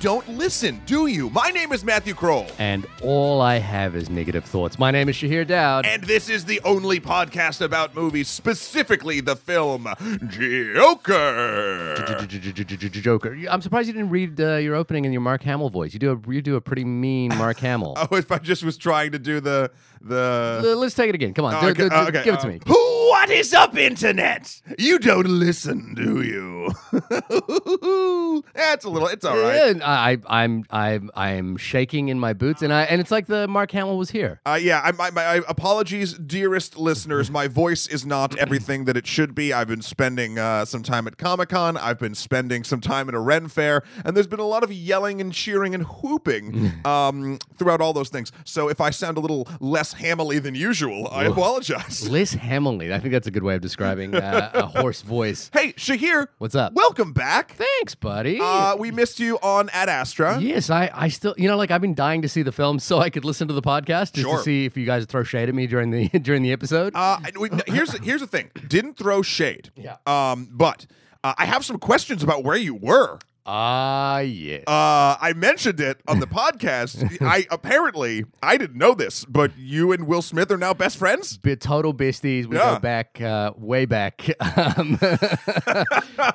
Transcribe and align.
don't 0.00 0.28
listen, 0.28 0.80
do 0.86 1.06
you? 1.06 1.28
My 1.30 1.50
name 1.50 1.72
is 1.72 1.84
Matthew 1.84 2.14
Kroll. 2.14 2.46
And 2.58 2.86
all 3.02 3.40
I 3.40 3.58
have 3.58 3.96
is 3.96 4.08
negative 4.08 4.44
thoughts. 4.44 4.78
My 4.78 4.90
name 4.90 5.08
is 5.08 5.16
Shahir 5.16 5.46
Daud. 5.46 5.86
And 5.86 6.04
this 6.04 6.28
is 6.28 6.44
the 6.44 6.60
only 6.64 7.00
podcast 7.00 7.60
about 7.60 7.94
movies, 7.94 8.28
specifically 8.28 9.20
the 9.20 9.34
film 9.34 9.88
Joker. 10.28 11.96
Joker. 12.28 13.36
I'm 13.50 13.60
surprised 13.60 13.88
you 13.88 13.94
didn't 13.94 14.10
read 14.10 14.40
uh, 14.40 14.56
your 14.56 14.76
opening 14.76 15.04
in 15.04 15.12
your 15.12 15.20
Mark 15.20 15.42
Hamill 15.42 15.70
voice. 15.70 15.92
You 15.92 15.98
do 15.98 16.12
a 16.12 16.32
you 16.32 16.42
do 16.42 16.56
a 16.56 16.60
pretty 16.60 16.84
mean 16.84 17.36
Mark 17.36 17.58
Hamill. 17.58 17.96
Oh, 18.10 18.16
if 18.16 18.30
I 18.30 18.38
just 18.38 18.62
was 18.62 18.76
trying 18.76 19.12
to 19.12 19.18
do 19.18 19.40
the 19.40 19.70
the. 20.00 20.74
Let's 20.76 20.94
take 20.94 21.08
it 21.08 21.14
again. 21.14 21.34
Come 21.34 21.44
on, 21.44 21.54
Oh, 21.54 21.60
do- 21.60 21.66
okay, 21.68 21.82
do- 21.84 21.88
do- 21.90 21.94
okay, 21.96 22.24
give 22.24 22.34
it 22.34 22.40
to 22.40 22.48
me. 22.48 22.60
What 22.66 23.30
is 23.30 23.52
up, 23.54 23.76
Internet? 23.76 24.60
You 24.78 24.98
don't 24.98 25.26
listen, 25.26 25.94
do 25.94 26.22
you? 26.22 26.70
That's 28.54 28.84
a 28.84 28.88
little. 28.90 29.08
It's 29.08 29.24
all 29.24 29.36
right. 29.38 29.76
Yeah, 29.76 29.82
I- 29.84 30.18
I'm 30.28 30.64
I'm 30.70 31.10
I'm 31.14 31.56
shaking 31.56 32.08
in 32.08 32.18
my 32.18 32.32
boots, 32.32 32.62
and 32.62 32.72
I 32.72 32.82
and 32.82 33.00
it's 33.00 33.10
like 33.10 33.26
the 33.26 33.48
Mark 33.48 33.70
Hamill 33.72 33.96
was 33.98 34.10
here. 34.10 34.40
Uh, 34.46 34.58
yeah, 34.60 34.80
I, 34.84 34.92
my, 34.92 35.10
my 35.10 35.40
apologies, 35.48 36.14
dearest 36.14 36.76
listeners. 36.78 37.30
My 37.30 37.48
voice 37.48 37.86
is 37.86 38.04
not 38.06 38.36
everything 38.38 38.84
that 38.84 38.96
it 38.96 39.06
should 39.06 39.34
be. 39.34 39.52
I've 39.52 39.68
been 39.68 39.82
spending 39.82 40.38
uh, 40.38 40.64
some 40.64 40.82
time 40.82 41.06
at 41.06 41.16
Comic 41.18 41.48
Con. 41.50 41.76
I've 41.76 41.98
been 41.98 42.14
spending 42.14 42.64
some 42.64 42.80
time 42.80 43.08
at 43.08 43.14
a 43.14 43.20
Ren 43.20 43.48
Fair, 43.48 43.82
and 44.04 44.16
there's 44.16 44.26
been 44.26 44.40
a 44.40 44.46
lot 44.46 44.62
of 44.62 44.72
yelling 44.72 45.20
and 45.20 45.32
cheering 45.32 45.74
and 45.74 45.84
whooping 45.84 46.72
um, 46.84 47.38
throughout 47.58 47.80
all 47.80 47.92
those 47.92 48.08
things. 48.10 48.32
So 48.44 48.68
if 48.68 48.80
I 48.80 48.90
sound 48.90 49.16
a 49.16 49.20
little 49.20 49.48
less 49.60 49.87
hamily 49.94 50.42
than 50.42 50.54
usual, 50.54 51.08
I 51.10 51.24
apologize. 51.24 52.08
Liz 52.08 52.32
Hamilton. 52.34 52.92
I 52.92 52.98
think 52.98 53.12
that's 53.12 53.26
a 53.26 53.30
good 53.30 53.42
way 53.42 53.54
of 53.54 53.60
describing 53.60 54.14
uh, 54.14 54.50
a 54.54 54.66
hoarse 54.80 55.02
voice. 55.02 55.50
Hey, 55.52 55.72
Shahir, 55.74 56.26
What's 56.38 56.54
up? 56.54 56.72
welcome 56.74 57.12
back. 57.12 57.52
Thanks, 57.52 57.94
buddy. 57.94 58.38
Uh, 58.40 58.76
we 58.76 58.90
missed 58.90 59.20
you 59.20 59.38
on 59.42 59.68
Ad 59.70 59.88
Astra. 59.88 60.38
Yes, 60.40 60.70
I, 60.70 60.90
I 60.94 61.08
still, 61.08 61.34
you 61.38 61.48
know, 61.48 61.56
like 61.56 61.70
I've 61.70 61.80
been 61.80 61.94
dying 61.94 62.22
to 62.22 62.28
see 62.28 62.42
the 62.42 62.52
film 62.52 62.78
so 62.78 62.98
I 62.98 63.10
could 63.10 63.24
listen 63.24 63.48
to 63.48 63.54
the 63.54 63.62
podcast 63.62 64.12
just 64.12 64.20
Sure. 64.28 64.38
to 64.38 64.42
see 64.42 64.64
if 64.64 64.76
you 64.76 64.86
guys 64.86 65.04
throw 65.06 65.22
shade 65.22 65.48
at 65.48 65.54
me 65.54 65.66
during 65.66 65.90
the 65.90 66.08
during 66.20 66.42
the 66.42 66.52
episode. 66.52 66.92
Uh, 66.94 67.18
we- 67.38 67.50
here's 67.66 67.96
here's 67.98 68.20
the 68.20 68.26
thing. 68.26 68.50
Didn't 68.66 68.96
throw 68.96 69.22
shade. 69.22 69.70
Yeah. 69.76 69.96
Um, 70.06 70.48
but 70.52 70.86
uh, 71.24 71.34
I 71.36 71.46
have 71.46 71.64
some 71.64 71.78
questions 71.78 72.22
about 72.22 72.44
where 72.44 72.56
you 72.56 72.74
were. 72.74 73.18
Ah, 73.50 74.18
yes. 74.18 74.64
Uh, 74.66 75.16
I 75.18 75.32
mentioned 75.34 75.80
it 75.80 76.02
on 76.06 76.20
the 76.20 76.26
podcast. 76.40 77.16
I 77.26 77.46
apparently 77.50 78.26
I 78.42 78.58
didn't 78.58 78.76
know 78.76 78.92
this, 78.94 79.24
but 79.24 79.56
you 79.56 79.90
and 79.92 80.06
Will 80.06 80.20
Smith 80.20 80.50
are 80.50 80.58
now 80.58 80.74
best 80.74 80.98
friends. 80.98 81.38
Be 81.38 81.56
total 81.56 81.94
besties. 81.94 82.44
We 82.44 82.56
Yeah. 82.56 82.74
go 82.74 82.78
back, 82.80 83.20
uh, 83.22 83.52
way 83.56 83.86
back. 83.86 84.28
Um, 84.78 84.98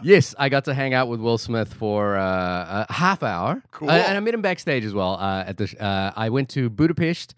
yes, 0.02 0.34
I 0.39 0.50
got 0.50 0.66
to 0.66 0.73
hang 0.73 0.94
out 0.94 1.08
with 1.08 1.19
Will 1.19 1.38
Smith 1.38 1.73
for 1.73 2.17
uh, 2.17 2.86
a 2.89 2.94
half 2.94 3.22
hour. 3.22 3.61
Cool. 3.72 3.89
Uh, 3.89 3.94
and 3.94 4.17
I 4.17 4.19
met 4.19 4.34
him 4.34 4.41
backstage 4.41 4.86
as 4.86 4.94
well. 4.94 5.16
Uh, 5.19 5.44
at 5.45 5.58
the, 5.58 5.67
sh- 5.67 5.75
uh, 5.80 6.11
I 6.16 6.30
went 6.30 6.50
to 6.50 6.69
Budapest 6.69 7.36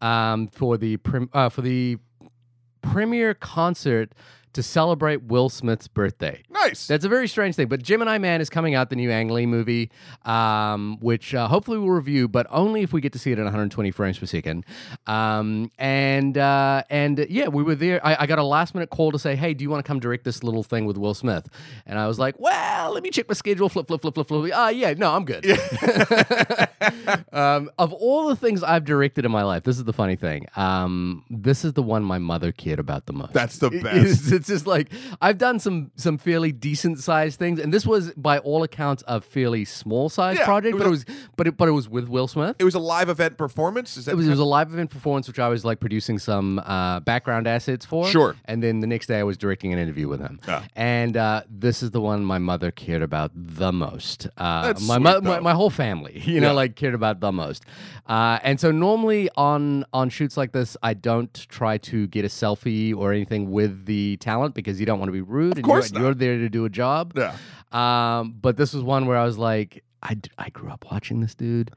um, 0.00 0.48
for 0.48 0.76
the 0.76 0.98
prim- 0.98 1.30
uh, 1.32 1.48
for 1.48 1.62
the 1.62 1.96
premiere 2.82 3.34
concert 3.34 4.12
to 4.56 4.62
celebrate 4.62 5.22
Will 5.22 5.48
Smith's 5.48 5.86
birthday. 5.88 6.42
Nice. 6.50 6.86
That's 6.86 7.04
a 7.04 7.08
very 7.08 7.28
strange 7.28 7.54
thing. 7.54 7.68
But 7.68 7.82
Gemini 7.82 8.18
Man 8.18 8.40
is 8.40 8.50
coming 8.50 8.74
out, 8.74 8.90
the 8.90 8.96
new 8.96 9.10
Ang 9.10 9.28
Lee 9.28 9.46
movie, 9.46 9.90
um, 10.24 10.98
which 11.00 11.34
uh, 11.34 11.46
hopefully 11.48 11.78
we'll 11.78 11.90
review, 11.90 12.26
but 12.28 12.46
only 12.50 12.82
if 12.82 12.92
we 12.92 13.00
get 13.00 13.12
to 13.12 13.18
see 13.18 13.30
it 13.32 13.38
at 13.38 13.44
120 13.44 13.90
frames 13.92 14.18
per 14.18 14.26
second. 14.26 14.64
Um, 15.06 15.70
and 15.78 16.36
uh, 16.36 16.82
and 16.90 17.20
uh, 17.20 17.26
yeah, 17.28 17.48
we 17.48 17.62
were 17.62 17.74
there. 17.76 18.04
I, 18.04 18.16
I 18.22 18.26
got 18.26 18.38
a 18.38 18.44
last 18.44 18.74
minute 18.74 18.90
call 18.90 19.12
to 19.12 19.18
say, 19.18 19.36
hey, 19.36 19.54
do 19.54 19.62
you 19.62 19.70
want 19.70 19.84
to 19.84 19.86
come 19.88 20.00
direct 20.00 20.24
this 20.24 20.42
little 20.42 20.62
thing 20.62 20.86
with 20.86 20.96
Will 20.96 21.14
Smith? 21.14 21.48
And 21.86 21.98
I 21.98 22.06
was 22.08 22.18
like, 22.18 22.34
well, 22.38 22.92
let 22.92 23.02
me 23.02 23.10
check 23.10 23.28
my 23.28 23.34
schedule. 23.34 23.68
Flip, 23.68 23.86
flip, 23.86 24.02
flip, 24.02 24.14
flip, 24.14 24.26
flip. 24.26 24.52
Ah, 24.54 24.70
yeah, 24.70 24.92
no, 24.94 25.12
I'm 25.14 25.24
good. 25.24 25.46
um, 27.32 27.70
of 27.78 27.92
all 27.92 28.26
the 28.28 28.36
things 28.36 28.62
I've 28.62 28.84
directed 28.84 29.24
in 29.24 29.30
my 29.30 29.42
life, 29.42 29.62
this 29.64 29.76
is 29.78 29.84
the 29.84 29.92
funny 29.92 30.16
thing. 30.16 30.46
Um, 30.56 31.24
this 31.30 31.64
is 31.64 31.72
the 31.74 31.82
one 31.82 32.02
my 32.02 32.18
mother 32.18 32.52
cared 32.52 32.78
about 32.78 33.06
the 33.06 33.12
most. 33.12 33.32
That's 33.32 33.58
the 33.58 33.68
It- 33.70 33.82
best. 33.82 34.32
It's, 34.32 34.45
it's 34.48 34.60
just 34.60 34.66
like 34.66 34.90
I've 35.20 35.38
done 35.38 35.58
some 35.58 35.90
some 35.96 36.18
fairly 36.18 36.52
decent 36.52 36.98
sized 37.00 37.38
things, 37.38 37.58
and 37.60 37.72
this 37.74 37.86
was 37.86 38.12
by 38.16 38.38
all 38.38 38.62
accounts 38.62 39.02
a 39.06 39.20
fairly 39.20 39.64
small 39.64 40.08
sized 40.08 40.38
Yeah, 40.40 40.44
project. 40.44 40.74
it 40.74 40.78
but 40.78 40.86
it 40.86 40.90
was 40.90 41.04
but 41.36 41.46
it 41.46 41.56
but 41.56 41.68
it 41.68 41.72
was 41.72 41.88
with 41.88 42.08
Will 42.08 42.28
Smith. 42.28 42.56
it 42.58 42.64
was 42.64 42.74
a 42.74 42.78
live 42.78 43.08
event 43.08 43.36
performance. 43.36 43.96
Is 43.96 44.04
that 44.04 44.12
It 44.12 44.16
was, 44.16 44.26
it 44.26 44.30
was 44.30 44.38
a 44.38 44.44
live 44.44 44.72
event 44.72 44.90
performance, 44.90 45.26
which 45.28 45.38
I 45.38 45.48
was 45.48 45.64
like 45.64 45.80
producing 45.80 46.18
some 46.18 46.58
uh, 46.60 47.00
background 47.00 47.46
assets 47.46 47.84
for. 47.84 48.06
Sure. 48.06 48.36
And 48.44 48.62
then 48.62 48.80
the 48.80 48.86
next 48.86 49.06
day, 49.08 49.18
I 49.18 49.22
was 49.24 49.36
directing 49.36 49.72
an 49.72 49.78
interview 49.78 50.08
with 50.08 50.20
him. 50.20 50.38
Ah. 50.46 50.64
And 50.76 51.16
uh, 51.16 51.42
this 51.50 51.82
is 51.82 51.90
the 51.90 52.00
one 52.00 52.24
my 52.24 52.38
mother 52.38 52.70
cared 52.70 53.02
about 53.02 53.30
the 53.34 53.72
most. 53.72 54.28
Uh, 54.36 54.62
That's 54.62 54.86
my, 54.86 54.96
sweet, 54.96 55.02
mo- 55.04 55.20
my 55.20 55.40
my 55.40 55.52
whole 55.52 55.70
family, 55.70 56.20
you 56.24 56.40
know, 56.40 56.54
like 56.54 56.76
cared 56.76 56.94
about 56.94 57.20
the 57.20 57.32
most. 57.32 57.64
Uh, 58.08 58.38
and 58.42 58.60
so 58.60 58.70
normally 58.70 59.28
on 59.36 59.84
on 59.92 60.08
shoots 60.08 60.36
like 60.36 60.52
this, 60.52 60.76
I 60.82 60.94
don't 60.94 61.32
try 61.48 61.78
to 61.78 62.06
get 62.08 62.24
a 62.24 62.28
selfie 62.28 62.94
or 62.96 63.12
anything 63.12 63.50
with 63.50 63.86
the 63.86 64.16
talent 64.26 64.54
because 64.54 64.80
you 64.80 64.86
don't 64.86 64.98
want 64.98 65.08
to 65.08 65.12
be 65.12 65.20
rude. 65.20 65.56
and 65.56 65.64
course 65.64 65.92
you're, 65.92 66.02
you're 66.02 66.14
there 66.14 66.36
to 66.38 66.48
do 66.48 66.64
a 66.64 66.68
job. 66.68 67.12
Yeah. 67.16 67.36
Um, 67.72 68.34
but 68.40 68.56
this 68.56 68.72
was 68.74 68.82
one 68.82 69.06
where 69.06 69.16
I 69.16 69.24
was 69.24 69.38
like, 69.38 69.84
I, 70.02 70.16
I 70.38 70.50
grew 70.50 70.70
up 70.70 70.84
watching 70.90 71.20
this 71.20 71.34
dude. 71.34 71.70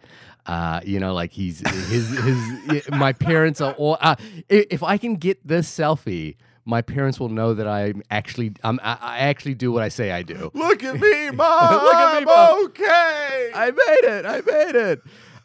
Uh, 0.45 0.81
you 0.83 0.99
know, 0.99 1.13
like 1.13 1.31
he's 1.31 1.59
his 1.89 2.09
his 2.09 2.89
my 2.89 3.13
parents 3.13 3.61
are 3.61 3.73
all. 3.73 3.97
Uh, 4.01 4.15
if 4.49 4.81
I 4.81 4.97
can 4.97 5.15
get 5.15 5.45
this 5.47 5.69
selfie, 5.69 6.37
my 6.65 6.81
parents 6.81 7.19
will 7.19 7.29
know 7.29 7.53
that 7.53 7.67
I'm 7.67 8.01
actually 8.09 8.53
I'm, 8.63 8.79
I, 8.81 8.97
I 8.99 9.17
actually 9.19 9.55
do 9.55 9.71
what 9.71 9.83
I 9.83 9.89
say 9.89 10.11
I 10.11 10.23
do. 10.23 10.49
Look 10.53 10.83
at 10.83 10.99
me, 10.99 11.29
mom. 11.33 11.83
Look 11.83 11.93
at 11.95 12.19
me, 12.19 12.25
Mom. 12.25 12.65
Okay. 12.65 13.51
I 13.53 13.71
made 13.71 14.09
it. 14.09 14.25
I 14.25 14.41
made 14.41 14.75
it. 14.75 15.01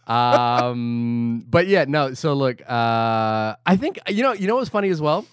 Um, 0.06 1.44
but 1.48 1.66
yeah, 1.66 1.84
no. 1.86 2.14
So 2.14 2.34
look, 2.34 2.60
uh, 2.62 3.56
I 3.66 3.76
think 3.76 3.98
you 4.08 4.22
know. 4.22 4.32
You 4.32 4.46
know 4.46 4.56
what's 4.56 4.70
funny 4.70 4.90
as 4.90 5.00
well, 5.00 5.26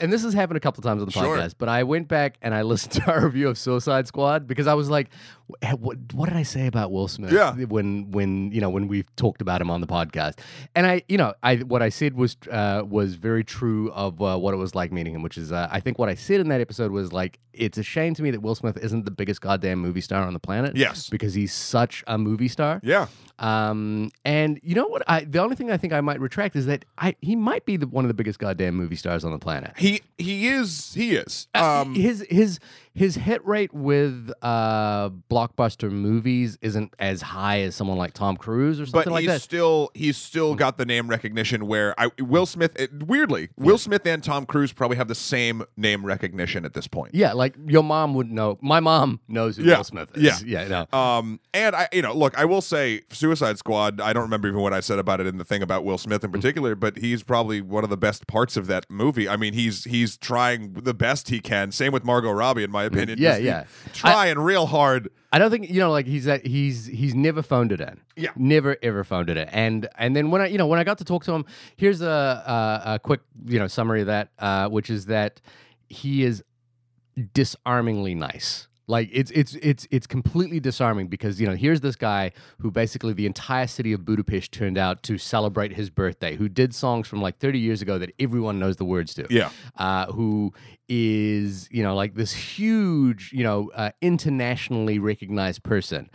and 0.00 0.12
this 0.12 0.22
has 0.22 0.34
happened 0.34 0.56
a 0.56 0.60
couple 0.60 0.82
times 0.82 1.02
on 1.02 1.06
the 1.06 1.12
Sure. 1.12 1.36
podcast. 1.36 1.54
But 1.58 1.68
I 1.68 1.82
went 1.84 2.08
back 2.08 2.36
and 2.42 2.54
I 2.54 2.62
listened 2.62 2.92
to 3.04 3.10
our 3.10 3.24
review 3.24 3.48
of 3.48 3.58
Suicide 3.58 4.06
Squad 4.06 4.46
because 4.46 4.66
I 4.66 4.74
was 4.74 4.88
like, 4.90 5.10
"Wh- 5.12 5.39
"What? 5.78 5.98
What 6.12 6.28
did 6.28 6.36
I 6.38 6.42
say 6.42 6.66
about 6.66 6.90
Will 6.92 7.08
Smith? 7.08 7.32
Yeah. 7.32 7.52
When 7.54 8.10
when 8.10 8.50
you 8.52 8.60
know 8.60 8.70
when 8.70 8.88
we've 8.88 9.06
talked 9.16 9.40
about 9.42 9.60
him 9.60 9.70
on 9.70 9.80
the 9.80 9.86
podcast, 9.86 10.38
and 10.74 10.86
I 10.86 11.02
you 11.08 11.18
know 11.18 11.34
I 11.42 11.56
what 11.56 11.82
I 11.82 11.88
said 11.88 12.14
was 12.14 12.36
uh, 12.50 12.82
was 12.86 13.14
very 13.14 13.44
true 13.44 13.90
of 13.92 14.20
uh, 14.22 14.36
what 14.38 14.54
it 14.54 14.58
was 14.58 14.74
like 14.74 14.92
meeting 14.92 15.14
him, 15.14 15.22
which 15.22 15.38
is 15.38 15.52
uh, 15.52 15.68
I 15.70 15.80
think 15.80 15.98
what 15.98 16.08
I 16.08 16.14
said 16.14 16.40
in 16.40 16.48
that 16.48 16.60
episode 16.60 16.90
was 16.92 17.12
like 17.12 17.38
it's 17.52 17.78
a 17.78 17.82
shame 17.82 18.14
to 18.14 18.22
me 18.22 18.30
that 18.30 18.40
Will 18.40 18.54
Smith 18.54 18.76
isn't 18.78 19.04
the 19.04 19.10
biggest 19.10 19.40
goddamn 19.40 19.80
movie 19.80 20.00
star 20.00 20.22
on 20.24 20.32
the 20.32 20.38
planet. 20.40 20.76
Yes. 20.76 21.08
because 21.10 21.34
he's 21.34 21.52
such 21.52 22.04
a 22.06 22.16
movie 22.16 22.48
star. 22.48 22.80
Yeah. 22.84 23.08
Um, 23.40 24.10
and 24.24 24.60
you 24.62 24.74
know 24.74 24.86
what? 24.86 25.02
I 25.08 25.24
the 25.24 25.40
only 25.40 25.56
thing 25.56 25.70
I 25.70 25.76
think 25.78 25.92
I 25.92 26.00
might 26.00 26.20
retract 26.20 26.56
is 26.56 26.66
that 26.66 26.84
I 26.98 27.16
he 27.20 27.34
might 27.36 27.64
be 27.64 27.76
the, 27.76 27.86
one 27.86 28.04
of 28.04 28.08
the 28.08 28.14
biggest 28.14 28.38
goddamn 28.38 28.74
movie 28.74 28.96
stars 28.96 29.24
on 29.24 29.32
the 29.32 29.38
planet. 29.38 29.72
He 29.76 30.02
he 30.18 30.48
is 30.48 30.92
he 30.94 31.16
is. 31.16 31.48
Uh, 31.54 31.80
Um. 31.82 31.94
his 31.94 32.24
his 32.28 32.58
his 32.92 33.14
hit 33.14 33.46
rate 33.46 33.72
with 33.72 34.32
uh 34.42 35.08
blockbuster 35.30 35.90
movies 35.90 36.58
isn't 36.60 36.92
as 36.98 37.22
high 37.22 37.60
as 37.60 37.74
someone 37.76 37.96
like 37.96 38.12
Tom 38.12 38.36
Cruise 38.36 38.80
or 38.80 38.84
but 38.84 38.90
something 38.90 39.12
like 39.12 39.20
he's 39.22 39.30
that. 39.30 39.40
still 39.42 39.90
he's 39.94 40.16
still 40.16 40.54
got 40.56 40.76
the 40.76 40.84
name 40.84 41.06
recognition 41.08 41.66
where 41.68 41.94
I 42.00 42.10
Will 42.18 42.46
Smith 42.46 42.78
it, 42.78 42.90
weirdly 43.04 43.48
Will 43.56 43.78
Smith 43.78 44.04
and 44.06 44.24
Tom 44.24 44.44
Cruise 44.44 44.72
probably 44.72 44.96
have 44.96 45.06
the 45.06 45.14
same 45.14 45.62
name 45.76 46.04
recognition 46.04 46.64
at 46.64 46.74
this 46.74 46.88
point. 46.88 47.14
yeah, 47.14 47.32
like 47.32 47.54
your 47.66 47.84
mom 47.84 48.14
would 48.14 48.30
know. 48.30 48.58
My 48.60 48.80
mom 48.80 49.20
knows 49.28 49.56
who 49.56 49.62
Yeah, 49.62 49.76
Will 49.76 49.84
Smith 49.84 50.10
is. 50.16 50.42
yeah. 50.42 50.64
yeah, 50.64 50.86
no. 50.90 50.98
Um, 50.98 51.38
and 51.54 51.76
I, 51.76 51.88
you 51.92 52.02
know, 52.02 52.12
look, 52.12 52.36
I 52.36 52.44
will 52.44 52.60
say 52.60 53.02
Suicide 53.10 53.56
Squad. 53.58 54.00
I 54.00 54.12
don't 54.12 54.24
remember 54.24 54.48
even 54.48 54.60
what 54.60 54.72
I 54.72 54.80
said 54.80 54.98
about 54.98 55.20
it 55.20 55.26
in 55.28 55.38
the 55.38 55.44
thing 55.44 55.62
about 55.62 55.84
Will 55.84 55.98
Smith 55.98 56.22
Mm. 56.22 56.24
in 56.24 56.32
particular, 56.32 56.74
but 56.74 56.98
he's 56.98 57.22
probably 57.22 57.60
one 57.60 57.84
of 57.84 57.90
the 57.90 57.96
best 57.96 58.26
parts 58.26 58.56
of 58.56 58.66
that 58.66 58.84
movie. 58.90 59.28
I 59.28 59.36
mean, 59.36 59.52
he's 59.54 59.84
he's 59.84 60.16
trying 60.16 60.72
the 60.72 60.92
best 60.94 61.28
he 61.28 61.38
can. 61.40 61.70
Same 61.70 61.92
with 61.92 62.04
Margot 62.04 62.32
Robbie, 62.32 62.64
and. 62.64 62.72
my 62.72 62.79
opinion. 62.84 63.18
Mm. 63.18 63.22
Yeah, 63.22 63.30
Just 63.32 63.42
yeah. 63.42 63.64
trying 63.92 64.38
real 64.38 64.66
hard. 64.66 65.10
I 65.32 65.38
don't 65.38 65.50
think 65.50 65.70
you 65.70 65.78
know, 65.78 65.90
like 65.92 66.06
he's 66.06 66.24
that 66.24 66.44
he's 66.44 66.86
he's 66.86 67.14
never 67.14 67.42
phoned 67.42 67.70
it 67.72 67.80
in. 67.80 68.00
Yeah. 68.16 68.30
never 68.36 68.76
ever 68.82 69.04
phoned 69.04 69.30
it 69.30 69.36
in. 69.36 69.48
And 69.48 69.88
and 69.96 70.16
then 70.16 70.30
when 70.30 70.40
I 70.42 70.46
you 70.46 70.58
know 70.58 70.66
when 70.66 70.78
I 70.80 70.84
got 70.84 70.98
to 70.98 71.04
talk 71.04 71.24
to 71.24 71.32
him, 71.32 71.44
here's 71.76 72.00
a 72.00 72.06
a, 72.06 72.94
a 72.94 72.98
quick 72.98 73.20
you 73.46 73.58
know 73.58 73.66
summary 73.68 74.00
of 74.00 74.06
that, 74.08 74.30
uh, 74.38 74.68
which 74.68 74.90
is 74.90 75.06
that 75.06 75.40
he 75.88 76.24
is 76.24 76.42
disarmingly 77.34 78.14
nice. 78.14 78.66
Like 78.90 79.08
it's 79.12 79.30
it's 79.30 79.54
it's 79.62 79.86
it's 79.92 80.06
completely 80.08 80.58
disarming 80.58 81.06
because 81.06 81.40
you 81.40 81.46
know 81.46 81.54
here's 81.54 81.80
this 81.80 81.94
guy 81.94 82.32
who 82.58 82.72
basically 82.72 83.12
the 83.12 83.24
entire 83.24 83.68
city 83.68 83.92
of 83.92 84.04
Budapest 84.04 84.50
turned 84.50 84.76
out 84.76 85.04
to 85.04 85.16
celebrate 85.16 85.72
his 85.72 85.90
birthday, 85.90 86.34
who 86.34 86.48
did 86.48 86.74
songs 86.74 87.06
from 87.06 87.22
like 87.22 87.38
30 87.38 87.60
years 87.60 87.80
ago 87.82 87.98
that 87.98 88.12
everyone 88.18 88.58
knows 88.58 88.76
the 88.76 88.84
words 88.84 89.14
to. 89.14 89.26
Yeah, 89.30 89.50
uh, 89.78 90.06
who 90.06 90.52
is 90.88 91.68
you 91.70 91.84
know 91.84 91.94
like 91.94 92.16
this 92.16 92.32
huge 92.32 93.32
you 93.32 93.44
know 93.44 93.70
uh, 93.76 93.92
internationally 94.02 94.98
recognized 94.98 95.62
person. 95.62 96.10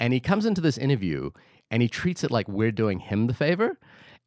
And 0.00 0.14
he 0.14 0.20
comes 0.20 0.46
into 0.46 0.62
this 0.62 0.78
interview 0.78 1.30
and 1.70 1.82
he 1.82 1.88
treats 1.88 2.24
it 2.24 2.30
like 2.30 2.48
we're 2.48 2.72
doing 2.72 3.00
him 3.00 3.26
the 3.26 3.34
favor 3.34 3.78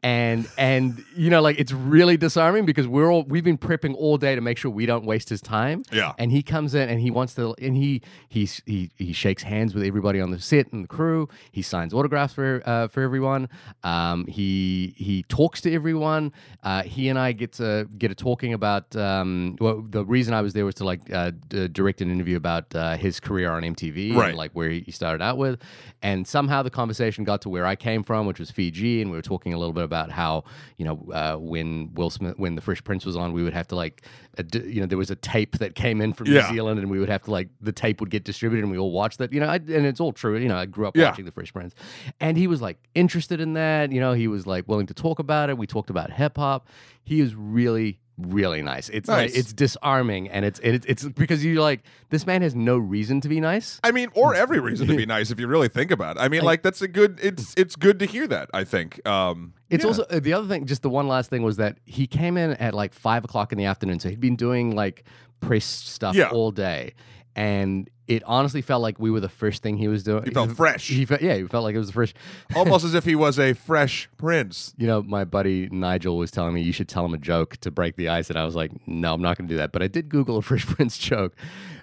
and 0.04 0.48
and 0.60 1.04
you 1.16 1.30
know 1.32 1.42
like 1.42 1.60
it's 1.60 1.72
really 1.72 2.18
disarming 2.18 2.66
because 2.68 2.88
we're 2.88 3.12
all 3.12 3.24
we've 3.24 3.44
been 3.44 3.58
prepping 3.58 3.96
all 3.96 4.16
day 4.18 4.36
to 4.36 4.42
make 4.42 4.58
sure 4.58 4.70
we 4.70 4.86
don't 4.86 5.06
waste 5.06 5.28
his 5.30 5.42
time. 5.42 5.82
Yeah. 5.92 6.14
and 6.20 6.32
he 6.32 6.44
comes 6.44 6.76
in 6.76 6.88
and 6.88 7.02
he 7.02 7.10
wants 7.10 7.34
to 7.36 7.56
and 7.60 7.76
he 7.76 8.04
he 8.30 8.48
he, 8.68 8.92
he 8.96 9.12
shakes 9.12 9.42
hands 9.44 9.74
with 9.74 9.84
everybody 9.84 10.22
on 10.22 10.30
the 10.30 10.40
set 10.40 10.72
and 10.72 10.84
the 10.84 10.88
crew. 10.88 11.28
He 11.52 11.64
signs 11.64 11.94
autographs 11.96 12.34
for 12.36 12.62
uh, 12.66 12.88
for 12.90 13.02
everyone. 13.02 13.50
Um, 13.84 14.28
he 14.28 14.94
he 14.98 15.24
talks 15.24 15.62
to 15.62 15.74
everyone. 15.74 16.32
Uh, 16.64 16.84
he 16.84 17.10
and 17.10 17.18
I 17.18 17.32
get 17.32 17.54
to 17.54 17.90
get 17.98 18.12
a 18.12 18.16
talking 18.16 18.54
about 18.54 18.96
um, 18.96 19.56
well 19.60 19.82
the 19.90 20.06
reason 20.06 20.34
I 20.36 20.42
was 20.42 20.54
there 20.54 20.66
was 20.66 20.76
to 20.76 20.86
like 20.86 21.12
uh, 21.12 21.32
d- 21.48 21.68
direct 21.70 22.02
an 22.02 22.12
interview 22.12 22.38
about 22.38 22.74
uh, 22.76 22.98
his 22.98 23.20
career 23.20 23.50
on 23.52 23.64
MTV 23.64 24.14
Right. 24.16 24.30
and 24.30 24.38
like 24.38 24.52
where 24.52 24.70
he 24.70 24.92
started 24.92 25.24
out 25.24 25.38
with. 25.40 25.60
And 26.04 26.28
somehow 26.28 26.62
the 26.62 26.70
conversation 26.70 27.24
got 27.24 27.42
to 27.42 27.50
where 27.50 27.66
I 27.66 27.76
came 27.76 28.04
from 28.04 28.28
which 28.28 28.40
was 28.40 28.52
Fiji 28.52 29.02
and 29.02 29.10
we 29.10 29.18
were 29.18 29.22
talking 29.24 29.54
a 29.54 29.58
little 29.58 29.74
bit 29.74 29.87
about 29.88 30.12
how 30.12 30.44
you 30.78 30.86
know 30.86 30.96
uh, 31.12 31.36
when 31.38 31.92
Will 31.96 32.12
Smith 32.12 32.36
when 32.38 32.54
the 32.54 32.62
Fresh 32.62 32.84
Prince 32.84 33.04
was 33.08 33.16
on 33.16 33.34
we 33.34 33.42
would 33.42 33.54
have 33.56 33.68
to 33.70 33.76
like 33.76 34.04
uh, 34.38 34.44
d- 34.44 34.68
you 34.68 34.80
know 34.82 34.86
there 34.86 34.98
was 35.00 35.10
a 35.10 35.16
tape 35.16 35.58
that 35.58 35.74
came 35.74 36.00
in 36.02 36.14
from 36.14 36.28
Yeah. 36.28 36.42
New 36.48 36.56
Zealand 36.56 36.80
and 36.80 36.90
we 36.92 37.00
would 37.00 37.10
have 37.10 37.24
to 37.24 37.32
like 37.32 37.50
the 37.60 37.72
tape 37.72 38.00
would 38.02 38.12
get 38.12 38.24
distributed 38.24 38.64
and 38.64 38.72
we 38.72 38.78
all 38.78 38.92
watched 38.92 39.18
that 39.18 39.34
you 39.34 39.40
know 39.40 39.48
I, 39.48 39.56
and 39.56 39.86
it's 39.88 40.00
all 40.00 40.14
true 40.14 40.38
you 40.38 40.48
know 40.48 40.58
I 40.58 40.68
grew 40.68 40.86
up 40.88 40.96
Yeah. 40.96 41.10
watching 41.10 41.26
the 41.26 41.32
Fresh 41.32 41.52
Prince 41.54 41.74
and 42.20 42.38
he 42.38 42.46
was 42.46 42.62
like 42.62 42.78
interested 42.94 43.42
in 43.42 43.54
that 43.54 43.92
you 43.92 44.00
know 44.00 44.14
he 44.14 44.28
was 44.28 44.46
like 44.46 44.68
willing 44.68 44.86
to 44.88 44.94
talk 44.94 45.18
about 45.20 45.50
it 45.50 45.58
we 45.58 45.66
talked 45.66 45.90
about 45.90 46.12
hip 46.12 46.38
hop 46.38 46.68
he 47.04 47.20
is 47.22 47.34
really 47.34 48.00
really 48.18 48.64
nice 48.64 48.90
it's 48.90 49.08
Nice. 49.08 49.30
like 49.30 49.38
it's 49.40 49.54
disarming 49.54 50.28
and 50.30 50.44
it's 50.44 50.60
it's 50.64 50.86
it's 50.88 51.04
because 51.04 51.46
you're 51.46 51.62
like 51.62 51.84
this 52.10 52.26
man 52.26 52.42
has 52.42 52.56
no 52.56 52.76
reason 52.78 53.22
to 53.22 53.30
be 53.30 53.40
nice 53.40 53.80
I 53.84 53.92
mean, 53.92 54.10
or 54.16 54.34
every 54.34 54.60
reason 54.60 54.88
to 54.88 54.96
be 54.96 55.06
nice 55.06 55.30
if 55.30 55.40
you 55.40 55.46
really 55.48 55.68
think 55.68 55.92
about 55.92 56.18
it. 56.18 56.20
I 56.22 56.28
mean, 56.28 56.42
like 56.42 56.64
that's 56.64 56.82
a 56.82 56.88
good. 56.88 57.20
It's 57.22 57.54
it's 57.56 57.76
good 57.76 58.00
to 58.00 58.06
hear 58.06 58.26
that. 58.28 58.50
I 58.54 58.64
think. 58.64 59.06
Um, 59.08 59.54
It's 59.70 59.84
yeah. 59.84 59.88
also 59.90 60.04
uh, 60.10 60.20
the 60.20 60.34
other 60.34 60.48
thing. 60.48 60.66
Just 60.66 60.82
the 60.82 60.90
one 60.90 61.08
last 61.08 61.30
thing 61.30 61.44
was 61.44 61.58
that 61.58 61.78
he 61.86 62.08
came 62.08 62.38
in 62.38 62.52
at 62.54 62.74
like 62.74 62.94
five 62.94 63.24
o'clock 63.24 63.52
in 63.52 63.58
the 63.58 63.66
afternoon, 63.66 64.00
so 64.00 64.10
he'd 64.10 64.20
been 64.20 64.36
doing 64.36 64.76
like 64.76 65.04
press 65.42 65.66
stuff 65.66 66.16
Yeah. 66.16 66.30
all 66.30 66.52
day, 66.52 66.94
and 67.36 67.90
it 68.08 68.24
honestly 68.26 68.62
felt 68.62 68.82
like 68.82 69.00
we 69.00 69.12
were 69.12 69.20
the 69.20 69.30
first 69.30 69.62
thing 69.62 69.78
he 69.78 69.88
was 69.88 70.04
doing. 70.04 70.24
He 70.24 70.32
felt 70.32 70.52
fresh. 70.52 70.88
He 70.88 71.06
felt, 71.06 71.22
yeah, 71.22 71.36
he 71.36 71.46
felt 71.46 71.64
like 71.64 71.76
it 71.76 71.80
was 71.80 71.88
the 71.88 71.94
first. 71.94 72.16
almost 72.56 72.86
as 72.86 72.94
if 72.94 73.04
he 73.04 73.16
was 73.16 73.38
a 73.38 73.54
fresh 73.54 74.10
prince. 74.18 74.74
You 74.78 74.88
know, 74.88 75.04
my 75.04 75.26
buddy 75.26 75.68
Nigel 75.70 76.18
was 76.18 76.32
telling 76.32 76.54
me 76.54 76.62
you 76.62 76.72
should 76.72 76.88
tell 76.88 77.06
him 77.06 77.14
a 77.14 77.18
joke 77.18 77.58
to 77.58 77.72
break 77.72 77.98
the 77.98 78.10
ice, 78.10 78.30
and 78.30 78.40
I 78.40 78.46
was 78.46 78.56
like, 78.56 78.72
no, 78.88 79.14
I'm 79.14 79.22
not 79.22 79.38
going 79.38 79.48
to 79.48 79.54
do 79.54 79.58
that. 79.58 79.72
But 79.72 79.84
I 79.84 79.88
did 79.88 80.10
Google 80.10 80.38
a 80.38 80.42
Fresh 80.48 80.66
Prince 80.68 80.98
joke, 80.98 81.36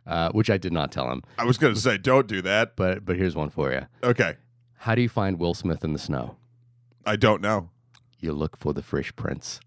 uh, 0.07 0.31
which 0.33 0.49
I 0.49 0.57
did 0.57 0.73
not 0.73 0.91
tell 0.93 1.11
him. 1.11 1.23
I 1.39 1.45
was 1.45 1.59
going 1.59 1.75
to 1.75 1.81
say, 1.81 1.99
don't 1.99 2.27
do 2.27 2.41
that. 2.43 2.77
But 2.77 3.05
but 3.05 3.17
here's 3.17 3.37
one 3.37 3.51
for 3.51 3.71
you. 3.73 3.83
Okay, 4.03 4.37
How 4.79 4.95
do 4.95 5.03
you 5.03 5.09
find 5.09 5.39
Will 5.39 5.55
Smith 5.55 5.85
in 5.85 5.93
the 5.93 5.99
snow? 5.99 6.37
I 7.05 7.17
don't 7.17 7.43
know. 7.43 7.69
You 8.19 8.33
look 8.33 8.57
for 8.57 8.73
the 8.73 8.83
Fresh 8.83 9.15
Prince. 9.17 9.61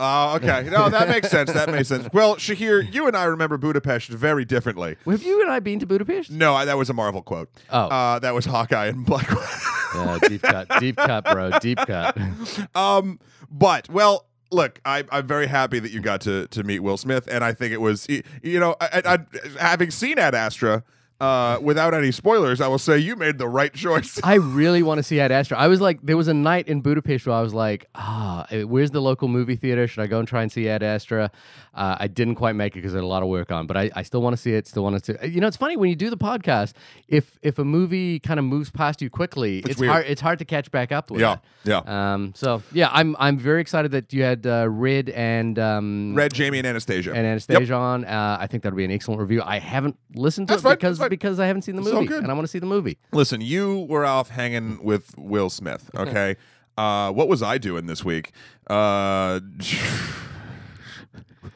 Oh, 0.00 0.36
okay. 0.36 0.68
No, 0.70 0.88
that 0.88 1.08
makes 1.08 1.30
sense. 1.30 1.52
That 1.52 1.70
makes 1.70 1.88
sense. 1.88 2.08
Well, 2.12 2.36
Shahir, 2.36 2.92
you 2.92 3.06
and 3.06 3.16
I 3.16 3.24
remember 3.24 3.56
Budapest 3.56 4.08
very 4.08 4.44
differently. 4.44 4.96
Have 5.06 5.22
you 5.22 5.40
and 5.42 5.50
I 5.50 5.60
been 5.60 5.78
to 5.80 5.86
Budapest? 5.86 6.30
No, 6.30 6.54
I, 6.54 6.64
that 6.64 6.76
was 6.76 6.90
a 6.90 6.94
Marvel 6.94 7.22
quote. 7.22 7.48
Oh, 7.70 7.78
Uh, 7.88 8.18
that 8.18 8.34
was 8.34 8.44
Hawkeye 8.44 8.86
and 8.86 9.06
Black. 9.06 9.30
yeah, 9.94 10.18
deep 10.28 10.42
cut, 10.42 10.68
deep 10.80 10.96
cut, 10.96 11.24
bro, 11.24 11.50
deep 11.60 11.78
cut. 11.78 12.18
um, 12.74 13.20
but 13.50 13.88
well, 13.88 14.26
look, 14.50 14.80
I, 14.84 15.04
I'm 15.12 15.26
very 15.28 15.46
happy 15.46 15.78
that 15.78 15.92
you 15.92 16.00
got 16.00 16.20
to 16.22 16.48
to 16.48 16.64
meet 16.64 16.80
Will 16.80 16.96
Smith, 16.96 17.28
and 17.30 17.44
I 17.44 17.52
think 17.52 17.72
it 17.72 17.80
was, 17.80 18.06
you 18.08 18.58
know, 18.60 18.74
I, 18.80 19.02
I, 19.04 19.14
I- 19.14 19.58
having 19.60 19.90
seen 19.92 20.18
Ad 20.18 20.34
Astra, 20.34 20.82
uh, 21.24 21.58
without 21.60 21.94
any 21.94 22.12
spoilers, 22.12 22.60
I 22.60 22.68
will 22.68 22.78
say 22.78 22.98
you 22.98 23.16
made 23.16 23.38
the 23.38 23.48
right 23.48 23.72
choice. 23.72 24.20
I 24.24 24.34
really 24.34 24.82
want 24.82 24.98
to 24.98 25.02
see 25.02 25.20
Ad 25.20 25.32
Astra. 25.32 25.56
I 25.56 25.68
was 25.68 25.80
like, 25.80 26.00
there 26.02 26.16
was 26.16 26.28
a 26.28 26.34
night 26.34 26.68
in 26.68 26.82
Budapest 26.82 27.26
where 27.26 27.36
I 27.36 27.40
was 27.40 27.54
like, 27.54 27.86
ah, 27.94 28.46
eh, 28.50 28.64
where's 28.64 28.90
the 28.90 29.00
local 29.00 29.28
movie 29.28 29.56
theater? 29.56 29.88
Should 29.88 30.02
I 30.02 30.06
go 30.06 30.18
and 30.18 30.28
try 30.28 30.42
and 30.42 30.52
see 30.52 30.68
Ad 30.68 30.82
Astra? 30.82 31.30
Uh, 31.74 31.96
I 31.98 32.06
didn't 32.08 32.36
quite 32.36 32.54
make 32.54 32.74
it 32.74 32.80
because 32.80 32.94
I 32.94 32.98
had 32.98 33.04
a 33.04 33.08
lot 33.08 33.22
of 33.22 33.28
work 33.28 33.50
on, 33.50 33.66
but 33.66 33.76
I, 33.76 33.90
I 33.96 34.02
still 34.02 34.22
want 34.22 34.36
to 34.36 34.40
see 34.40 34.52
it. 34.52 34.66
Still 34.66 34.84
want 34.84 35.02
to 35.02 35.18
see. 35.18 35.28
You 35.28 35.40
know, 35.40 35.48
it's 35.48 35.56
funny 35.56 35.76
when 35.76 35.90
you 35.90 35.96
do 35.96 36.08
the 36.08 36.16
podcast. 36.16 36.74
If 37.08 37.36
if 37.42 37.58
a 37.58 37.64
movie 37.64 38.20
kind 38.20 38.38
of 38.38 38.44
moves 38.44 38.70
past 38.70 39.02
you 39.02 39.10
quickly, 39.10 39.58
it's, 39.58 39.80
weird. 39.80 39.90
hard. 39.90 40.06
It's 40.06 40.20
hard 40.20 40.38
to 40.38 40.44
catch 40.44 40.70
back 40.70 40.92
up 40.92 41.10
with. 41.10 41.20
Yeah, 41.20 41.32
it. 41.32 41.40
yeah. 41.64 42.12
Um. 42.14 42.32
So 42.36 42.62
yeah, 42.72 42.90
I'm 42.92 43.16
I'm 43.18 43.38
very 43.38 43.60
excited 43.60 43.90
that 43.90 44.12
you 44.12 44.22
had 44.22 44.46
uh, 44.46 44.68
Red 44.70 45.08
and 45.10 45.58
um 45.58 46.14
Red, 46.14 46.32
Jamie, 46.32 46.58
and 46.58 46.66
Anastasia. 46.66 47.10
and 47.10 47.26
Anastasia 47.26 47.74
on. 47.74 48.04
Uh, 48.04 48.36
I 48.38 48.46
think 48.46 48.62
that'll 48.62 48.76
be 48.76 48.84
an 48.84 48.92
excellent 48.92 49.20
review. 49.20 49.42
I 49.44 49.58
haven't 49.58 49.98
listened 50.14 50.46
to 50.48 50.52
That's 50.52 50.60
it 50.60 50.68
fine, 50.68 50.76
because. 50.76 50.98
Because 51.14 51.38
I 51.40 51.46
haven't 51.46 51.62
seen 51.62 51.76
the 51.76 51.82
It's 51.82 51.90
all 51.90 51.96
movie, 51.96 52.08
good. 52.08 52.22
and 52.22 52.30
I 52.30 52.34
want 52.34 52.44
to 52.44 52.50
see 52.50 52.58
the 52.58 52.66
movie. 52.66 52.98
Listen, 53.12 53.40
you 53.40 53.80
were 53.88 54.04
off 54.04 54.30
hanging 54.30 54.82
with 54.82 55.14
Will 55.16 55.50
Smith, 55.50 55.90
okay? 55.96 56.36
uh, 56.76 57.10
what 57.12 57.28
was 57.28 57.42
I 57.42 57.58
doing 57.58 57.86
this 57.86 58.04
week? 58.04 58.32
Uh, 58.68 59.40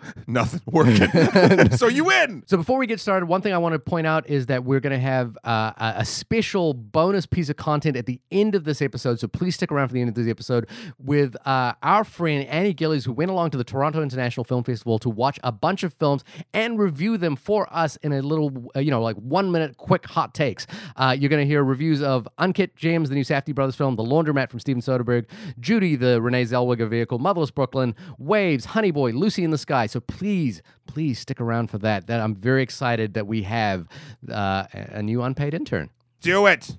nothing 0.27 0.61
working. 0.67 1.71
so 1.77 1.89
you 1.89 2.05
win. 2.05 2.43
So 2.47 2.57
before 2.57 2.79
we 2.79 2.87
get 2.87 3.01
started, 3.01 3.27
one 3.27 3.43
thing 3.43 3.53
I 3.53 3.59
want 3.59 3.75
to 3.75 3.79
point 3.79 4.07
out 4.07 4.29
is 4.29 4.47
that 4.47 4.65
we're 4.65 4.81
going 4.81 4.93
to 4.93 4.99
have 4.99 5.37
uh, 5.45 5.73
a 5.77 6.05
special 6.05 6.75
bonus 6.75 7.27
piece 7.27 7.49
of 7.49 7.57
content 7.57 7.97
at 7.97 8.07
the 8.07 8.21
end 8.31 8.55
of 8.55 8.65
this 8.65 8.81
episode. 8.83 9.21
So 9.21 9.29
please 9.29 9.55
stick 9.55 9.73
around 9.73 9.89
for 9.89 9.95
the 9.95 10.01
end 10.01 10.09
of 10.09 10.15
this 10.15 10.29
episode 10.29 10.69
with 10.99 11.37
uh, 11.47 11.75
our 11.83 12.05
friend 12.05 12.47
Annie 12.47 12.75
Gillies, 12.75 13.05
who 13.05 13.13
went 13.13 13.31
along 13.31 13.51
to 13.51 13.59
the 13.59 13.65
Toronto 13.65 14.03
International 14.03 14.45
Film 14.45 14.65
Festival 14.65 14.99
to 15.01 15.11
watch 15.11 15.39
a 15.43 15.53
bunch 15.53 15.83
of 15.83 15.95
films 15.95 16.25
and 16.53 16.79
review 16.79 17.19
them 17.19 17.37
for 17.37 17.73
us 17.73 17.97
in 17.97 18.13
a 18.13 18.23
little, 18.23 18.71
uh, 18.77 18.81
you 18.81 18.91
know, 18.91 19.03
like 19.03 19.17
one 19.17 19.51
minute 19.51 19.77
quick 19.77 20.07
hot 20.07 20.35
takes. 20.35 20.67
Uh, 20.97 21.15
you're 21.19 21.31
going 21.31 21.43
to 21.43 21.47
hear 21.47 21.63
reviews 21.65 22.03
of 22.03 22.29
Uncut 22.39 22.75
Gems, 22.77 23.09
the 23.09 23.15
new 23.15 23.25
Safdie 23.25 23.55
Brothers 23.55 23.77
film, 23.77 23.97
The 23.97 24.05
Laundromat 24.05 24.51
from 24.51 24.61
Steven 24.61 24.83
Soderbergh, 24.83 25.27
Judy, 25.61 25.97
the 25.97 26.21
Renee 26.23 26.45
Zellweger 26.45 26.89
vehicle, 26.89 27.19
Motherless 27.19 27.51
Brooklyn, 27.51 27.95
Waves, 28.19 28.65
Honey 28.65 28.91
Boy, 28.91 29.11
Lucy 29.13 29.45
in 29.45 29.51
the 29.51 29.59
Sky. 29.59 29.88
So 29.89 30.01
please, 30.01 30.63
please 30.87 31.19
stick 31.19 31.41
around 31.41 31.69
for 31.71 31.79
that. 31.79 32.07
That 32.07 32.21
I'm 32.21 32.35
very 32.35 32.63
excited 32.63 33.15
that 33.15 33.27
we 33.27 33.43
have 33.43 33.89
uh, 34.31 34.65
a 34.73 35.03
new 35.03 35.23
unpaid 35.23 35.55
intern. 35.55 35.91
Do 36.21 36.47
it. 36.47 36.71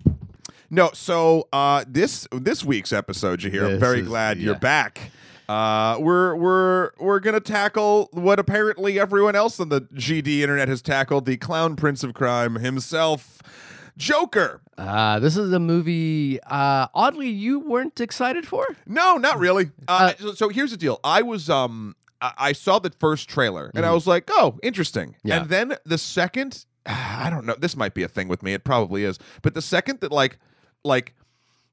No, 0.70 0.92
so 0.94 1.48
uh, 1.52 1.84
this 1.88 2.28
this 2.32 2.64
week's 2.64 2.94
episode, 2.94 3.42
you 3.42 3.50
hear, 3.50 3.66
I'm 3.66 3.80
very 3.80 4.02
is- 4.02 4.08
glad 4.08 4.38
you're 4.38 4.56
back. 4.56 5.12
Uh, 5.48 5.98
we're 6.00 6.36
we're 6.36 6.92
we're 7.00 7.20
gonna 7.20 7.40
tackle 7.40 8.08
what 8.12 8.38
apparently 8.38 9.00
everyone 9.00 9.36
else 9.36 9.60
on 9.60 9.70
the 9.70 9.82
GD 9.82 10.42
internet 10.42 10.68
has 10.68 10.84
tackled: 10.84 11.26
the 11.26 11.38
clown 11.38 11.76
prince 11.76 12.04
of 12.04 12.14
crime 12.14 12.56
himself, 12.56 13.42
Joker. 13.98 14.62
Uh, 14.78 15.18
this 15.20 15.36
is 15.36 15.52
a 15.52 15.60
movie. 15.60 16.40
Uh, 16.44 16.86
oddly, 16.94 17.30
you 17.30 17.60
weren't 17.62 18.00
excited 18.00 18.48
for. 18.48 18.64
No, 18.86 19.18
not 19.18 19.40
really. 19.40 19.72
Uh, 19.88 20.14
so, 20.20 20.34
so 20.34 20.50
here's 20.50 20.70
the 20.70 20.78
deal. 20.78 21.00
I 21.04 21.24
was 21.24 21.50
um 21.50 21.96
I, 22.22 22.52
saw 22.54 22.80
the 22.80 22.92
first 23.00 23.30
trailer 23.30 23.72
and 23.76 23.86
I 23.86 23.92
was 23.92 24.06
like, 24.08 24.30
oh, 24.30 24.60
interesting. 24.62 25.10
Mm-hmm. 25.10 25.28
Yeah. 25.28 25.42
And 25.42 25.50
then 25.50 25.76
the 25.86 25.98
second, 25.98 26.66
I 26.86 27.30
don't 27.30 27.46
know. 27.46 27.56
This 27.58 27.76
might 27.78 27.94
be 27.94 28.04
a 28.04 28.08
thing 28.08 28.28
with 28.28 28.44
me. 28.44 28.54
It 28.54 28.64
probably 28.64 29.04
is. 29.04 29.20
But 29.42 29.54
the 29.54 29.62
second 29.62 30.00
that 30.02 30.12
like 30.12 30.38
like 30.84 31.16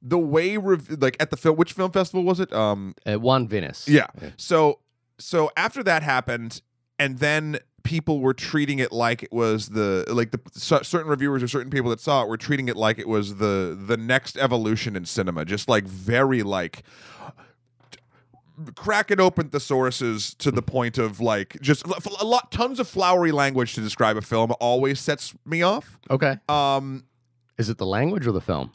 the 0.03 0.19
way 0.19 0.57
rev- 0.57 0.99
like 1.01 1.17
at 1.21 1.31
the 1.31 1.37
film, 1.37 1.57
which 1.57 1.73
film 1.73 1.91
festival 1.91 2.23
was 2.23 2.39
it? 2.41 2.53
Um, 2.53 2.95
It 3.05 3.21
won 3.21 3.49
Venice. 3.49 3.89
yeah. 3.89 4.07
So 4.37 4.81
so 5.19 5.51
after 5.57 5.83
that 5.83 6.03
happened, 6.03 6.61
and 6.99 7.19
then 7.19 7.59
people 7.83 8.19
were 8.21 8.35
treating 8.35 8.81
it 8.81 8.91
like 8.93 9.23
it 9.23 9.33
was 9.33 9.69
the 9.71 10.05
like 10.09 10.33
the 10.33 10.41
cer- 10.53 10.83
certain 10.85 11.09
reviewers 11.11 11.43
or 11.43 11.49
certain 11.49 11.71
people 11.71 11.89
that 11.91 12.01
saw 12.01 12.23
it 12.23 12.29
were 12.29 12.37
treating 12.37 12.69
it 12.69 12.77
like 12.77 12.99
it 12.99 13.09
was 13.09 13.37
the 13.37 13.77
the 13.87 13.97
next 13.97 14.37
evolution 14.37 14.95
in 14.97 15.05
cinema, 15.07 15.45
just 15.45 15.69
like 15.69 15.85
very 15.85 16.43
like 16.43 16.83
cracking 18.75 19.21
open 19.21 19.49
thesauruses 19.51 20.37
to 20.39 20.51
the 20.51 20.63
point 20.63 20.99
of 20.99 21.21
like 21.21 21.57
just 21.61 21.85
a 21.87 22.25
lot 22.25 22.51
tons 22.51 22.81
of 22.81 22.89
flowery 22.89 23.33
language 23.33 23.75
to 23.75 23.81
describe 23.81 24.17
a 24.17 24.23
film 24.23 24.53
always 24.61 24.99
sets 25.01 25.35
me 25.45 25.63
off 25.63 25.99
Okay. 26.11 26.39
um 26.49 27.05
Is 27.59 27.69
it 27.69 27.79
the 27.79 27.87
language 27.87 28.27
or 28.27 28.33
the 28.33 28.41
film? 28.41 28.73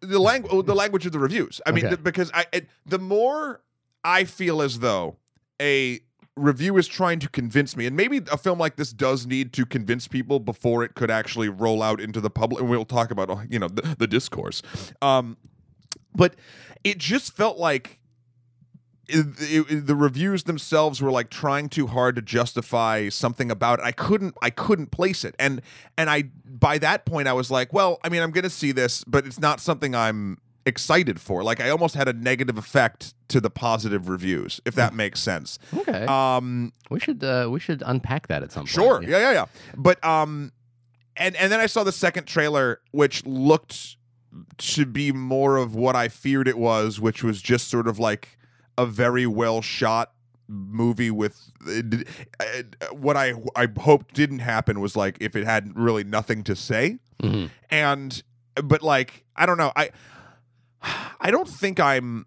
the 0.00 0.18
language 0.18 0.66
the 0.66 0.74
language 0.74 1.06
of 1.06 1.12
the 1.12 1.18
reviews 1.18 1.60
i 1.64 1.70
mean 1.70 1.86
Okay. 1.86 1.94
th- 1.94 2.04
because 2.04 2.30
i 2.34 2.44
it, 2.52 2.68
the 2.84 2.98
more 2.98 3.62
i 4.04 4.24
feel 4.24 4.60
as 4.60 4.80
though 4.80 5.16
a 5.62 6.00
review 6.36 6.76
is 6.76 6.86
trying 6.86 7.18
to 7.20 7.28
convince 7.30 7.74
me 7.76 7.86
and 7.86 7.96
maybe 7.96 8.20
a 8.30 8.36
film 8.36 8.58
like 8.58 8.76
this 8.76 8.92
does 8.92 9.24
need 9.26 9.52
to 9.54 9.64
convince 9.64 10.06
people 10.08 10.40
before 10.40 10.84
it 10.84 10.94
could 10.94 11.10
actually 11.10 11.48
roll 11.48 11.82
out 11.82 12.00
into 12.00 12.20
the 12.20 12.28
public 12.28 12.60
and 12.60 12.68
we'll 12.68 12.84
talk 12.84 13.10
about 13.10 13.30
uh, 13.30 13.36
you 13.48 13.58
know 13.58 13.68
the, 13.68 13.94
the 13.98 14.06
discourse 14.06 14.60
um 15.00 15.38
but 16.14 16.34
it 16.82 16.98
just 16.98 17.34
felt 17.34 17.56
like 17.56 17.98
it, 19.08 19.26
it- 19.70 19.86
the 19.86 19.94
reviews 19.94 20.44
themselves 20.44 21.00
were 21.02 21.10
like 21.10 21.30
trying 21.30 21.68
too 21.68 21.86
hard 21.88 22.16
to 22.16 22.22
justify 22.22 23.08
something 23.08 23.50
about 23.50 23.78
it. 23.80 23.84
I 23.84 23.92
couldn't 23.92 24.34
I 24.42 24.50
couldn't 24.50 24.90
place 24.90 25.24
it. 25.24 25.34
And 25.38 25.60
and 25.98 26.08
I 26.10 26.24
by 26.44 26.78
that 26.78 27.04
point 27.04 27.28
I 27.28 27.32
was 27.32 27.50
like, 27.50 27.72
well, 27.72 27.98
I 28.04 28.08
mean, 28.08 28.22
I'm 28.22 28.30
going 28.30 28.44
to 28.44 28.50
see 28.50 28.72
this, 28.72 29.04
but 29.04 29.26
it's 29.26 29.38
not 29.40 29.60
something 29.60 29.94
I'm 29.94 30.38
excited 30.66 31.20
for. 31.20 31.42
Like 31.42 31.60
I 31.60 31.68
almost 31.68 31.94
had 31.94 32.08
a 32.08 32.14
negative 32.14 32.56
effect 32.56 33.12
to 33.28 33.40
the 33.40 33.50
positive 33.50 34.08
reviews, 34.08 34.60
if 34.64 34.74
that 34.76 34.94
makes 34.94 35.20
sense. 35.20 35.58
Okay. 35.76 36.06
Um 36.06 36.72
we 36.90 37.00
should 37.00 37.22
uh, 37.22 37.48
we 37.50 37.60
should 37.60 37.82
unpack 37.84 38.28
that 38.28 38.42
at 38.42 38.52
some 38.52 38.62
point. 38.62 38.70
Sure. 38.70 39.02
Yeah. 39.02 39.18
yeah, 39.18 39.32
yeah, 39.32 39.46
But 39.76 40.02
um 40.04 40.52
and 41.16 41.36
and 41.36 41.52
then 41.52 41.60
I 41.60 41.66
saw 41.66 41.84
the 41.84 41.92
second 41.92 42.24
trailer 42.26 42.80
which 42.92 43.26
looked 43.26 43.96
to 44.58 44.86
be 44.86 45.12
more 45.12 45.58
of 45.58 45.74
what 45.76 45.94
I 45.94 46.08
feared 46.08 46.48
it 46.48 46.58
was, 46.58 46.98
which 46.98 47.22
was 47.22 47.40
just 47.42 47.68
sort 47.68 47.86
of 47.86 47.98
like 47.98 48.36
a 48.78 48.86
very 48.86 49.26
well 49.26 49.62
shot 49.62 50.12
movie 50.48 51.10
with 51.10 51.50
uh, 51.66 52.44
what 52.92 53.16
I 53.16 53.34
I 53.56 53.68
hoped 53.78 54.14
didn't 54.14 54.40
happen 54.40 54.80
was 54.80 54.94
like 54.96 55.16
if 55.20 55.34
it 55.36 55.44
had 55.44 55.76
really 55.76 56.04
nothing 56.04 56.42
to 56.44 56.54
say. 56.56 56.98
Mhm. 57.22 57.50
and 57.70 58.22
but 58.62 58.82
like 58.82 59.24
I 59.36 59.46
don't 59.46 59.56
know. 59.58 59.72
I 59.74 59.90
I 61.20 61.30
don't 61.30 61.48
think 61.48 61.80
I'm 61.80 62.26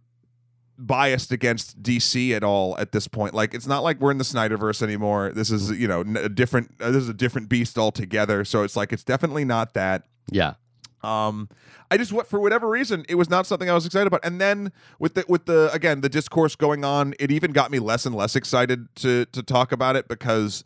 biased 0.80 1.32
against 1.32 1.82
DC 1.82 2.32
at 2.36 2.44
all 2.44 2.78
at 2.78 2.92
this 2.92 3.08
point. 3.08 3.34
Like 3.34 3.54
it's 3.54 3.68
not 3.68 3.84
like 3.84 4.00
we're 4.00 4.12
in 4.12 4.18
the 4.18 4.24
Snyderverse 4.24 4.82
anymore. 4.82 5.32
This 5.34 5.52
is 5.52 5.72
you 5.72 5.88
know 5.88 6.02
a 6.02 6.30
different 6.30 6.72
uh, 6.80 6.92
this 6.92 7.04
is 7.04 7.10
a 7.10 7.14
different 7.14 7.50
beast 7.50 7.78
altogether. 7.78 8.44
So 8.46 8.64
it's 8.64 8.76
like 8.76 8.92
it's 8.94 9.04
definitely 9.04 9.46
not 9.46 9.74
that. 9.74 10.04
Yeah. 10.32 10.56
Um, 11.04 11.50
I 11.90 11.98
just 11.98 12.12
what 12.12 12.28
for 12.28 12.40
whatever 12.40 12.68
reason 12.70 13.06
it 13.08 13.16
was 13.16 13.30
not 13.30 13.46
something 13.46 13.70
I 13.70 13.74
was 13.74 13.86
excited 13.86 14.08
about. 14.08 14.22
And 14.24 14.42
then 14.42 14.72
with 15.00 15.14
the 15.14 15.26
with 15.28 15.46
the 15.46 15.70
again 15.72 16.02
the 16.02 16.10
discourse 16.10 16.56
going 16.56 16.84
on, 16.84 17.14
it 17.20 17.32
even 17.32 17.52
got 17.52 17.72
me 17.72 17.80
less 17.80 18.06
and 18.06 18.16
less 18.16 18.36
excited 18.36 18.88
to 18.98 19.26
to 19.26 19.44
talk 19.44 19.72
about 19.72 19.96
it 19.96 20.08
because 20.08 20.64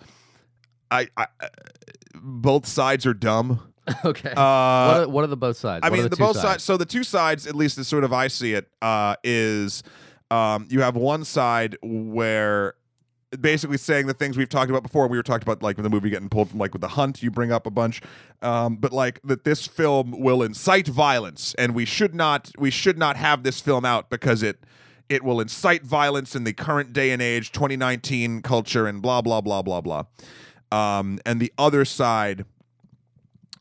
I, 0.90 1.08
I 1.18 1.28
both 2.16 2.66
sides 2.66 3.06
are 3.06 3.14
dumb. 3.14 3.74
okay. 4.06 4.30
Uh, 4.30 4.36
what, 4.36 4.38
are, 4.38 5.08
what 5.08 5.24
are 5.24 5.28
the 5.28 5.38
both 5.38 5.58
sides? 5.58 5.82
I 5.84 5.90
What 5.90 5.94
mean, 5.94 6.04
the, 6.04 6.10
the, 6.10 6.16
both 6.18 6.38
sides. 6.38 6.64
So 6.64 6.78
the 6.78 6.86
two 6.86 7.04
sides, 7.04 7.48
at 7.48 7.56
least 7.56 7.78
as 7.78 7.88
sort 7.88 8.04
of 8.04 8.14
I 8.14 8.28
see 8.28 8.54
it, 8.54 8.70
uh, 8.82 9.16
is 9.24 9.82
um, 10.30 10.68
you 10.70 10.82
have 10.82 10.96
one 10.96 11.26
side 11.26 11.78
where 11.82 12.76
basically 13.40 13.78
saying 13.78 14.08
the 14.08 14.14
things 14.14 14.38
we've 14.38 14.50
talked 14.50 14.70
about 14.70 14.84
before. 14.84 15.08
We 15.08 15.18
were 15.18 15.24
talking 15.24 15.44
about 15.44 15.64
like 15.64 15.78
the 15.78 15.90
movie 15.90 16.10
getting 16.10 16.30
pulled 16.30 16.50
from 16.50 16.60
like 16.60 16.74
with 16.74 16.82
the 16.82 16.90
hunt. 16.90 17.24
You 17.24 17.32
bring 17.32 17.52
up 17.52 17.66
a 17.66 17.72
bunch, 17.72 18.02
um, 18.42 18.76
but 18.76 18.92
like 18.92 19.22
that 19.24 19.44
this 19.44 19.68
film 19.68 20.20
will 20.20 20.44
incite 20.44 20.88
violence, 20.88 21.56
and 21.58 21.74
we 21.74 21.86
should 21.86 22.14
not 22.14 22.52
we 22.58 22.70
should 22.70 22.98
not 22.98 23.16
have 23.16 23.44
this 23.44 23.62
film 23.62 23.86
out 23.86 24.10
because 24.10 24.44
it 24.44 24.66
it 25.10 25.24
will 25.24 25.40
incite 25.40 25.84
violence 25.84 26.36
in 26.36 26.44
the 26.44 26.54
current 26.54 26.94
day 26.94 27.12
and 27.12 27.22
age, 27.22 27.52
2019 27.52 28.42
culture, 28.42 28.88
and 28.88 29.02
blah 29.02 29.22
blah 29.22 29.42
blah 29.42 29.62
blah 29.62 29.82
blah. 29.82 30.04
Um, 30.72 31.20
and 31.26 31.40
the 31.40 31.52
other 31.58 31.86
side, 31.86 32.46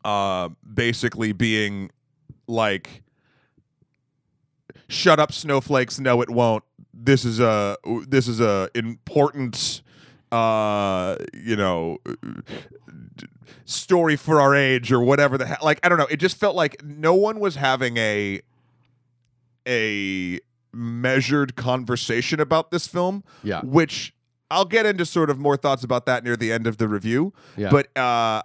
uh, 0.05 0.49
basically 0.75 1.33
being 1.33 1.91
like 2.47 3.03
shut 4.89 5.21
up 5.21 5.31
snowflakes 5.33 6.01
no 6.01 6.21
it 6.21 6.29
won't 6.29 6.65
this 7.03 7.25
is 7.25 7.41
a 7.41 7.77
this 8.07 8.29
is 8.29 8.41
a 8.41 8.69
important 8.75 9.83
uh 10.33 11.17
you 11.35 11.57
know 11.57 11.99
story 13.65 14.17
for 14.17 14.41
our 14.41 14.55
age 14.55 14.93
or 14.93 15.01
whatever 15.01 15.37
the 15.39 15.47
hell 15.47 15.59
like 15.63 15.81
i 15.83 15.89
don't 15.89 15.99
know 15.99 16.07
it 16.11 16.19
just 16.19 16.37
felt 16.37 16.55
like 16.55 16.83
no 16.85 17.15
one 17.15 17.41
was 17.41 17.57
having 17.57 17.97
a 17.97 18.41
a 19.67 20.39
measured 20.73 21.57
conversation 21.57 22.39
about 22.41 22.71
this 22.71 22.87
film 22.87 23.25
Yeah. 23.43 23.61
which 23.63 24.15
i'll 24.51 24.65
get 24.65 24.87
into 24.87 25.05
sort 25.05 25.31
of 25.31 25.39
more 25.39 25.57
thoughts 25.57 25.83
about 25.83 26.07
that 26.07 26.23
near 26.23 26.37
the 26.37 26.53
end 26.53 26.67
of 26.67 26.77
the 26.79 26.87
review 26.87 27.33
Yeah. 27.57 27.71
but 27.71 27.97
uh 27.97 28.43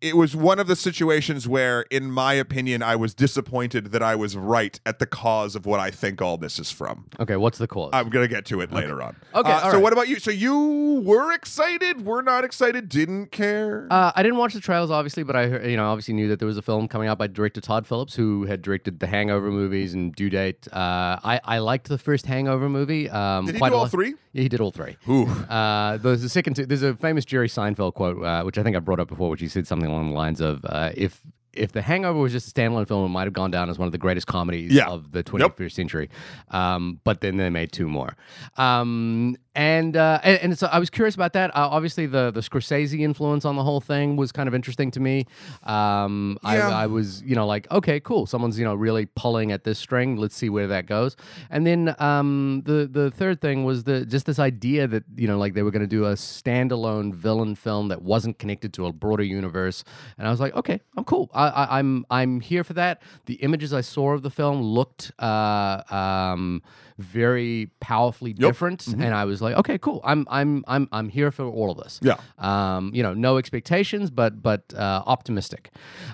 it 0.00 0.16
was 0.16 0.34
one 0.34 0.58
of 0.58 0.66
the 0.66 0.76
situations 0.76 1.46
where, 1.48 1.82
in 1.90 2.10
my 2.10 2.32
opinion, 2.34 2.82
I 2.82 2.96
was 2.96 3.14
disappointed 3.14 3.92
that 3.92 4.02
I 4.02 4.14
was 4.14 4.36
right 4.36 4.78
at 4.86 4.98
the 4.98 5.06
cause 5.06 5.54
of 5.54 5.66
what 5.66 5.78
I 5.80 5.90
think 5.90 6.22
all 6.22 6.36
this 6.38 6.58
is 6.58 6.70
from. 6.70 7.06
Okay. 7.18 7.36
What's 7.36 7.58
the 7.58 7.66
cause? 7.66 7.90
I'm 7.92 8.08
gonna 8.08 8.28
get 8.28 8.44
to 8.46 8.60
it 8.60 8.72
later 8.72 9.02
on. 9.02 9.16
Okay, 9.34 9.50
Uh, 9.50 9.60
so 9.62 9.72
right. 9.74 9.82
what 9.82 9.92
about 9.92 10.08
you? 10.08 10.18
So 10.18 10.30
you 10.30 11.02
were 11.04 11.32
excited? 11.32 12.04
Were 12.04 12.22
not 12.22 12.44
excited? 12.44 12.88
Didn't 12.88 13.26
care? 13.32 13.86
Uh, 13.90 14.12
I 14.14 14.22
didn't 14.22 14.38
watch 14.38 14.54
the 14.54 14.60
trials, 14.60 14.90
obviously, 14.90 15.22
but 15.22 15.36
I, 15.36 15.46
heard- 15.48 15.66
you 15.70 15.76
know, 15.76 15.86
obviously 15.90 16.14
knew 16.14 16.28
that 16.28 16.38
there 16.38 16.48
was 16.48 16.56
a 16.56 16.62
film 16.62 16.88
coming 16.88 17.08
out 17.08 17.18
by 17.18 17.26
director 17.26 17.60
Todd 17.60 17.86
Phillips, 17.86 18.14
who 18.14 18.44
had 18.46 18.62
directed 18.62 19.00
the 19.00 19.06
Hangover 19.06 19.50
movies 19.50 19.94
and 19.94 20.14
Due 20.14 20.30
Date. 20.30 20.66
Uh, 20.72 21.18
I, 21.22 21.40
I 21.44 21.58
liked 21.58 21.88
the 21.88 21.98
first 21.98 22.26
Hangover 22.26 22.68
movie. 22.68 23.08
Um, 23.10 23.46
Did 23.46 23.56
he 23.56 23.58
quite 23.58 23.70
do 23.70 23.74
all 23.76 23.82
lot- 23.82 23.90
three? 23.90 24.14
Yeah, 24.32 24.42
he 24.42 24.48
did 24.48 24.60
all 24.60 24.70
three. 24.70 24.96
Ooh. 25.08 25.26
Uh, 25.26 25.96
there's 25.96 26.22
a 26.22 26.28
second. 26.28 26.54
There's 26.54 26.84
a 26.84 26.94
famous 26.94 27.24
Jerry 27.24 27.48
Seinfeld 27.48 27.94
quote, 27.94 28.22
uh, 28.22 28.44
which 28.44 28.58
I 28.58 28.62
think 28.62 28.76
I 28.76 28.78
brought 28.78 29.00
up 29.00 29.08
before, 29.08 29.28
which 29.28 29.40
he 29.40 29.48
said 29.48 29.66
something 29.66 29.89
along 29.90 30.10
the 30.10 30.16
lines 30.16 30.40
of, 30.40 30.64
uh, 30.64 30.92
"If 30.96 31.20
if 31.52 31.72
The 31.72 31.82
Hangover 31.82 32.18
was 32.18 32.32
just 32.32 32.48
a 32.48 32.60
standalone 32.60 32.86
film, 32.88 33.04
it 33.04 33.08
might 33.08 33.24
have 33.24 33.32
gone 33.32 33.50
down 33.50 33.68
as 33.70 33.78
one 33.78 33.86
of 33.86 33.92
the 33.92 33.98
greatest 33.98 34.26
comedies 34.26 34.72
Yeah. 34.72 34.88
of 34.88 35.12
the 35.12 35.22
21st 35.22 35.72
century." 35.72 36.08
Um, 36.50 37.00
but 37.04 37.20
then 37.20 37.36
they 37.36 37.50
made 37.50 37.72
two 37.72 37.88
more. 37.88 38.16
Um, 38.56 39.36
and 39.56 39.96
uh, 39.96 40.20
and, 40.22 40.38
and 40.42 40.58
so 40.58 40.68
I 40.68 40.78
was 40.78 40.90
curious 40.90 41.16
about 41.16 41.32
that. 41.32 41.50
Uh, 41.56 41.68
obviously, 41.70 42.06
the 42.06 42.30
the 42.30 42.40
Scorsese 42.40 43.00
influence 43.00 43.44
on 43.44 43.56
the 43.56 43.64
whole 43.64 43.80
thing 43.80 44.14
was 44.16 44.30
kind 44.30 44.48
of 44.48 44.54
interesting 44.54 44.90
to 44.92 45.00
me. 45.00 45.26
Um, 45.64 46.38
Yeah. 46.44 46.68
I, 46.68 46.84
I 46.84 46.86
was, 46.86 47.20
you 47.22 47.34
know, 47.34 47.46
like, 47.46 47.68
okay, 47.70 47.98
cool. 48.00 48.26
Someone's, 48.26 48.58
you 48.58 48.64
know, 48.64 48.74
really 48.74 49.06
pulling 49.06 49.50
at 49.50 49.64
this 49.64 49.78
string. 49.78 50.16
Let's 50.16 50.36
see 50.36 50.48
where 50.50 50.68
that 50.68 50.86
goes. 50.86 51.16
And 51.50 51.66
then 51.66 51.94
um, 51.98 52.62
the 52.64 52.88
the 52.90 53.10
third 53.10 53.40
thing 53.40 53.64
was 53.64 53.84
the 53.84 54.06
just 54.06 54.26
this 54.26 54.38
idea 54.38 54.86
that 54.86 55.02
you 55.16 55.26
know, 55.26 55.36
like 55.36 55.54
they 55.54 55.62
were 55.64 55.72
going 55.72 55.82
to 55.82 55.86
do 55.88 56.04
a 56.04 56.12
standalone 56.14 57.12
villain 57.12 57.54
film 57.56 57.88
that 57.88 58.02
wasn't 58.02 58.38
connected 58.38 58.72
to 58.74 58.86
a 58.86 58.92
broader 58.92 59.24
universe. 59.24 59.82
And 60.16 60.28
I 60.28 60.30
was 60.30 60.38
like, 60.40 60.54
okay, 60.54 60.80
I'm 60.96 61.04
cool. 61.04 61.28
I, 61.40 61.48
I, 61.48 61.78
I'm 61.78 62.06
I'm 62.10 62.40
here 62.40 62.64
for 62.64 62.74
that. 62.74 63.02
The 63.26 63.34
images 63.34 63.72
I 63.72 63.80
saw 63.80 64.12
of 64.12 64.22
the 64.22 64.30
film 64.30 64.62
looked 64.62 65.12
uh, 65.18 65.82
um, 65.90 66.62
very 66.98 67.70
powerfully 67.80 68.32
different, 68.32 68.86
and 68.86 69.14
I 69.14 69.24
was 69.24 69.40
like, 69.40 69.56
okay, 69.56 69.78
cool. 69.78 70.00
I'm 70.04 70.26
I'm 70.30 70.64
I'm 70.68 70.88
I'm 70.92 71.08
here 71.08 71.30
for 71.30 71.44
all 71.44 71.70
of 71.70 71.78
this. 71.78 71.98
Yeah. 72.02 72.16
Um, 72.38 72.90
you 72.94 73.02
know, 73.02 73.14
no 73.14 73.38
expectations, 73.38 74.10
but 74.10 74.42
but 74.42 74.62
uh, 74.74 75.02
optimistic. 75.06 75.70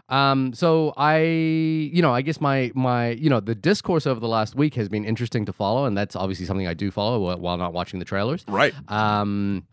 Um, 0.08 0.52
so 0.54 0.94
I, 0.96 1.18
you 1.18 2.02
know, 2.02 2.12
I 2.12 2.22
guess 2.22 2.40
my 2.40 2.70
my 2.74 3.10
you 3.10 3.28
know 3.28 3.40
the 3.40 3.54
discourse 3.54 4.06
over 4.06 4.20
the 4.20 4.28
last 4.28 4.54
week 4.54 4.74
has 4.74 4.88
been 4.88 5.04
interesting 5.04 5.44
to 5.46 5.52
follow, 5.52 5.86
and 5.86 5.96
that's 5.96 6.14
obviously 6.16 6.46
something 6.46 6.66
I 6.66 6.74
do 6.74 6.90
follow 6.90 7.20
while, 7.20 7.38
while 7.38 7.56
not 7.56 7.72
watching 7.72 7.98
the 7.98 8.04
trailers. 8.04 8.44
Right. 8.48 8.74
Um, 8.90 9.66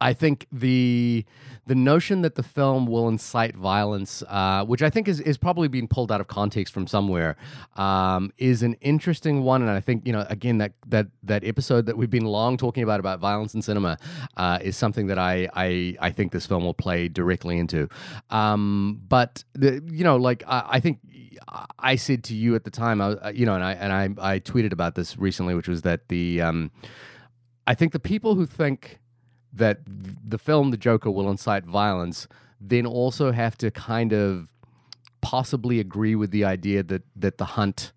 I 0.00 0.12
think 0.12 0.46
the 0.52 1.24
the 1.66 1.74
notion 1.74 2.22
that 2.22 2.36
the 2.36 2.42
film 2.42 2.86
will 2.86 3.08
incite 3.08 3.56
violence, 3.56 4.22
uh, 4.28 4.64
which 4.64 4.82
I 4.82 4.90
think 4.90 5.08
is, 5.08 5.20
is 5.20 5.36
probably 5.36 5.66
being 5.66 5.88
pulled 5.88 6.12
out 6.12 6.20
of 6.20 6.28
context 6.28 6.72
from 6.72 6.86
somewhere, 6.86 7.36
um, 7.76 8.32
is 8.38 8.62
an 8.62 8.74
interesting 8.74 9.42
one. 9.42 9.62
And 9.62 9.70
I 9.70 9.80
think 9.80 10.06
you 10.06 10.12
know 10.12 10.24
again 10.30 10.58
that 10.58 10.72
that 10.86 11.08
that 11.24 11.44
episode 11.44 11.86
that 11.86 11.96
we've 11.96 12.10
been 12.10 12.24
long 12.24 12.56
talking 12.56 12.84
about 12.84 13.00
about 13.00 13.18
violence 13.18 13.54
in 13.54 13.62
cinema 13.62 13.98
uh, 14.36 14.58
is 14.62 14.76
something 14.76 15.08
that 15.08 15.18
I, 15.18 15.48
I 15.54 15.96
I 16.00 16.10
think 16.10 16.32
this 16.32 16.46
film 16.46 16.64
will 16.64 16.74
play 16.74 17.08
directly 17.08 17.58
into. 17.58 17.88
Um, 18.30 19.00
but 19.08 19.42
the, 19.54 19.82
you 19.90 20.04
know, 20.04 20.16
like 20.16 20.44
I, 20.46 20.64
I 20.72 20.80
think 20.80 21.00
I 21.78 21.96
said 21.96 22.22
to 22.24 22.34
you 22.34 22.54
at 22.54 22.64
the 22.64 22.70
time, 22.70 23.00
I, 23.00 23.30
you 23.30 23.44
know, 23.44 23.54
and 23.54 23.64
I 23.64 23.72
and 23.72 23.92
I 24.20 24.34
I 24.34 24.38
tweeted 24.38 24.72
about 24.72 24.94
this 24.94 25.18
recently, 25.18 25.54
which 25.54 25.68
was 25.68 25.82
that 25.82 26.08
the 26.08 26.40
um, 26.42 26.70
I 27.66 27.74
think 27.74 27.92
the 27.92 27.98
people 27.98 28.36
who 28.36 28.46
think 28.46 29.00
that 29.56 29.80
the 29.86 30.38
film 30.38 30.70
The 30.70 30.76
Joker 30.76 31.10
will 31.10 31.30
incite 31.30 31.64
violence 31.64 32.28
then 32.60 32.86
also 32.86 33.32
have 33.32 33.56
to 33.58 33.70
kind 33.70 34.12
of 34.12 34.48
possibly 35.20 35.80
agree 35.80 36.14
with 36.14 36.30
the 36.30 36.44
idea 36.44 36.82
that 36.82 37.02
that 37.16 37.38
the 37.38 37.44
hunt 37.44 37.92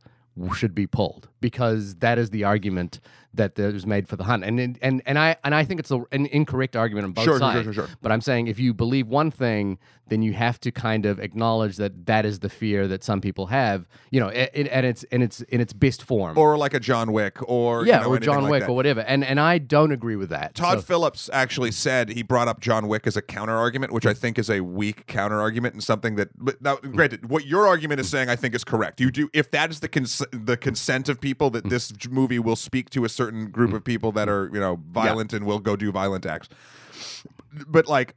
should 0.54 0.74
be 0.74 0.88
pulled 0.88 1.28
because 1.42 1.96
that 1.96 2.18
is 2.18 2.30
the 2.30 2.44
argument 2.44 3.00
that 3.34 3.56
that 3.56 3.74
was 3.74 3.86
made 3.86 4.08
for 4.08 4.16
the 4.16 4.24
hunt 4.24 4.44
and 4.44 4.60
and 4.60 5.02
and, 5.06 5.20
I 5.20 5.36
and 5.44 5.54
I 5.54 5.64
think 5.64 5.80
it's 5.80 5.92
a, 5.92 6.02
an 6.12 6.26
incorrect 6.28 6.76
argument 6.76 7.06
on 7.06 7.12
both 7.12 7.26
Sure, 7.26 7.34
sure, 7.34 7.40
sides 7.40 7.64
sure, 7.64 7.74
sure, 7.74 7.88
sure. 7.88 7.96
but 8.02 8.12
I'm 8.12 8.22
saying 8.22 8.48
if 8.48 8.60
you 8.60 8.74
believe 8.74 9.08
one 9.08 9.32
thing 9.32 9.78
then 10.08 10.24
you 10.24 10.34
have 10.34 10.60
to 10.60 10.72
kind 10.72 11.06
of 11.06 11.20
acknowledge 11.20 11.78
that 11.78 12.08
that 12.08 12.26
is 12.26 12.40
the 12.40 12.50
fear 12.50 12.88
that 12.88 13.04
some 13.04 13.22
people 13.22 13.48
have 13.48 13.88
you 14.12 14.20
know 14.20 14.30
it, 14.30 14.50
it, 14.54 14.68
and 14.68 14.86
it's 14.86 15.04
in 15.04 15.22
its 15.22 15.42
in 15.42 15.62
its 15.62 15.74
best 15.74 16.02
form 16.02 16.38
Or 16.38 16.58
like 16.58 16.74
a 16.74 16.80
John 16.80 17.12
Wick, 17.12 17.38
or 17.48 17.86
yeah 17.86 18.00
you 18.00 18.04
know, 18.06 18.16
or 18.16 18.20
John 18.20 18.44
like 18.44 18.52
Wick 18.52 18.62
that. 18.64 18.70
or 18.70 18.76
whatever 18.76 19.02
and 19.02 19.24
and 19.24 19.40
I 19.40 19.60
don't 19.60 19.92
agree 19.92 20.16
with 20.16 20.30
that 20.30 20.56
Todd 20.56 20.80
So- 20.80 20.82
Phillips 20.82 21.30
actually 21.32 21.72
said 21.72 22.10
he 22.10 22.24
brought 22.24 22.48
up 22.48 22.60
John 22.60 22.88
Wick 22.88 23.06
as 23.06 23.16
a 23.16 23.22
counter 23.22 23.56
argument, 23.56 23.94
which 23.94 24.06
I 24.06 24.14
think 24.14 24.40
is 24.40 24.50
a 24.50 24.62
weak 24.62 25.06
counter 25.08 25.40
argument 25.40 25.74
and 25.76 25.84
something 25.84 26.16
that. 26.16 26.30
But 26.36 26.62
now, 26.62 26.78
granted, 26.78 27.30
what 27.30 27.46
your 27.46 27.68
argument 27.68 28.00
is 28.00 28.10
saying, 28.10 28.30
I 28.30 28.36
think, 28.36 28.56
is 28.56 28.64
correct. 28.64 29.00
You 29.00 29.12
do 29.12 29.30
if 29.34 29.52
that 29.52 29.70
is 29.70 29.82
the 29.82 29.88
cons- 29.88 30.26
the 30.32 30.58
consent 30.58 31.10
of 31.10 31.22
people 31.22 31.50
that 31.52 31.66
mm. 31.66 31.70
this 31.70 31.94
movie 32.10 32.40
will 32.40 32.56
speak 32.56 32.90
to 32.92 33.06
a 33.06 33.10
certain 33.10 33.29
group 33.32 33.74
of 33.74 33.84
people 33.84 34.12
that 34.14 34.30
are 34.30 34.50
you 34.54 34.60
know 34.60 34.80
violent 34.92 35.34
and 35.34 35.46
will 35.46 35.60
go 35.60 35.76
do 35.76 35.92
violent 35.92 36.26
acts. 36.26 36.50
But 37.68 37.88
like 37.88 38.16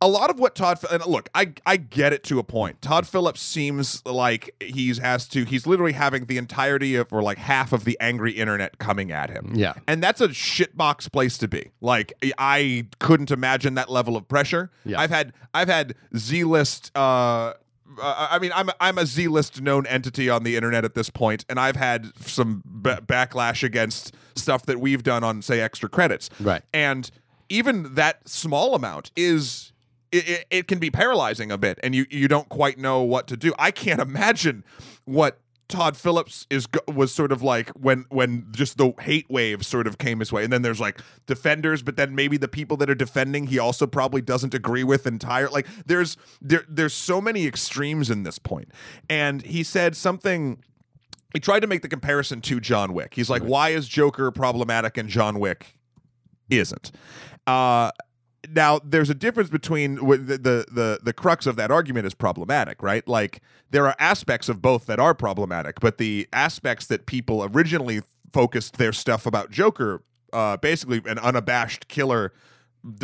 a 0.00 0.08
lot 0.08 0.28
of 0.28 0.38
what 0.38 0.54
Todd 0.54 0.78
and 0.90 1.04
look, 1.06 1.28
I 1.34 1.54
I 1.64 1.76
get 1.78 2.12
it 2.12 2.22
to 2.24 2.38
a 2.38 2.44
point. 2.44 2.82
Todd 2.82 3.06
Phillips 3.06 3.40
seems 3.40 4.04
like 4.04 4.54
he's 4.60 4.98
has 4.98 5.26
to 5.28 5.44
he's 5.44 5.66
literally 5.66 5.92
having 5.92 6.26
the 6.26 6.36
entirety 6.36 6.96
of 6.96 7.12
or 7.12 7.22
like 7.22 7.38
half 7.38 7.72
of 7.72 7.84
the 7.84 7.96
angry 8.00 8.32
internet 8.32 8.78
coming 8.78 9.10
at 9.10 9.30
him. 9.30 9.52
Yeah. 9.54 9.74
And 9.86 10.02
that's 10.02 10.20
a 10.20 10.28
shitbox 10.28 11.10
place 11.10 11.38
to 11.38 11.48
be. 11.48 11.70
Like 11.80 12.12
I 12.38 12.86
couldn't 12.98 13.30
imagine 13.30 13.74
that 13.74 13.90
level 13.90 14.16
of 14.16 14.28
pressure. 14.28 14.70
Yeah. 14.84 15.00
I've 15.00 15.10
had 15.10 15.32
I've 15.54 15.68
had 15.68 15.94
Z 16.14 16.44
list 16.44 16.96
uh 16.96 17.54
uh, 18.00 18.28
I 18.30 18.38
mean, 18.38 18.52
I'm 18.54 18.70
I'm 18.80 18.98
a 18.98 19.06
Z-list 19.06 19.60
known 19.60 19.86
entity 19.86 20.28
on 20.28 20.42
the 20.42 20.56
internet 20.56 20.84
at 20.84 20.94
this 20.94 21.10
point, 21.10 21.44
and 21.48 21.58
I've 21.58 21.76
had 21.76 22.12
some 22.20 22.62
b- 22.82 22.90
backlash 22.90 23.62
against 23.62 24.14
stuff 24.34 24.66
that 24.66 24.80
we've 24.80 25.02
done 25.02 25.24
on, 25.24 25.42
say, 25.42 25.60
extra 25.60 25.88
credits. 25.88 26.30
Right. 26.40 26.62
And 26.72 27.10
even 27.48 27.94
that 27.94 28.28
small 28.28 28.74
amount 28.74 29.12
is 29.16 29.72
it, 30.12 30.28
it, 30.28 30.46
it 30.50 30.68
can 30.68 30.78
be 30.78 30.90
paralyzing 30.90 31.50
a 31.50 31.58
bit, 31.58 31.78
and 31.82 31.94
you 31.94 32.06
you 32.10 32.28
don't 32.28 32.48
quite 32.48 32.78
know 32.78 33.02
what 33.02 33.26
to 33.28 33.36
do. 33.36 33.54
I 33.58 33.70
can't 33.70 34.00
imagine 34.00 34.64
what 35.04 35.40
Todd 35.68 35.96
Phillips 35.96 36.46
is 36.48 36.68
was 36.86 37.12
sort 37.12 37.32
of 37.32 37.42
like 37.42 37.70
when 37.70 38.04
when 38.08 38.46
just 38.52 38.78
the 38.78 38.92
hate 39.00 39.28
wave 39.28 39.66
sort 39.66 39.86
of 39.86 39.98
came 39.98 40.20
his 40.20 40.32
way, 40.32 40.44
and 40.44 40.52
then 40.52 40.62
there's 40.62 40.80
like 40.80 41.00
defenders, 41.26 41.82
but 41.82 41.96
then 41.96 42.14
maybe 42.14 42.36
the 42.36 42.48
people 42.48 42.76
that 42.76 42.88
are 42.88 42.94
defending 42.94 43.48
he 43.48 43.58
also 43.58 43.86
probably 43.86 44.20
doesn't 44.20 44.54
agree 44.54 44.84
with 44.84 45.06
entire. 45.06 45.48
Like 45.48 45.66
there's 45.84 46.16
there 46.40 46.64
there's 46.68 46.94
so 46.94 47.20
many 47.20 47.46
extremes 47.46 48.10
in 48.10 48.22
this 48.22 48.38
point, 48.38 48.70
and 49.08 49.42
he 49.42 49.62
said 49.62 49.96
something. 49.96 50.62
He 51.32 51.40
tried 51.40 51.60
to 51.60 51.66
make 51.66 51.82
the 51.82 51.88
comparison 51.88 52.40
to 52.42 52.60
John 52.60 52.94
Wick. 52.94 53.14
He's 53.14 53.28
like, 53.28 53.42
why 53.42 53.70
is 53.70 53.88
Joker 53.88 54.30
problematic 54.30 54.96
and 54.96 55.08
John 55.08 55.38
Wick 55.38 55.76
isn't? 56.48 56.92
Uh, 57.46 57.90
now 58.54 58.80
there's 58.84 59.10
a 59.10 59.14
difference 59.14 59.50
between 59.50 59.96
the, 59.96 60.16
the 60.16 60.66
the 60.70 61.00
the 61.02 61.12
crux 61.12 61.46
of 61.46 61.56
that 61.56 61.70
argument 61.70 62.06
is 62.06 62.14
problematic 62.14 62.82
right? 62.82 63.06
Like 63.08 63.40
there 63.70 63.86
are 63.86 63.96
aspects 63.98 64.48
of 64.48 64.62
both 64.62 64.86
that 64.86 64.98
are 64.98 65.14
problematic 65.14 65.80
but 65.80 65.98
the 65.98 66.28
aspects 66.32 66.86
that 66.86 67.06
people 67.06 67.44
originally 67.44 68.02
focused 68.32 68.76
their 68.76 68.92
stuff 68.92 69.24
about 69.24 69.50
joker 69.50 70.02
uh 70.32 70.56
basically 70.58 71.00
an 71.06 71.18
unabashed 71.20 71.88
killer 71.88 72.32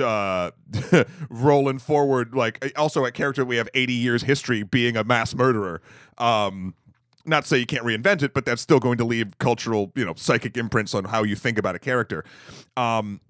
uh 0.02 0.50
rolling 1.28 1.78
forward 1.78 2.34
like 2.34 2.72
also 2.76 3.04
a 3.04 3.10
character 3.10 3.44
we 3.44 3.56
have 3.56 3.68
80 3.74 3.92
years 3.92 4.22
history 4.22 4.62
being 4.62 4.96
a 4.96 5.04
mass 5.04 5.34
murderer. 5.34 5.82
Um 6.18 6.74
not 7.24 7.46
say 7.46 7.58
you 7.58 7.66
can't 7.66 7.84
reinvent 7.84 8.22
it 8.22 8.34
but 8.34 8.44
that's 8.44 8.62
still 8.62 8.80
going 8.80 8.98
to 8.98 9.04
leave 9.04 9.38
cultural 9.38 9.92
you 9.94 10.04
know 10.04 10.14
psychic 10.16 10.56
imprints 10.56 10.94
on 10.94 11.04
how 11.04 11.22
you 11.22 11.34
think 11.34 11.58
about 11.58 11.74
a 11.74 11.78
character. 11.78 12.24
Um 12.76 13.20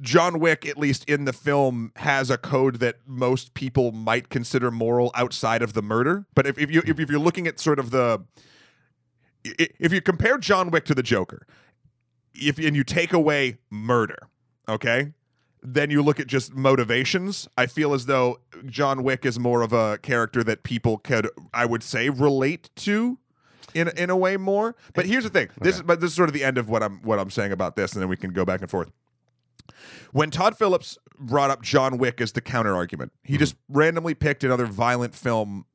John 0.00 0.40
Wick, 0.40 0.66
at 0.66 0.76
least 0.76 1.08
in 1.08 1.24
the 1.24 1.32
film, 1.32 1.92
has 1.96 2.30
a 2.30 2.36
code 2.36 2.76
that 2.76 2.96
most 3.06 3.54
people 3.54 3.92
might 3.92 4.28
consider 4.28 4.70
moral 4.70 5.10
outside 5.14 5.62
of 5.62 5.72
the 5.72 5.82
murder. 5.82 6.26
But 6.34 6.46
if, 6.46 6.58
if 6.58 6.70
you 6.70 6.82
if, 6.86 6.98
if 6.98 7.10
you're 7.10 7.20
looking 7.20 7.46
at 7.46 7.60
sort 7.60 7.78
of 7.78 7.90
the 7.90 8.24
if 9.44 9.92
you 9.92 10.00
compare 10.00 10.38
John 10.38 10.70
Wick 10.70 10.84
to 10.86 10.94
the 10.94 11.02
Joker, 11.02 11.46
if 12.34 12.58
and 12.58 12.74
you 12.74 12.82
take 12.82 13.12
away 13.12 13.58
murder, 13.70 14.28
okay, 14.68 15.12
then 15.62 15.90
you 15.90 16.02
look 16.02 16.18
at 16.18 16.26
just 16.26 16.54
motivations. 16.54 17.48
I 17.56 17.66
feel 17.66 17.94
as 17.94 18.06
though 18.06 18.40
John 18.66 19.02
Wick 19.02 19.24
is 19.24 19.38
more 19.38 19.62
of 19.62 19.72
a 19.72 19.98
character 19.98 20.42
that 20.44 20.62
people 20.62 20.98
could, 20.98 21.28
I 21.52 21.66
would 21.66 21.82
say, 21.82 22.10
relate 22.10 22.70
to 22.76 23.18
in 23.74 23.88
in 23.88 24.10
a 24.10 24.16
way 24.16 24.36
more. 24.36 24.74
But 24.92 25.06
here's 25.06 25.24
the 25.24 25.30
thing. 25.30 25.50
This 25.60 25.76
is 25.76 25.82
but 25.82 26.00
this 26.00 26.10
is 26.10 26.16
sort 26.16 26.28
of 26.28 26.32
the 26.32 26.44
end 26.44 26.58
of 26.58 26.68
what 26.68 26.82
I'm 26.82 27.00
what 27.02 27.18
I'm 27.18 27.30
saying 27.30 27.52
about 27.52 27.76
this, 27.76 27.92
and 27.92 28.02
then 28.02 28.08
we 28.08 28.16
can 28.16 28.32
go 28.32 28.44
back 28.44 28.60
and 28.60 28.70
forth. 28.70 28.90
When 30.12 30.30
Todd 30.30 30.56
Phillips 30.56 30.98
brought 31.18 31.50
up 31.50 31.62
John 31.62 31.98
Wick 31.98 32.20
as 32.20 32.32
the 32.32 32.40
counter 32.40 32.74
argument, 32.74 33.12
he 33.22 33.36
just 33.36 33.56
randomly 33.68 34.14
picked 34.14 34.44
another 34.44 34.66
violent 34.66 35.14
film 35.14 35.66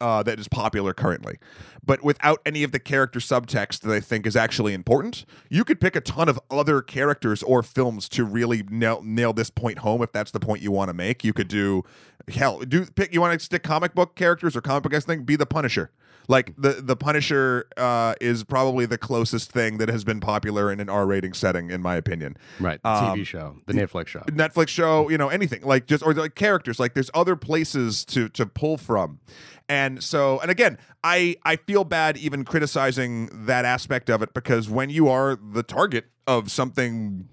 uh, 0.00 0.22
that 0.22 0.38
is 0.38 0.48
popular 0.48 0.92
currently, 0.92 1.38
but 1.84 2.02
without 2.02 2.40
any 2.44 2.62
of 2.62 2.72
the 2.72 2.78
character 2.78 3.20
subtext 3.20 3.80
that 3.80 3.92
I 3.92 4.00
think 4.00 4.26
is 4.26 4.36
actually 4.36 4.74
important. 4.74 5.24
You 5.48 5.64
could 5.64 5.80
pick 5.80 5.96
a 5.96 6.00
ton 6.00 6.28
of 6.28 6.38
other 6.50 6.82
characters 6.82 7.42
or 7.42 7.62
films 7.62 8.08
to 8.10 8.24
really 8.24 8.64
nail, 8.68 9.00
nail 9.02 9.32
this 9.32 9.50
point 9.50 9.78
home 9.78 10.02
if 10.02 10.12
that's 10.12 10.30
the 10.30 10.40
point 10.40 10.62
you 10.62 10.72
want 10.72 10.88
to 10.88 10.94
make. 10.94 11.24
You 11.24 11.32
could 11.32 11.48
do 11.48 11.84
hell, 12.28 12.60
do 12.60 12.84
pick. 12.84 13.14
You 13.14 13.20
want 13.20 13.38
to 13.38 13.44
stick 13.44 13.62
comic 13.62 13.94
book 13.94 14.14
characters 14.14 14.56
or 14.56 14.60
comic 14.60 14.82
book 14.82 14.92
guys 14.92 15.04
thing? 15.04 15.22
Be 15.22 15.36
the 15.36 15.46
Punisher. 15.46 15.90
Like 16.26 16.54
the 16.56 16.80
the 16.80 16.96
Punisher 16.96 17.66
uh, 17.76 18.14
is 18.20 18.44
probably 18.44 18.86
the 18.86 18.96
closest 18.96 19.50
thing 19.52 19.78
that 19.78 19.88
has 19.90 20.04
been 20.04 20.20
popular 20.20 20.72
in 20.72 20.80
an 20.80 20.88
R 20.88 21.06
rating 21.06 21.34
setting, 21.34 21.70
in 21.70 21.82
my 21.82 21.96
opinion. 21.96 22.36
Right. 22.58 22.80
The 22.82 22.88
Um, 22.88 23.18
TV 23.18 23.26
show, 23.26 23.56
the 23.66 23.74
Netflix 23.74 24.06
show. 24.08 24.20
Netflix 24.20 24.68
show, 24.68 25.08
you 25.10 25.18
know, 25.18 25.28
anything 25.28 25.62
like 25.62 25.86
just 25.86 26.02
or 26.02 26.14
like 26.14 26.34
characters. 26.34 26.80
Like 26.80 26.94
there's 26.94 27.10
other 27.12 27.36
places 27.36 28.04
to 28.06 28.28
to 28.30 28.46
pull 28.46 28.78
from, 28.78 29.20
and 29.68 30.02
so 30.02 30.40
and 30.40 30.50
again, 30.50 30.78
I 31.02 31.36
I 31.44 31.56
feel 31.56 31.84
bad 31.84 32.16
even 32.16 32.44
criticizing 32.44 33.28
that 33.46 33.64
aspect 33.66 34.08
of 34.08 34.22
it 34.22 34.32
because 34.32 34.70
when 34.70 34.88
you 34.90 35.08
are 35.08 35.36
the 35.36 35.62
target 35.62 36.06
of 36.26 36.50
something 36.50 37.28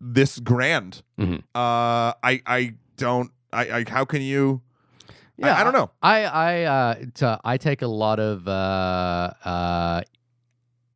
this 0.00 0.40
grand, 0.40 1.02
Mhm. 1.16 1.38
uh, 1.54 2.12
I 2.24 2.42
I 2.44 2.74
don't 2.96 3.30
I, 3.52 3.70
I 3.70 3.84
how 3.88 4.04
can 4.04 4.20
you? 4.22 4.62
I, 5.42 5.60
I 5.60 5.64
don't 5.64 5.72
know. 5.72 5.90
I 6.02 6.24
I 6.24 6.62
uh, 6.62 6.94
t- 7.14 7.40
I 7.44 7.56
take 7.56 7.82
a 7.82 7.86
lot 7.86 8.20
of 8.20 8.46
uh, 8.46 9.32
uh, 9.44 10.02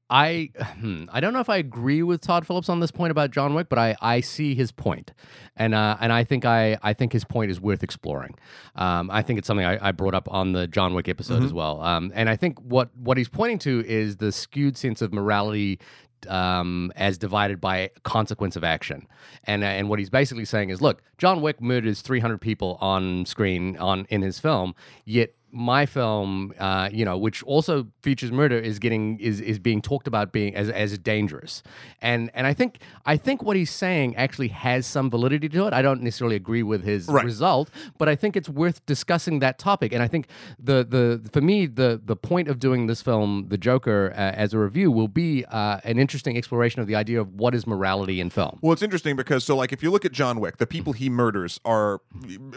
I 0.09 0.51
hmm, 0.79 1.05
I 1.11 1.21
don't 1.21 1.33
know 1.33 1.41
if 1.41 1.49
I 1.49 1.57
agree 1.57 2.03
with 2.03 2.21
Todd 2.21 2.47
Phillips 2.47 2.69
on 2.69 2.79
this 2.79 2.93
point 2.93 3.11
about 3.11 3.33
John 3.33 3.55
Wick, 3.55 3.69
but 3.69 3.79
I, 3.79 3.97
I 4.01 4.21
see 4.21 4.55
his 4.55 4.71
point, 4.71 5.13
and 5.57 5.75
uh, 5.75 5.97
and 6.01 6.13
I 6.13 6.23
think 6.23 6.45
I 6.45 6.79
I 6.81 6.93
think 6.93 7.13
his 7.13 7.25
point 7.25 7.51
is 7.51 7.61
worth 7.61 7.83
exploring. 7.83 8.37
Um, 8.77 9.11
I 9.11 9.23
think 9.23 9.39
it's 9.41 9.49
something 9.49 9.67
I, 9.67 9.89
I 9.89 9.93
brought 9.93 10.15
up 10.15 10.29
on 10.31 10.53
the 10.53 10.69
John 10.69 10.95
Wick 10.95 11.09
episode 11.09 11.43
as 11.43 11.53
well. 11.53 11.81
Um, 11.81 12.13
and 12.15 12.31
I 12.31 12.37
think 12.37 12.61
what 12.61 12.97
what 12.97 13.17
he's 13.17 13.29
pointing 13.29 13.59
to 13.61 13.85
is 13.85 14.19
the 14.19 14.31
skewed 14.31 14.77
sense 14.77 15.03
of 15.03 15.13
morality 15.13 15.81
um, 16.29 16.93
as 16.97 17.19
divided 17.19 17.61
by 17.61 17.91
consequence 18.03 18.57
of 18.57 18.65
action. 18.65 19.07
And 19.45 19.63
uh, 19.63 19.67
and 19.67 19.89
what 19.89 19.99
he's 19.99 20.11
basically 20.11 20.45
saying 20.45 20.71
is, 20.71 20.81
look, 20.81 21.03
John 21.19 21.41
Wick 21.41 21.61
murders 21.61 22.01
300 22.03 22.41
people 22.41 22.79
on 22.81 23.27
screen 23.27 23.77
on 23.79 24.07
in 24.09 24.23
his 24.23 24.39
film, 24.39 24.75
yet 25.05 25.35
my 25.53 25.87
film, 25.87 26.53
uh, 26.59 26.89
you 26.93 27.05
know, 27.05 27.17
which 27.17 27.43
also 27.45 27.87
features 28.03 28.31
murder, 28.33 28.59
is 28.59 28.79
getting 28.79 29.19
is 29.21 29.41
is 29.41 29.59
being 29.59 29.81
talked 29.81 30.07
about 30.07 30.33
being 30.33 30.55
as 30.55 30.69
as 30.69 30.99
dangerous. 30.99 31.63
And 32.03 32.31
and 32.35 32.47
I 32.47 32.53
think 32.53 32.79
I 33.07 33.17
think 33.17 33.43
what 33.43 33.57
he's 33.57 33.71
saying 33.71 34.17
actually 34.17 34.49
has 34.49 34.87
some 34.87 35.09
validity 35.11 35.49
to 35.49 35.67
it. 35.67 35.73
I 35.73 35.83
don't 35.83 36.03
necessarily 36.03 36.37
agree 36.37 36.63
with 36.63 36.83
his 36.85 37.09
Right. 37.09 37.25
result, 37.25 37.71
but 37.99 38.09
I 38.09 38.17
think 38.17 38.37
it's 38.37 38.49
worth 38.49 38.85
discussing 38.87 39.39
that 39.39 39.59
topic. 39.59 39.93
And 39.93 40.03
I 40.03 40.09
think 40.09 40.27
the 40.59 40.85
the 40.85 41.29
for 41.33 41.41
me 41.41 41.67
the 41.67 42.01
the 42.05 42.17
point 42.17 42.49
of 42.49 42.59
doing 42.59 42.87
this 42.87 43.01
film, 43.03 43.47
The 43.49 43.59
Joker, 43.59 44.13
uh, 44.15 44.19
as 44.33 44.53
a 44.53 44.59
review 44.59 44.91
will 44.91 45.09
be 45.09 45.45
uh, 45.47 45.81
an 45.85 45.99
interesting 45.99 46.37
exploration 46.37 46.81
of 46.81 46.87
the 46.87 46.97
idea 46.97 47.21
of 47.21 47.35
what 47.35 47.55
is 47.55 47.67
morality 47.67 48.21
in 48.21 48.31
film. 48.31 48.59
Well, 48.63 48.73
it's 48.73 48.83
interesting 48.83 49.17
because 49.17 49.45
so 49.45 49.57
like 49.57 49.73
if 49.73 49.83
you 49.83 49.91
look 49.91 50.05
at 50.05 50.13
John 50.13 50.41
Wick, 50.41 50.59
the 50.59 50.67
people 50.67 50.93
he 50.93 51.09
murders 51.09 51.61
are 51.65 52.01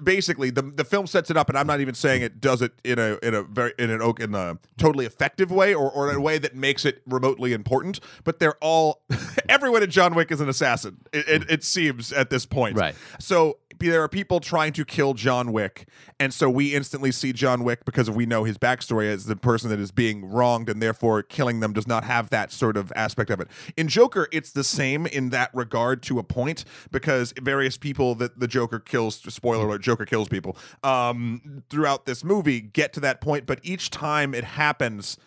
basically 0.04 0.49
the 0.49 0.62
the 0.62 0.84
film 0.84 1.08
sets 1.08 1.30
it 1.30 1.38
up, 1.38 1.49
and 1.49 1.58
I'm 1.58 1.67
not 1.67 1.80
even 1.80 1.95
saying 1.95 2.21
it 2.21 2.41
does 2.41 2.62
it 2.62 2.73
in 2.84 3.00
a 3.00 3.18
in 3.22 3.34
a 3.34 3.44
very 3.44 3.74
in 3.78 3.89
an 3.89 4.02
oak 4.02 4.20
in 4.20 4.36
a 4.36 4.58
totally 4.78 5.06
effective 5.06 5.52
way 5.52 5.74
or, 5.74 5.92
or 5.92 6.10
in 6.10 6.15
a 6.15 6.22
way 6.22 6.38
that 6.38 6.56
makes 6.56 6.86
it 6.86 7.02
remotely 7.06 7.54
important. 7.54 8.00
But 8.24 8.39
they're 8.39 8.58
all 8.62 9.02
everyone 9.50 9.84
in 9.84 9.89
John 9.89 10.15
Wick 10.15 10.32
is 10.32 10.42
an 10.42 10.50
assassin. 10.50 10.98
It, 11.12 11.28
it, 11.28 11.50
it 11.50 11.63
seems 11.63 12.12
at 12.12 12.30
this 12.30 12.46
point, 12.46 12.78
Right. 12.78 12.96
So 13.20 13.58
there 13.88 14.04
are 14.04 14.10
people 14.10 14.39
trying 14.39 14.74
to 14.74 14.86
kill 14.86 15.13
John 15.13 15.52
Wick, 15.52 15.88
and 16.20 16.34
so 16.34 16.50
we 16.50 16.76
instantly 16.76 17.12
see 17.12 17.34
John 17.34 17.63
Wick 17.63 17.86
because 17.86 18.10
we 18.10 18.26
know 18.26 18.44
his 18.44 18.58
backstory 18.58 19.10
as 19.12 19.26
the 19.26 19.36
person 19.36 19.70
that 19.70 19.80
is 19.80 19.92
being 19.92 20.30
wronged, 20.30 20.70
and 20.70 20.82
therefore 20.82 21.24
killing 21.24 21.60
them 21.60 21.74
does 21.74 21.88
not 21.88 22.04
have 22.04 22.30
that 22.30 22.52
sort 22.52 22.78
of 22.78 22.92
aspect 22.96 23.30
of 23.30 23.39
it. 23.39 23.48
In 23.78 23.88
Joker, 23.88 24.28
it's 24.32 24.52
the 24.52 24.63
same 24.63 25.06
in 25.06 25.30
that 25.30 25.50
regard 25.54 26.04
to 26.04 26.20
a 26.20 26.24
point 26.24 26.65
because 26.92 27.34
various 27.42 27.78
people 27.78 28.15
that 28.15 28.39
the 28.39 28.48
Joker 28.48 28.80
kills, 28.80 29.15
spoiler 29.15 29.65
alert, 29.65 29.82
Joker 29.82 30.06
kills 30.06 30.28
people 30.28 30.58
um, 30.84 31.63
throughout 31.70 32.06
this 32.06 32.24
movie 32.24 32.62
get 32.62 32.94
to 32.94 33.00
that 33.00 33.22
point, 33.22 33.46
but 33.46 33.60
each 33.63 33.89
time 33.89 34.34
it 34.34 34.44
happens, 34.44 35.18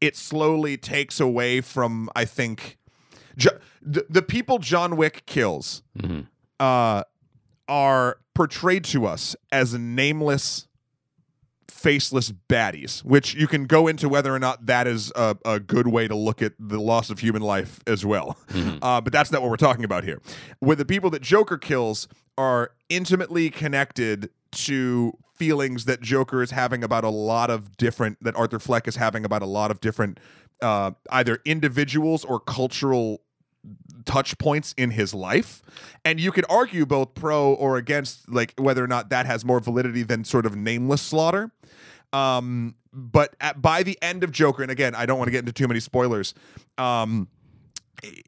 it 0.00 0.16
slowly 0.16 0.76
takes 0.76 1.20
away 1.20 1.60
from 1.60 2.08
I 2.14 2.24
think. 2.24 2.76
Jo- 3.36 3.58
the, 3.80 4.04
the 4.10 4.22
people 4.22 4.58
John 4.58 4.96
Wick 4.96 5.24
kills 5.24 5.82
uh, 6.58 7.04
are 7.70 8.18
portrayed 8.34 8.84
to 8.84 9.06
us 9.06 9.36
as 9.52 9.74
nameless, 9.74 10.66
faceless 11.68 12.32
baddies, 12.48 13.04
which 13.04 13.34
you 13.34 13.46
can 13.46 13.64
go 13.64 13.86
into 13.86 14.08
whether 14.08 14.34
or 14.34 14.38
not 14.38 14.66
that 14.66 14.86
is 14.86 15.12
a, 15.14 15.36
a 15.44 15.60
good 15.60 15.86
way 15.86 16.08
to 16.08 16.16
look 16.16 16.42
at 16.42 16.52
the 16.58 16.80
loss 16.80 17.08
of 17.10 17.20
human 17.20 17.40
life 17.42 17.80
as 17.86 18.04
well. 18.04 18.36
Uh, 18.82 19.00
but 19.00 19.12
that's 19.12 19.30
not 19.30 19.40
what 19.40 19.50
we're 19.50 19.56
talking 19.56 19.84
about 19.84 20.04
here. 20.04 20.20
Where 20.58 20.76
the 20.76 20.84
people 20.84 21.10
that 21.10 21.22
Joker 21.22 21.56
kills 21.56 22.08
are 22.36 22.72
intimately 22.88 23.50
connected 23.50 24.30
to 24.52 25.16
feelings 25.36 25.84
that 25.84 26.00
Joker 26.02 26.42
is 26.42 26.50
having 26.50 26.82
about 26.82 27.04
a 27.04 27.08
lot 27.08 27.50
of 27.50 27.76
different, 27.76 28.18
that 28.22 28.34
Arthur 28.34 28.58
Fleck 28.58 28.88
is 28.88 28.96
having 28.96 29.24
about 29.24 29.42
a 29.42 29.46
lot 29.46 29.70
of 29.70 29.80
different, 29.80 30.18
uh, 30.60 30.90
either 31.10 31.38
individuals 31.44 32.24
or 32.24 32.40
cultural 32.40 33.22
touch 34.04 34.36
points 34.38 34.74
in 34.76 34.90
his 34.90 35.14
life. 35.14 35.62
And 36.04 36.20
you 36.20 36.32
could 36.32 36.44
argue 36.48 36.86
both 36.86 37.14
pro 37.14 37.52
or 37.54 37.76
against 37.76 38.28
like 38.28 38.54
whether 38.58 38.82
or 38.82 38.88
not 38.88 39.10
that 39.10 39.26
has 39.26 39.44
more 39.44 39.60
validity 39.60 40.02
than 40.02 40.24
sort 40.24 40.46
of 40.46 40.56
nameless 40.56 41.02
slaughter. 41.02 41.50
Um 42.12 42.74
but 42.92 43.36
at, 43.40 43.60
by 43.60 43.82
the 43.82 43.98
end 44.02 44.24
of 44.24 44.32
joker 44.32 44.62
and 44.62 44.70
again 44.70 44.94
i 44.94 45.06
don't 45.06 45.18
want 45.18 45.28
to 45.28 45.32
get 45.32 45.40
into 45.40 45.52
too 45.52 45.68
many 45.68 45.80
spoilers 45.80 46.34
um 46.78 47.28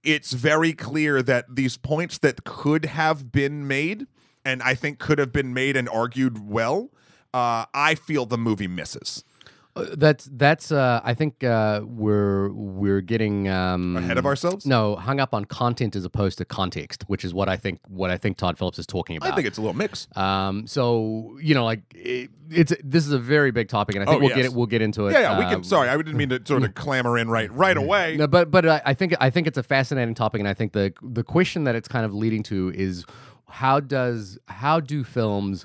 it's 0.05 0.33
very 0.33 0.73
clear 0.73 1.23
that 1.23 1.47
these 1.55 1.77
points 1.77 2.19
that 2.19 2.45
could 2.45 2.85
have 2.85 3.33
been 3.33 3.67
made 3.67 4.07
and 4.45 4.63
i 4.63 4.75
think 4.75 4.99
could 4.99 5.19
have 5.19 5.33
been 5.33 5.53
made 5.53 5.77
and 5.77 5.89
argued 5.89 6.49
well 6.49 6.91
uh 7.35 7.65
i 7.75 7.95
feel 7.95 8.27
the 8.27 8.39
movie 8.39 8.69
misses 8.69 9.25
Uh, 9.75 9.87
That's 9.97 10.29
that's. 10.31 10.71
Uh, 10.71 11.01
I 11.03 11.15
think 11.15 11.43
uh, 11.43 11.81
we're 11.85 12.51
we're 12.53 13.01
getting 13.01 13.49
um, 13.49 13.97
Ahead 13.97 14.19
of 14.19 14.27
ourselves? 14.27 14.67
No, 14.67 14.97
hung 14.97 15.19
up 15.19 15.33
on 15.33 15.47
content 15.47 15.97
as 15.97 16.05
opposed 16.05 16.37
to 16.39 16.45
context, 16.45 17.05
which 17.07 17.25
is 17.25 17.33
what 17.33 17.49
I 17.49 17.57
think 17.57 17.81
what 17.89 18.11
I 18.11 18.19
think 18.19 18.37
Todd 18.37 18.59
Phillips 18.59 18.79
is 18.79 18.87
talking 18.87 19.17
about. 19.17 19.33
I 19.33 19.35
think 19.35 19.47
it's 19.47 19.57
a 19.57 19.63
little 19.63 19.73
mix. 19.75 20.09
Um, 20.15 20.67
so 20.67 21.39
you 21.41 21.55
know, 21.55 21.65
like 21.65 21.81
it, 21.95 22.29
it's 22.51 22.75
this 22.85 23.07
is 23.07 23.15
a 23.15 23.19
very 23.19 23.51
big 23.51 23.69
topic, 23.71 23.95
and 23.97 24.03
I 24.03 24.07
think 24.07 24.17
Oh, 24.17 24.21
we'll 24.21 24.29
yes. 24.29 24.37
get 24.37 24.45
it. 24.45 24.53
We'll 24.53 24.67
get 24.67 24.83
into 24.83 25.07
it. 25.07 25.13
Yeah, 25.13 25.21
yeah. 25.21 25.39
We 25.39 25.45
uh, 25.47 25.51
can. 25.51 25.65
Sorry, 25.65 25.89
I 25.89 25.97
didn't 25.97 26.19
mean 26.19 26.29
to 26.29 26.43
sort 26.45 26.65
of 26.65 26.75
clamor 26.75 27.17
in 27.17 27.31
right 27.31 27.51
right 27.51 27.77
away. 27.79 28.17
No, 28.19 28.27
but 28.27 28.51
but 28.51 28.69
I, 28.69 28.83
I 28.85 28.93
think 28.93 29.15
I 29.21 29.31
think 29.31 29.47
it's 29.47 29.57
a 29.59 29.63
fascinating 29.63 30.15
topic, 30.15 30.41
and 30.41 30.49
I 30.49 30.53
think 30.53 30.73
the 30.75 30.93
the 31.03 31.25
question 31.25 31.65
that 31.65 31.75
it's 31.75 31.89
kind 31.89 32.05
of 32.05 32.13
leading 32.13 32.43
to 32.43 32.71
is 32.75 33.07
how 33.49 33.81
does 33.81 34.39
how 34.49 34.81
do 34.81 35.03
films 35.03 35.65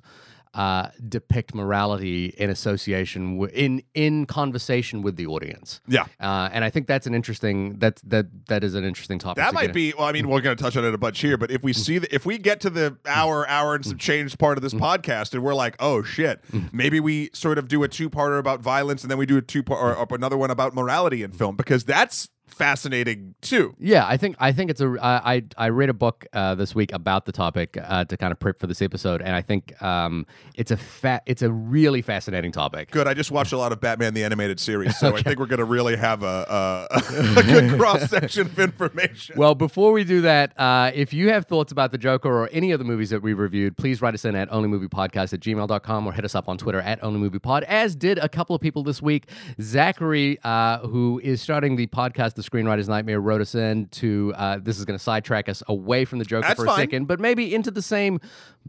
uh, 0.57 0.89
depict 1.07 1.53
morality 1.53 2.33
in 2.37 2.49
association 2.49 3.37
w- 3.37 3.51
in 3.53 3.83
in 3.93 4.25
conversation 4.25 5.03
with 5.03 5.15
the 5.15 5.27
audience? 5.27 5.81
Yeah. 5.87 6.05
uh, 6.19 6.49
and 6.51 6.65
I 6.65 6.71
think 6.71 6.87
that's 6.87 7.05
an 7.05 7.13
interesting 7.13 7.77
that 7.77 8.01
that 8.03 8.25
that 8.47 8.63
is 8.63 8.73
an 8.73 8.83
interesting 8.83 9.19
topic. 9.19 9.37
That 9.37 9.49
to 9.49 9.53
might 9.53 9.71
be. 9.71 9.93
Well, 9.95 10.07
I 10.07 10.11
mean, 10.11 10.27
we're 10.27 10.41
going 10.41 10.57
to 10.57 10.61
touch 10.61 10.75
on 10.75 10.83
it 10.83 10.93
a 10.95 10.97
bunch 10.97 11.19
here, 11.19 11.37
but 11.37 11.51
if 11.51 11.61
we 11.61 11.73
mm. 11.73 11.77
see 11.77 11.99
that, 11.99 12.11
if 12.11 12.25
we 12.25 12.39
get 12.39 12.59
to 12.61 12.71
the 12.71 12.91
mm. 12.91 12.97
hour, 13.05 13.47
hour 13.47 13.75
and 13.75 13.85
some 13.85 13.97
mm. 13.97 13.99
change 13.99 14.35
part 14.39 14.57
of 14.57 14.63
this 14.63 14.73
podcast, 14.73 15.35
and 15.35 15.43
we're 15.43 15.53
like, 15.53 15.75
oh 15.79 16.01
shit, 16.01 16.43
maybe 16.71 16.99
we 16.99 17.29
sort 17.33 17.59
of 17.59 17.67
do 17.67 17.83
a 17.83 17.87
two-parter 17.87 18.39
about 18.39 18.59
violence, 18.59 19.03
and 19.03 19.11
then 19.11 19.19
we 19.19 19.27
do 19.27 19.37
a 19.37 19.41
two-part 19.43 19.79
or, 19.79 19.95
or 19.95 20.07
another 20.15 20.37
one 20.37 20.49
about 20.49 20.73
morality 20.73 21.21
in 21.21 21.31
film 21.31 21.55
because 21.55 21.83
that's 21.83 22.29
fascinating 22.47 23.35
too. 23.41 23.75
Yeah, 23.79 24.07
I 24.07 24.17
think 24.17 24.35
I 24.39 24.51
think 24.51 24.71
it's 24.71 24.81
a 24.81 24.95
I 25.01 25.43
I 25.57 25.69
read 25.69 25.89
a 25.89 25.93
book 25.93 26.25
uh, 26.33 26.55
this 26.55 26.73
week 26.73 26.91
about 26.93 27.25
the 27.25 27.31
topic 27.31 27.77
uh, 27.81 28.05
to 28.05 28.17
kind 28.17 28.31
of 28.31 28.39
prep 28.39 28.59
for 28.59 28.67
this 28.67 28.81
episode, 28.81 29.21
and 29.21 29.35
I 29.35 29.41
think 29.41 29.79
um, 29.81 30.25
it's 30.55 30.71
a 30.71 30.77
fa- 30.77 31.21
it's 31.25 31.41
a 31.41 31.51
really 31.51 32.01
fascinating 32.01 32.51
topic. 32.51 32.91
Good. 32.91 33.07
I 33.07 33.13
just 33.13 33.31
watched 33.31 33.53
a 33.53 33.57
lot 33.57 33.71
of 33.71 33.79
Batman 33.81 34.13
the 34.13 34.23
animated 34.23 34.59
series, 34.59 34.97
so 34.97 35.15
I 35.15 35.21
think 35.21 35.39
we're 35.39 35.45
going 35.45 35.59
to 35.59 35.65
really 35.65 35.95
have 35.97 36.23
a, 36.23 36.87
a, 36.89 36.97
a 37.39 37.43
good 37.43 37.79
cross 37.79 38.09
section 38.09 38.47
of 38.47 38.59
information. 38.59 39.35
Well, 39.37 39.55
before 39.55 39.91
we 39.91 40.03
do 40.03 40.21
that, 40.21 40.57
uh, 40.59 40.91
if 40.93 41.13
you 41.13 41.29
have 41.29 41.45
thoughts 41.45 41.71
about 41.71 41.91
the 41.91 41.97
Joker 41.97 42.29
or 42.29 42.49
any 42.51 42.71
of 42.71 42.79
the 42.79 42.85
movies 42.85 43.09
that 43.09 43.21
we 43.21 43.33
reviewed, 43.33 43.77
please 43.77 44.01
write 44.01 44.13
us 44.13 44.25
in 44.25 44.35
at 44.35 44.49
onlymoviepodcast 44.49 45.33
at 45.33 45.39
gmail.com 45.39 46.07
or 46.07 46.13
hit 46.13 46.25
us 46.25 46.35
up 46.35 46.47
on 46.47 46.57
Twitter 46.57 46.79
at 46.79 47.01
onlymoviepod, 47.01 47.63
as 47.63 47.95
did 47.95 48.17
a 48.19 48.29
couple 48.29 48.55
of 48.55 48.61
people 48.61 48.83
this 48.83 49.01
week. 49.01 49.29
Zachary, 49.61 50.39
uh, 50.43 50.79
who 50.79 51.19
is 51.23 51.41
starting 51.41 51.75
the 51.75 51.87
podcast, 51.87 52.36
The 52.37 52.43
Screenwriter's 52.43 52.87
Nightmare, 52.87 53.19
wrote 53.19 53.41
us 53.41 53.53
in 53.55 53.87
to, 53.87 54.33
uh, 54.37 54.59
this 54.61 54.79
is 54.79 54.85
going 54.85 54.97
to 54.97 55.03
sidetrack 55.03 55.49
us 55.49 55.61
away 55.67 56.05
from 56.05 56.19
the 56.19 56.25
Joker 56.25 56.47
That's 56.47 56.59
for 56.59 56.65
a 56.65 56.69
fine. 56.69 56.77
second, 56.77 57.05
but 57.07 57.19
maybe 57.19 57.53
into 57.53 57.71
the 57.71 57.81
same 57.81 58.21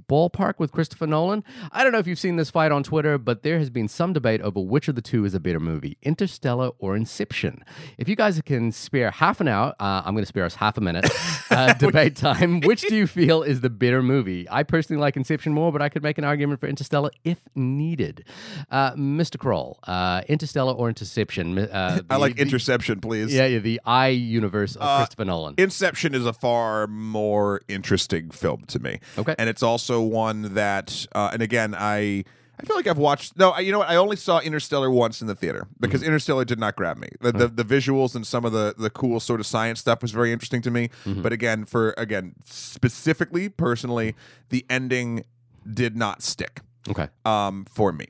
ballpark 0.08 0.54
with 0.58 0.72
Christopher 0.72 1.06
Nolan. 1.06 1.44
I 1.72 1.82
don't 1.82 1.92
know 1.92 1.98
if 1.98 2.06
you've 2.06 2.18
seen 2.18 2.36
this 2.36 2.50
fight 2.50 2.72
on 2.72 2.82
Twitter, 2.82 3.18
but 3.18 3.42
there 3.42 3.58
has 3.58 3.68
been 3.70 3.88
some 3.88 4.12
debate 4.12 4.40
over 4.40 4.60
which 4.60 4.88
of 4.88 4.94
the 4.94 5.02
two 5.02 5.24
is 5.24 5.34
a 5.34 5.40
better 5.40 5.60
movie, 5.60 5.98
Interstellar 6.02 6.70
or 6.78 6.96
Inception. 6.96 7.64
If 7.98 8.08
you 8.08 8.16
guys 8.16 8.40
can 8.44 8.72
spare 8.72 9.10
half 9.10 9.40
an 9.40 9.48
hour, 9.48 9.74
uh, 9.80 10.02
I'm 10.04 10.14
going 10.14 10.22
to 10.22 10.26
spare 10.28 10.44
us 10.44 10.54
half 10.54 10.78
a 10.78 10.80
minute 10.80 11.08
uh, 11.50 11.74
debate 11.74 12.16
time. 12.16 12.60
Which 12.60 12.82
do 12.82 12.96
you 12.96 13.06
feel 13.06 13.42
is 13.42 13.60
the 13.60 13.70
better 13.70 14.02
movie? 14.02 14.46
I 14.50 14.62
personally 14.62 15.00
like 15.00 15.16
Inception 15.16 15.52
more, 15.52 15.72
but 15.72 15.82
I 15.82 15.88
could 15.88 16.02
make 16.02 16.18
an 16.18 16.24
argument 16.24 16.60
for 16.60 16.66
Interstellar 16.68 17.10
if 17.24 17.38
needed. 17.54 18.24
Uh, 18.70 18.92
Mr. 18.94 19.38
Kroll, 19.38 19.78
uh, 19.86 20.22
Interstellar 20.28 20.72
or 20.72 20.88
Interception? 20.88 21.58
Uh, 21.58 22.00
I 22.10 22.16
like 22.16 22.36
the- 22.36 22.42
Interception, 22.42 23.00
please. 23.00 23.34
Yeah, 23.34 23.46
yeah, 23.46 23.57
the 23.60 23.80
I 23.84 24.08
universe 24.08 24.76
of 24.76 24.82
Uh, 24.82 24.98
Christopher 24.98 25.24
Nolan. 25.24 25.54
Inception 25.58 26.14
is 26.14 26.24
a 26.26 26.32
far 26.32 26.86
more 26.86 27.60
interesting 27.68 28.30
film 28.30 28.62
to 28.68 28.78
me. 28.78 29.00
Okay. 29.16 29.34
And 29.38 29.48
it's 29.50 29.62
also 29.62 30.00
one 30.02 30.54
that, 30.54 31.06
uh, 31.14 31.30
and 31.32 31.42
again, 31.42 31.74
I. 31.78 32.24
I 32.60 32.64
feel 32.66 32.74
like 32.74 32.88
I've 32.88 32.98
watched. 32.98 33.36
No, 33.38 33.50
I- 33.50 33.60
you 33.60 33.70
know 33.70 33.78
what? 33.78 33.88
I 33.88 33.94
only 33.94 34.16
saw 34.16 34.40
Interstellar 34.40 34.90
once 34.90 35.20
in 35.20 35.28
the 35.28 35.36
theater 35.36 35.68
because 35.78 36.00
Mm-hmm. 36.00 36.08
Interstellar 36.08 36.44
did 36.44 36.58
not 36.58 36.74
grab 36.74 36.96
me. 36.98 37.06
The, 37.20 37.30
the 37.30 37.46
the 37.46 37.62
visuals 37.64 38.16
and 38.16 38.26
some 38.26 38.44
of 38.44 38.50
the 38.50 38.74
the 38.76 38.90
cool 38.90 39.20
sort 39.20 39.38
of 39.38 39.46
science 39.46 39.78
stuff 39.78 40.02
was 40.02 40.10
very 40.10 40.32
interesting 40.32 40.60
to 40.62 40.70
me. 40.72 40.88
Mm-hmm. 41.04 41.22
But 41.22 41.32
again, 41.32 41.64
for 41.66 41.94
again 41.96 42.34
specifically, 42.44 43.48
personally, 43.48 44.16
the 44.48 44.66
ending 44.68 45.24
did 45.72 45.96
not 45.96 46.20
stick 46.22 46.62
okay. 46.90 47.08
um, 47.24 47.64
for 47.70 47.92
me. 47.92 48.06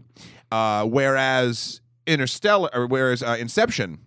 Uh, 0.50 0.86
whereas 0.86 1.82
Interstellar, 2.06 2.70
or 2.72 2.86
whereas 2.86 3.22
uh, 3.22 3.36
Inception, 3.38 3.98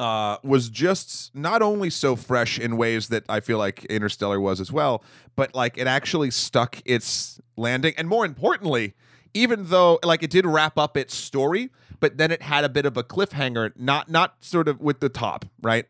uh, 0.00 0.38
was 0.42 0.68
just 0.70 1.34
not 1.34 1.60
only 1.62 1.90
so 1.90 2.16
fresh 2.16 2.58
in 2.58 2.76
ways 2.76 3.08
that 3.08 3.24
I 3.28 3.40
feel 3.40 3.58
like 3.58 3.84
Interstellar 3.86 4.40
was 4.40 4.60
as 4.60 4.72
well, 4.72 5.04
but 5.36 5.54
like 5.54 5.76
it 5.78 5.86
actually 5.86 6.30
stuck 6.30 6.80
its 6.84 7.40
landing, 7.56 7.94
and 7.98 8.08
more 8.08 8.24
importantly, 8.24 8.94
even 9.34 9.66
though 9.68 9.98
like 10.02 10.22
it 10.22 10.30
did 10.30 10.46
wrap 10.46 10.78
up 10.78 10.96
its 10.96 11.14
story, 11.14 11.70
but 12.00 12.16
then 12.16 12.30
it 12.30 12.40
had 12.42 12.64
a 12.64 12.68
bit 12.70 12.86
of 12.86 12.96
a 12.96 13.02
cliffhanger, 13.04 13.72
not 13.76 14.08
not 14.10 14.36
sort 14.40 14.68
of 14.68 14.80
with 14.80 15.00
the 15.00 15.08
top, 15.10 15.44
right? 15.62 15.84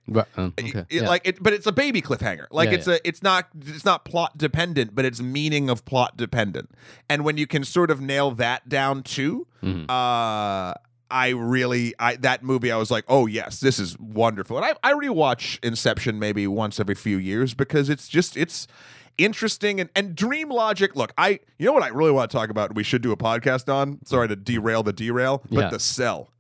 It- 0.59 0.65
okay. 0.67 0.79
it- 0.91 1.03
yeah. 1.03 1.09
like 1.09 1.23
it 1.25 1.43
but 1.43 1.53
it's 1.53 1.67
a 1.67 1.73
baby 1.73 2.03
cliffhanger 2.03 2.47
like 2.51 2.69
Yeah, 2.71 2.75
it's 2.79 2.89
a 2.89 3.09
it's 3.09 3.23
not 3.23 3.47
it's 3.65 3.85
not 3.85 4.05
plot 4.05 4.37
dependent 4.37 4.95
but 4.95 5.05
it's 5.05 5.21
meaning 5.23 5.71
of 5.71 5.85
plot 5.85 6.17
dependent 6.17 6.69
and 7.09 7.25
when 7.25 7.37
you 7.39 7.47
can 7.47 7.63
sort 7.65 7.91
of 7.93 8.01
nail 8.01 8.33
that 8.33 8.69
down 8.69 9.03
too 9.05 9.47
Mhm. 9.63 9.85
uh 9.89 10.75
I 11.11 11.29
really 11.31 11.95
I 11.99 12.17
that 12.17 12.43
movie 12.43 12.71
I 12.73 12.77
was 12.77 12.91
like 12.91 13.05
oh 13.09 13.27
yes 13.27 13.61
this 13.61 13.79
is 13.79 13.99
wonderful 13.99 14.57
and 14.57 14.65
I 14.67 14.75
I 14.83 14.93
rewatch 14.95 15.59
Inception 15.65 16.19
maybe 16.19 16.47
once 16.47 16.79
every 16.81 16.95
few 16.95 17.17
years 17.19 17.55
because 17.55 17.89
it's 17.89 18.09
just 18.09 18.37
it's 18.37 18.67
interesting 19.19 19.81
and 19.81 19.91
and 19.95 20.15
dream 20.15 20.49
logic 20.49 20.97
look 20.97 21.13
I 21.19 21.41
you 21.59 21.67
know 21.67 21.73
what 21.73 21.83
I 21.83 21.89
really 21.89 22.13
want 22.13 22.31
to 22.31 22.37
talk 22.37 22.49
about 22.49 22.75
we 22.75 22.83
should 22.83 23.03
do 23.03 23.13
a 23.13 23.17
podcast 23.17 23.73
on 23.73 23.99
sorry 24.07 24.29
to 24.29 24.37
derail 24.37 24.83
the 24.83 24.93
derail 24.93 25.43
but 25.51 25.59
Yeah. 25.61 25.71
the 25.71 25.81
cell 25.81 26.31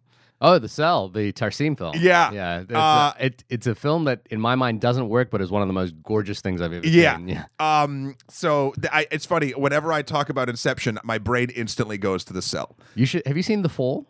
Oh, 0.42 0.59
The 0.59 0.70
Cell, 0.70 1.11
the 1.11 1.35
Tarsem 1.35 1.76
film. 1.76 1.96
Yeah. 1.98 2.33
yeah. 2.33 2.61
It's, 2.61 2.72
Uh, 2.72 3.12
a, 3.20 3.26
it, 3.26 3.44
it's 3.50 3.66
a 3.66 3.74
film 3.74 4.04
that, 4.04 4.22
in 4.30 4.40
my 4.40 4.54
mind, 4.54 4.80
doesn't 4.80 5.11
work, 5.11 5.30
but 5.30 5.42
is 5.42 5.50
one 5.50 5.61
of 5.61 5.68
the 5.68 5.74
most 5.74 5.92
gorgeous 6.02 6.40
things 6.40 6.62
I've 6.62 6.72
ever 6.72 6.87
Yeah. 6.87 7.18
seen. 7.18 7.28
Yeah. 7.28 7.44
Um. 7.59 8.16
So 8.30 8.72
th- 8.80 8.90
I, 8.90 9.06
it's 9.11 9.26
funny. 9.26 9.50
Whenever 9.50 9.92
I 9.92 10.00
talk 10.00 10.30
about 10.30 10.48
Inception, 10.48 10.98
my 11.04 11.18
brain 11.18 11.50
instantly 11.54 11.98
goes 11.98 12.24
to 12.24 12.33
the 12.33 12.40
cell. 12.40 12.74
You 12.94 13.04
should. 13.04 13.22
Have 13.26 13.37
you 13.37 13.42
seen 13.42 13.61
The 13.61 13.68
Fall? 13.68 14.06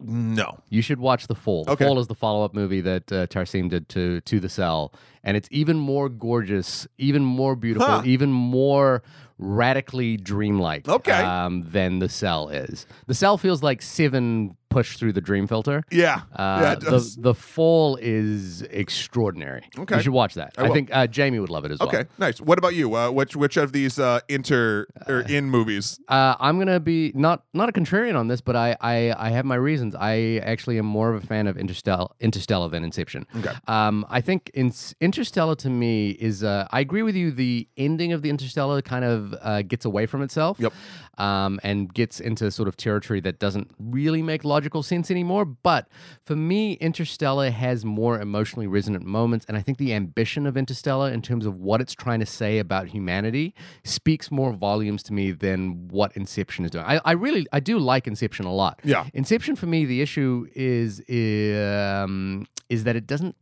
No. 0.00 0.58
You 0.68 0.82
should 0.82 0.98
watch 0.98 1.26
The 1.26 1.34
Fall. 1.34 1.64
The 1.64 1.72
Okay. 1.72 1.84
Fall 1.84 1.98
is 1.98 2.06
the 2.06 2.14
follow-up 2.14 2.54
movie 2.54 2.80
that 2.82 3.10
uh, 3.12 3.26
Tarsem 3.26 3.68
did 3.68 3.88
to 3.90 4.20
to 4.22 4.40
The 4.40 4.48
Cell, 4.48 4.92
and 5.22 5.36
it's 5.36 5.48
even 5.50 5.78
more 5.78 6.08
gorgeous, 6.08 6.86
even 6.98 7.24
more 7.24 7.56
beautiful, 7.56 7.86
Huh. 7.88 8.02
even 8.04 8.30
more 8.32 9.02
radically 9.38 10.16
dreamlike. 10.16 10.88
Okay. 10.88 11.12
Um, 11.12 11.62
than 11.70 11.98
The 11.98 12.08
Cell 12.08 12.48
is. 12.48 12.86
The 13.06 13.14
Cell 13.14 13.36
feels 13.38 13.62
like 13.62 13.82
Seven 13.82 14.56
pushed 14.74 14.98
through 14.98 15.12
the 15.12 15.20
dream 15.20 15.46
filter. 15.46 15.84
Yeah. 15.90 16.22
Uh, 16.34 16.58
yeah. 16.62 16.72
It 16.72 16.80
does. 16.80 17.14
the 17.14 17.22
the 17.22 17.34
fall 17.34 17.96
is 18.02 18.62
extraordinary. 18.62 19.62
Okay. 19.78 19.96
you 19.96 20.02
should 20.02 20.12
watch 20.12 20.34
that. 20.34 20.52
I 20.58 20.66
I, 20.66 20.70
think 20.70 20.90
uh, 20.92 21.06
Jamie 21.06 21.38
would 21.38 21.50
love 21.50 21.64
it 21.64 21.70
as 21.70 21.78
well. 21.78 21.88
okay. 21.88 22.04
Nice. 22.18 22.40
What 22.40 22.58
about 22.58 22.74
you? 22.74 22.94
Uh, 22.94 23.10
which 23.10 23.36
which 23.36 23.56
of 23.56 23.72
these 23.72 23.98
uh, 23.98 24.20
inter 24.28 24.86
or 25.06 25.20
in 25.20 25.48
movies? 25.48 26.00
Uh, 26.08 26.34
I'm 26.40 26.58
gonna 26.58 26.80
be 26.80 27.12
not 27.14 27.44
not 27.54 27.68
a 27.68 27.72
contrarian 27.72 28.16
on 28.16 28.26
this, 28.28 28.40
but 28.40 28.56
I, 28.56 28.76
I 28.80 29.14
I 29.16 29.28
have 29.30 29.44
my 29.44 29.54
reasons. 29.54 29.94
I 29.94 30.40
actually 30.44 30.78
am 30.78 30.86
more 30.86 31.14
of 31.14 31.22
a 31.22 31.26
fan 31.26 31.46
of 31.46 31.56
Interstellar, 31.56 32.08
Interstellar 32.20 32.68
than 32.68 32.82
Inception. 32.84 33.26
Okay. 33.38 33.52
Um, 33.68 34.04
I 34.08 34.20
think 34.20 34.50
in, 34.54 34.72
Interstellar 35.00 35.54
to 35.56 35.70
me 35.70 36.10
is. 36.10 36.42
Uh, 36.42 36.66
I 36.70 36.80
agree 36.80 37.02
with 37.02 37.14
you. 37.14 37.30
The 37.30 37.68
ending 37.76 38.12
of 38.12 38.22
the 38.22 38.30
Interstellar 38.30 38.82
kind 38.82 39.04
of 39.04 39.34
uh, 39.40 39.62
gets 39.62 39.84
away 39.84 40.06
from 40.06 40.22
itself. 40.22 40.58
Yep. 40.58 40.72
Um, 41.18 41.60
and 41.62 41.92
gets 41.92 42.20
into 42.20 42.50
sort 42.50 42.68
of 42.68 42.76
territory 42.76 43.20
that 43.20 43.38
doesn't 43.38 43.70
really 43.78 44.22
make 44.22 44.44
logical 44.44 44.82
sense 44.82 45.10
anymore. 45.10 45.44
But 45.44 45.88
for 46.22 46.34
me, 46.34 46.74
Interstellar 46.74 47.50
has 47.50 47.84
more 47.84 48.20
emotionally 48.20 48.66
resonant 48.66 49.04
moments, 49.04 49.46
and 49.46 49.56
I 49.56 49.62
think 49.62 49.78
the 49.78 49.94
ambition 49.94 50.46
of 50.46 50.56
Interstellar 50.56 51.10
in 51.10 51.22
terms 51.22 51.46
of 51.46 51.56
what 51.56 51.80
it's 51.80 51.94
trying 51.94 52.20
to 52.20 52.26
say 52.26 52.58
about 52.58 52.88
humanity 52.88 53.54
speaks 53.84 54.30
more 54.30 54.52
volumes 54.52 55.02
to 55.04 55.12
me 55.12 55.32
than 55.32 55.88
what 55.88 56.16
Inception 56.16 56.64
is 56.64 56.70
doing. 56.70 56.84
I, 56.84 57.00
I 57.04 57.12
really, 57.12 57.46
I 57.52 57.60
do 57.60 57.78
like 57.78 58.06
Inception 58.06 58.46
a 58.46 58.52
lot. 58.52 58.80
Yeah. 58.84 59.06
Inception 59.14 59.56
for 59.56 59.66
me, 59.66 59.84
the 59.84 60.00
issue 60.00 60.46
is 60.54 61.00
um, 61.08 62.46
is 62.68 62.84
that 62.84 62.96
it 62.96 63.06
doesn't, 63.06 63.36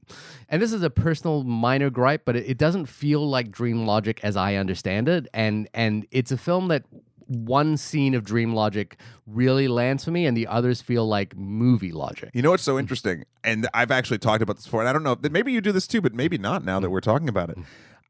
and 0.49 0.61
this 0.61 0.73
is 0.73 0.83
a 0.83 0.91
personal 0.91 1.45
minor 1.45 1.91
gripe, 1.91 2.23
but 2.25 2.37
it, 2.37 2.51
it 2.51 2.59
doesn't 2.59 2.87
feel 2.87 3.29
like 3.29 3.51
dream 3.51 3.87
logic 3.87 4.21
as 4.23 4.37
I 4.37 4.57
understand 4.57 5.09
it, 5.09 5.29
and 5.33 5.69
and 5.75 6.07
it's 6.11 6.33
a 6.33 6.37
film 6.37 6.69
that 6.69 6.85
one 7.27 7.77
scene 7.77 8.15
of 8.15 8.25
dream 8.25 8.55
logic 8.55 8.97
really 9.27 9.69
lands 9.69 10.05
for 10.05 10.11
me, 10.11 10.27
and 10.27 10.37
the 10.37 10.47
others 10.47 10.81
feel 10.81 11.07
like 11.07 11.37
movie 11.37 11.93
logic. 11.93 12.31
You 12.35 12.43
know 12.43 12.51
what's 12.51 12.63
so 12.63 12.79
interesting? 12.79 13.25
And 13.45 13.69
I've 13.75 13.91
actually 13.91 14.19
talked 14.19 14.43
about 14.43 14.57
this 14.57 14.65
before, 14.65 14.81
and 14.81 14.89
I 14.89 14.93
don't 14.93 15.03
know. 15.03 15.15
That 15.15 15.33
maybe 15.33 15.53
you 15.53 15.61
do 15.61 15.73
this 15.73 15.87
too, 15.87 16.01
but 16.01 16.15
maybe 16.15 16.39
not. 16.39 16.65
Now 16.65 16.81
that 16.81 16.91
we're 16.91 17.01
talking 17.01 17.29
about 17.29 17.51
it, 17.51 17.59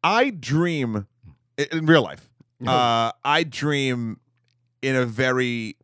I 0.03 0.31
dream 0.31 1.07
in 1.57 1.87
real 1.87 2.03
life. 2.03 2.29
Uh, 2.67 3.11
I 3.25 3.43
dream 3.43 4.21
in 4.83 4.95
a 4.95 5.05
very 5.05 5.77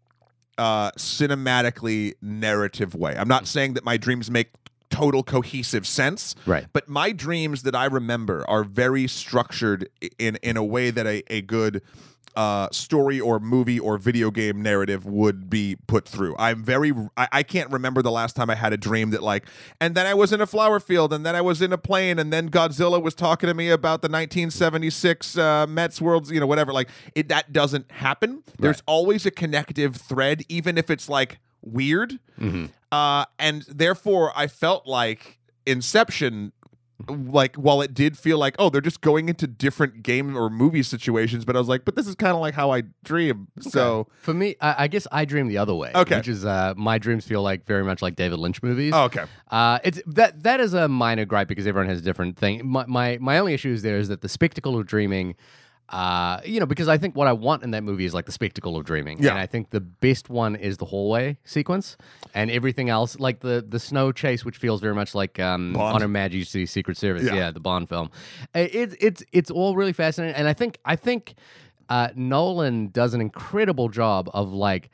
uh, 0.59 0.91
cinematically 0.93 2.15
narrative 2.23 2.95
way. 2.95 3.17
I'm 3.17 3.29
not 3.29 3.47
saying 3.47 3.75
that 3.75 3.85
my 3.85 3.97
dreams 3.97 4.31
make 4.31 4.53
total 4.91 5.23
cohesive 5.23 5.87
sense. 5.87 6.35
Right. 6.47 6.67
But 6.73 6.89
my 6.89 7.13
dreams 7.13 7.63
that 7.63 7.75
I 7.75 7.87
remember 7.87 8.45
are 8.49 8.65
very 8.65 9.07
structured 9.07 9.89
in 10.19 10.37
in 10.37 10.57
a 10.57 10.65
way 10.65 10.91
that 10.91 11.07
a, 11.07 11.23
a 11.33 11.43
good 11.43 11.83
uh, 12.37 12.69
story 12.71 13.21
or 13.21 13.41
movie 13.41 13.81
or 13.81 13.99
video 13.99 14.31
game 14.31 14.63
narrative 14.63 15.05
would 15.07 15.51
be 15.51 15.77
put 15.87 16.07
through. 16.07 16.37
I'm 16.39 16.63
very 16.63 16.93
I, 17.17 17.29
I 17.33 17.43
can't 17.43 17.71
remember 17.71 18.03
the 18.03 18.11
last 18.11 18.37
time 18.37 18.51
I 18.51 18.55
had 18.55 18.73
a 18.73 18.77
dream 18.77 19.11
that 19.11 19.23
like 19.23 19.47
and 19.81 19.95
then 19.95 20.07
I 20.07 20.15
was 20.15 20.33
in 20.33 20.41
a 20.41 20.47
flower 20.47 20.79
field 20.81 21.13
and 21.13 21.25
then 21.27 21.35
I 21.35 21.41
was 21.41 21.61
in 21.63 21.73
a 21.73 21.79
plane 21.79 22.19
and 22.19 22.33
then 22.33 22.51
Godzilla 22.51 23.03
was 23.03 23.15
talking 23.15 23.49
to 23.49 23.55
me 23.55 23.71
about 23.71 24.03
the 24.03 24.09
1976 24.09 25.37
uh, 25.39 25.67
Mets 25.67 26.01
Worlds, 26.01 26.31
you 26.31 26.39
know, 26.41 26.47
whatever. 26.47 26.73
Like 26.73 26.89
it 27.15 27.29
that 27.29 27.53
doesn't 27.53 27.91
happen. 27.91 28.43
There's 28.59 28.83
always 28.87 29.27
a 29.27 29.31
connective 29.31 29.97
thread, 29.97 30.43
even 30.49 30.79
if 30.79 30.91
it's 30.91 31.09
like 31.09 31.41
weird. 31.63 32.19
Uh, 32.93 33.25
and 33.39 33.63
therefore, 33.69 34.33
I 34.37 34.47
felt 34.47 34.87
like 34.87 35.39
Inception, 35.67 36.53
like 37.09 37.57
while 37.57 37.81
it 37.81 37.95
did 37.95 38.17
feel 38.19 38.39
like 38.39 38.55
oh 38.59 38.71
they're 38.71 38.81
just 38.81 39.01
going 39.01 39.29
into 39.29 39.47
different 39.47 40.03
game 40.03 40.37
or 40.37 40.51
movie 40.51 40.83
situations, 40.83 41.45
but 41.45 41.57
I 41.57 41.59
was 41.59 41.69
like, 41.69 41.85
but 41.85 41.97
this 41.97 42.07
is 42.07 42.15
kind 42.15 42.35
of 42.35 42.41
like 42.41 42.55
how 42.55 42.71
I 42.71 42.83
dream. 43.05 43.49
So 43.61 44.09
For 44.21 44.35
me, 44.35 44.57
I, 44.61 44.85
I 44.85 44.89
guess 44.89 45.07
I 45.13 45.25
dream 45.25 45.49
the 45.49 45.59
other 45.59 45.75
way. 45.75 45.91
Okay. 45.95 46.17
Which 46.17 46.29
is 46.29 46.45
uh, 46.45 46.75
my 46.77 46.99
dreams 46.99 47.25
feel 47.25 47.43
like 47.43 47.67
very 47.67 47.85
much 47.85 48.03
like 48.03 48.17
David 48.17 48.39
Lynch 48.39 48.63
movies. 48.63 48.93
oh, 48.95 49.05
okay, 49.05 49.25
Uh, 49.51 49.79
it's 49.85 50.01
that 50.07 50.43
that 50.43 50.61
is 50.61 50.75
a 50.75 50.89
minor 50.89 51.25
gripe 51.25 51.49
because 51.49 51.67
everyone 51.67 51.89
has 51.89 51.99
a 51.99 52.03
different 52.03 52.37
thing. 52.37 52.67
My 52.69 52.85
my, 52.87 53.19
my 53.21 53.39
only 53.39 53.55
issue 53.55 53.71
is 53.73 53.83
there 53.83 53.99
is 53.99 54.09
that 54.09 54.21
the 54.21 54.29
spectacle 54.29 54.79
of 54.79 54.87
dreaming. 54.87 55.35
Uh, 55.91 56.41
you 56.45 56.61
know, 56.61 56.67
because 56.67 56.87
I 56.87 56.99
think 56.99 57.17
what 57.17 57.27
I 57.29 57.33
want 57.33 57.63
in 57.63 57.71
that 57.71 57.83
movie 57.83 58.05
is 58.05 58.13
like 58.13 58.27
the 58.27 58.33
spectacle 58.33 58.77
of 58.77 58.85
dreaming, 58.85 59.23
Yeah. 59.23 59.31
and 59.31 59.39
I 59.39 59.47
think 59.47 59.71
the 59.71 59.81
best 59.81 60.29
one 60.29 60.55
is 60.55 60.77
the 60.77 60.85
hallway 60.85 61.39
sequence, 61.45 61.97
and 62.35 62.51
everything 62.51 62.91
else, 62.91 63.19
like 63.19 63.41
the 63.41 63.65
the 63.67 63.79
snow 63.81 64.13
chase, 64.13 64.45
which 64.45 64.59
feels 64.59 64.83
very 64.83 64.95
much 64.95 65.15
like 65.15 65.41
um, 65.41 65.73
Bond. 65.73 66.03
Her 66.03 66.09
Majesty's 66.09 66.71
Secret 66.71 66.99
Service, 66.99 67.23
Yeah. 67.25 67.35
yeah. 67.35 67.51
the 67.53 67.61
Bond 67.61 67.89
film. 67.89 68.11
It's 68.55 68.95
it's 69.01 69.23
it's 69.33 69.51
all 69.51 69.77
really 69.77 69.95
fascinating, 69.95 70.37
and 70.37 70.47
I 70.47 70.53
think 70.53 70.79
I 70.85 70.95
think 70.95 71.35
uh, 71.89 72.09
Nolan 72.15 72.89
does 72.89 73.15
an 73.15 73.23
incredible 73.23 73.89
job 73.89 74.29
of 74.35 74.53
like 74.53 74.91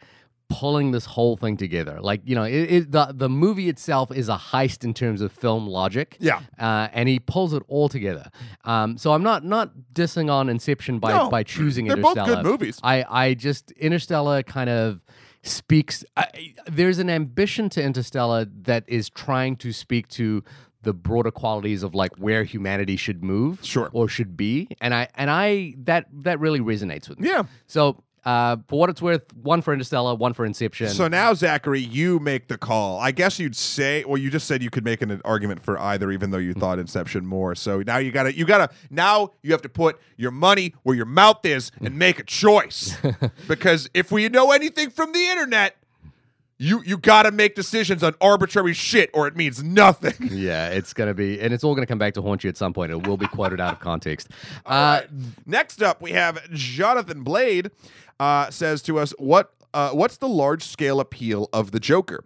pulling 0.51 0.91
this 0.93 1.05
whole 1.07 1.37
thing 1.37 1.57
together. 1.57 1.99
Like 2.01 2.21
you 2.25 2.35
know, 2.35 2.45
it, 2.45 2.53
it, 2.73 2.93
the 2.93 3.13
the 3.15 3.29
movie 3.29 3.69
itself 3.69 4.11
is 4.13 4.29
a 4.29 4.37
heist 4.37 4.85
in 4.85 4.95
terms 4.95 5.21
of 5.21 5.33
film 5.33 5.67
logic. 5.67 6.17
Yeah. 6.21 6.41
uh, 6.59 6.89
and 6.93 7.09
he 7.09 7.19
pulls 7.19 7.53
it 7.55 7.63
all 7.69 7.89
together. 7.89 8.31
Um, 8.65 8.97
so 8.99 9.13
I'm 9.13 9.23
not 9.23 9.45
not 9.45 9.73
dissing 9.93 10.31
on 10.31 10.49
Inception 10.49 10.99
by 10.99 11.13
No, 11.13 11.29
by 11.31 11.43
choosing 11.43 11.87
they're 11.89 11.97
both 11.97 12.17
Interstellar. 12.17 12.43
good 12.43 12.51
movies. 12.51 12.79
I 12.83 13.05
I 13.09 13.35
just 13.35 13.71
Interstellar 13.73 14.43
kind 14.43 14.71
of 14.71 15.01
speaks. 15.43 16.05
I, 16.17 16.55
there's 16.67 16.99
an 16.99 17.11
ambition 17.11 17.69
to 17.71 17.83
Interstellar 17.83 18.47
that 18.63 18.85
is 18.87 19.11
trying 19.11 19.57
to 19.57 19.73
speak 19.73 20.09
to 20.09 20.43
the 20.83 20.93
broader 20.93 21.31
qualities 21.31 21.83
of 21.83 21.95
like 21.95 22.15
where 22.19 22.45
humanity 22.45 22.97
should 22.97 23.25
move 23.25 23.59
Sure. 23.63 23.89
or 23.95 24.07
should 24.07 24.37
be 24.37 24.69
and 24.83 24.93
i 24.93 25.09
and 25.15 25.31
i 25.31 25.73
that 25.79 26.05
that 26.13 26.39
really 26.41 26.61
resonates 26.61 27.09
with 27.09 27.19
me 27.19 27.31
yeah. 27.31 27.45
so 27.67 28.03
uh, 28.25 28.57
for 28.69 28.79
what 28.79 28.91
it's 28.91 29.03
worth, 29.03 29.23
one 29.35 29.61
for 29.63 29.73
Interstellar, 29.73 30.15
one 30.15 30.33
for 30.33 30.45
Inception. 30.45 30.89
So 30.89 31.09
now, 31.09 31.35
Zachary, 31.35 31.81
you 31.81 32.19
make 32.19 32.49
the 32.49 32.57
call. 32.57 32.99
I 32.99 33.11
guess 33.11 33.39
you'd 33.39 33.57
say, 33.57 34.05
well, 34.05 34.17
you 34.17 34.31
just 34.31 34.47
said 34.47 34.63
you 34.63 34.71
could 34.71 34.85
make 34.85 35.03
an 35.03 35.21
argument 35.25 35.63
for 35.63 35.79
either, 35.79 36.11
even 36.11 36.31
though 36.31 36.39
you 36.39 36.55
thought 36.55 36.79
Inception 36.79 37.27
more. 37.27 37.55
So 37.55 37.83
now 37.83 37.99
you 37.99 38.13
gotta, 38.13 38.35
you 38.37 38.45
gotta, 38.45 38.73
now 38.91 39.33
you 39.43 39.53
have 39.53 39.63
to 39.63 39.69
put 39.69 40.01
your 40.17 40.31
money 40.31 40.75
where 40.83 40.97
your 40.97 41.07
mouth 41.07 41.45
is 41.45 41.71
and 41.81 41.99
make 41.99 42.19
a 42.19 42.25
choice. 42.25 42.97
because 43.49 43.91
if 43.95 44.11
we 44.11 44.29
know 44.29 44.53
anything 44.53 44.91
from 44.91 45.13
the 45.13 45.27
internet, 45.27 45.77
you 46.59 46.83
you 46.85 46.97
gotta 46.97 47.31
make 47.31 47.55
decisions 47.55 48.03
on 48.03 48.15
arbitrary 48.21 48.73
shit, 48.73 49.11
or 49.13 49.27
it 49.27 49.37
means 49.37 49.63
nothing. 49.63 50.15
yeah, 50.33 50.69
it's 50.69 50.93
gonna 50.93 51.15
be, 51.15 51.41
and 51.41 51.53
it's 51.53 51.65
all 51.65 51.75
gonna 51.75 51.87
come 51.87 51.99
back 51.99 52.15
to 52.15 52.23
haunt 52.23 52.45
you 52.45 52.51
at 52.51 52.57
some 52.57 52.73
point. 52.73 52.93
It 52.93 53.07
will 53.07 53.17
be 53.17 53.27
quoted 53.27 53.61
out 53.61 53.75
of 53.75 53.81
context. 53.81 54.29
Uh, 54.67 55.03
Next 55.47 55.83
up, 55.83 56.01
we 56.01 56.13
have 56.13 56.51
Jonathan 56.51 57.23
Blade 57.23 57.71
uh, 58.19 58.51
says 58.51 58.83
to 58.83 58.99
us, 58.99 59.13
"What 59.19 59.53
uh, 59.73 59.91
what's 59.91 60.17
the 60.17 60.29
large 60.29 60.63
scale 60.63 61.01
appeal 61.01 61.49
of 61.53 61.71
the 61.71 61.81
Joker?" 61.81 62.25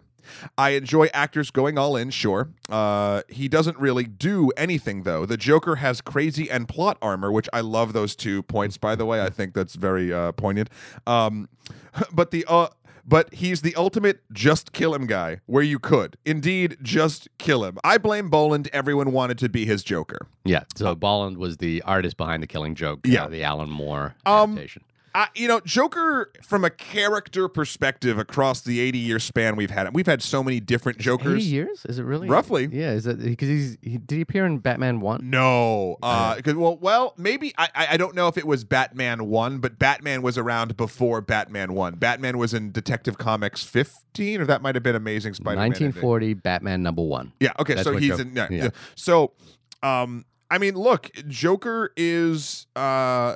I 0.57 0.71
enjoy 0.71 1.07
actors 1.13 1.51
going 1.51 1.77
all 1.77 1.95
in, 1.95 2.09
sure. 2.11 2.49
Uh, 2.69 3.23
he 3.27 3.47
doesn't 3.47 3.77
really 3.77 4.03
do 4.03 4.51
anything, 4.57 5.03
though. 5.03 5.25
The 5.25 5.37
Joker 5.37 5.77
has 5.77 6.01
crazy 6.01 6.49
and 6.49 6.67
plot 6.67 6.97
armor, 7.01 7.31
which 7.31 7.49
I 7.53 7.61
love 7.61 7.93
those 7.93 8.15
two 8.15 8.43
points, 8.43 8.77
by 8.77 8.95
the 8.95 9.05
way. 9.05 9.21
I 9.21 9.29
think 9.29 9.53
that's 9.53 9.75
very 9.75 10.13
uh, 10.13 10.31
poignant. 10.33 10.69
Um, 11.07 11.49
but 12.11 12.31
the 12.31 12.45
uh, 12.47 12.67
but 13.09 13.33
he's 13.33 13.61
the 13.63 13.75
ultimate 13.75 14.21
just 14.31 14.71
kill 14.71 14.93
him 14.93 15.07
guy, 15.07 15.39
where 15.47 15.63
you 15.63 15.79
could. 15.79 16.15
Indeed, 16.25 16.77
just 16.81 17.27
kill 17.39 17.63
him. 17.65 17.77
I 17.83 17.97
blame 17.97 18.29
Bolland. 18.29 18.69
Everyone 18.71 19.11
wanted 19.11 19.37
to 19.39 19.49
be 19.49 19.65
his 19.65 19.83
Joker. 19.83 20.27
yeah, 20.45 20.63
so 20.75 20.93
Bolland 20.95 21.37
was 21.37 21.57
the 21.57 21.81
artist 21.81 22.15
behind 22.17 22.43
the 22.43 22.47
Killing 22.47 22.75
Joke. 22.75 22.99
Yeah. 23.05 23.25
uh, 23.25 23.27
the 23.27 23.43
Alan 23.43 23.69
Moore 23.69 24.15
Um, 24.25 24.51
adaptation. 24.51 24.83
I, 25.15 25.27
you 25.35 25.47
know, 25.47 25.59
Joker 25.61 26.31
from 26.43 26.63
a 26.63 26.69
character 26.69 27.47
perspective 27.47 28.17
across 28.17 28.61
the 28.61 28.79
80 28.79 28.97
year 28.99 29.19
span 29.19 29.55
we've 29.55 29.71
had, 29.71 29.93
we've 29.93 30.05
had 30.05 30.21
so 30.21 30.43
many 30.43 30.59
different 30.59 30.97
Jokers. 30.99 31.27
Eighty 31.27 31.41
Jokers. 31.41 31.51
years? 31.51 31.85
Is 31.87 31.99
it 31.99 32.03
really 32.03 32.27
Roughly. 32.29 32.69
Yeah, 32.71 32.91
is 32.91 33.05
that 33.05 33.19
because 33.23 33.47
he's 33.47 33.77
he, 33.81 33.97
did 33.97 34.15
he 34.15 34.21
appear 34.21 34.45
in 34.45 34.59
Batman 34.59 34.99
One? 34.99 35.29
No, 35.29 35.97
uh, 36.03 36.35
'cause- 36.43 36.55
well, 36.55 36.77
well, 36.77 37.13
maybe 37.17 37.53
I, 37.57 37.69
I 37.75 37.87
I 37.91 37.97
don't 37.97 38.15
know 38.15 38.27
if 38.27 38.37
it 38.37 38.45
was 38.47 38.63
Batman 38.63 39.27
one, 39.27 39.59
but 39.59 39.79
Batman 39.79 40.21
was 40.21 40.37
around 40.37 40.77
before 40.77 41.21
Batman 41.21 41.73
one. 41.73 41.95
Batman 41.95 42.37
was 42.37 42.53
in 42.53 42.71
Detective 42.71 43.17
Comics 43.17 43.63
15, 43.63 44.41
or 44.41 44.45
that 44.45 44.61
might 44.61 44.75
have 44.75 44.83
been 44.83 44.95
Amazing 44.95 45.33
Spider-Man. 45.33 45.69
Nineteen 45.69 45.91
forty, 45.91 46.33
Batman 46.33 46.83
number 46.83 47.01
one. 47.01 47.33
Yeah. 47.39 47.51
Okay. 47.59 47.73
That's 47.75 47.85
so 47.85 47.95
he's 47.97 48.09
Joker- 48.09 48.21
in. 48.21 48.35
Yeah, 48.35 48.47
yeah. 48.51 48.63
yeah. 48.65 48.69
So, 48.95 49.33
um, 49.81 50.25
I 50.51 50.57
mean, 50.57 50.75
look, 50.75 51.09
Joker 51.27 51.91
is 51.95 52.67
uh, 52.75 53.35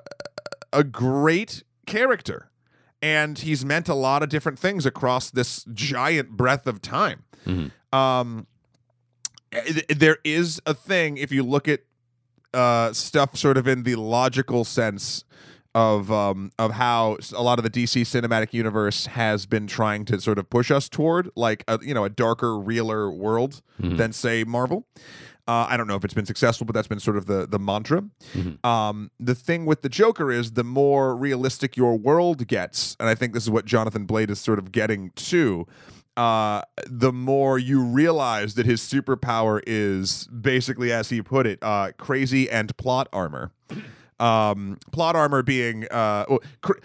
a 0.73 0.83
great 0.83 1.63
character, 1.85 2.49
and 3.01 3.39
he's 3.39 3.63
meant 3.63 3.87
a 3.87 3.93
lot 3.93 4.23
of 4.23 4.29
different 4.29 4.59
things 4.59 4.85
across 4.85 5.31
this 5.31 5.63
giant 5.73 6.31
breadth 6.31 6.67
of 6.67 6.81
time. 6.81 7.23
Mhm. 7.45 7.71
Um, 7.93 8.47
there 9.89 10.17
is 10.23 10.59
a 10.65 10.73
thing 10.73 11.17
if 11.17 11.31
you 11.31 11.43
look 11.43 11.67
at 11.67 11.81
uh, 12.53 12.93
stuff 12.93 13.35
sort 13.37 13.57
of 13.57 13.67
in 13.67 13.83
the 13.83 13.95
logical 13.95 14.63
sense 14.63 15.23
of 15.75 16.11
um, 16.11 16.51
of 16.59 16.71
how 16.73 17.17
a 17.35 17.41
lot 17.41 17.57
of 17.57 17.63
the 17.63 17.69
DC 17.69 18.01
cinematic 18.03 18.53
universe 18.53 19.07
has 19.07 19.47
been 19.47 19.65
trying 19.65 20.05
to 20.05 20.21
sort 20.21 20.37
of 20.37 20.47
push 20.49 20.69
us 20.69 20.87
toward 20.87 21.31
like 21.35 21.63
a 21.67 21.79
you 21.81 21.93
know 21.95 22.03
a 22.03 22.09
darker, 22.09 22.57
realer 22.59 23.09
world 23.11 23.61
Mhm. 23.81 23.97
than 23.97 24.13
say 24.13 24.43
Marvel. 24.43 24.85
Uh, 25.47 25.67
I 25.69 25.75
don't 25.75 25.87
know 25.87 25.95
if 25.95 26.05
it's 26.05 26.13
been 26.13 26.25
successful, 26.25 26.65
but 26.65 26.73
that's 26.73 26.87
been 26.87 26.99
sort 27.01 27.17
of 27.17 27.25
the 27.25 27.45
the 27.45 27.59
mantra. 27.59 28.03
Mhm. 28.33 28.63
Um, 28.65 29.11
the 29.19 29.35
thing 29.35 29.65
with 29.65 29.81
the 29.81 29.89
Joker 29.89 30.31
is 30.31 30.53
the 30.53 30.63
more 30.63 31.15
realistic 31.15 31.75
your 31.75 31.97
world 31.97 32.47
gets, 32.47 32.95
and 32.99 33.09
I 33.09 33.15
think 33.15 33.33
this 33.33 33.43
is 33.43 33.49
what 33.49 33.65
Jonathan 33.65 34.05
Blade 34.05 34.29
is 34.29 34.39
sort 34.39 34.57
of 34.59 34.71
getting 34.71 35.11
to. 35.15 35.67
Uh, 36.15 36.61
the 36.87 37.11
more 37.11 37.57
you 37.57 37.83
realize 37.83 38.53
that 38.53 38.65
his 38.67 38.81
superpower 38.81 39.59
is 39.65 40.27
basically, 40.27 40.91
as 40.93 41.09
he 41.09 41.21
put 41.23 41.45
it, 41.47 41.57
uh, 41.61 41.91
crazy 41.97 42.49
and 42.49 42.75
plot 42.77 43.09
armor. 43.11 43.51
Um, 44.19 44.77
plot 44.91 45.15
armor 45.15 45.41
being 45.43 45.85
uh, 45.89 46.37
cr- 46.61 46.79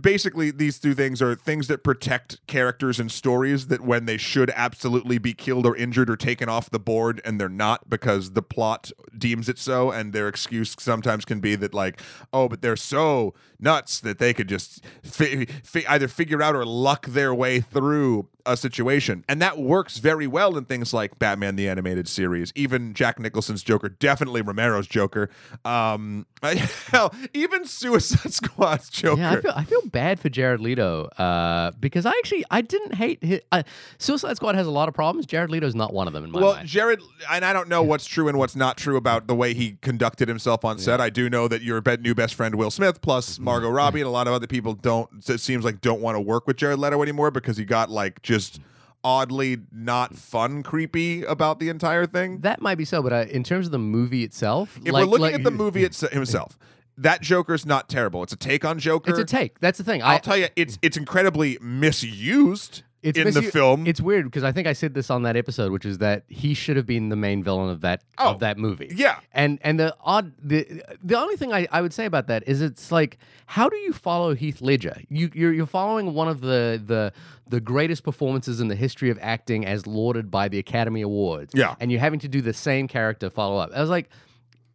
basically 0.00 0.50
these 0.50 0.78
two 0.78 0.94
things 0.94 1.22
are 1.22 1.34
things 1.34 1.68
that 1.68 1.84
protect 1.84 2.44
characters 2.46 2.98
and 3.00 3.10
stories 3.10 3.68
that 3.68 3.80
when 3.80 4.06
they 4.06 4.16
should 4.16 4.50
absolutely 4.54 5.18
be 5.18 5.32
killed 5.32 5.66
or 5.66 5.76
injured 5.76 6.10
or 6.10 6.16
taken 6.16 6.48
off 6.48 6.70
the 6.70 6.80
board 6.80 7.20
and 7.24 7.40
they're 7.40 7.48
not 7.48 7.88
because 7.88 8.32
the 8.32 8.42
plot 8.42 8.90
deems 9.16 9.48
it 9.48 9.58
so 9.58 9.90
and 9.90 10.12
their 10.12 10.28
excuse 10.28 10.74
sometimes 10.78 11.24
can 11.24 11.40
be 11.40 11.54
that 11.54 11.72
like 11.72 12.00
oh 12.32 12.48
but 12.48 12.60
they're 12.60 12.76
so 12.76 13.32
nuts 13.58 14.00
that 14.00 14.18
they 14.18 14.34
could 14.34 14.48
just 14.48 14.84
fi- 15.02 15.46
fi- 15.62 15.86
either 15.88 16.08
figure 16.08 16.42
out 16.42 16.56
or 16.56 16.66
luck 16.66 17.06
their 17.06 17.34
way 17.34 17.60
through 17.60 18.28
a 18.46 18.56
situation 18.56 19.24
and 19.28 19.40
that 19.40 19.58
works 19.58 19.98
very 19.98 20.26
well 20.26 20.56
in 20.56 20.64
things 20.64 20.92
like 20.92 21.18
batman 21.18 21.56
the 21.56 21.68
animated 21.68 22.08
series 22.08 22.52
even 22.54 22.92
jack 22.94 23.18
nicholson's 23.18 23.62
joker 23.62 23.88
definitely 23.88 24.42
romero's 24.42 24.86
joker 24.86 25.30
um 25.64 26.26
hell 26.42 27.14
even 27.32 27.64
suicide 27.64 28.32
squad's 28.34 28.88
joker 28.90 29.20
Yeah, 29.20 29.32
I 29.32 29.40
feel 29.40 29.52
I 29.56 29.64
feel 29.64 29.82
bad 29.86 30.20
for 30.20 30.28
Jared 30.28 30.60
Leto 30.60 31.04
uh, 31.18 31.70
because 31.80 32.04
I 32.06 32.10
actually 32.10 32.44
I 32.50 32.60
didn't 32.60 32.94
hate 32.94 33.22
his, 33.22 33.40
uh, 33.52 33.62
Suicide 33.98 34.36
Squad 34.36 34.54
has 34.54 34.66
a 34.66 34.70
lot 34.70 34.88
of 34.88 34.94
problems. 34.94 35.26
Jared 35.26 35.50
Leto's 35.50 35.74
not 35.74 35.92
one 35.92 36.06
of 36.06 36.12
them 36.12 36.24
in 36.24 36.30
my 36.30 36.40
well, 36.40 36.54
mind. 36.54 36.68
Jared, 36.68 37.00
and 37.30 37.44
I 37.44 37.52
don't 37.52 37.68
know 37.68 37.82
what's 37.82 38.06
true 38.06 38.28
and 38.28 38.38
what's 38.38 38.56
not 38.56 38.76
true 38.76 38.96
about 38.96 39.26
the 39.26 39.34
way 39.34 39.54
he 39.54 39.78
conducted 39.80 40.28
himself 40.28 40.64
on 40.64 40.78
set. 40.78 41.00
I 41.00 41.08
do 41.10 41.30
know 41.30 41.48
that 41.48 41.62
your 41.62 41.82
new 42.00 42.14
best 42.14 42.34
friend 42.34 42.54
Will 42.56 42.70
Smith, 42.70 43.00
plus 43.00 43.34
Mm-hmm. 43.34 43.44
Margot 43.44 43.70
Robbie, 43.70 44.00
and 44.00 44.08
a 44.08 44.10
lot 44.10 44.26
of 44.26 44.34
other 44.34 44.46
people 44.46 44.74
don't. 44.74 45.08
It 45.28 45.40
seems 45.40 45.64
like 45.64 45.80
don't 45.80 46.00
want 46.00 46.16
to 46.16 46.20
work 46.20 46.46
with 46.46 46.56
Jared 46.56 46.78
Leto 46.78 47.02
anymore 47.02 47.30
because 47.30 47.56
he 47.56 47.64
got 47.64 47.90
like 47.90 48.20
just 48.22 48.33
oddly 49.02 49.58
not 49.70 50.14
fun, 50.16 50.62
creepy 50.62 51.22
about 51.24 51.60
the 51.60 51.68
entire 51.68 52.06
thing. 52.06 52.40
That 52.40 52.62
might 52.62 52.76
be 52.76 52.84
so, 52.84 53.02
but 53.02 53.12
uh, 53.12 53.26
in 53.30 53.44
terms 53.44 53.66
of 53.66 53.72
the 53.72 53.78
movie 53.78 54.22
itself, 54.24 54.78
If 54.84 54.92
like- 54.92 55.04
we're 55.04 55.10
looking 55.10 55.22
like- 55.22 55.34
at 55.34 55.44
the 55.44 55.50
movie 55.50 55.84
it's, 55.84 56.00
himself, 56.00 56.58
that 56.96 57.20
Joker's 57.20 57.66
not 57.66 57.88
terrible. 57.88 58.22
It's 58.22 58.32
a 58.32 58.36
take 58.36 58.64
on 58.64 58.78
Joker. 58.78 59.10
it's 59.10 59.18
a 59.18 59.24
take. 59.24 59.60
That's 59.60 59.78
the 59.78 59.84
thing. 59.84 60.02
I'll 60.02 60.16
I, 60.16 60.18
tell 60.18 60.36
you, 60.36 60.48
it's 60.56 60.78
it's 60.80 60.96
incredibly 60.96 61.58
misused 61.60 62.82
It's 63.04 63.18
in 63.18 63.32
the 63.34 63.42
film. 63.42 63.86
It's 63.86 64.00
weird 64.00 64.24
because 64.24 64.42
I 64.44 64.52
think 64.52 64.66
I 64.66 64.72
said 64.72 64.94
this 64.94 65.10
on 65.10 65.22
that 65.24 65.36
episode, 65.36 65.70
which 65.72 65.84
is 65.84 65.98
that 65.98 66.24
he 66.28 66.54
should 66.54 66.76
have 66.76 66.86
been 66.86 67.10
the 67.10 67.16
main 67.16 67.42
villain 67.44 67.70
of 67.70 67.82
that 67.82 68.02
Oh, 68.18 68.30
of 68.30 68.40
that 68.40 68.58
movie. 68.58 68.90
yeah. 68.94 69.18
And 69.32 69.58
and 69.62 69.78
the 69.78 69.94
odd 70.00 70.32
the 70.42 70.82
the 71.02 71.18
only 71.18 71.36
thing 71.36 71.52
I, 71.52 71.66
I 71.70 71.80
would 71.82 71.92
say 71.92 72.06
about 72.06 72.26
that 72.28 72.44
is 72.46 72.62
it's 72.62 72.90
like 72.90 73.18
how 73.46 73.68
do 73.68 73.76
you 73.76 73.92
follow 73.92 74.34
Heath 74.34 74.60
Ledger? 74.60 74.96
You 75.08 75.30
you're 75.34 75.52
you're 75.52 75.66
following 75.66 76.14
one 76.14 76.28
of 76.28 76.40
the 76.40 76.82
the 76.84 77.12
the 77.46 77.60
greatest 77.60 78.02
performances 78.04 78.60
in 78.60 78.68
the 78.68 78.74
history 78.76 79.10
of 79.10 79.18
acting 79.20 79.66
as 79.66 79.86
lauded 79.86 80.30
by 80.30 80.48
the 80.48 80.58
Academy 80.58 81.02
Awards. 81.02 81.52
Yeah. 81.54 81.74
And 81.78 81.92
you're 81.92 82.00
having 82.00 82.20
to 82.20 82.28
do 82.28 82.40
the 82.40 82.54
same 82.54 82.88
character 82.88 83.28
follow 83.28 83.58
up. 83.58 83.70
I 83.74 83.80
was 83.82 83.90
like, 83.90 84.08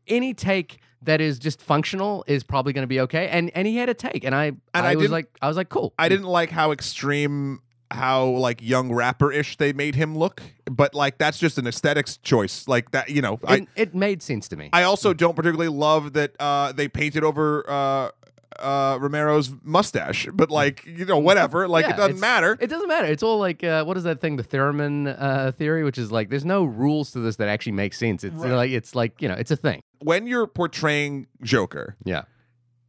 any 0.08 0.34
take 0.36 0.80
that 1.02 1.22
is 1.22 1.40
just 1.40 1.62
functional 1.62 2.26
is 2.28 2.44
probably 2.44 2.74
going 2.74 2.84
to 2.84 2.88
be 2.88 3.00
okay. 3.00 3.28
And 3.30 3.50
and 3.56 3.66
he 3.68 3.78
had 3.78 3.90
a 3.90 3.94
take, 3.94 4.24
and 4.24 4.36
I 4.36 4.46
And 4.48 4.60
I, 4.74 4.92
I 4.92 4.96
was 4.96 5.10
like 5.10 5.28
I 5.42 5.48
was 5.48 5.56
like 5.58 5.70
cool. 5.70 5.94
I 5.98 6.10
didn't 6.10 6.28
like 6.28 6.50
how 6.52 6.72
extreme, 6.72 7.62
how 7.92 8.26
like 8.26 8.62
young 8.62 8.94
rapper 8.94 9.32
ish 9.32 9.58
they 9.58 9.74
made 9.74 9.96
him 9.96 10.18
look, 10.18 10.42
but 10.70 10.94
like 10.94 11.18
that's 11.18 11.40
just 11.40 11.58
an 11.58 11.68
aesthetics 11.68 12.18
choice. 12.18 12.68
Like 12.68 12.92
that, 12.92 13.10
you 13.10 13.22
know. 13.22 13.40
I 13.48 13.56
it, 13.56 13.68
it 13.76 13.96
made 13.96 14.22
sense 14.22 14.48
to 14.50 14.56
me. 14.58 14.70
I 14.74 14.84
also 14.84 15.14
don't 15.14 15.36
particularly 15.36 15.70
love 15.70 16.14
that 16.14 16.36
uh, 16.40 16.72
they 16.72 16.88
painted 16.88 17.24
over 17.24 17.66
uh, 17.70 18.10
uh, 18.60 18.98
Romero's 19.00 19.52
mustache, 19.64 20.28
but 20.34 20.52
like 20.52 20.86
you 20.86 21.06
know, 21.06 21.18
whatever. 21.18 21.68
Like 21.68 21.86
Yeah, 21.86 21.94
it 21.94 21.98
doesn't 21.98 22.20
matter. 22.20 22.58
It 22.60 22.68
doesn't 22.68 22.88
matter. 22.88 23.08
It's 23.08 23.24
all 23.24 23.40
like 23.40 23.64
uh, 23.64 23.84
what 23.86 23.98
is 23.98 24.04
that 24.04 24.22
thing? 24.22 24.36
The 24.36 24.44
Thurman 24.44 25.08
uh, 25.08 25.52
theory, 25.58 25.84
which 25.84 25.98
is 25.98 26.12
like 26.12 26.30
there's 26.30 26.46
no 26.46 26.64
rules 26.66 27.12
to 27.12 27.20
this 27.20 27.38
that 27.38 27.48
actually 27.48 27.72
make 27.74 27.94
sense. 27.94 28.24
It's 28.24 28.36
Right. 28.36 28.52
like 28.52 28.72
it's 28.72 28.94
like 28.96 29.22
you 29.22 29.28
know 29.28 29.36
it's 29.36 29.52
a 29.52 29.56
thing. 29.56 29.82
when 30.02 30.28
you're 30.28 30.48
portraying 30.48 31.28
Joker 31.42 31.96
Yeah. 32.06 32.24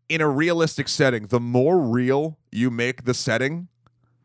in 0.08 0.20
a 0.20 0.28
realistic 0.28 0.88
setting, 0.88 1.26
the 1.28 1.40
more 1.40 1.78
real 1.80 2.36
you 2.52 2.70
make 2.70 3.04
the 3.04 3.14
setting, 3.14 3.68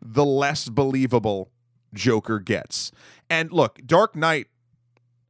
the 0.05 0.25
less 0.25 0.69
believable 0.69 1.51
Joker 1.93 2.39
gets. 2.39 2.91
And 3.29 3.51
look, 3.51 3.79
Dark 3.85 4.15
Knight. 4.15 4.47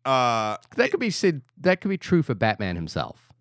Uh, 0.04 0.58
That 0.76 0.92
could 0.92 1.00
be 1.00 1.10
said. 1.10 1.42
That 1.58 1.82
could 1.82 1.90
be 1.90 1.98
true 1.98 2.22
for 2.22 2.36
Batman 2.36 2.76
himself. 2.76 3.32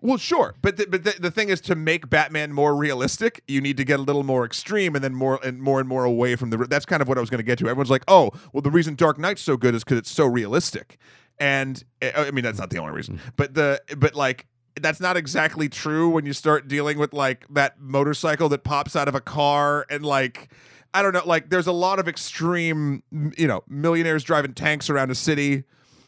Well, 0.00 0.18
sure, 0.18 0.54
but 0.62 0.76
the, 0.76 0.86
but 0.86 1.02
the, 1.04 1.14
the 1.18 1.30
thing 1.30 1.48
is 1.48 1.60
to 1.62 1.74
make 1.74 2.08
Batman 2.10 2.52
more 2.52 2.76
realistic, 2.76 3.42
you 3.48 3.60
need 3.60 3.76
to 3.78 3.84
get 3.84 3.98
a 3.98 4.02
little 4.02 4.22
more 4.22 4.44
extreme, 4.44 4.94
and 4.94 5.02
then 5.02 5.14
more 5.14 5.40
and 5.42 5.60
more 5.60 5.80
and 5.80 5.88
more 5.88 6.04
away 6.04 6.36
from 6.36 6.50
the. 6.50 6.58
That's 6.58 6.84
kind 6.84 7.00
of 7.02 7.08
what 7.08 7.16
I 7.16 7.20
was 7.20 7.30
going 7.30 7.38
to 7.38 7.44
get 7.44 7.58
to. 7.60 7.64
Everyone's 7.64 7.90
like, 7.90 8.04
"Oh, 8.06 8.30
well, 8.52 8.60
the 8.60 8.70
reason 8.70 8.94
Dark 8.94 9.18
Knight's 9.18 9.42
so 9.42 9.56
good 9.56 9.74
is 9.74 9.82
because 9.82 9.98
it's 9.98 10.10
so 10.10 10.26
realistic," 10.26 10.98
and 11.38 11.82
uh, 12.02 12.10
I 12.14 12.30
mean 12.30 12.44
that's 12.44 12.58
not 12.58 12.70
the 12.70 12.78
only 12.78 12.92
reason, 12.92 13.18
but 13.36 13.54
the 13.54 13.80
but 13.96 14.14
like 14.14 14.46
that's 14.80 15.00
not 15.00 15.16
exactly 15.16 15.68
true 15.68 16.08
when 16.08 16.26
you 16.26 16.32
start 16.32 16.68
dealing 16.68 16.98
with 16.98 17.12
like 17.12 17.46
that 17.50 17.80
motorcycle 17.80 18.48
that 18.50 18.64
pops 18.64 18.96
out 18.96 19.08
of 19.08 19.14
a 19.14 19.20
car 19.20 19.86
and 19.90 20.04
like. 20.04 20.50
I 20.94 21.02
don't 21.02 21.12
know, 21.12 21.22
like 21.26 21.50
there's 21.50 21.66
a 21.66 21.72
lot 21.72 21.98
of 21.98 22.08
extreme, 22.08 23.02
you 23.36 23.46
know, 23.46 23.62
millionaires 23.68 24.24
driving 24.24 24.54
tanks 24.54 24.88
around 24.88 25.10
a 25.10 25.14
city, 25.14 25.64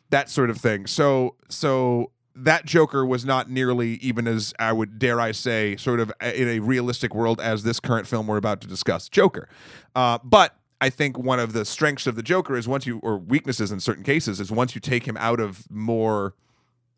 that 0.08 0.30
sort 0.30 0.48
of 0.48 0.56
thing. 0.56 0.86
So, 0.86 1.34
so 1.50 2.10
that 2.34 2.64
Joker 2.64 3.04
was 3.04 3.24
not 3.24 3.50
nearly 3.50 3.94
even 3.94 4.26
as 4.26 4.54
I 4.58 4.72
would 4.72 4.98
dare 4.98 5.20
I 5.20 5.32
say, 5.32 5.76
sort 5.76 6.00
of 6.00 6.12
in 6.22 6.48
a 6.48 6.60
realistic 6.60 7.14
world 7.14 7.40
as 7.40 7.64
this 7.64 7.80
current 7.80 8.06
film 8.06 8.26
we're 8.28 8.36
about 8.36 8.60
to 8.62 8.68
discuss, 8.68 9.08
Joker. 9.08 9.48
Uh, 9.94 10.18
but 10.22 10.56
I 10.80 10.90
think 10.90 11.18
one 11.18 11.40
of 11.40 11.52
the 11.52 11.64
strengths 11.64 12.06
of 12.06 12.14
the 12.14 12.22
Joker 12.22 12.56
is 12.56 12.68
once 12.68 12.86
you, 12.86 13.00
or 13.02 13.18
weaknesses 13.18 13.72
in 13.72 13.80
certain 13.80 14.04
cases, 14.04 14.40
is 14.40 14.52
once 14.52 14.74
you 14.74 14.80
take 14.80 15.06
him 15.06 15.16
out 15.16 15.40
of 15.40 15.68
more 15.70 16.34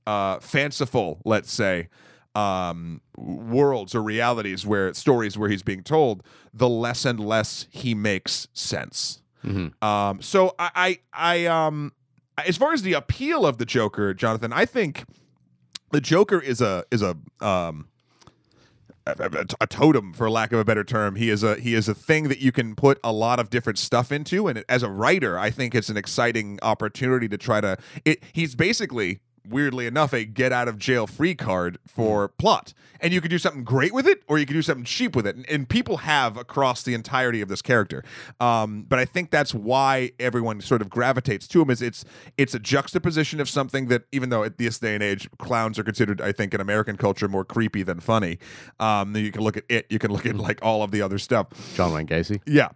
uh, 0.07 0.39
fanciful, 0.41 1.21
let's 1.25 1.53
say, 1.53 1.89
um, 2.35 3.01
worlds 3.17 3.95
or 3.95 4.03
realities 4.03 4.65
where 4.67 4.93
stories 4.95 5.37
where 5.37 5.49
he's 5.49 5.63
being 5.63 5.83
told, 5.83 6.23
the 6.55 6.69
less 6.69 7.05
and 7.05 7.19
less 7.21 7.67
he 7.71 7.95
makes 7.95 8.49
sense. 8.53 9.23
Mhm. 9.45 9.83
Um, 9.83 10.21
so 10.23 10.55
I, 10.59 10.71
I, 10.75 10.99
I, 11.13 11.47
um, 11.47 11.93
as 12.47 12.57
far 12.57 12.73
as 12.73 12.83
the 12.83 12.93
appeal 12.93 13.45
of 13.47 13.59
the 13.59 13.67
Joker, 13.67 14.15
Jonathan, 14.15 14.53
I 14.53 14.65
think 14.65 15.05
the 15.91 16.01
Joker 16.01 16.41
is 16.41 16.61
a 16.61 16.85
is 16.91 17.03
a 17.03 17.17
um 17.41 17.89
a 19.07 19.67
totem 19.67 20.13
for 20.13 20.31
lack 20.31 20.53
of 20.53 20.59
a 20.61 20.65
better 20.65 20.85
term 20.85 21.17
he 21.17 21.31
is 21.31 21.43
a 21.43 21.57
he 21.57 21.75
is 21.75 21.89
a 21.89 21.95
thing 21.95 22.29
that 22.29 22.39
you 22.39 22.53
can 22.53 22.77
put 22.77 23.01
a 23.03 23.11
lot 23.13 23.41
of 23.41 23.51
different 23.51 23.79
stuff 23.79 24.13
into 24.13 24.47
and 24.47 24.63
as 24.69 24.83
a 24.83 24.89
writer 24.91 25.39
i 25.39 25.51
think 25.51 25.75
it's 25.75 25.89
an 25.89 25.97
exciting 25.97 26.59
opportunity 26.63 27.27
to 27.27 27.39
try 27.39 27.61
to 27.61 27.77
it 28.05 28.23
he's 28.33 28.55
basically 28.55 29.21
weirdly 29.51 29.87
enough 29.87 30.13
a 30.13 30.25
get 30.25 30.53
out 30.53 30.69
of 30.69 30.79
jail 30.79 31.07
free 31.07 31.35
card 31.35 31.79
for 31.87 32.29
plot. 32.29 32.73
And 33.03 33.13
you 33.15 33.21
could 33.21 33.31
do 33.31 33.39
something 33.39 33.65
great 33.65 33.95
with 33.95 34.07
it 34.07 34.23
or 34.29 34.39
you 34.39 34.47
could 34.47 34.55
do 34.55 34.63
something 34.63 34.85
cheap 34.85 35.17
with 35.17 35.27
it. 35.27 35.35
And, 35.35 35.49
and 35.49 35.69
people 35.69 35.99
have 35.99 36.37
across 36.37 36.83
the 36.83 36.95
entirety 36.95 37.41
of 37.41 37.49
this 37.49 37.63
character. 37.63 38.05
Um, 38.41 38.85
but 38.89 38.99
i 38.99 39.05
think 39.05 39.31
that's 39.31 39.55
why 39.55 40.13
everyone 40.19 40.61
sort 40.61 40.83
of 40.83 40.91
gravitates 40.91 41.49
to 41.49 41.63
him 41.63 41.71
is 41.71 41.83
it's 41.83 42.05
it's 42.37 42.55
a 42.55 42.59
juxtaposition 42.59 43.41
of 43.41 43.49
something 43.49 43.87
that 43.89 44.05
even 44.13 44.29
though 44.31 44.45
at 44.45 44.59
this 44.59 44.79
day 44.79 44.95
and 44.95 45.03
age 45.03 45.29
clowns 45.39 45.79
are 45.79 45.85
considered 45.85 46.21
i 46.21 46.33
think 46.33 46.55
in 46.55 46.61
american 46.61 46.97
culture 46.97 47.29
more 47.29 47.45
creepy 47.45 47.83
than 47.83 48.01
funny. 48.01 48.39
Um, 48.79 49.17
you 49.17 49.33
can 49.33 49.43
look 49.43 49.57
at 49.57 49.65
it 49.69 49.87
you 49.89 49.99
can 49.99 50.13
look 50.13 50.27
at 50.27 50.37
like 50.37 50.59
all 50.63 50.83
of 50.83 50.91
the 50.91 51.03
other 51.03 51.19
stuff. 51.19 51.49
John 51.75 51.93
Wayne 51.93 52.07
Gacy. 52.07 52.41
yeah. 52.47 52.69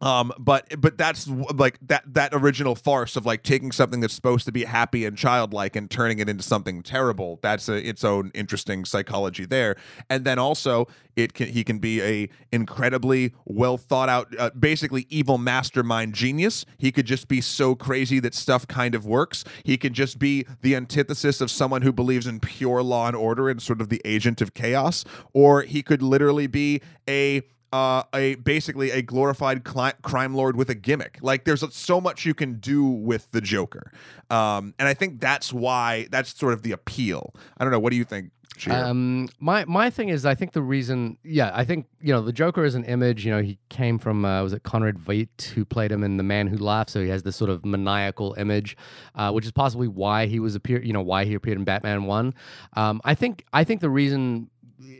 Um, 0.00 0.32
but 0.38 0.80
but 0.80 0.96
that's 0.96 1.28
like 1.28 1.78
that 1.88 2.14
that 2.14 2.30
original 2.32 2.74
farce 2.74 3.16
of 3.16 3.26
like 3.26 3.42
taking 3.42 3.70
something 3.70 4.00
that's 4.00 4.14
supposed 4.14 4.46
to 4.46 4.52
be 4.52 4.64
happy 4.64 5.04
and 5.04 5.16
childlike 5.16 5.76
and 5.76 5.90
turning 5.90 6.18
it 6.20 6.28
into 6.28 6.42
something 6.42 6.82
terrible. 6.82 7.38
That's 7.42 7.68
a, 7.68 7.86
its 7.86 8.02
own 8.02 8.30
interesting 8.34 8.84
psychology 8.84 9.44
there. 9.44 9.76
And 10.08 10.24
then 10.24 10.38
also 10.38 10.88
it 11.16 11.34
can 11.34 11.48
he 11.48 11.64
can 11.64 11.78
be 11.78 12.02
a 12.02 12.28
incredibly 12.50 13.34
well 13.44 13.76
thought 13.76 14.08
out, 14.08 14.34
uh, 14.38 14.50
basically 14.58 15.06
evil 15.10 15.38
mastermind 15.38 16.14
genius. 16.14 16.64
He 16.78 16.92
could 16.92 17.06
just 17.06 17.28
be 17.28 17.40
so 17.40 17.74
crazy 17.74 18.20
that 18.20 18.34
stuff 18.34 18.66
kind 18.66 18.94
of 18.94 19.04
works. 19.04 19.44
He 19.64 19.76
could 19.76 19.92
just 19.92 20.18
be 20.18 20.46
the 20.62 20.76
antithesis 20.76 21.40
of 21.40 21.50
someone 21.50 21.82
who 21.82 21.92
believes 21.92 22.26
in 22.26 22.40
pure 22.40 22.82
law 22.82 23.06
and 23.06 23.16
order 23.16 23.50
and 23.50 23.60
sort 23.60 23.80
of 23.80 23.90
the 23.90 24.00
agent 24.04 24.40
of 24.40 24.54
chaos. 24.54 25.04
Or 25.32 25.62
he 25.62 25.82
could 25.82 26.02
literally 26.02 26.46
be 26.46 26.80
a 27.08 27.42
uh, 27.72 28.02
a 28.14 28.34
basically 28.36 28.90
a 28.90 29.02
glorified 29.02 29.64
cli- 29.64 29.92
crime 30.02 30.34
lord 30.34 30.56
with 30.56 30.70
a 30.70 30.74
gimmick. 30.74 31.18
Like 31.20 31.44
there's 31.44 31.64
so 31.74 32.00
much 32.00 32.26
you 32.26 32.34
can 32.34 32.54
do 32.54 32.84
with 32.84 33.30
the 33.30 33.40
Joker, 33.40 33.92
um, 34.28 34.74
and 34.78 34.88
I 34.88 34.94
think 34.94 35.20
that's 35.20 35.52
why 35.52 36.08
that's 36.10 36.36
sort 36.36 36.52
of 36.52 36.62
the 36.62 36.72
appeal. 36.72 37.34
I 37.58 37.64
don't 37.64 37.72
know. 37.72 37.80
What 37.80 37.90
do 37.90 37.96
you 37.96 38.04
think? 38.04 38.30
Um, 38.74 39.28
my 39.38 39.64
my 39.64 39.88
thing 39.88 40.10
is, 40.10 40.26
I 40.26 40.34
think 40.34 40.52
the 40.52 40.60
reason, 40.60 41.16
yeah, 41.24 41.50
I 41.54 41.64
think 41.64 41.86
you 42.02 42.12
know 42.12 42.20
the 42.20 42.32
Joker 42.32 42.64
is 42.64 42.74
an 42.74 42.84
image. 42.84 43.24
You 43.24 43.32
know, 43.32 43.40
he 43.40 43.58
came 43.70 43.98
from 43.98 44.24
uh, 44.24 44.42
was 44.42 44.52
it 44.52 44.64
Conrad 44.64 44.98
Veidt 44.98 45.44
who 45.54 45.64
played 45.64 45.90
him 45.90 46.04
in 46.04 46.18
The 46.18 46.22
Man 46.22 46.46
Who 46.46 46.58
Laughs, 46.58 46.92
so 46.92 47.00
he 47.00 47.08
has 47.08 47.22
this 47.22 47.36
sort 47.36 47.50
of 47.50 47.64
maniacal 47.64 48.34
image, 48.34 48.76
uh, 49.14 49.30
which 49.32 49.46
is 49.46 49.52
possibly 49.52 49.88
why 49.88 50.26
he 50.26 50.40
was 50.40 50.54
appear, 50.54 50.82
you 50.82 50.92
know, 50.92 51.00
why 51.00 51.24
he 51.24 51.34
appeared 51.34 51.56
in 51.56 51.64
Batman 51.64 52.04
One. 52.04 52.34
Um, 52.74 53.00
I 53.04 53.14
think 53.14 53.44
I 53.52 53.64
think 53.64 53.80
the 53.80 53.90
reason. 53.90 54.50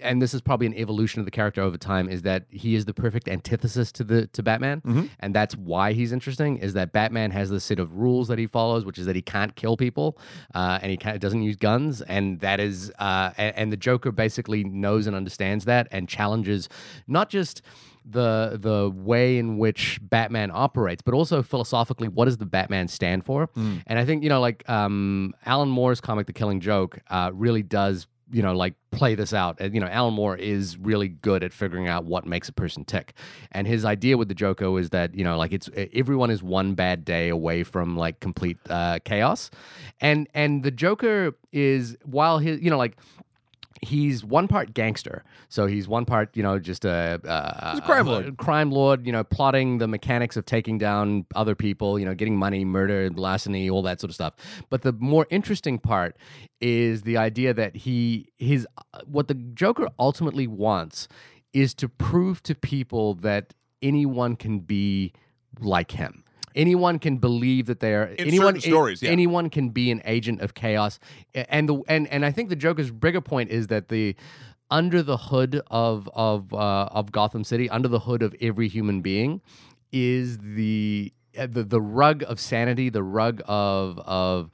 And 0.02 0.20
this 0.20 0.34
is 0.34 0.40
probably 0.40 0.66
an 0.66 0.74
evolution 0.74 1.20
of 1.20 1.24
the 1.24 1.30
character 1.30 1.62
over 1.62 1.76
time. 1.78 2.08
Is 2.08 2.22
that 2.22 2.44
he 2.50 2.74
is 2.74 2.84
the 2.84 2.94
perfect 2.94 3.28
antithesis 3.28 3.92
to 3.92 4.04
the 4.04 4.26
to 4.28 4.42
Batman, 4.42 4.80
Mm-hmm. 4.82 5.06
and 5.20 5.34
that's 5.34 5.56
why 5.56 5.92
he's 5.92 6.12
interesting. 6.12 6.58
Is 6.58 6.74
that 6.74 6.92
Batman 6.92 7.30
has 7.30 7.50
this 7.50 7.64
set 7.64 7.78
of 7.78 7.94
rules 7.94 8.28
that 8.28 8.38
he 8.38 8.46
follows, 8.46 8.84
which 8.84 8.98
is 8.98 9.06
that 9.06 9.16
he 9.16 9.22
can't 9.22 9.54
kill 9.56 9.76
people, 9.76 10.18
uh, 10.54 10.78
and 10.82 10.90
he 10.90 10.96
can't, 10.96 11.20
doesn't 11.20 11.42
use 11.42 11.56
guns, 11.56 12.02
and 12.02 12.40
that 12.40 12.60
is, 12.60 12.90
uh, 12.98 13.30
and, 13.36 13.56
and 13.56 13.72
the 13.72 13.76
Joker 13.76 14.12
basically 14.12 14.64
knows 14.64 15.06
and 15.06 15.16
understands 15.16 15.64
that 15.66 15.88
and 15.90 16.08
challenges 16.08 16.68
not 17.06 17.28
just 17.30 17.62
the 18.04 18.58
the 18.60 18.90
way 18.90 19.36
in 19.38 19.58
which 19.58 19.98
Batman 20.02 20.50
operates, 20.52 21.02
but 21.02 21.12
also 21.14 21.42
philosophically, 21.42 22.08
what 22.08 22.24
does 22.24 22.38
the 22.38 22.46
Batman 22.46 22.88
stand 22.88 23.24
for? 23.24 23.50
And 23.54 23.98
I 23.98 24.04
think 24.04 24.22
you 24.22 24.28
know, 24.30 24.40
like 24.40 24.68
um, 24.68 25.34
Alan 25.44 25.68
Moore's 25.68 26.00
comic, 26.00 26.26
The 26.26 26.32
Killing 26.32 26.60
Joke, 26.60 26.98
uh, 27.10 27.30
really 27.34 27.62
does 27.62 28.06
you 28.32 28.42
know 28.42 28.54
like 28.54 28.74
play 28.90 29.14
this 29.14 29.32
out 29.32 29.60
and 29.60 29.74
you 29.74 29.80
know 29.80 29.86
alan 29.86 30.14
moore 30.14 30.36
is 30.36 30.76
really 30.78 31.08
good 31.08 31.42
at 31.42 31.52
figuring 31.52 31.88
out 31.88 32.04
what 32.04 32.26
makes 32.26 32.48
a 32.48 32.52
person 32.52 32.84
tick. 32.84 33.14
And 33.52 33.66
his 33.66 33.84
idea 33.84 34.16
with 34.16 34.28
the 34.28 34.34
joker 34.34 34.78
is 34.78 34.90
that 34.90 35.14
you 35.14 35.24
know 35.24 35.36
like 35.36 35.52
it's 35.52 35.68
everyone 35.92 36.30
is 36.30 36.42
one 36.42 36.74
bad 36.74 37.04
day 37.04 37.28
away 37.28 37.62
from 37.64 37.96
like 37.96 38.20
complete 38.20 38.58
uh, 38.68 38.98
chaos. 39.04 39.50
And 40.00 40.28
and 40.34 40.62
the 40.62 40.70
joker 40.70 41.36
is 41.52 41.96
while 42.04 42.38
his 42.38 42.60
you 42.60 42.70
know 42.70 42.78
like 42.78 42.96
he's 43.82 44.24
one 44.24 44.48
part 44.48 44.74
gangster. 44.74 45.24
So 45.48 45.66
he's 45.66 45.88
one 45.88 46.04
part 46.04 46.36
you 46.36 46.42
know 46.42 46.58
just 46.58 46.84
a, 46.84 47.20
a, 47.24 47.70
He's 47.70 47.78
a 47.80 47.82
crime 47.82 48.06
lord. 48.06 48.36
crime 48.36 48.70
lord 48.70 49.06
you 49.06 49.12
know 49.12 49.24
plotting 49.24 49.78
the 49.78 49.88
mechanics 49.88 50.36
of 50.36 50.44
taking 50.46 50.78
down 50.78 51.26
other 51.34 51.54
people 51.54 51.98
you 51.98 52.04
know 52.04 52.14
getting 52.14 52.36
money 52.36 52.64
murder 52.64 53.10
larceny 53.10 53.70
all 53.70 53.82
that 53.82 54.00
sort 54.00 54.10
of 54.10 54.14
stuff. 54.14 54.34
But 54.68 54.82
the 54.82 54.92
more 54.92 55.26
interesting 55.30 55.78
part 55.78 56.16
is 56.60 57.02
the 57.02 57.16
idea 57.16 57.54
that 57.54 57.76
he 57.76 58.28
his 58.38 58.66
uh, 58.94 59.00
what 59.06 59.28
the 59.28 59.34
joker 59.34 59.88
ultimately 59.98 60.46
wants 60.46 61.08
is 61.52 61.74
to 61.74 61.88
prove 61.88 62.42
to 62.44 62.54
people 62.54 63.14
that 63.14 63.54
anyone 63.82 64.36
can 64.36 64.60
be 64.60 65.12
like 65.58 65.92
him 65.92 66.22
anyone 66.54 66.98
can 66.98 67.18
believe 67.18 67.66
that 67.66 67.80
they 67.80 67.94
are 67.94 68.04
In 68.04 68.28
anyone 68.28 68.60
stories, 68.60 69.02
yeah. 69.02 69.10
anyone 69.10 69.50
can 69.50 69.70
be 69.70 69.90
an 69.90 70.02
agent 70.04 70.40
of 70.40 70.54
chaos 70.54 70.98
and 71.34 71.68
the 71.68 71.82
and 71.88 72.06
and 72.08 72.24
I 72.24 72.32
think 72.32 72.48
the 72.48 72.56
Joker's 72.56 72.90
bigger 72.90 73.20
point 73.20 73.50
is 73.50 73.68
that 73.68 73.88
the 73.88 74.16
under 74.70 75.02
the 75.02 75.16
hood 75.16 75.62
of 75.70 76.08
of 76.14 76.52
uh, 76.52 76.88
of 76.90 77.12
Gotham 77.12 77.44
City 77.44 77.68
under 77.68 77.88
the 77.88 78.00
hood 78.00 78.22
of 78.22 78.34
every 78.40 78.68
human 78.68 79.02
being 79.02 79.40
is 79.92 80.38
the 80.38 81.12
uh, 81.38 81.46
the 81.46 81.64
the 81.64 81.80
rug 81.80 82.22
of 82.26 82.38
sanity, 82.40 82.88
the 82.88 83.02
rug 83.02 83.42
of 83.46 83.98
of 84.00 84.50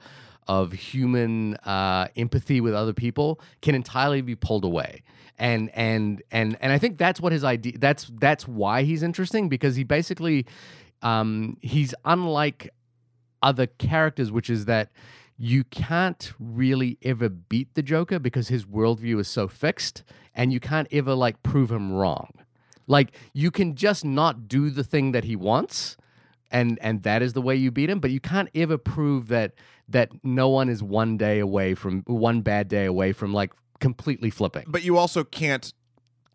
of 0.47 0.71
human 0.71 1.55
uh, 1.57 2.07
empathy 2.15 2.61
with 2.61 2.73
other 2.73 2.93
people 2.93 3.39
can 3.61 3.75
entirely 3.75 4.21
be 4.21 4.35
pulled 4.35 4.63
away. 4.63 5.03
And 5.37 5.69
and 5.75 6.23
and 6.31 6.57
and 6.61 6.71
I 6.73 6.79
think 6.79 6.97
that's 6.97 7.21
what 7.21 7.31
his 7.31 7.43
idea. 7.43 7.73
That's 7.77 8.09
that's 8.19 8.47
why 8.47 8.83
he's 8.83 9.03
interesting 9.03 9.49
because 9.49 9.75
he 9.75 9.83
basically 9.83 10.47
um, 11.01 11.57
he's 11.61 11.93
unlike 12.05 12.73
other 13.41 13.67
characters, 13.67 14.31
which 14.31 14.49
is 14.49 14.65
that 14.65 14.91
you 15.37 15.63
can't 15.65 16.33
really 16.39 16.97
ever 17.03 17.29
beat 17.29 17.73
the 17.75 17.83
Joker 17.83 18.19
because 18.19 18.47
his 18.47 18.65
worldview 18.65 19.19
is 19.19 19.27
so 19.27 19.47
fixed, 19.47 20.03
and 20.33 20.51
you 20.51 20.59
can't 20.59 20.87
ever 20.91 21.13
like 21.13 21.43
prove 21.43 21.71
him 21.71 21.91
wrong. 21.91 22.31
Like 22.87 23.11
you 23.33 23.51
can 23.51 23.75
just 23.75 24.03
not 24.03 24.47
do 24.47 24.69
the 24.69 24.83
thing 24.83 25.11
that 25.11 25.25
he 25.25 25.35
wants, 25.35 25.97
and 26.49 26.79
and 26.81 27.03
that 27.03 27.21
is 27.21 27.33
the 27.33 27.41
way 27.41 27.55
you 27.55 27.69
beat 27.69 27.89
him. 27.89 27.99
But 27.99 28.11
you 28.11 28.19
can't 28.19 28.49
ever 28.55 28.77
prove 28.77 29.27
that 29.27 29.53
that 29.89 30.09
no 30.23 30.49
one 30.49 30.69
is 30.69 30.81
one 30.81 31.17
day 31.17 31.39
away 31.39 31.75
from 31.75 32.01
one 32.07 32.41
bad 32.41 32.67
day 32.67 32.85
away 32.85 33.13
from 33.13 33.33
like 33.33 33.51
completely 33.79 34.29
flipping. 34.29 34.65
But 34.67 34.83
you 34.83 34.97
also 34.97 35.23
can't 35.23 35.71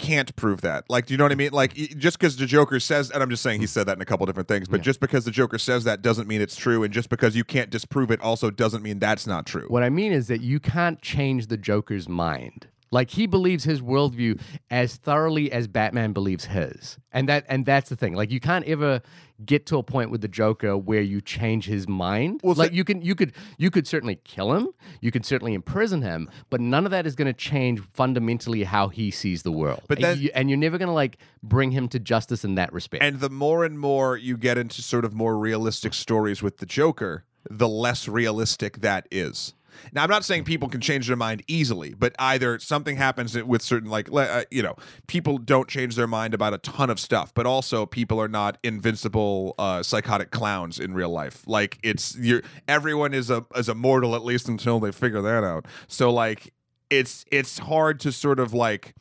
can't 0.03 0.34
prove 0.36 0.61
that. 0.62 0.84
Like, 0.90 1.07
do 1.07 1.14
you 1.14 1.18
know 1.18 1.24
what 1.24 1.32
I 1.32 1.36
mean? 1.36 1.53
Like, 1.53 1.74
just 1.74 2.18
because 2.18 2.36
the 2.36 2.46
Joker 2.46 2.80
says, 2.80 3.11
and 3.11 3.22
I'm 3.22 3.30
just 3.30 3.42
saying 3.42 3.61
he 3.61 3.66
said 3.66 3.86
that 3.86 3.96
in 3.96 4.03
a 4.03 4.05
couple 4.05 4.26
different 4.26 4.48
things, 4.48 4.68
but 4.68 4.80
Yeah. 4.80 4.84
just 4.84 5.00
because 5.00 5.24
the 5.24 5.30
Joker 5.30 5.59
says 5.59 5.84
that 5.84 6.03
doesn't 6.03 6.26
mean 6.28 6.40
it's 6.40 6.57
true, 6.57 6.82
and 6.82 6.92
just 6.92 7.09
because 7.09 7.36
you 7.36 7.44
can't 7.44 7.70
disprove 7.70 8.11
it 8.11 8.20
also 8.20 8.50
doesn't 8.50 8.82
mean 8.82 8.98
that's 8.98 9.26
not 9.26 9.46
true. 9.46 9.66
What 9.68 9.82
I 9.82 9.88
mean 9.90 10.12
is 10.12 10.26
that 10.28 10.40
you 10.40 10.61
can't 10.61 11.00
change 11.00 11.46
the 11.46 11.57
Joker's 11.57 12.09
mind. 12.09 12.66
Like 12.93 13.11
he 13.11 13.26
believes 13.26 13.64
his 13.64 13.80
worldview 13.80 14.40
as 14.70 14.97
thoroughly 14.97 15.51
as 15.51 15.66
Batman 15.66 16.12
believes 16.12 16.45
his, 16.45 16.99
and 17.11 17.28
that 17.28 17.45
and 17.49 17.66
that's 17.66 17.88
the 17.88 17.97
thing. 17.97 18.12
Like 18.14 18.30
you 18.30 18.38
can't 18.38 18.64
ever 18.66 19.01
get 19.45 19.66
to 19.66 19.78
a 19.78 19.82
point 19.82 20.11
with 20.11 20.20
the 20.20 20.28
Joker 20.28 20.76
where 20.76 21.01
you 21.01 21.20
change 21.20 21.64
his 21.64 21.88
mind. 21.88 22.40
Well, 22.45 22.55
like 22.55 22.68
so- 22.68 22.74
you 22.74 22.84
can 22.84 23.01
you 23.03 23.14
could 23.14 23.32
you 23.59 23.70
could 23.70 23.88
certainly 23.88 24.16
kill 24.24 24.53
him, 24.53 24.68
you 25.01 25.11
could 25.11 25.24
certainly 25.24 25.55
imprison 25.55 26.03
him, 26.03 26.28
but 26.51 26.61
none 26.61 26.84
of 26.84 26.90
that 26.90 27.07
is 27.07 27.16
going 27.16 27.26
to 27.26 27.32
change 27.32 27.80
fundamentally 27.95 28.62
how 28.64 28.88
he 28.88 29.11
sees 29.11 29.43
the 29.43 29.53
world. 29.53 29.80
But 29.88 29.99
And 29.99 30.05
then- 30.05 30.18
you- 30.20 30.30
and 30.34 30.51
you're 30.51 30.59
never 30.59 30.76
going 30.78 30.88
to 30.88 30.93
like 30.95 31.16
bring 31.43 31.70
him 31.72 31.88
to 31.88 31.99
justice 31.99 32.45
in 32.45 32.57
that 32.57 32.72
respect. 32.74 33.03
And 33.03 33.20
the 33.20 33.30
more 33.30 33.64
and 33.64 33.78
more 33.80 34.16
you 34.18 34.36
get 34.36 34.59
into 34.59 34.82
sort 34.82 35.05
of 35.07 35.14
more 35.14 35.38
realistic 35.38 35.95
stories 35.95 36.43
with 36.43 36.59
the 36.59 36.66
Joker, 36.66 37.24
the 37.51 37.68
less 37.68 38.07
realistic 38.07 38.78
that 38.80 39.09
is. 39.11 39.55
Now, 39.93 40.05
I'm 40.05 40.11
not 40.11 40.25
saying 40.25 40.45
people 40.45 40.68
can 40.68 40.81
change 40.81 41.07
their 41.07 41.16
mind 41.16 41.43
easily, 41.47 41.95
but 41.95 42.14
either 42.18 42.59
something 42.59 42.97
happens 42.97 43.41
with 43.43 43.62
certain, 43.62 43.91
like, 43.91 44.12
uh, 44.12 44.45
you 44.51 44.62
know, 44.62 44.77
people 45.07 45.39
don't 45.39 45.68
change 45.68 45.97
their 45.97 46.07
mind 46.07 46.35
about 46.35 46.55
a 46.55 46.59
ton 46.59 46.91
of 46.91 47.01
stuff, 47.01 47.33
but 47.35 47.47
also 47.47 47.87
people 47.87 48.20
are 48.20 48.29
not 48.29 48.59
invincible 48.62 49.55
uh, 49.59 49.83
psychotic 49.83 50.31
clowns 50.31 50.79
in 50.79 50.95
real 50.95 51.11
life. 51.11 51.43
Like, 51.47 51.79
it's 51.83 52.16
you're 52.16 52.43
everyone 52.68 53.14
is 53.14 53.31
a 53.31 53.45
is 53.57 53.68
a 53.68 53.75
mortal 53.75 54.14
at 54.14 54.25
least 54.25 54.49
until 54.49 54.81
they 54.81 54.93
figure 54.93 55.23
that 55.23 55.45
out. 55.45 55.66
So, 55.89 56.12
like, 56.12 56.53
it's 56.91 57.25
it's 57.31 57.59
hard 57.59 58.01
to 58.01 58.12
sort 58.12 58.39
of 58.39 58.53
like 58.53 58.95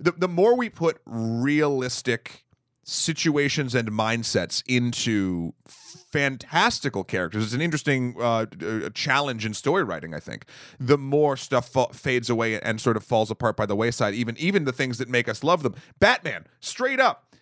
the 0.00 0.12
the 0.12 0.28
more 0.28 0.56
we 0.56 0.68
put 0.68 1.00
realistic 1.06 2.44
situations 2.88 3.74
and 3.74 3.90
mindsets 3.90 4.62
into 4.66 5.52
fantastical 5.66 7.04
characters. 7.04 7.44
It's 7.44 7.52
an 7.52 7.60
interesting 7.60 8.14
uh, 8.18 8.46
uh, 8.62 8.88
challenge 8.94 9.44
in 9.44 9.52
story 9.52 9.84
writing. 9.84 10.14
I 10.14 10.20
think 10.20 10.46
the 10.80 10.96
more 10.96 11.36
stuff 11.36 11.68
fa- 11.68 11.92
fades 11.92 12.30
away 12.30 12.58
and 12.60 12.80
sort 12.80 12.96
of 12.96 13.04
falls 13.04 13.30
apart 13.30 13.56
by 13.56 13.66
the 13.66 13.76
wayside, 13.76 14.14
even 14.14 14.36
even 14.38 14.64
the 14.64 14.72
things 14.72 14.96
that 14.98 15.08
make 15.08 15.28
us 15.28 15.44
love 15.44 15.62
them. 15.62 15.74
Batman, 15.98 16.46
straight 16.60 16.98
up. 16.98 17.34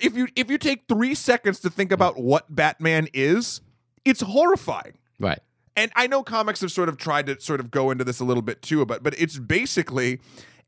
If 0.00 0.16
you 0.16 0.28
if 0.36 0.50
you 0.50 0.58
take 0.58 0.84
three 0.88 1.14
seconds 1.14 1.58
to 1.60 1.70
think 1.70 1.90
about 1.90 2.16
what 2.16 2.54
Batman 2.54 3.08
is, 3.12 3.60
it's 4.04 4.20
horrifying. 4.20 4.94
right. 5.18 5.40
And 5.74 5.90
I 5.96 6.06
know 6.06 6.22
comics 6.22 6.60
have 6.60 6.70
sort 6.70 6.90
of 6.90 6.98
tried 6.98 7.26
to 7.26 7.40
sort 7.40 7.58
of 7.58 7.70
go 7.70 7.90
into 7.90 8.04
this 8.04 8.20
a 8.20 8.24
little 8.24 8.42
bit 8.42 8.60
too, 8.60 8.84
but 8.84 9.02
but 9.02 9.18
it's 9.18 9.38
basically 9.38 10.20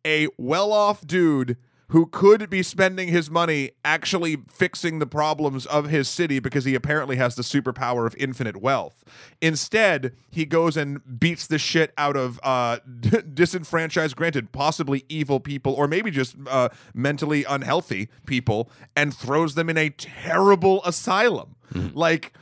a 0.04 0.28
well-off 0.38 1.06
dude 1.06 1.56
who 1.88 2.06
could 2.06 2.48
be 2.50 2.62
spending 2.62 3.08
his 3.08 3.30
money 3.30 3.72
actually 3.84 4.38
fixing 4.48 4.98
the 4.98 5.06
problems 5.06 5.66
of 5.66 5.88
his 5.88 6.08
city 6.08 6.38
because 6.38 6.64
he 6.64 6.74
apparently 6.74 7.16
has 7.16 7.34
the 7.34 7.42
superpower 7.42 8.06
of 8.06 8.14
infinite 8.16 8.56
wealth. 8.56 9.04
Instead, 9.40 10.14
he 10.30 10.44
goes 10.44 10.76
and 10.76 11.20
beats 11.20 11.46
the 11.46 11.58
shit 11.58 11.92
out 11.98 12.16
of 12.16 12.40
uh, 12.42 12.78
disenfranchised, 13.34 14.16
granted, 14.16 14.52
possibly 14.52 15.04
evil 15.08 15.40
people 15.40 15.72
or 15.74 15.86
maybe 15.86 16.10
just 16.10 16.36
uh, 16.48 16.68
mentally 16.94 17.44
unhealthy 17.44 18.08
people, 18.26 18.70
and 18.96 19.14
throws 19.14 19.54
them 19.54 19.68
in 19.68 19.76
a 19.76 19.90
terrible 19.90 20.82
asylum. 20.84 21.56
Like 21.92 22.32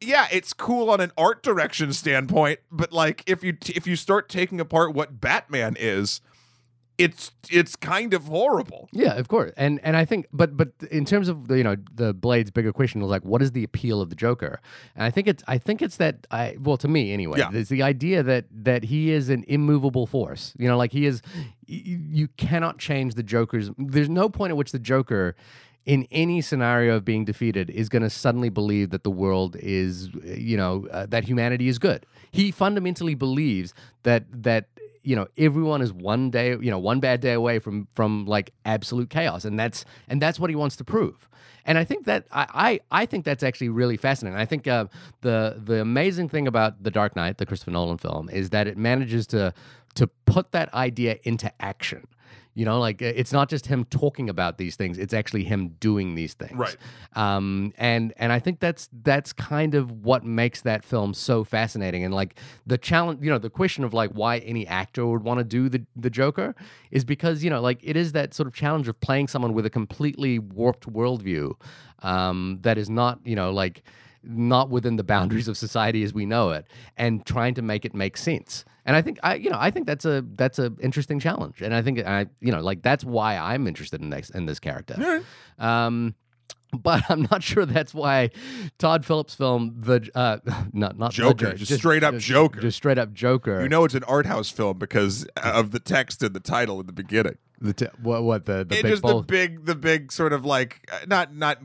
yeah, 0.00 0.26
it's 0.30 0.52
cool 0.52 0.90
on 0.90 1.00
an 1.00 1.12
art 1.16 1.42
direction 1.42 1.92
standpoint, 1.92 2.60
but 2.70 2.92
like 2.92 3.22
if 3.26 3.42
you 3.42 3.56
if 3.68 3.86
you 3.86 3.96
start 3.96 4.28
taking 4.28 4.60
apart 4.60 4.94
what 4.94 5.20
Batman 5.20 5.76
is, 5.78 6.20
it's 6.98 7.30
it's 7.50 7.76
kind 7.76 8.14
of 8.14 8.24
horrible. 8.24 8.88
Yeah, 8.92 9.14
of 9.14 9.28
course. 9.28 9.52
And 9.56 9.80
and 9.82 9.96
I 9.96 10.04
think 10.04 10.26
but 10.32 10.56
but 10.56 10.70
in 10.90 11.04
terms 11.04 11.28
of 11.28 11.48
the, 11.48 11.58
you 11.58 11.64
know 11.64 11.76
the 11.94 12.14
Blade's 12.14 12.50
bigger 12.50 12.72
question 12.72 13.00
was 13.02 13.10
like 13.10 13.24
what 13.24 13.42
is 13.42 13.52
the 13.52 13.64
appeal 13.64 14.00
of 14.00 14.08
the 14.10 14.16
Joker? 14.16 14.60
And 14.94 15.04
I 15.04 15.10
think 15.10 15.28
it's 15.28 15.42
I 15.46 15.58
think 15.58 15.82
it's 15.82 15.96
that 15.98 16.26
I 16.30 16.56
well 16.58 16.76
to 16.78 16.88
me 16.88 17.12
anyway, 17.12 17.38
Yeah. 17.38 17.50
it's 17.52 17.68
the 17.70 17.82
idea 17.82 18.22
that 18.22 18.46
that 18.50 18.84
he 18.84 19.10
is 19.10 19.28
an 19.28 19.44
immovable 19.48 20.06
force. 20.06 20.54
You 20.58 20.68
know, 20.68 20.76
like 20.78 20.92
he 20.92 21.04
is 21.06 21.22
y- 21.68 21.82
you 21.86 22.28
cannot 22.36 22.78
change 22.78 23.14
the 23.14 23.22
Joker's 23.22 23.70
there's 23.78 24.08
no 24.08 24.28
point 24.28 24.50
at 24.50 24.56
which 24.56 24.72
the 24.72 24.78
Joker 24.78 25.34
in 25.84 26.04
any 26.10 26.40
scenario 26.40 26.96
of 26.96 27.04
being 27.04 27.24
defeated 27.24 27.70
is 27.70 27.88
going 27.88 28.02
to 28.02 28.10
suddenly 28.10 28.48
believe 28.48 28.90
that 28.90 29.04
the 29.04 29.10
world 29.10 29.54
is 29.60 30.08
you 30.24 30.56
know 30.56 30.88
uh, 30.90 31.06
that 31.06 31.24
humanity 31.24 31.68
is 31.68 31.78
good. 31.78 32.06
He 32.32 32.50
fundamentally 32.50 33.14
believes 33.14 33.72
that 34.02 34.24
that 34.32 34.66
you 35.06 35.14
know 35.14 35.26
everyone 35.38 35.80
is 35.82 35.92
one 35.92 36.30
day 36.30 36.50
you 36.50 36.70
know 36.70 36.78
one 36.78 37.00
bad 37.00 37.20
day 37.20 37.32
away 37.32 37.58
from 37.58 37.86
from 37.94 38.26
like 38.26 38.52
absolute 38.64 39.08
chaos 39.08 39.44
and 39.44 39.58
that's 39.58 39.84
and 40.08 40.20
that's 40.20 40.38
what 40.40 40.50
he 40.50 40.56
wants 40.56 40.76
to 40.76 40.84
prove. 40.84 41.28
And 41.64 41.78
i 41.78 41.84
think 41.84 42.06
that 42.06 42.26
i 42.32 42.46
i, 42.92 43.02
I 43.02 43.06
think 43.06 43.24
that's 43.24 43.42
actually 43.42 43.70
really 43.70 43.96
fascinating. 43.96 44.38
I 44.38 44.44
think 44.44 44.66
uh, 44.66 44.86
the 45.22 45.60
the 45.64 45.80
amazing 45.80 46.28
thing 46.28 46.46
about 46.46 46.82
the 46.82 46.90
dark 46.90 47.16
knight 47.16 47.38
the 47.38 47.46
christopher 47.46 47.70
nolan 47.70 47.98
film 47.98 48.28
is 48.30 48.50
that 48.50 48.66
it 48.66 48.76
manages 48.76 49.26
to 49.28 49.54
to 49.94 50.06
put 50.26 50.52
that 50.52 50.72
idea 50.74 51.18
into 51.22 51.50
action 51.60 52.06
you 52.56 52.64
know 52.64 52.80
like 52.80 53.00
uh, 53.02 53.12
it's 53.20 53.32
not 53.32 53.48
just 53.48 53.66
him 53.66 53.84
talking 53.84 54.28
about 54.28 54.56
these 54.58 54.74
things 54.74 54.98
it's 54.98 55.14
actually 55.14 55.44
him 55.44 55.68
doing 55.78 56.14
these 56.16 56.34
things 56.34 56.56
Right. 56.56 56.76
um, 57.14 57.72
and 57.76 58.12
and 58.16 58.32
I 58.32 58.40
think 58.40 58.58
that's 58.60 58.88
that's 59.02 59.32
kind 59.32 59.74
of 59.74 59.92
what 60.04 60.24
makes 60.24 60.62
that 60.62 60.82
film 60.84 61.14
so 61.14 61.44
fascinating. 61.44 62.02
And 62.04 62.14
like 62.14 62.38
the 62.66 62.78
challenge, 62.78 63.22
you 63.22 63.30
know, 63.30 63.38
the 63.38 63.50
question 63.50 63.84
of 63.84 63.92
like 63.94 64.10
why 64.12 64.38
any 64.38 64.66
actor 64.66 65.06
would 65.06 65.22
want 65.22 65.38
to 65.38 65.44
do 65.44 65.68
the 65.68 65.84
the 65.94 66.10
Joker 66.10 66.54
is 66.90 67.04
because 67.04 67.44
you 67.44 67.50
know 67.50 67.60
like 67.60 67.78
it 67.82 67.96
is 67.96 68.12
that 68.12 68.34
sort 68.34 68.46
of 68.46 68.54
challenge 68.54 68.88
of 68.88 68.98
playing 69.00 69.28
someone 69.28 69.52
with 69.52 69.66
a 69.66 69.70
completely 69.70 70.38
warped 70.38 70.90
worldview 70.92 71.52
um, 72.02 72.58
that 72.62 72.78
is 72.78 72.88
not 72.88 73.20
you 73.24 73.36
know 73.36 73.52
like 73.52 73.82
not 74.22 74.70
within 74.70 74.96
the 74.96 75.04
boundaries 75.04 75.46
of 75.48 75.56
society 75.56 76.02
as 76.02 76.12
we 76.12 76.26
know 76.26 76.50
it 76.50 76.66
and 76.96 77.24
trying 77.26 77.54
to 77.54 77.62
make 77.62 77.84
it 77.84 77.94
make 77.94 78.16
sense 78.16 78.64
and 78.86 78.96
i 78.96 79.02
think 79.02 79.18
i 79.22 79.34
you 79.34 79.50
know 79.50 79.58
i 79.60 79.70
think 79.70 79.86
that's 79.86 80.04
a 80.06 80.24
that's 80.36 80.58
a 80.58 80.72
interesting 80.80 81.18
challenge 81.20 81.60
and 81.60 81.74
i 81.74 81.82
think 81.82 81.98
i 82.06 82.26
you 82.40 82.50
know 82.50 82.60
like 82.60 82.80
that's 82.82 83.04
why 83.04 83.36
i'm 83.36 83.66
interested 83.66 84.00
in 84.00 84.08
this 84.10 84.30
in 84.30 84.46
this 84.46 84.58
character 84.58 85.22
um 85.58 86.14
but 86.72 87.04
I'm 87.10 87.26
not 87.30 87.42
sure 87.42 87.64
that's 87.64 87.94
why 87.94 88.30
Todd 88.78 89.06
Phillips' 89.06 89.34
film, 89.34 89.76
the 89.78 90.10
uh, 90.14 90.38
not 90.72 90.98
not 90.98 91.12
Joker, 91.12 91.52
Jo- 91.52 91.56
just 91.56 91.74
straight 91.74 92.02
up 92.02 92.16
Joker. 92.18 92.60
just 92.60 92.76
straight 92.76 92.98
up 92.98 93.12
Joker. 93.14 93.62
You 93.62 93.68
know 93.68 93.84
it's 93.84 93.94
an 93.94 94.04
art 94.04 94.26
house 94.26 94.50
film 94.50 94.76
because 94.78 95.24
of 95.36 95.70
the 95.70 95.78
text 95.78 96.22
and 96.22 96.34
the 96.34 96.40
title 96.40 96.80
in 96.80 96.86
the 96.86 96.92
beginning. 96.92 97.36
the 97.60 97.72
t- 97.72 97.86
what 98.02 98.24
what 98.24 98.46
the 98.46 98.64
the 98.64 98.78
it 98.78 98.82
big 98.82 98.86
just 98.86 99.02
bowl. 99.02 99.20
the 99.20 99.26
big 99.26 99.64
the 99.64 99.74
big 99.76 100.12
sort 100.12 100.32
of 100.32 100.44
like 100.44 100.86
uh, 100.92 101.06
not 101.06 101.34
not 101.34 101.58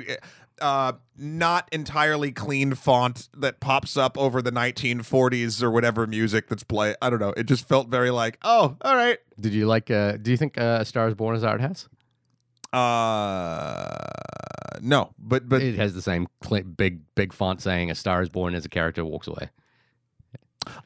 uh 0.61 0.93
not 1.21 1.69
entirely 1.71 2.31
clean 2.31 2.73
font 2.73 3.29
that 3.37 3.59
pops 3.59 3.95
up 3.95 4.17
over 4.17 4.41
the 4.41 4.51
1940s 4.51 5.61
or 5.61 5.69
whatever 5.69 6.07
music 6.07 6.49
that's 6.49 6.63
play 6.63 6.95
I 7.01 7.09
don't 7.09 7.19
know. 7.19 7.33
It 7.37 7.45
just 7.45 7.67
felt 7.67 7.89
very 7.89 8.09
like, 8.09 8.37
"Oh, 8.43 8.75
all 8.81 8.95
right." 8.95 9.19
Did 9.39 9.53
you 9.53 9.67
like? 9.67 9.91
Uh, 9.91 10.13
do 10.17 10.31
you 10.31 10.37
think 10.37 10.57
uh, 10.57 10.79
A 10.81 10.85
Star 10.85 11.07
Is 11.07 11.13
Born 11.15 11.35
is 11.35 11.43
art 11.43 11.61
house? 11.61 11.87
Uh 12.73 13.97
no, 14.81 15.13
but 15.19 15.47
but 15.47 15.61
it 15.61 15.75
has 15.75 15.93
the 15.93 16.01
same 16.01 16.27
cl- 16.43 16.63
big 16.63 17.01
big 17.15 17.33
font 17.33 17.61
saying 17.61 17.91
"A 17.91 17.95
Star 17.95 18.21
Is 18.21 18.29
Born" 18.29 18.55
as 18.55 18.65
a 18.65 18.69
character 18.69 19.05
walks 19.05 19.27
away. 19.27 19.49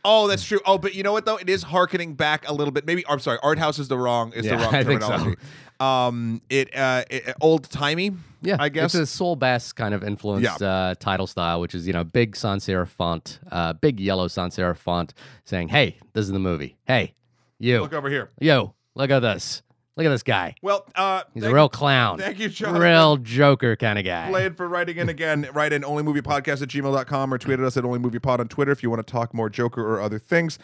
Oh, 0.03 0.27
that's 0.27 0.43
true. 0.43 0.59
Oh, 0.65 0.77
but 0.77 0.95
you 0.95 1.03
know 1.03 1.11
what 1.11 1.25
though? 1.25 1.37
It 1.37 1.49
is 1.49 1.63
harkening 1.63 2.13
back 2.15 2.47
a 2.47 2.53
little 2.53 2.71
bit. 2.71 2.85
Maybe 2.85 3.03
I'm 3.07 3.19
sorry. 3.19 3.39
Art 3.43 3.59
house 3.59 3.79
is 3.79 3.87
the 3.87 3.97
wrong 3.97 4.31
is 4.33 4.45
Yeah, 4.45 4.55
the 4.57 4.63
wrong 4.63 4.75
I 4.75 4.83
think 4.83 5.01
so. 5.01 5.09
terminology. 5.09 5.39
Um, 5.79 6.41
it 6.49 6.75
uh, 6.75 7.03
it, 7.09 7.35
old 7.41 7.69
timey. 7.69 8.11
Yeah, 8.41 8.57
I 8.59 8.69
guess. 8.69 8.93
it's 8.95 8.95
a 8.95 9.05
Saul 9.07 9.35
Bass 9.35 9.73
kind 9.73 9.93
of 9.93 10.03
influenced 10.03 10.61
uh, 10.61 10.95
title 10.99 11.27
style, 11.27 11.59
which 11.59 11.75
is 11.75 11.85
you 11.87 11.93
know 11.93 12.03
big 12.03 12.35
sans 12.35 12.63
serif 12.65 12.87
font, 12.89 13.39
uh, 13.51 13.73
big 13.73 13.99
yellow 13.99 14.27
sans 14.29 14.55
serif 14.55 14.77
font, 14.77 15.13
saying, 15.43 15.67
"Hey, 15.69 15.97
this 16.13 16.25
is 16.25 16.31
the 16.31 16.39
movie. 16.39 16.77
Hey, 16.85 17.13
you, 17.59 17.81
Look 17.81 17.93
over 17.93 18.09
here. 18.09 18.29
yo, 18.39 18.73
look 18.93 19.09
at 19.09 19.19
this. 19.19 19.63
Look 19.97 20.05
at 20.05 20.09
this 20.09 20.23
guy. 20.23 20.55
Well, 20.61 20.85
uh, 20.93 21.23
He's 21.33 21.43
a 21.43 21.53
real 21.53 21.69
clown. 21.69 22.17
thank 22.17 22.37
you, 22.39 22.49
Jonathan. 22.49 22.81
Real 22.81 23.15
Joker 23.17 23.77
kind 23.77 23.97
of 23.97 24.03
guy. 24.03 24.29
Blade 24.29 24.57
for 24.57 24.67
writing 24.67 24.97
in 24.97 25.07
again. 25.07 25.47
Write 25.53 25.71
in 25.71 25.83
onlymoviepodcast 25.83 26.61
at 26.61 26.67
gmail.com 26.67 27.33
or 27.33 27.37
tweet 27.37 27.59
at 27.59 27.65
us 27.65 27.77
at 27.77 27.85
onlymoviepod 27.85 28.39
on 28.39 28.47
Twitter 28.49 28.71
if 28.71 28.83
you 28.83 28.89
want 28.89 29.05
to 29.05 29.09
talk 29.09 29.33
more 29.33 29.49
Joker 29.49 29.81
or 29.81 30.01
other 30.01 30.19
things. 30.19 30.59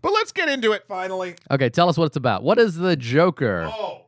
But 0.00 0.12
let's 0.14 0.32
get 0.32 0.48
into 0.48 0.72
it 0.72 0.84
finally. 0.88 1.34
Okay, 1.50 1.68
tell 1.68 1.88
us 1.88 1.98
what 1.98 2.06
it's 2.06 2.16
about. 2.16 2.42
What 2.42 2.58
is 2.58 2.76
the 2.76 2.96
Joker? 2.96 3.70
Oh, 3.72 4.06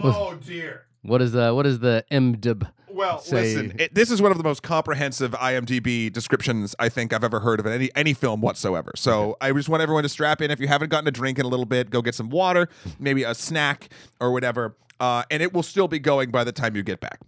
oh 0.00 0.34
dear. 0.34 0.86
What 1.02 1.22
is 1.22 1.32
the 1.32 1.54
what 1.54 1.66
is 1.66 1.78
the 1.78 2.04
IMDb? 2.10 2.68
Well, 2.92 3.20
Say- 3.20 3.36
listen, 3.56 3.76
it, 3.78 3.94
this 3.94 4.10
is 4.10 4.20
one 4.20 4.30
of 4.32 4.38
the 4.38 4.44
most 4.44 4.62
comprehensive 4.62 5.32
IMDb 5.32 6.12
descriptions 6.12 6.74
I 6.78 6.88
think 6.88 7.12
I've 7.12 7.24
ever 7.24 7.40
heard 7.40 7.58
of 7.60 7.66
any 7.66 7.90
any 7.96 8.12
film 8.12 8.40
whatsoever. 8.40 8.92
So 8.96 9.36
I 9.40 9.50
just 9.52 9.68
want 9.68 9.82
everyone 9.82 10.02
to 10.02 10.08
strap 10.08 10.40
in. 10.42 10.50
If 10.50 10.60
you 10.60 10.68
haven't 10.68 10.90
gotten 10.90 11.08
a 11.08 11.10
drink 11.10 11.38
in 11.38 11.44
a 11.44 11.48
little 11.48 11.64
bit, 11.66 11.90
go 11.90 12.02
get 12.02 12.14
some 12.14 12.28
water, 12.30 12.68
maybe 12.98 13.22
a 13.22 13.34
snack 13.34 13.88
or 14.20 14.30
whatever, 14.32 14.76
uh, 15.00 15.22
and 15.30 15.42
it 15.42 15.52
will 15.52 15.62
still 15.62 15.88
be 15.88 15.98
going 15.98 16.30
by 16.30 16.44
the 16.44 16.52
time 16.52 16.76
you 16.76 16.82
get 16.82 17.00
back. 17.00 17.20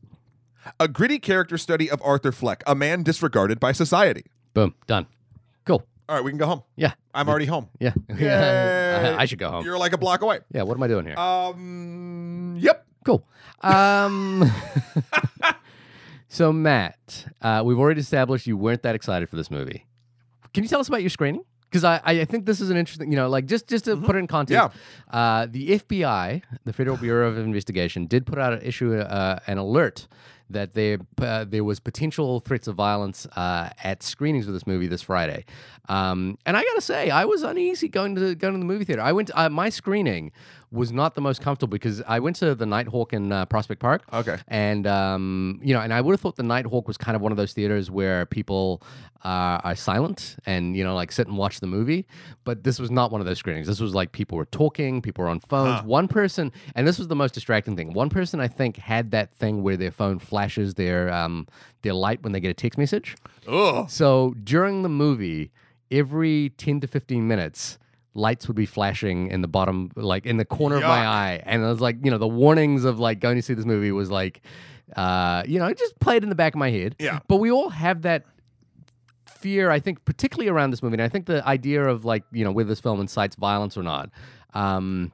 A 0.81 0.89
gritty 0.89 1.19
character 1.19 1.59
study 1.59 1.91
of 1.91 2.01
Arthur 2.03 2.33
Fleck, 2.33 2.63
a 2.67 2.75
man 2.75 3.03
disregarded 3.03 3.59
by 3.61 3.73
society. 3.73 4.25
Boom, 4.55 4.75
done. 4.87 5.07
Cool. 5.67 5.87
All 6.09 6.17
right, 6.17 6.25
we 6.25 6.31
can 6.31 6.39
go 6.39 6.47
home. 6.47 6.63
Yeah, 6.77 6.93
I'm 7.15 7.29
already 7.29 7.47
home. 7.47 7.69
yeah. 7.81 7.93
Yay. 8.19 9.15
I, 9.15 9.23
I 9.23 9.25
should 9.25 9.39
go 9.39 9.51
home. 9.51 9.65
You're 9.65 9.79
like 9.79 9.93
a 9.95 9.99
block 9.99 10.23
away. 10.23 10.41
Yeah, 10.53 10.63
what 10.63 10.77
am 10.77 10.83
I 10.83 10.89
doing 10.89 11.07
here? 11.07 11.19
Um. 11.19 12.57
Yep. 12.59 12.87
Cool. 13.05 13.27
Um, 13.65 14.53
so 16.29 16.53
Matt, 16.53 17.27
uh, 17.41 17.63
we've 17.65 17.79
already 17.79 18.01
established 18.01 18.47
you 18.47 18.57
weren't 18.57 18.83
that 18.83 18.95
excited 18.95 19.29
for 19.29 19.37
this 19.37 19.51
movie. 19.51 19.87
Can 20.53 20.63
you 20.63 20.69
tell 20.69 20.81
us 20.81 20.89
about 20.89 21.01
your 21.01 21.11
screening? 21.11 21.45
Because 21.71 21.83
I, 21.83 22.01
I 22.05 22.25
think 22.25 22.47
this 22.47 22.61
is 22.61 22.71
an 22.71 22.77
interesting, 22.77 23.11
you 23.11 23.17
know, 23.17 23.29
like 23.29 23.47
just 23.47 23.67
just 23.67 23.87
to 23.87 23.97
put 23.97 24.15
it 24.15 24.21
in 24.21 24.29
context, 24.29 24.77
yeah. 25.13 25.19
uh, 25.19 25.47
the 25.51 25.71
FBI, 25.81 26.43
the 26.65 26.73
Federal 26.73 26.97
Bureau 26.97 27.29
of 27.29 27.37
Investigation, 27.37 28.07
did 28.07 28.27
put 28.27 28.39
out 28.39 28.53
an 28.53 28.63
issue, 28.63 28.95
uh, 28.95 29.41
an 29.49 29.59
alert 29.59 30.07
that 30.51 30.75
there 30.75 30.99
uh, 31.19 31.45
there 31.45 31.65
was 31.65 31.81
potential 31.81 32.41
threats 32.41 32.69
of 32.69 32.77
violence 32.77 33.27
uh, 33.37 33.71
at 33.83 34.03
screenings 34.03 34.47
of 34.47 34.53
this 34.53 34.67
movie 34.67 34.87
this 34.87 35.03
Friday, 35.03 35.45
um, 35.89 36.39
and 36.47 36.57
I 36.57 36.63
gotta 36.63 36.81
say 36.81 37.11
I 37.11 37.25
was 37.25 37.43
uneasy 37.43 37.89
going 37.89 38.15
to 38.17 38.35
going 38.35 38.55
to 38.55 38.59
the 38.59 38.65
movie 38.65 38.85
theater. 38.85 39.03
I 39.03 39.13
went 39.13 39.31
uh, 39.35 39.49
my 39.49 39.69
screening 39.69 40.33
was 40.75 40.91
not 40.93 41.15
the 41.15 41.21
most 41.21 41.41
comfortable 41.41 41.71
because 41.71 42.03
I 42.07 42.19
went 42.19 42.37
to 42.37 42.55
the 42.55 42.65
Nitehawk 42.65 43.13
in 43.13 43.31
uh, 43.31 43.47
Prospect 43.47 43.81
Park. 43.81 44.03
Okay. 44.13 44.39
And 44.49 44.87
um, 44.87 45.61
you 45.63 45.73
know, 45.73 45.81
and 45.81 45.95
I 45.95 46.01
would 46.01 46.13
have 46.13 46.21
thought 46.21 46.37
the 46.37 46.43
Nitehawk 46.43 46.87
was 46.87 46.97
kind 46.97 47.15
of 47.15 47.23
one 47.23 47.33
of 47.33 47.39
those 47.39 47.53
theaters 47.53 47.91
where 47.91 48.27
people 48.27 48.83
uh, 49.25 49.61
are 49.63 49.77
silent 49.77 50.37
and 50.45 50.77
you 50.77 50.85
know, 50.85 50.95
like 50.95 51.13
sit 51.13 51.29
and 51.29 51.39
watch 51.39 51.61
the 51.61 51.67
movie. 51.67 52.07
But 52.43 52.65
this 52.65 52.79
was 52.79 52.91
not 52.91 53.11
one 53.13 53.21
of 53.21 53.27
those 53.27 53.39
screenings. 53.39 53.67
This 53.67 53.81
was 53.81 53.95
like 53.95 54.13
people 54.13 54.37
were 54.37 54.45
talking, 54.47 55.01
people 55.01 55.25
were 55.25 55.31
on 55.31 55.41
phones. 55.41 55.83
One 55.83 56.09
person, 56.09 56.53
and 56.75 56.87
this 56.87 56.99
was 56.99 57.09
the 57.09 57.17
most 57.17 57.35
distracting 57.35 57.77
thing. 57.77 57.93
One 57.93 58.11
person, 58.11 58.41
I 58.41 58.49
think, 58.49 58.77
had 58.77 59.13
that 59.13 59.33
thing 59.35 59.63
where 59.63 59.77
their 59.77 59.93
phone 59.93 60.19
flashes 60.35 60.75
their 60.75 61.13
um, 61.13 61.47
their 61.83 61.95
light 61.95 62.21
when 62.25 62.33
they 62.33 62.41
get 62.41 62.51
a 62.51 62.55
text 62.55 62.77
message. 62.77 63.17
Ugh. 63.47 63.89
So 63.89 64.35
during 64.43 64.83
the 64.83 64.89
movie, 64.89 65.53
every 65.93 66.51
10 66.59 66.81
to 66.81 66.89
15 66.89 67.29
minutes, 67.29 67.79
lights 68.15 68.49
would 68.49 68.57
be 68.57 68.67
flashing 68.67 69.31
in 69.31 69.43
the 69.43 69.49
bottom, 69.49 69.93
like 69.95 70.27
in 70.27 70.37
the 70.37 70.45
corner 70.45 70.77
of 70.77 70.83
my 70.83 71.05
Yuck. 71.05 71.07
eye. 71.07 71.43
And 71.47 71.63
it 71.63 71.67
was 71.67 71.81
like, 71.81 71.99
you 72.03 72.11
know, 72.11 72.19
the 72.19 72.27
warnings 72.27 72.85
of 72.85 72.99
like 72.99 73.21
going 73.21 73.37
to 73.37 73.43
see 73.43 73.55
this 73.55 73.65
movie 73.65 73.93
was 73.93 74.11
like, 74.11 74.41
uh, 74.97 75.45
you 75.47 75.61
know, 75.61 75.67
it 75.67 75.79
just 75.79 75.97
played 76.01 76.25
in 76.25 76.31
the 76.31 76.35
back 76.35 76.55
of 76.55 76.59
my 76.59 76.71
head. 76.71 76.97
Yeah. 76.99 77.21
But 77.29 77.37
we 77.37 77.53
all 77.53 77.69
have 77.69 78.03
that 78.03 78.25
fear, 79.27 79.71
I 79.71 79.79
think, 79.79 80.05
particularly 80.05 80.49
around 80.49 80.71
this 80.73 80.83
movie. 80.83 80.95
And 80.95 81.03
I 81.03 81.09
think 81.09 81.27
the 81.27 81.47
idea 81.47 81.85
of 81.85 82.05
like, 82.05 82.25
you 82.33 82.45
know, 82.45 82.51
whether 82.51 82.69
this 82.69 82.81
film 82.81 83.01
incites 83.01 83.37
violence 83.37 83.77
or 83.77 83.85
not, 83.85 84.11
um, 84.53 85.13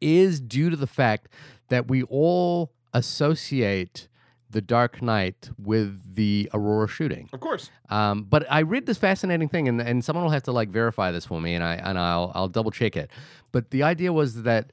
is 0.00 0.40
due 0.40 0.70
to 0.70 0.76
the 0.76 0.86
fact 0.86 1.28
that 1.68 1.88
we 1.88 2.02
all 2.04 2.72
associate 2.94 4.08
the 4.50 4.60
Dark 4.60 5.02
Knight 5.02 5.50
with 5.58 6.00
the 6.14 6.50
Aurora 6.54 6.88
shooting. 6.88 7.28
Of 7.32 7.40
course. 7.40 7.70
Um, 7.90 8.24
but 8.24 8.46
I 8.50 8.62
read 8.62 8.86
this 8.86 8.98
fascinating 8.98 9.48
thing, 9.48 9.68
and, 9.68 9.80
and 9.80 10.04
someone 10.04 10.24
will 10.24 10.32
have 10.32 10.44
to 10.44 10.52
like 10.52 10.70
verify 10.70 11.10
this 11.10 11.26
for 11.26 11.40
me, 11.40 11.54
and 11.54 11.62
I 11.64 11.74
and 11.74 11.98
I'll 11.98 12.32
I'll 12.34 12.48
double 12.48 12.70
check 12.70 12.96
it. 12.96 13.10
But 13.52 13.70
the 13.70 13.82
idea 13.82 14.12
was 14.12 14.42
that 14.42 14.72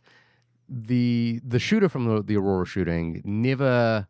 the 0.70 1.42
the 1.46 1.60
shooter 1.60 1.90
from 1.90 2.06
the, 2.06 2.24
the 2.24 2.38
Aurora 2.38 2.66
shooting 2.66 3.22
never 3.26 4.08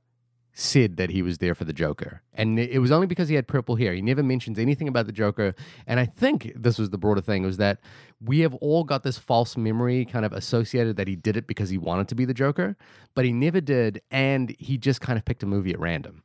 said 0.58 0.96
that 0.96 1.10
he 1.10 1.22
was 1.22 1.40
there 1.40 1.54
for 1.54 1.66
the 1.66 1.74
Joker, 1.74 2.22
and 2.34 2.58
it 2.58 2.80
was 2.80 2.92
only 2.92 3.08
because 3.08 3.28
he 3.28 3.36
had 3.36 3.46
purple 3.46 3.76
hair. 3.76 3.94
He 3.94 4.02
never 4.02 4.24
mentions 4.24 4.58
anything 4.58 4.88
about 4.88 5.06
the 5.06 5.12
Joker, 5.12 5.54
and 5.86 6.00
I 6.00 6.06
think 6.06 6.54
this 6.56 6.80
was 6.80 6.90
the 6.90 6.98
broader 6.98 7.22
thing 7.22 7.44
was 7.44 7.58
that 7.58 7.80
we 8.24 8.40
have 8.40 8.54
all 8.56 8.86
got 8.86 9.04
this 9.04 9.18
false 9.18 9.58
memory 9.58 10.06
kind 10.06 10.26
of 10.26 10.32
associated 10.32 10.96
that 10.96 11.10
he 11.10 11.16
did 11.18 11.36
it 11.36 11.46
because 11.46 11.70
he 11.70 11.78
wanted 11.78 12.08
to 12.08 12.16
be 12.16 12.24
the 12.24 12.34
Joker, 12.34 12.78
but 13.14 13.26
he 13.26 13.34
never 13.34 13.60
did, 13.60 14.02
and 14.10 14.56
he 14.58 14.78
just 14.78 15.02
kind 15.02 15.20
of 15.20 15.26
picked 15.26 15.44
a 15.44 15.46
movie 15.46 15.72
at 15.72 15.80
random. 15.80 16.24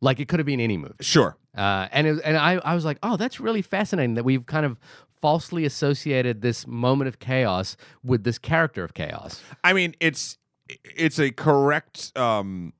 Like 0.00 0.20
it 0.20 0.28
could 0.28 0.38
have 0.38 0.46
been 0.46 0.60
any 0.60 0.76
movie. 0.76 0.94
Sure. 1.00 1.36
Uh, 1.56 1.88
and 1.92 2.06
it, 2.06 2.20
and 2.24 2.36
I, 2.36 2.54
I 2.64 2.74
was 2.74 2.84
like, 2.84 2.98
oh, 3.02 3.16
that's 3.16 3.40
really 3.40 3.62
fascinating 3.62 4.14
that 4.14 4.24
we've 4.24 4.46
kind 4.46 4.66
of 4.66 4.78
falsely 5.20 5.64
associated 5.64 6.42
this 6.42 6.66
moment 6.66 7.08
of 7.08 7.18
chaos 7.18 7.76
with 8.02 8.24
this 8.24 8.38
character 8.38 8.82
of 8.84 8.94
chaos. 8.94 9.40
I 9.62 9.72
mean, 9.72 9.94
it's 10.00 10.38
it's 10.68 11.18
a 11.18 11.30
correct 11.30 12.16
um, 12.16 12.72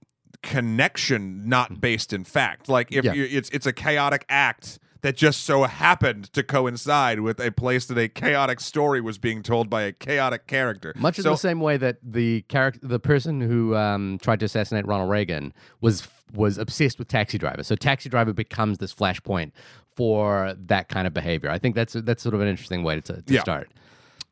connection, 0.43 1.49
not 1.49 1.80
based 1.80 2.12
in 2.12 2.24
fact. 2.24 2.68
Like 2.68 2.93
if 2.93 3.05
Yeah. 3.05 3.12
you, 3.14 3.24
it's 3.30 3.49
it's 3.51 3.66
a 3.66 3.72
chaotic 3.72 4.24
act 4.28 4.78
that 5.03 5.16
just 5.16 5.43
so 5.43 5.64
happened 5.64 6.32
to 6.32 6.45
coincide 6.45 7.18
with 7.20 7.40
a 7.40 7.51
place 7.51 7.86
that 7.86 7.99
a 7.99 8.09
chaotic 8.09 8.61
story 8.61 9.01
was 9.01 9.18
being 9.18 9.43
told 9.43 9.68
by 9.68 9.82
a 9.82 9.90
chaotic 9.93 10.47
character. 10.47 10.93
Much 10.97 11.18
in 11.18 11.24
the 11.24 11.34
same 11.34 11.59
way 11.59 11.76
that 11.76 11.97
the 12.05 12.43
character, 12.43 12.78
the 12.86 13.01
person 13.01 13.40
who 13.40 13.74
um, 13.74 14.18
tried 14.22 14.38
to 14.40 14.47
assassinate 14.47 14.86
Ronald 14.86 15.11
Reagan, 15.11 15.53
was 15.80 16.07
was 16.34 16.57
obsessed 16.57 16.99
with 16.99 17.09
Taxi 17.09 17.36
Driver. 17.36 17.62
So 17.62 17.74
Taxi 17.74 18.09
Driver 18.09 18.32
becomes 18.32 18.78
this 18.78 18.95
flashpoint 18.95 19.51
for 19.97 20.55
that 20.57 20.88
kind 20.88 21.07
of 21.07 21.12
behavior. 21.12 21.51
I 21.51 21.59
think 21.59 21.74
that's 21.74 21.95
that's 21.95 22.22
sort 22.22 22.34
of 22.34 22.40
an 22.40 22.49
interesting 22.49 22.82
way 22.84 23.01
to, 23.01 23.22
to 23.22 23.34
Yeah. 23.34 23.40
start. 23.43 23.70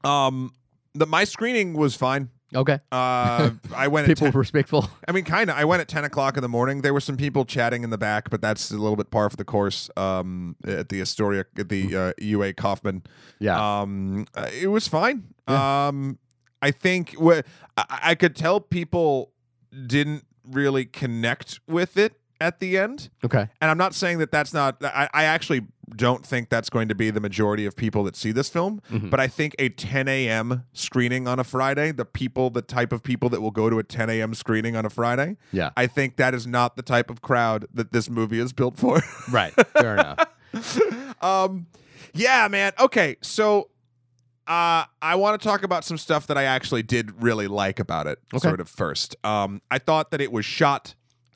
um, 0.04 0.52
the 0.94 1.06
my 1.06 1.24
screening 1.24 1.74
was 1.74 1.94
fine. 1.96 2.30
Okay, 2.54 2.80
Uh, 2.90 3.50
I 3.74 3.86
went. 3.88 4.06
At 4.08 4.16
people 4.16 4.32
10, 4.32 4.38
respectful. 4.38 4.90
I 5.08 5.12
mean, 5.12 5.24
kind 5.24 5.50
of. 5.50 5.56
I 5.56 5.64
went 5.64 5.80
at 5.82 5.88
ten 5.88 6.04
o'clock 6.04 6.36
in 6.36 6.42
the 6.42 6.48
morning. 6.48 6.82
There 6.82 6.92
were 6.92 7.00
some 7.00 7.16
people 7.16 7.44
chatting 7.44 7.84
in 7.84 7.90
the 7.90 7.98
back, 7.98 8.28
but 8.30 8.40
that's 8.42 8.70
a 8.70 8.76
little 8.76 8.96
bit 8.96 9.10
par 9.10 9.30
for 9.30 9.36
the 9.36 9.44
course. 9.44 9.88
Um, 9.96 10.56
at 10.66 10.88
the 10.88 11.00
Astoria, 11.00 11.44
at 11.56 11.68
the 11.68 11.96
uh, 11.96 12.12
UA 12.18 12.54
Kaufman. 12.54 13.02
Yeah, 13.38 13.80
Um, 13.80 14.26
uh, 14.34 14.48
it 14.52 14.66
was 14.68 14.88
fine. 14.88 15.32
Um, 15.46 16.18
I 16.60 16.70
think 16.72 17.14
wh- 17.20 17.40
I, 17.76 18.00
I 18.10 18.14
could 18.14 18.34
tell 18.36 18.60
people 18.60 19.32
didn't 19.86 20.24
really 20.44 20.84
connect 20.84 21.60
with 21.68 21.96
it 21.96 22.14
at 22.40 22.58
the 22.60 22.78
end, 22.78 23.10
okay, 23.24 23.48
and 23.60 23.70
I'm 23.70 23.78
not 23.78 23.94
saying 23.94 24.18
that 24.18 24.32
that's 24.32 24.52
not. 24.54 24.82
I, 24.84 25.08
I 25.12 25.24
actually 25.24 25.62
don't 25.96 26.24
think 26.24 26.48
that's 26.50 26.70
going 26.70 26.88
to 26.88 26.94
be 26.94 27.10
the 27.10 27.20
majority 27.20 27.66
of 27.66 27.74
people 27.76 28.04
that 28.04 28.14
see 28.16 28.30
this 28.32 28.48
film. 28.48 28.80
Mhm. 28.92 29.10
But 29.10 29.18
I 29.18 29.26
think 29.26 29.56
a 29.58 29.68
10 29.70 30.06
a.m. 30.06 30.64
screening 30.72 31.26
on 31.26 31.40
a 31.40 31.44
Friday, 31.44 31.90
the 31.90 32.04
people, 32.04 32.48
the 32.50 32.62
type 32.62 32.92
of 32.92 33.02
people 33.02 33.28
that 33.30 33.40
will 33.40 33.50
go 33.50 33.68
to 33.68 33.78
a 33.80 33.82
10 33.82 34.08
a.m. 34.08 34.32
screening 34.34 34.76
on 34.76 34.86
a 34.86 34.90
Friday, 34.90 35.36
yeah, 35.52 35.70
I 35.76 35.86
think 35.88 36.16
that 36.16 36.32
is 36.34 36.46
not 36.46 36.76
the 36.76 36.82
type 36.82 37.10
of 37.10 37.22
crowd 37.22 37.66
that 37.74 37.92
this 37.92 38.08
movie 38.08 38.38
is 38.38 38.52
built 38.52 38.76
for. 38.76 39.02
right, 39.32 39.52
fair 39.72 39.94
enough. 39.94 40.18
um 41.22 41.66
yeah 42.14 42.48
man 42.48 42.72
okay 42.80 43.16
so 43.20 43.68
uh 44.48 44.84
i 45.00 45.14
want 45.14 45.40
to 45.40 45.46
talk 45.46 45.62
about 45.62 45.84
some 45.84 45.96
stuff 45.96 46.26
that 46.26 46.36
i 46.36 46.42
actually 46.42 46.82
did 46.82 47.22
really 47.22 47.46
like 47.46 47.78
about 47.78 48.06
it 48.08 48.18
Okay. 48.34 48.48
sort 48.48 48.60
of 48.60 48.68
first 48.68 49.14
um 49.24 49.62
i 49.70 49.78
thought 49.78 50.10
that 50.10 50.20
it 50.20 50.32
was 50.32 50.44
shot 50.44 50.94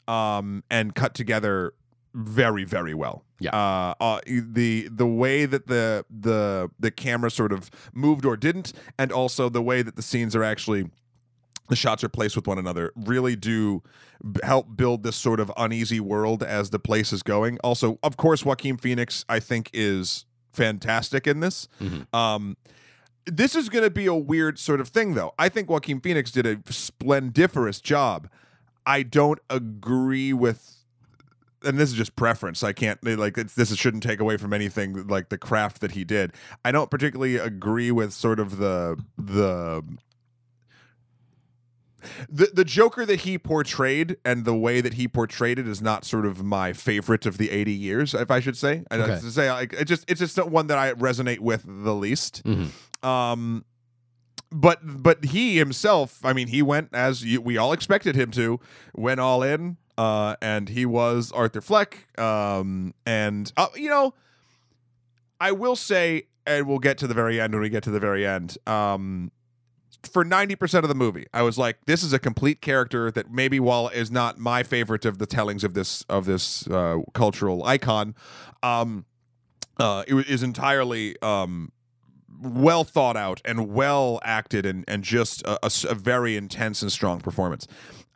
um 0.09 0.63
and 0.71 0.95
cut 0.95 1.15
together 1.15 1.75
very 2.15 2.65
very 2.65 2.95
well 2.95 3.25
Yeah. 3.41 3.51
uh, 3.57 3.95
uh 4.01 4.21
the 4.27 4.89
the 4.91 5.07
way 5.07 5.47
that 5.47 5.67
the 5.67 6.05
the 6.11 6.71
the 6.79 6.91
camera 6.91 7.31
sort 7.31 7.53
of 7.53 7.71
moved 7.93 8.25
or 8.25 8.37
didn't 8.37 8.73
and 8.99 9.11
also 9.11 9.49
the 9.49 9.63
way 9.63 9.83
that 9.83 9.97
the 9.97 10.03
scenes 10.03 10.37
are 10.37 10.45
actually 10.45 10.89
the 11.69 11.77
shots 11.77 12.05
are 12.05 12.09
placed 12.11 12.37
with 12.37 12.47
one 12.47 12.59
another 12.59 12.93
really 12.95 13.35
do 13.37 13.83
help 14.43 14.77
build 14.77 15.03
this 15.03 15.17
sort 15.17 15.41
of 15.41 15.51
uneasy 15.57 15.99
world 15.99 16.43
as 16.43 16.71
the 16.71 16.79
place 16.79 17.13
is 17.13 17.23
going. 17.23 17.59
Also, 17.65 17.99
of 18.03 18.17
course, 18.17 18.45
Joaquin 18.45 18.77
Phoenix 18.77 19.25
I 19.29 19.41
think 19.41 19.71
is 19.73 20.25
fantastic 20.53 21.27
in 21.27 21.41
this. 21.41 21.67
Mhm. 21.81 22.07
Um, 22.15 22.57
this 23.27 23.55
is 23.57 23.69
going 23.71 23.83
to 23.85 23.91
be 23.91 24.05
a 24.07 24.15
weird 24.15 24.59
sort 24.59 24.81
of 24.81 24.89
thing, 24.89 25.15
though. 25.15 25.33
I 25.39 25.49
think 25.49 25.69
Joaquin 25.71 26.01
Phoenix 26.01 26.31
did 26.31 26.47
a 26.47 26.57
splendiferous 26.71 27.81
job. 27.83 28.29
I 28.87 29.03
don't 29.03 29.39
agree 29.49 30.33
with, 30.33 30.77
and 31.65 31.79
this 31.79 31.91
is 31.91 31.97
just 31.97 32.17
preference. 32.17 32.63
I 32.63 32.73
can't 32.73 33.03
like 33.19 33.39
it's, 33.39 33.55
this 33.55 33.75
shouldn't 33.77 34.03
take 34.03 34.21
away 34.21 34.37
from 34.37 34.53
anything 34.53 35.07
like 35.07 35.29
the 35.31 35.39
craft 35.39 35.81
that 35.81 35.93
he 35.93 36.05
did. 36.05 36.33
I 36.65 36.73
don't 36.73 36.91
particularly 36.91 37.37
agree 37.37 37.91
with 37.91 38.13
sort 38.13 38.39
of 38.41 38.59
the 38.59 39.03
the 39.17 39.83
the 42.29 42.51
the 42.53 42.65
Joker 42.65 43.07
that 43.07 43.21
he 43.21 43.39
portrayed 43.39 44.19
and 44.27 44.45
the 44.45 44.55
way 44.55 44.83
that 44.83 44.95
he 44.95 45.09
portrayed 45.09 45.59
it 45.59 45.67
is 45.67 45.81
not 45.81 46.05
sort 46.05 46.27
of 46.27 46.45
my 46.45 46.75
favorite 46.75 47.25
of 47.25 47.39
the 47.39 47.51
80 47.51 47.73
years, 47.73 48.13
if 48.13 48.31
I 48.31 48.41
should 48.41 48.59
say. 48.59 48.85
I 48.91 48.97
Okay. 48.99 49.21
to 49.21 49.31
say 49.31 49.51
like 49.51 49.73
it 49.73 49.87
just 49.87 50.05
it's 50.11 50.21
just 50.21 50.37
one 50.47 50.67
that 50.67 50.77
I 50.77 50.93
resonate 50.93 51.39
with 51.41 51.65
the 51.67 51.95
least. 51.95 52.43
Mhm. 52.45 52.69
Um 53.03 53.65
but 54.55 54.79
but 54.85 55.25
he 55.27 55.59
himself, 55.59 56.25
I 56.25 56.33
mean, 56.33 56.47
he 56.49 56.63
went 56.63 56.91
as 56.93 57.25
you, 57.25 57.41
we 57.41 57.59
all 57.59 57.73
expected 57.73 58.15
him 58.15 58.31
to, 58.33 58.61
went 58.95 59.19
all 59.19 59.43
in, 59.43 59.77
uh, 59.99 60.37
and 60.41 60.69
he 60.69 60.87
was 60.87 61.33
Arthur 61.33 61.61
Fleck. 61.61 62.07
Um, 62.19 62.95
and 63.05 63.53
uh, 63.57 63.67
you 63.75 63.89
know, 63.89 64.15
I 65.41 65.51
will 65.51 65.75
say, 65.75 66.29
and 66.47 66.69
we'll 66.69 66.79
get 66.79 66.99
to 66.99 67.09
the 67.09 67.15
very 67.15 67.41
end 67.41 67.53
when 67.53 67.63
we 67.63 67.69
get 67.69 67.83
to 67.83 67.91
the 67.91 68.01
very 68.01 68.25
end. 68.25 68.57
Um, 68.67 69.33
for 70.05 70.25
90% 70.25 70.83
of 70.83 70.89
the 70.89 70.95
movie 70.95 71.27
i 71.33 71.41
was 71.41 71.57
like 71.57 71.79
this 71.87 72.03
is 72.03 72.13
a 72.13 72.19
complete 72.19 72.61
character 72.61 73.11
that 73.11 73.31
maybe 73.31 73.59
while 73.59 73.89
is 73.89 74.11
not 74.11 74.37
my 74.39 74.63
favorite 74.63 75.07
of 75.07 75.17
the 75.17 75.25
tellings 75.25 75.65
of 75.65 75.73
this 75.73 76.03
of 76.11 76.27
this 76.27 76.67
uh, 76.67 76.99
cultural 77.15 77.65
icon 77.65 78.15
um 78.63 79.07
uh 79.79 80.05
it 80.07 80.29
is 80.29 80.43
entirely 80.43 81.17
um 81.23 81.73
well 82.41 82.85
thought 82.85 83.17
out 83.17 83.41
and 83.45 83.73
well 83.73 84.21
acted 84.23 84.67
and 84.67 84.85
and 84.89 85.03
just 85.03 85.43
a 85.47 85.95
very 85.95 86.37
intense 86.37 86.83
and 86.83 86.91
strong 86.91 87.21
performance 87.21 87.67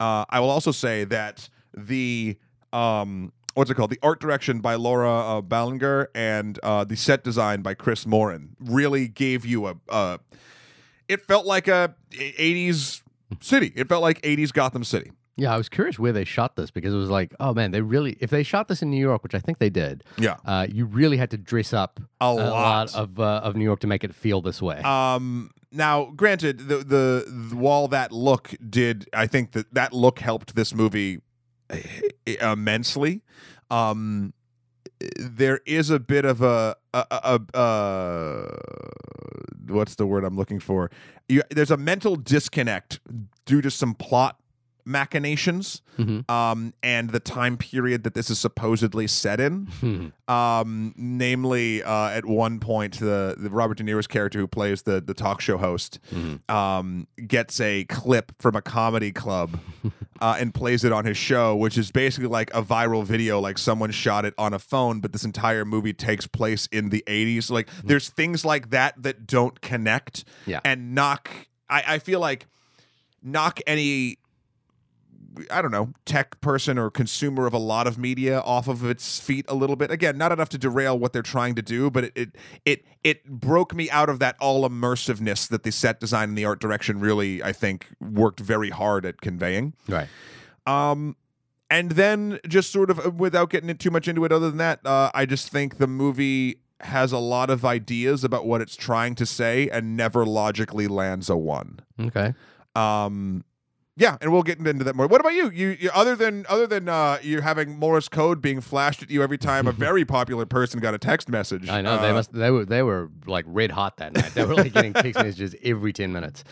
uh 0.01 0.25
i 0.31 0.41
will 0.41 0.51
also 0.51 0.73
say 0.73 1.05
that 1.05 1.49
the 1.75 2.37
um 2.73 3.33
what's 3.55 3.71
it 3.71 3.75
called 3.75 3.91
the 3.91 3.99
art 4.03 4.21
direction 4.21 4.61
by 4.61 4.75
laura 4.75 5.11
uh, 5.11 5.41
ballinger 5.41 6.11
and 6.15 6.59
uh 6.63 6.85
the 6.85 6.97
set 6.97 7.23
design 7.25 7.63
by 7.63 7.75
Kris 7.75 8.07
Moran 8.07 8.57
really 8.61 9.09
gave 9.09 9.45
you 9.45 9.67
a, 9.67 9.77
a 9.89 10.19
it 11.09 11.23
felt 11.23 11.47
like 11.47 11.67
a 11.69 11.95
80s 12.13 13.03
city. 13.41 13.73
It 13.75 13.89
felt 13.89 14.03
like 14.03 14.21
80s 14.23 14.53
Gotham 14.53 14.85
City. 14.85 15.13
Yeah, 15.41 15.55
I 15.55 15.57
was 15.57 15.69
curious 15.69 15.99
where 16.01 16.13
they 16.13 16.25
shot 16.25 16.57
this 16.57 16.71
because 16.73 16.93
it 16.93 16.97
was 16.97 17.11
like, 17.11 17.33
oh 17.39 17.55
man, 17.55 17.71
they 17.71 17.81
really 17.81 18.17
if 18.21 18.29
they 18.31 18.43
shot 18.43 18.67
this 18.69 18.83
in 18.83 18.91
New 18.91 19.01
York, 19.01 19.23
which 19.23 19.35
I 19.35 19.39
think 19.39 19.59
they 19.59 19.71
did, 19.71 20.03
Yeah. 20.19 20.37
uh, 20.45 20.67
you 20.69 20.85
really 20.85 21.17
had 21.17 21.31
to 21.31 21.37
dress 21.39 21.73
up 21.73 22.01
A 22.21 22.33
lot. 22.35 22.93
of 22.95 23.21
uh, 23.21 23.41
of 23.45 23.55
New 23.57 23.65
York 23.65 23.81
to 23.81 23.87
make 23.87 24.03
it 24.05 24.15
feel 24.15 24.41
this 24.43 24.61
way. 24.61 24.79
Um 24.83 25.51
now 25.71 26.07
granted 26.17 26.61
the, 26.71 26.79
the 26.79 27.25
the 27.51 27.57
while 27.57 27.87
that 27.89 28.11
look 28.11 28.55
did 28.69 29.09
I 29.13 29.27
think 29.27 29.53
that 29.53 29.73
that 29.75 29.93
look 29.93 30.19
helped 30.19 30.55
this 30.57 30.75
movie 30.75 31.21
immensely. 32.27 33.23
Um 33.71 34.33
there 35.19 35.61
is 35.67 35.91
a 35.91 36.01
bit 36.01 36.25
of 36.25 36.43
a 36.43 36.75
a, 36.93 37.05
a, 37.11 37.41
a, 37.55 37.59
uh 37.59 38.57
what's 39.69 39.95
the 39.97 40.07
word 40.07 40.25
I'm 40.25 40.37
looking 40.37 40.59
for? 40.61 40.91
You, 41.29 41.43
there's 41.51 41.71
a 41.71 41.77
mental 41.77 42.17
disconnect 42.17 43.01
due 43.45 43.61
to 43.61 43.71
some 43.71 43.95
plot 43.95 44.41
machinations 44.89 45.83
Mhm. 45.99 46.29
um, 46.31 46.73
and 46.83 47.11
the 47.11 47.21
time 47.21 47.57
period 47.57 48.05
that 48.05 48.15
this 48.15 48.31
is 48.31 48.39
supposedly 48.39 49.07
set 49.07 49.41
in. 49.41 49.67
Hmm. 49.81 50.33
Um, 50.33 50.95
namely, 50.97 51.83
uh, 51.83 52.09
at 52.11 52.25
one 52.25 52.61
point, 52.61 52.99
the, 53.01 53.35
the 53.37 53.51
Robert 53.51 53.79
De 53.79 53.85
Niro's 53.85 54.07
character 54.07 54.39
who 54.39 54.47
plays 54.47 54.83
the 54.83 55.01
the 55.01 55.15
talk 55.15 55.41
show 55.41 55.59
host 55.59 55.99
Mhm. 56.15 56.49
um, 56.51 57.07
gets 57.27 57.61
a 57.61 57.85
clip 57.85 58.33
from 58.39 58.55
a 58.57 58.63
comedy 58.63 59.11
club 59.13 59.59
uh, 60.21 60.37
and 60.39 60.55
plays 60.55 60.85
it 60.85 60.93
on 60.93 61.05
his 61.05 61.17
show, 61.17 61.55
which 61.57 61.77
is 61.77 61.91
basically 61.91 62.29
like 62.29 62.51
a 62.55 62.63
viral 62.63 63.05
video, 63.05 63.41
like 63.41 63.59
someone 63.59 63.91
shot 63.91 64.25
it 64.25 64.35
on 64.39 64.55
a 64.55 64.59
phone, 64.59 65.01
but 65.01 65.13
this 65.13 65.25
entire 65.25 65.65
movie 65.65 65.93
takes 65.93 66.27
place 66.27 66.67
in 66.71 66.91
the 66.91 67.03
80s. 67.07 67.51
Like, 67.51 67.69
there's 67.85 68.09
things 68.09 68.45
like 68.45 68.71
that 68.71 69.03
that 69.03 69.27
don't 69.27 69.61
connect 69.61 70.25
Yeah. 70.47 70.61
and 70.65 70.95
knock. 70.95 71.29
I, 71.69 71.83
I 71.95 71.99
feel 71.99 72.21
like 72.21 72.47
knock 73.23 73.59
any 73.67 74.19
I 75.51 75.63
don't 75.63 75.71
know, 75.71 75.93
tech 76.05 76.41
person 76.41 76.79
or 76.79 76.91
consumer 76.91 77.47
of 77.47 77.55
a 77.55 77.59
lot 77.59 77.87
of 77.87 77.99
media 77.99 78.41
off 78.41 78.69
of 78.69 78.85
its 78.85 79.21
feet 79.21 79.45
a 79.49 79.55
little 79.55 79.77
bit. 79.77 79.91
Again, 79.91 80.19
not 80.19 80.33
enough 80.33 80.49
to 80.51 80.59
derail 80.59 80.99
what 80.99 81.13
they're 81.13 81.23
trying 81.23 81.55
to 81.57 81.63
do, 81.63 81.91
but 81.91 82.05
it 82.05 82.13
it 82.15 82.37
it, 82.65 82.85
it 83.05 83.25
broke 83.27 83.75
me 83.75 83.91
out 83.91 84.09
of 84.09 84.19
that 84.19 84.37
all 84.41 84.69
immersiveness 84.69 85.49
that 85.49 85.63
the 85.63 85.73
set 85.73 86.01
design 86.01 86.31
and 86.31 86.39
the 86.39 86.45
art 86.45 86.61
direction 86.61 87.01
really, 87.01 87.43
I 87.43 87.53
think, 87.53 87.89
worked 88.01 88.41
very 88.41 88.71
hard 88.71 89.05
at 89.07 89.21
conveying. 89.21 89.75
Right. 89.89 90.09
Um, 90.67 91.17
and 91.71 91.93
then 91.93 92.41
just 92.49 92.73
sort 92.73 92.91
of 92.91 93.05
uh, 93.05 93.11
without 93.11 93.51
getting 93.51 93.75
too 93.77 93.91
much 93.91 94.09
into 94.09 94.25
it, 94.25 94.33
other 94.33 94.49
than 94.49 94.59
that, 94.59 94.85
uh, 94.87 95.11
I 95.15 95.27
just 95.27 95.51
think 95.51 95.79
the 95.79 95.87
movie 95.87 96.61
has 96.81 97.13
a 97.13 97.19
lot 97.19 97.51
of 97.51 97.65
ideas 97.65 98.23
about 98.25 98.47
what 98.47 98.61
it's 98.61 98.77
trying 98.77 99.15
to 99.17 99.27
say 99.27 99.69
and 99.69 99.97
never 99.97 100.25
logically 100.25 100.87
lands 100.87 101.29
a 101.29 101.37
one. 101.37 101.81
Okay. 102.01 102.35
Um, 102.77 103.45
yeah, 103.99 104.17
and 104.21 104.33
we'll 104.33 104.45
get 104.45 104.65
into 104.65 104.85
that 104.85 104.95
more. 104.95 105.09
What 105.09 105.21
about 105.21 105.35
you? 105.35 105.51
You, 105.51 105.77
you 105.81 105.91
other 105.93 106.15
than 106.15 106.47
other 106.49 106.69
than 106.69 106.89
uh, 106.89 107.19
you 107.21 107.41
having 107.41 107.77
Morse 107.77 108.09
code 108.09 108.41
being 108.41 108.61
flashed 108.61 109.03
at 109.03 109.11
you 109.11 109.25
every 109.25 109.39
time 109.39 109.67
a 109.67 109.73
very 109.89 110.05
popular 110.05 110.47
person 110.47 110.79
got 110.79 110.95
a 110.95 110.99
text 110.99 111.29
message. 111.29 111.69
I 111.69 111.81
know 111.83 112.01
they 112.01 112.11
uh, 112.11 112.15
must. 112.15 112.33
They 112.33 112.51
were. 112.53 112.65
They 112.65 112.83
were 112.83 113.11
like 113.27 113.45
red 113.49 113.73
hot 113.73 113.97
that 113.97 114.13
night. 114.13 114.35
They 114.35 114.45
were 114.45 114.55
like 114.55 114.73
getting 114.73 114.93
text 114.93 115.15
messages 115.23 115.57
every 115.65 115.93
ten 115.93 116.13
minutes. 116.13 116.45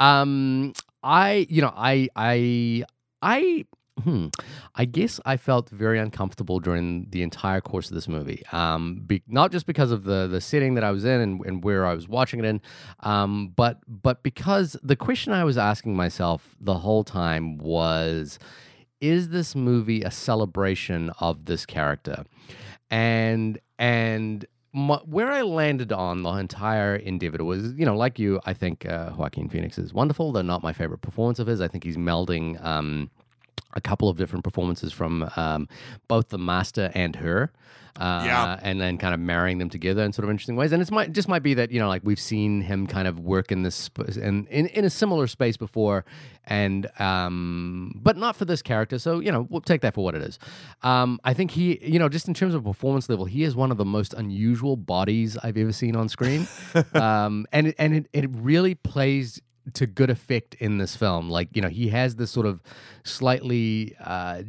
Um, 0.00 0.72
I, 1.02 1.46
you 1.48 1.62
know, 1.62 1.72
I, 1.74 2.08
I, 2.16 2.84
I. 3.22 3.64
Hmm. 4.02 4.28
I 4.74 4.84
guess 4.84 5.18
I 5.24 5.36
felt 5.36 5.70
very 5.70 5.98
uncomfortable 5.98 6.60
during 6.60 7.08
the 7.10 7.22
entire 7.22 7.60
course 7.60 7.88
of 7.88 7.94
this 7.94 8.06
movie. 8.06 8.44
Um, 8.52 9.02
be, 9.06 9.22
not 9.26 9.50
just 9.50 9.66
because 9.66 9.90
of 9.90 10.04
the 10.04 10.28
the 10.28 10.40
setting 10.40 10.74
that 10.74 10.84
I 10.84 10.90
was 10.90 11.04
in 11.04 11.20
and, 11.20 11.44
and 11.44 11.64
where 11.64 11.84
I 11.84 11.94
was 11.94 12.08
watching 12.08 12.38
it 12.38 12.46
in, 12.46 12.60
um, 13.00 13.52
but 13.56 13.80
but 13.88 14.22
because 14.22 14.76
the 14.82 14.96
question 14.96 15.32
I 15.32 15.44
was 15.44 15.58
asking 15.58 15.96
myself 15.96 16.56
the 16.60 16.74
whole 16.74 17.02
time 17.02 17.58
was, 17.58 18.38
is 19.00 19.30
this 19.30 19.56
movie 19.56 20.02
a 20.02 20.10
celebration 20.10 21.10
of 21.18 21.46
this 21.46 21.66
character? 21.66 22.24
And 22.90 23.58
and 23.78 24.46
my, 24.72 24.96
where 25.04 25.30
I 25.30 25.42
landed 25.42 25.92
on 25.92 26.22
the 26.22 26.30
entire 26.30 26.94
endeavor 26.96 27.42
was, 27.42 27.72
you 27.72 27.84
know, 27.86 27.96
like 27.96 28.18
you, 28.18 28.40
I 28.44 28.52
think 28.52 28.86
uh, 28.86 29.12
Joaquin 29.16 29.48
Phoenix 29.48 29.78
is 29.78 29.92
wonderful. 29.92 30.30
They're 30.30 30.42
not 30.42 30.62
my 30.62 30.72
favorite 30.72 31.00
performance 31.00 31.38
of 31.38 31.46
his. 31.46 31.60
I 31.60 31.68
think 31.68 31.84
he's 31.84 31.96
melding 31.96 32.62
um, 32.64 33.10
a 33.74 33.80
couple 33.80 34.08
of 34.08 34.16
different 34.16 34.44
performances 34.44 34.92
from 34.92 35.28
um, 35.36 35.68
both 36.08 36.28
the 36.30 36.38
master 36.38 36.90
and 36.94 37.16
her. 37.16 37.52
Uh, 37.98 38.22
Yeah. 38.24 38.60
and 38.62 38.80
then 38.80 38.96
kind 38.96 39.12
of 39.12 39.18
marrying 39.18 39.58
them 39.58 39.68
together 39.68 40.04
in 40.04 40.12
sort 40.12 40.22
of 40.22 40.30
interesting 40.30 40.54
ways. 40.54 40.70
And 40.70 40.80
it's 40.80 40.92
might 40.92 41.10
just 41.12 41.26
might 41.26 41.42
be 41.42 41.54
that 41.54 41.72
you 41.72 41.80
know, 41.80 41.88
like 41.88 42.02
we've 42.04 42.20
seen 42.20 42.60
him 42.60 42.86
kind 42.86 43.08
of 43.08 43.18
work 43.18 43.50
in 43.50 43.62
this 43.64 43.74
sp- 43.74 44.14
in, 44.16 44.46
in 44.46 44.66
in 44.66 44.84
a 44.84 44.90
similar 44.90 45.26
space 45.26 45.56
before, 45.56 46.04
and 46.44 46.86
um, 47.00 47.98
but 48.00 48.16
not 48.16 48.36
for 48.36 48.44
this 48.44 48.62
character. 48.62 49.00
So 49.00 49.18
you 49.18 49.32
know, 49.32 49.48
we'll 49.50 49.62
take 49.62 49.80
that 49.80 49.94
for 49.94 50.04
what 50.04 50.14
it 50.14 50.22
is. 50.22 50.38
Um, 50.84 51.18
I 51.24 51.34
think 51.34 51.50
he, 51.50 51.84
you 51.84 51.98
know, 51.98 52.08
just 52.08 52.28
in 52.28 52.34
terms 52.34 52.54
of 52.54 52.62
performance 52.62 53.08
level, 53.08 53.24
he 53.24 53.42
is 53.42 53.56
one 53.56 53.72
of 53.72 53.78
the 53.78 53.84
most 53.84 54.14
unusual 54.14 54.76
bodies 54.76 55.36
I've 55.42 55.56
ever 55.56 55.72
seen 55.72 55.96
on 55.96 56.08
screen, 56.08 56.46
um, 56.94 57.46
and 57.52 57.74
and 57.78 57.94
it, 57.96 58.08
it 58.12 58.30
really 58.32 58.76
plays 58.76 59.40
to 59.74 59.86
good 59.86 60.10
effect 60.10 60.54
in 60.56 60.78
this 60.78 60.96
film. 60.96 61.30
Like 61.30 61.48
you 61.54 61.62
know, 61.62 61.68
he 61.68 61.88
has 61.88 62.16
this 62.16 62.30
sort 62.30 62.46
of 62.46 62.62
slightly 63.04 63.94
uh, 64.00 64.42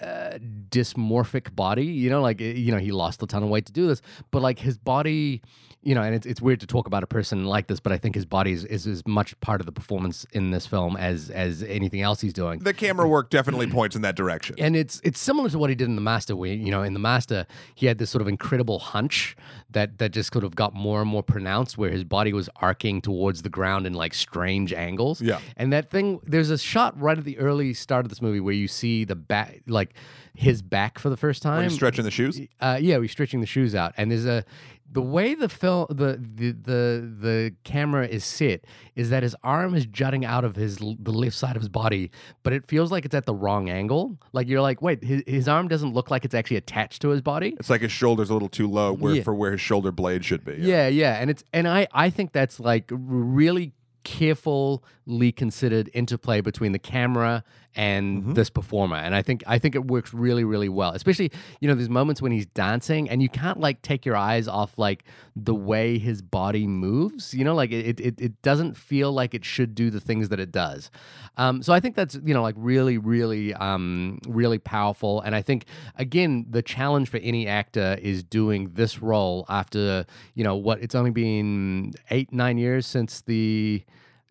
uh, 0.00 0.38
dysmorphic 0.70 1.54
body. 1.54 1.84
You 1.84 2.10
know, 2.10 2.20
like 2.20 2.40
you 2.40 2.72
know, 2.72 2.78
he 2.78 2.92
lost 2.92 3.22
a 3.22 3.26
ton 3.26 3.42
of 3.42 3.48
weight 3.48 3.66
to 3.66 3.72
do 3.72 3.86
this, 3.86 4.02
but 4.30 4.42
like 4.42 4.58
his 4.58 4.78
body. 4.78 5.42
You 5.84 5.96
know, 5.96 6.02
and 6.02 6.14
it's, 6.14 6.26
it's 6.26 6.40
weird 6.40 6.60
to 6.60 6.66
talk 6.66 6.86
about 6.86 7.02
a 7.02 7.08
person 7.08 7.44
like 7.44 7.66
this, 7.66 7.80
but 7.80 7.90
I 7.92 7.98
think 7.98 8.14
his 8.14 8.24
body 8.24 8.52
is, 8.52 8.64
is 8.64 8.86
as 8.86 9.04
much 9.04 9.38
part 9.40 9.60
of 9.60 9.66
the 9.66 9.72
performance 9.72 10.24
in 10.32 10.52
this 10.52 10.64
film 10.66 10.96
as 10.96 11.28
as 11.30 11.64
anything 11.64 12.00
else 12.02 12.20
he's 12.20 12.32
doing 12.32 12.60
The 12.60 12.72
camera 12.72 13.08
work 13.08 13.30
definitely 13.30 13.66
points 13.78 13.96
in 13.96 14.02
that 14.02 14.14
direction. 14.14 14.54
and 14.58 14.76
it's 14.76 15.00
it's 15.02 15.18
similar 15.18 15.48
to 15.50 15.58
what 15.58 15.70
he 15.70 15.76
did 15.76 15.88
in 15.88 15.96
the 15.96 16.00
master 16.02 16.36
where 16.36 16.52
you 16.52 16.70
know 16.70 16.82
in 16.84 16.92
the 16.92 17.00
master 17.00 17.46
he 17.74 17.86
had 17.86 17.98
this 17.98 18.10
sort 18.10 18.22
of 18.22 18.28
incredible 18.28 18.78
hunch 18.78 19.34
that 19.70 19.98
that 19.98 20.12
just 20.12 20.32
sort 20.32 20.44
of 20.44 20.54
got 20.54 20.72
more 20.72 21.00
and 21.00 21.10
more 21.10 21.22
pronounced 21.22 21.76
where 21.76 21.90
his 21.90 22.04
body 22.04 22.32
was 22.32 22.48
arcing 22.56 23.00
towards 23.02 23.42
the 23.42 23.48
ground 23.48 23.84
in 23.86 23.92
like 23.94 24.14
strange 24.14 24.72
angles 24.72 25.20
Yeah. 25.20 25.40
and 25.56 25.72
that 25.72 25.90
thing 25.90 26.20
there's 26.22 26.50
a 26.50 26.58
shot 26.58 26.98
right 27.00 27.18
at 27.18 27.24
the 27.24 27.38
early 27.38 27.74
start 27.74 28.04
of 28.06 28.08
this 28.10 28.22
movie 28.22 28.38
where 28.40 28.54
you 28.54 28.68
see 28.68 29.04
the 29.04 29.16
back 29.16 29.62
like 29.66 29.94
his 30.34 30.62
back 30.62 30.98
for 30.98 31.10
the 31.10 31.16
first 31.16 31.44
Are 31.44 31.56
time 31.56 31.64
you 31.64 31.70
stretching 31.70 32.04
the 32.04 32.10
shoes? 32.10 32.40
uh, 32.60 32.78
yeah, 32.80 32.96
we're 32.96 33.06
stretching 33.08 33.40
the 33.40 33.46
shoes 33.46 33.74
out, 33.74 33.92
and 33.98 34.10
there's 34.10 34.24
a 34.24 34.44
the 34.92 35.00
way 35.02 35.34
the 35.34 35.48
film 35.48 35.86
the, 35.88 36.20
the 36.34 36.52
the 36.52 37.14
the 37.20 37.54
camera 37.64 38.06
is 38.06 38.24
set 38.24 38.64
is 38.94 39.08
that 39.10 39.22
his 39.22 39.34
arm 39.42 39.74
is 39.74 39.86
jutting 39.86 40.24
out 40.24 40.44
of 40.44 40.54
his 40.54 40.76
the 40.76 41.10
left 41.12 41.34
side 41.34 41.56
of 41.56 41.62
his 41.62 41.68
body, 41.68 42.10
but 42.42 42.52
it 42.52 42.68
feels 42.68 42.92
like 42.92 43.04
it's 43.06 43.14
at 43.14 43.24
the 43.24 43.34
wrong 43.34 43.70
angle. 43.70 44.18
Like 44.32 44.48
you're 44.48 44.60
like, 44.60 44.82
wait, 44.82 45.02
his, 45.02 45.22
his 45.26 45.48
arm 45.48 45.68
doesn't 45.68 45.94
look 45.94 46.10
like 46.10 46.24
it's 46.26 46.34
actually 46.34 46.58
attached 46.58 47.00
to 47.02 47.08
his 47.08 47.22
body. 47.22 47.56
It's 47.58 47.70
like 47.70 47.80
his 47.80 47.92
shoulder's 47.92 48.28
a 48.28 48.34
little 48.34 48.50
too 48.50 48.68
low 48.68 48.92
where, 48.92 49.14
Yeah. 49.14 49.22
for 49.22 49.34
where 49.34 49.52
his 49.52 49.60
shoulder 49.62 49.90
blade 49.92 50.24
should 50.24 50.44
be. 50.44 50.56
Yeah, 50.60 50.88
yeah, 50.88 51.14
and 51.20 51.30
it's 51.30 51.42
and 51.54 51.66
I 51.66 51.86
I 51.92 52.10
think 52.10 52.32
that's 52.32 52.60
like 52.60 52.90
really 52.90 53.72
carefully 54.04 55.32
considered 55.32 55.90
interplay 55.94 56.40
between 56.40 56.72
the 56.72 56.78
camera 56.78 57.44
and 57.74 58.34
this 58.34 58.50
performer 58.50 58.96
and 58.96 59.14
i 59.14 59.22
think 59.22 59.42
i 59.46 59.58
think 59.58 59.74
it 59.74 59.86
works 59.86 60.12
really 60.12 60.44
really 60.44 60.68
well 60.68 60.92
especially 60.92 61.30
you 61.60 61.68
know 61.68 61.74
there's 61.74 61.88
moments 61.88 62.20
when 62.20 62.32
he's 62.32 62.46
dancing 62.46 63.08
and 63.08 63.22
you 63.22 63.28
can't 63.28 63.60
like 63.60 63.80
take 63.82 64.04
your 64.04 64.16
eyes 64.16 64.46
off 64.46 64.76
like 64.76 65.04
the 65.36 65.54
way 65.54 65.98
his 65.98 66.20
body 66.20 66.66
moves 66.66 67.32
you 67.32 67.44
know 67.44 67.54
like 67.54 67.70
it 67.72 67.98
it, 68.00 68.20
it 68.20 68.42
doesn't 68.42 68.76
feel 68.76 69.12
like 69.12 69.34
it 69.34 69.44
should 69.44 69.74
do 69.74 69.90
the 69.90 70.00
things 70.00 70.28
that 70.28 70.40
it 70.40 70.52
does. 70.52 70.90
Um, 71.36 71.62
so 71.62 71.72
i 71.72 71.80
think 71.80 71.96
that's 71.96 72.18
you 72.24 72.34
know 72.34 72.42
like 72.42 72.54
really 72.58 72.98
really 72.98 73.54
um, 73.54 74.18
really 74.28 74.58
powerful 74.58 75.20
and 75.22 75.34
i 75.34 75.40
think 75.40 75.64
again 75.96 76.46
the 76.50 76.62
challenge 76.62 77.08
for 77.08 77.16
any 77.18 77.46
actor 77.46 77.98
is 78.02 78.22
doing 78.22 78.70
this 78.74 79.00
role 79.00 79.46
after 79.48 80.04
you 80.34 80.44
know 80.44 80.56
what 80.56 80.82
it's 80.82 80.94
only 80.94 81.10
been 81.10 81.92
eight 82.10 82.32
nine 82.32 82.58
years 82.58 82.86
since 82.86 83.22
the 83.22 83.82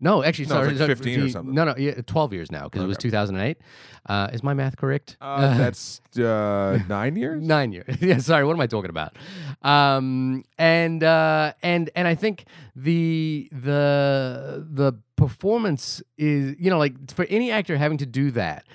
No, 0.03 0.23
actually, 0.23 0.47
No, 0.47 0.55
it's 0.55 0.65
sorry, 0.65 0.67
like 0.69 0.77
sorry, 0.77 0.95
15 0.95 1.19
or 1.19 1.23
the- 1.23 1.29
something. 1.29 1.53
No, 1.53 1.63
no, 1.63 1.75
yeah, 1.77 1.93
twelve 2.07 2.33
years 2.33 2.51
now 2.51 2.63
because 2.63 2.81
it 2.83 2.87
was 2.87 2.97
Okay. 2.97 3.03
two 3.03 3.11
thousand 3.11 3.35
and 3.35 3.45
eight. 3.45 3.57
Uh, 4.07 4.29
is 4.33 4.41
my 4.41 4.53
math 4.55 4.75
correct? 4.77 5.15
Uh, 5.21 5.55
that's 5.57 6.01
uh, 6.17 6.79
nine 6.89 7.15
years. 7.15 7.43
Nine 7.45 7.71
years. 7.71 7.97
yeah, 8.01 8.17
sorry. 8.17 8.43
What 8.43 8.53
am 8.53 8.61
I 8.61 8.67
talking 8.67 8.89
about? 8.89 9.15
Um, 9.61 10.43
and 10.57 11.03
uh, 11.03 11.53
and 11.61 11.89
and 11.95 12.07
I 12.07 12.15
think 12.15 12.45
the 12.75 13.47
the 13.51 14.65
the 14.69 14.93
performance 15.15 16.01
is 16.17 16.55
you 16.59 16.69
know 16.71 16.79
like 16.79 17.13
for 17.13 17.25
any 17.29 17.51
actor 17.51 17.77
having 17.77 17.99
to 17.99 18.05
do 18.05 18.31
that. 18.31 18.65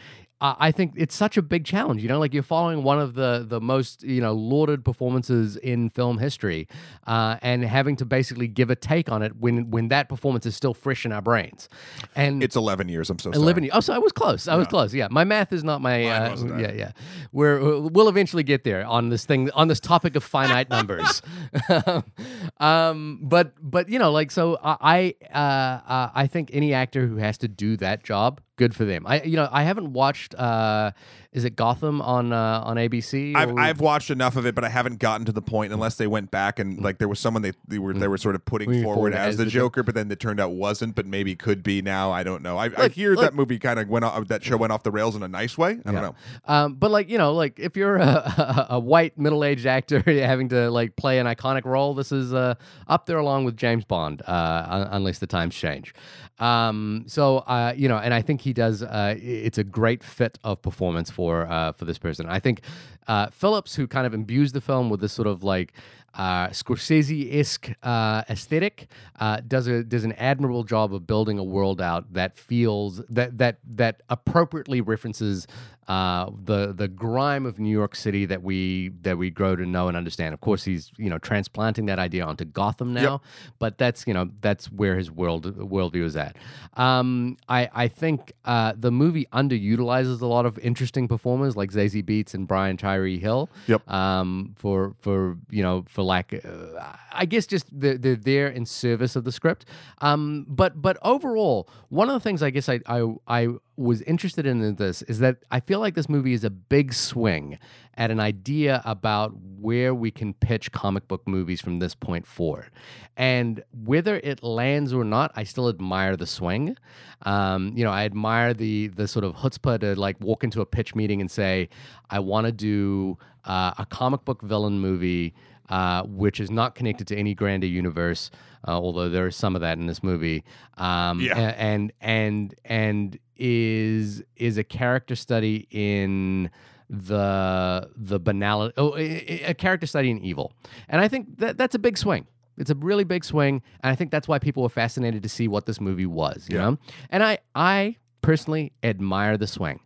Uh, 0.40 0.54
I 0.58 0.70
think 0.70 0.92
it's 0.96 1.14
such 1.14 1.36
a 1.36 1.42
big 1.42 1.64
challenge, 1.64 2.02
you 2.02 2.08
know. 2.08 2.18
Like 2.18 2.34
you're 2.34 2.42
following 2.42 2.82
one 2.82 2.98
of 2.98 3.14
the 3.14 3.44
the 3.48 3.60
most 3.60 4.02
you 4.02 4.20
know 4.20 4.34
lauded 4.34 4.84
performances 4.84 5.56
in 5.56 5.88
film 5.90 6.18
history, 6.18 6.68
uh, 7.06 7.38
and 7.42 7.64
having 7.64 7.96
to 7.96 8.04
basically 8.04 8.46
give 8.48 8.70
a 8.70 8.76
take 8.76 9.10
on 9.10 9.22
it 9.22 9.36
when 9.36 9.70
when 9.70 9.88
that 9.88 10.08
performance 10.08 10.44
is 10.46 10.54
still 10.54 10.74
fresh 10.74 11.04
in 11.04 11.12
our 11.12 11.22
brains. 11.22 11.68
And 12.14 12.42
It's 12.42 12.56
eleven 12.56 12.88
years. 12.88 13.08
I'm 13.08 13.18
so 13.18 13.32
sorry. 13.32 13.42
11 13.42 13.64
years. 13.64 13.72
Oh, 13.74 13.80
so 13.80 13.94
I 13.94 13.98
was 13.98 14.12
close. 14.12 14.48
I 14.48 14.56
was 14.56 14.66
close. 14.66 14.94
Yeah. 14.94 15.08
My 15.10 15.24
math 15.24 15.52
is 15.52 15.64
not 15.64 15.80
my. 15.80 16.04
Uh, 16.04 16.36
yeah, 16.58 16.72
yeah. 16.72 16.92
We're, 17.32 17.60
we'll 17.80 18.08
eventually 18.08 18.42
get 18.42 18.64
there 18.64 18.84
on 18.86 19.08
this 19.08 19.24
thing, 19.24 19.50
on 19.52 19.68
this 19.68 19.80
topic 19.80 20.16
of 20.16 20.24
finite 20.24 20.70
numbers. 20.70 21.22
um, 22.60 23.20
but, 23.22 23.52
but, 23.60 23.88
you 23.88 23.98
know, 23.98 24.12
like, 24.12 24.30
so 24.30 24.58
I, 24.62 25.14
I, 25.32 25.38
uh, 25.38 25.90
uh, 25.90 26.10
I 26.14 26.26
think 26.26 26.50
any 26.52 26.72
actor 26.74 27.06
who 27.06 27.16
has 27.16 27.38
to 27.38 27.48
do 27.48 27.76
that 27.78 28.04
job, 28.04 28.40
good 28.56 28.74
for 28.74 28.84
them. 28.84 29.06
I, 29.06 29.22
you 29.22 29.36
know, 29.36 29.48
I 29.50 29.62
haven't 29.62 29.92
watched, 29.92 30.34
uh, 30.34 30.92
is 31.36 31.44
it 31.44 31.54
Gotham 31.54 32.00
on, 32.00 32.32
uh, 32.32 32.62
on 32.64 32.76
ABC? 32.76 33.36
I've, 33.36 33.50
or- 33.52 33.60
I've 33.60 33.78
watched 33.80 34.10
enough 34.10 34.36
of 34.36 34.46
it, 34.46 34.54
but 34.54 34.64
I 34.64 34.70
haven't 34.70 34.98
gotten 35.00 35.26
to 35.26 35.32
the 35.32 35.42
point 35.42 35.72
unless 35.72 35.96
they 35.96 36.06
went 36.06 36.30
back 36.30 36.58
and 36.58 36.82
like 36.82 36.96
there 36.98 37.08
was 37.08 37.20
someone 37.20 37.42
they, 37.42 37.52
they 37.68 37.78
were 37.78 37.92
they 37.92 38.08
were 38.08 38.16
sort 38.16 38.34
of 38.34 38.44
putting 38.46 38.68
Moving 38.70 38.84
forward, 38.84 39.12
forward 39.12 39.14
as, 39.14 39.28
as 39.34 39.36
the 39.36 39.44
the 39.44 39.50
Jo- 39.50 39.60
Joker, 39.66 39.82
but 39.82 39.94
then 39.94 40.10
it 40.10 40.18
turned 40.18 40.40
out 40.40 40.52
wasn't, 40.52 40.94
but 40.94 41.04
maybe 41.06 41.36
could 41.36 41.62
be 41.62 41.82
now. 41.82 42.10
I 42.10 42.22
don't 42.22 42.42
know. 42.42 42.56
I, 42.56 42.70
I 42.76 42.88
hear 42.88 43.12
look. 43.14 43.20
that 43.22 43.34
movie 43.34 43.58
kind 43.58 43.78
of 43.78 43.88
went 43.88 44.04
off, 44.06 44.26
that 44.28 44.42
show 44.42 44.56
went 44.56 44.72
off 44.72 44.82
the 44.82 44.90
rails 44.90 45.14
in 45.14 45.22
a 45.22 45.28
nice 45.28 45.58
way. 45.58 45.72
I 45.72 45.92
don't 45.92 45.94
Yeah. 45.94 46.00
know. 46.00 46.14
Um, 46.46 46.74
but 46.76 46.90
like 46.90 47.10
you 47.10 47.18
know, 47.18 47.34
like 47.34 47.58
if 47.58 47.76
you're 47.76 47.96
a, 47.96 48.02
a, 48.02 48.66
a 48.76 48.78
white 48.80 49.18
middle-aged 49.18 49.66
actor 49.66 50.00
having 50.06 50.48
to 50.48 50.70
like 50.70 50.96
play 50.96 51.18
an 51.18 51.26
iconic 51.26 51.66
role, 51.66 51.92
this 51.92 52.12
is 52.12 52.32
uh, 52.32 52.54
up 52.88 53.04
there 53.04 53.18
along 53.18 53.44
with 53.44 53.56
James 53.58 53.84
Bond, 53.84 54.22
uh, 54.26 54.88
unless 54.90 55.18
the 55.18 55.26
times 55.26 55.54
change. 55.54 55.92
Um, 56.38 57.04
so 57.06 57.38
uh, 57.38 57.74
you 57.76 57.88
know, 57.88 57.98
and 57.98 58.14
I 58.14 58.22
think 58.22 58.40
he 58.40 58.52
does. 58.52 58.82
Uh, 58.82 59.14
it's 59.20 59.58
a 59.58 59.64
great 59.64 60.02
fit 60.04 60.38
of 60.44 60.62
performance 60.62 61.10
for 61.10 61.25
uh, 61.34 61.72
for 61.72 61.84
this 61.84 61.98
person. 61.98 62.26
I 62.28 62.40
think 62.40 62.60
uh, 63.06 63.28
Phillips, 63.30 63.74
who 63.74 63.86
kind 63.86 64.06
of 64.06 64.14
imbues 64.14 64.52
the 64.52 64.60
film 64.60 64.90
with 64.90 65.00
this 65.00 65.12
sort 65.12 65.28
of 65.28 65.42
like 65.42 65.72
uh, 66.14 66.48
Scorsese-esque 66.48 67.72
uh, 67.82 68.22
aesthetic, 68.30 68.88
uh, 69.20 69.40
does 69.46 69.66
a 69.66 69.84
does 69.84 70.04
an 70.04 70.12
admirable 70.12 70.64
job 70.64 70.94
of 70.94 71.06
building 71.06 71.38
a 71.38 71.44
world 71.44 71.80
out 71.80 72.12
that 72.12 72.36
feels 72.36 73.02
that 73.08 73.38
that 73.38 73.58
that 73.64 74.02
appropriately 74.08 74.80
references 74.80 75.46
uh, 75.88 76.30
the 76.44 76.72
the 76.72 76.88
grime 76.88 77.46
of 77.46 77.60
New 77.60 77.70
York 77.70 77.94
City 77.94 78.24
that 78.26 78.42
we 78.42 78.90
that 79.02 79.18
we 79.18 79.30
grow 79.30 79.54
to 79.54 79.64
know 79.64 79.86
and 79.86 79.96
understand. 79.96 80.34
Of 80.34 80.40
course, 80.40 80.64
he's 80.64 80.90
you 80.96 81.08
know 81.08 81.18
transplanting 81.18 81.86
that 81.86 81.98
idea 81.98 82.24
onto 82.24 82.44
Gotham 82.44 82.92
now, 82.92 83.20
but 83.58 83.78
that's 83.78 84.06
you 84.06 84.12
know 84.12 84.28
that's 84.40 84.66
where 84.66 84.96
his 84.96 85.10
world 85.10 85.56
worldview 85.56 86.04
is 86.04 86.16
at. 86.16 86.36
Um, 86.74 87.36
I 87.48 87.68
I 87.72 87.88
think 87.88 88.32
uh, 88.44 88.72
the 88.76 88.90
movie 88.90 89.26
underutilizes 89.32 90.20
a 90.20 90.26
lot 90.26 90.44
of 90.44 90.58
interesting 90.58 91.06
performers 91.06 91.56
like 91.56 91.70
Zazie 91.70 92.04
Beetz 92.04 92.34
and 92.34 92.48
Brian 92.48 92.76
Tyree 92.76 93.18
Hill. 93.18 93.48
Yep. 93.68 93.88
Um, 93.88 94.54
for 94.56 94.94
for 95.00 95.36
you 95.50 95.62
know 95.62 95.84
for 95.88 96.02
lack, 96.02 96.34
uh, 96.34 96.96
I 97.12 97.26
guess 97.26 97.46
just 97.46 97.66
they're, 97.70 97.96
they're 97.96 98.16
there 98.16 98.48
in 98.48 98.66
service 98.66 99.14
of 99.14 99.22
the 99.22 99.32
script. 99.32 99.66
Um, 100.00 100.46
but 100.48 100.82
but 100.82 100.98
overall, 101.02 101.68
one 101.90 102.08
of 102.08 102.14
the 102.14 102.20
things 102.20 102.42
I 102.42 102.50
guess 102.50 102.68
I 102.68 102.80
I 102.86 103.14
I 103.28 103.48
was 103.76 104.02
interested 104.02 104.46
in 104.46 104.76
this 104.76 105.02
is 105.02 105.18
that 105.18 105.38
I 105.50 105.60
feel 105.60 105.80
like 105.80 105.94
this 105.94 106.08
movie 106.08 106.32
is 106.32 106.44
a 106.44 106.50
big 106.50 106.92
swing 106.92 107.58
at 107.94 108.10
an 108.10 108.20
idea 108.20 108.82
about 108.84 109.34
where 109.58 109.94
we 109.94 110.10
can 110.10 110.34
pitch 110.34 110.72
comic 110.72 111.08
book 111.08 111.26
movies 111.26 111.60
from 111.60 111.78
this 111.78 111.94
point 111.94 112.26
forward. 112.26 112.70
And 113.16 113.62
whether 113.84 114.16
it 114.16 114.42
lands 114.42 114.92
or 114.92 115.04
not, 115.04 115.32
I 115.34 115.44
still 115.44 115.68
admire 115.68 116.16
the 116.16 116.26
swing. 116.26 116.76
Um, 117.22 117.72
you 117.76 117.84
know, 117.84 117.90
I 117.90 118.04
admire 118.04 118.54
the 118.54 118.88
the 118.88 119.08
sort 119.08 119.24
of 119.24 119.34
chutzpah 119.36 119.80
to 119.80 119.98
like 119.98 120.20
walk 120.20 120.44
into 120.44 120.60
a 120.60 120.66
pitch 120.66 120.94
meeting 120.94 121.20
and 121.20 121.30
say, 121.30 121.68
I 122.10 122.20
want 122.20 122.46
to 122.46 122.52
do 122.52 123.18
uh, 123.44 123.72
a 123.78 123.86
comic 123.86 124.24
book 124.24 124.42
villain 124.42 124.80
movie 124.80 125.34
uh, 125.68 126.02
which 126.04 126.40
is 126.40 126.50
not 126.50 126.74
connected 126.74 127.06
to 127.08 127.16
any 127.16 127.34
grander 127.34 127.66
universe, 127.66 128.30
uh, 128.66 128.72
although 128.72 129.08
there 129.08 129.26
is 129.26 129.36
some 129.36 129.54
of 129.54 129.60
that 129.62 129.78
in 129.78 129.86
this 129.86 130.02
movie. 130.02 130.44
Um, 130.78 131.20
Yeah. 131.20 131.54
and 131.56 131.92
and 132.00 132.54
and 132.64 133.18
is 133.36 134.22
is 134.36 134.56
a 134.58 134.64
character 134.64 135.14
study 135.14 135.66
in 135.70 136.50
the 136.88 137.88
the 137.96 138.18
banality. 138.18 138.74
Oh, 138.76 138.94
a, 138.96 139.54
character 139.54 139.86
study 139.86 140.10
in 140.10 140.18
evil, 140.24 140.52
and 140.88 141.00
I 141.00 141.08
think 141.08 141.38
that 141.38 141.58
that's 141.58 141.74
a 141.74 141.78
big 141.78 141.98
swing. 141.98 142.26
It's 142.58 142.70
a 142.70 142.74
really 142.74 143.04
big 143.04 143.24
swing, 143.24 143.62
and 143.82 143.90
I 143.92 143.94
think 143.94 144.10
that's 144.10 144.26
why 144.28 144.38
people 144.38 144.62
were 144.62 144.68
fascinated 144.70 145.22
to 145.22 145.28
see 145.28 145.46
what 145.48 145.66
this 145.66 145.80
movie 145.80 146.06
was. 146.06 146.46
You 146.48 146.56
Yeah. 146.56 146.62
know, 146.70 146.78
and 147.10 147.22
I 147.22 147.38
I 147.54 147.96
personally 148.22 148.72
admire 148.82 149.36
the 149.36 149.46
swing. 149.46 149.80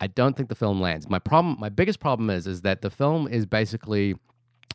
I 0.00 0.06
don't 0.08 0.36
think 0.36 0.48
the 0.48 0.54
film 0.54 0.80
lands. 0.80 1.08
My 1.08 1.18
problem, 1.18 1.56
my 1.58 1.68
biggest 1.70 2.00
problem 2.00 2.28
is, 2.30 2.46
is 2.46 2.60
that 2.62 2.82
the 2.82 2.90
film 2.90 3.26
is 3.28 3.46
basically, 3.46 4.14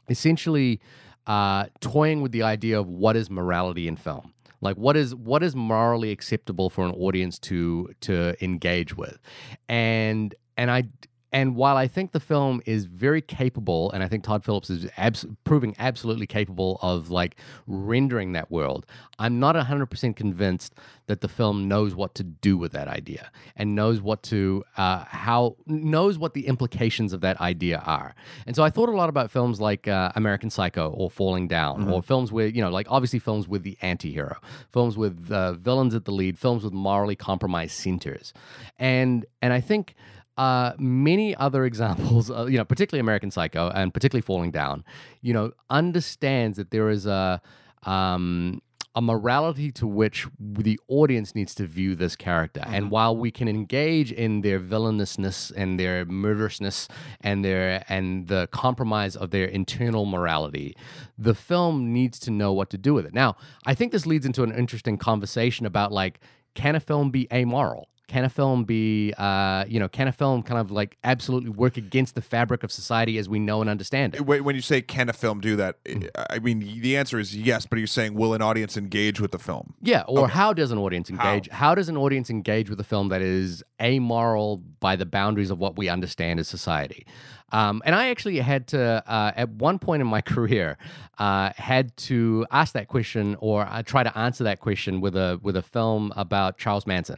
essentially, 0.09 0.79
uh, 1.27 1.65
toying 1.79 2.21
with 2.21 2.31
the 2.31 2.43
idea 2.43 2.79
of 2.79 2.87
what 2.87 3.15
is 3.15 3.29
morality 3.29 3.87
in 3.87 3.95
film. 3.95 4.33
Like 4.61 4.77
what 4.77 4.95
is 4.95 5.15
what 5.15 5.41
is 5.41 5.55
morally 5.55 6.11
acceptable 6.11 6.69
for 6.69 6.85
an 6.85 6.91
audience 6.91 7.39
to 7.39 7.89
to 8.01 8.35
engage 8.43 8.95
with, 8.95 9.19
and 9.67 10.35
and 10.55 10.69
I 10.69 10.83
and 11.31 11.55
while 11.55 11.77
I 11.77 11.87
think 11.87 12.11
the 12.11 12.19
film 12.19 12.61
is 12.65 12.85
very 12.85 13.21
capable, 13.21 13.89
and 13.91 14.03
I 14.03 14.07
think 14.07 14.23
Todd 14.23 14.43
Phillips 14.43 14.69
is 14.69 14.89
abs- 14.97 15.25
proving 15.45 15.75
absolutely 15.79 16.27
capable 16.27 16.77
of 16.81 17.09
like 17.09 17.37
rendering 17.67 18.33
that 18.33 18.51
world, 18.51 18.85
I'm 19.17 19.39
not 19.39 19.55
100% 19.55 20.15
convinced 20.15 20.73
that 21.07 21.21
the 21.21 21.29
film 21.29 21.67
knows 21.67 21.95
what 21.95 22.15
to 22.15 22.23
do 22.23 22.57
with 22.57 22.73
that 22.73 22.87
idea 22.87 23.31
and 23.55 23.75
knows 23.75 24.01
what 24.01 24.23
to 24.23 24.63
uh, 24.77 25.05
how 25.05 25.55
knows 25.65 26.17
what 26.17 26.33
the 26.33 26.47
implications 26.47 27.13
of 27.13 27.21
that 27.21 27.39
idea 27.39 27.81
are. 27.85 28.13
And 28.45 28.55
so 28.55 28.63
I 28.63 28.69
thought 28.69 28.89
a 28.89 28.93
lot 28.93 29.09
about 29.09 29.31
films 29.31 29.61
like 29.61 29.87
uh, 29.87 30.11
American 30.15 30.49
Psycho 30.49 30.89
or 30.89 31.09
Falling 31.09 31.47
Down, 31.47 31.89
or 31.89 32.01
films 32.03 32.31
where 32.31 32.47
you 32.47 32.61
know, 32.61 32.69
like 32.69 32.87
obviously 32.89 33.19
films 33.19 33.47
with 33.47 33.63
the 33.63 33.77
anti-hero, 33.81 34.37
films 34.73 34.97
with 34.97 35.31
uh, 35.31 35.53
villains 35.53 35.95
at 35.95 36.05
the 36.05 36.11
lead, 36.11 36.37
films 36.37 36.63
with 36.63 36.73
morally 36.73 37.15
compromised 37.15 37.73
centers, 37.73 38.33
and 38.79 39.25
and 39.41 39.53
I 39.53 39.61
think 39.61 39.95
uh, 40.37 40.73
many 40.77 41.35
other 41.35 41.65
examples, 41.71 42.31
uh, 42.31 42.45
you 42.45 42.57
know, 42.57 42.65
particularly 42.65 43.01
American 43.01 43.31
Psycho 43.31 43.69
and 43.69 43.93
particularly 43.93 44.21
Falling 44.21 44.51
Down, 44.51 44.83
you 45.21 45.33
know, 45.33 45.51
understands 45.69 46.57
that 46.57 46.71
there 46.71 46.89
is 46.89 47.05
a 47.05 47.41
um, 47.83 48.61
a 48.93 49.01
morality 49.01 49.71
to 49.71 49.87
which 49.87 50.27
the 50.39 50.79
audience 50.89 51.33
needs 51.33 51.55
to 51.55 51.65
view 51.65 51.95
this 51.95 52.15
character. 52.15 52.61
And 52.65 52.91
while 52.91 53.15
we 53.15 53.31
can 53.31 53.47
engage 53.47 54.11
in 54.11 54.41
their 54.41 54.59
villainousness 54.59 55.51
and 55.51 55.79
their 55.79 56.03
murderousness 56.05 56.89
and 57.21 57.43
their 57.45 57.85
and 57.87 58.27
the 58.27 58.47
compromise 58.51 59.15
of 59.15 59.31
their 59.31 59.45
internal 59.45 60.05
morality, 60.05 60.75
the 61.17 61.33
film 61.33 61.93
needs 61.93 62.19
to 62.19 62.31
know 62.31 62.51
what 62.51 62.69
to 62.71 62.77
do 62.77 62.93
with 62.93 63.05
it. 63.05 63.13
Now, 63.13 63.37
I 63.65 63.75
think 63.75 63.93
this 63.93 64.05
leads 64.05 64.25
into 64.25 64.43
an 64.43 64.51
interesting 64.51 64.97
conversation 64.97 65.65
about 65.65 65.93
like, 65.93 66.19
can 66.53 66.75
a 66.75 66.81
film 66.81 67.11
be 67.11 67.31
amoral? 67.31 67.87
Can 68.11 68.25
a 68.25 68.29
film 68.29 68.65
be, 68.65 69.13
uh, 69.17 69.63
you 69.69 69.79
know, 69.79 69.87
can 69.87 70.09
a 70.09 70.11
film 70.11 70.43
kind 70.43 70.59
of 70.59 70.69
like 70.69 70.97
absolutely 71.05 71.49
work 71.49 71.77
against 71.77 72.13
the 72.13 72.21
fabric 72.21 72.61
of 72.61 72.69
society 72.69 73.17
as 73.17 73.29
we 73.29 73.39
know 73.39 73.61
and 73.61 73.69
understand 73.69 74.15
it? 74.15 74.25
When 74.25 74.43
when 74.43 74.53
you 74.53 74.61
say 74.61 74.81
can 74.81 75.07
a 75.07 75.13
film 75.13 75.39
do 75.39 75.55
that, 75.55 75.81
Mm. 75.85 76.09
I 76.29 76.39
mean 76.39 76.59
the 76.81 76.97
answer 76.97 77.19
is 77.19 77.35
yes. 77.35 77.65
But 77.65 77.79
you're 77.79 77.87
saying 77.87 78.13
will 78.15 78.33
an 78.33 78.41
audience 78.41 78.75
engage 78.75 79.21
with 79.21 79.31
the 79.31 79.39
film? 79.39 79.75
Yeah, 79.81 80.03
or 80.09 80.27
how 80.27 80.51
does 80.51 80.71
an 80.71 80.77
audience 80.77 81.09
engage? 81.09 81.47
How? 81.49 81.73
does 81.73 81.87
an 81.87 81.95
audience 81.95 82.29
engage 82.29 82.69
with 82.69 82.81
a 82.81 82.83
film 82.83 83.07
that 83.09 83.21
is 83.21 83.63
amoral 83.81 84.57
by 84.81 84.97
the 84.97 85.05
boundaries 85.05 85.49
of 85.49 85.57
what 85.57 85.77
we 85.77 85.87
understand 85.87 86.39
as 86.41 86.49
society? 86.49 87.05
Um, 87.51 87.81
and 87.85 87.95
I 87.95 88.09
actually 88.09 88.39
had 88.39 88.67
to, 88.67 89.03
uh, 89.05 89.31
at 89.35 89.49
one 89.49 89.79
point 89.79 90.01
in 90.01 90.07
my 90.07 90.21
career, 90.33 90.77
uh, 91.21 91.51
had 91.55 91.95
to 91.95 92.45
ask 92.49 92.73
that 92.73 92.87
question 92.87 93.35
or 93.39 93.67
uh, 93.69 93.83
try 93.83 94.01
to 94.01 94.17
answer 94.17 94.43
that 94.43 94.59
question 94.59 95.01
with 95.01 95.15
a 95.15 95.39
with 95.43 95.55
a 95.55 95.61
film 95.61 96.11
about 96.15 96.57
Charles 96.57 96.87
Manson. 96.87 97.17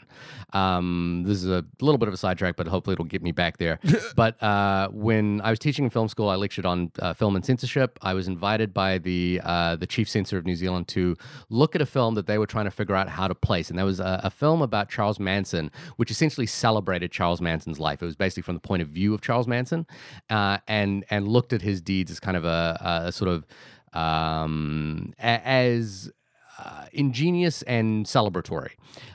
Um, 0.51 1.23
this 1.25 1.37
is 1.37 1.49
a 1.49 1.63
little 1.79 1.97
bit 1.97 2.09
of 2.09 2.13
a 2.13 2.17
sidetrack, 2.17 2.57
but 2.57 2.67
hopefully 2.67 2.93
it'll 2.93 3.05
get 3.05 3.23
me 3.23 3.31
back 3.31 3.57
there. 3.57 3.79
but 4.15 4.41
uh, 4.43 4.89
when 4.89 5.39
I 5.41 5.49
was 5.49 5.59
teaching 5.59 5.85
in 5.85 5.89
film 5.89 6.09
school, 6.09 6.27
I 6.27 6.35
lectured 6.35 6.65
on 6.65 6.91
uh, 6.99 7.13
film 7.13 7.37
and 7.37 7.45
censorship. 7.45 7.97
I 8.01 8.13
was 8.13 8.27
invited 8.27 8.73
by 8.73 8.97
the 8.97 9.39
uh, 9.41 9.77
the 9.77 9.87
chief 9.87 10.09
censor 10.09 10.37
of 10.37 10.45
New 10.45 10.55
Zealand 10.55 10.89
to 10.89 11.15
look 11.49 11.73
at 11.73 11.81
a 11.81 11.85
film 11.85 12.15
that 12.15 12.27
they 12.27 12.37
were 12.37 12.47
trying 12.47 12.65
to 12.65 12.71
figure 12.71 12.95
out 12.95 13.07
how 13.07 13.29
to 13.29 13.35
place, 13.35 13.69
and 13.69 13.79
that 13.79 13.85
was 13.85 14.01
a, 14.01 14.19
a 14.25 14.29
film 14.29 14.61
about 14.61 14.89
Charles 14.89 15.17
Manson, 15.17 15.71
which 15.95 16.11
essentially 16.11 16.45
celebrated 16.45 17.09
Charles 17.09 17.39
Manson's 17.39 17.79
life. 17.79 18.01
It 18.01 18.05
was 18.05 18.17
basically 18.17 18.43
from 18.43 18.55
the 18.55 18.61
point 18.61 18.81
of 18.81 18.89
view 18.89 19.13
of 19.13 19.21
Charles 19.21 19.47
Manson, 19.47 19.87
uh, 20.29 20.57
and 20.67 21.05
and 21.09 21.27
looked 21.27 21.53
at 21.53 21.61
his 21.61 21.81
deeds 21.81 22.11
as 22.11 22.19
kind 22.19 22.37
of 22.37 22.45
a, 22.45 23.03
a 23.07 23.11
sort 23.11 23.29
of 23.29 23.45
um, 23.93 25.13
a- 25.19 25.47
as 25.47 26.11
uh, 26.59 26.85
ingenious 26.93 27.61
and 27.63 28.05
celebratory, 28.05 28.71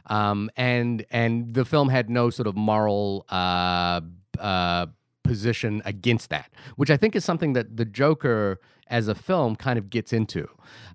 um, 0.07 0.51
and 0.57 1.05
and 1.11 1.55
the 1.55 1.65
film 1.65 1.89
had 1.89 2.09
no 2.11 2.31
sort 2.31 2.47
of 2.47 2.57
moral. 2.57 3.25
Uh, 3.29 4.01
uh, 4.39 4.87
position 5.25 5.83
against 5.85 6.31
that, 6.31 6.51
which 6.77 6.91
I 6.91 6.97
think 6.97 7.15
is 7.15 7.23
something 7.23 7.53
that 7.53 7.77
the 7.77 7.85
Joker 7.85 8.61
as 8.91 9.09
a 9.09 9.15
film 9.15 9.57
kind 9.57 9.79
of 9.79 9.91
gets 9.91 10.13
into. 10.13 10.49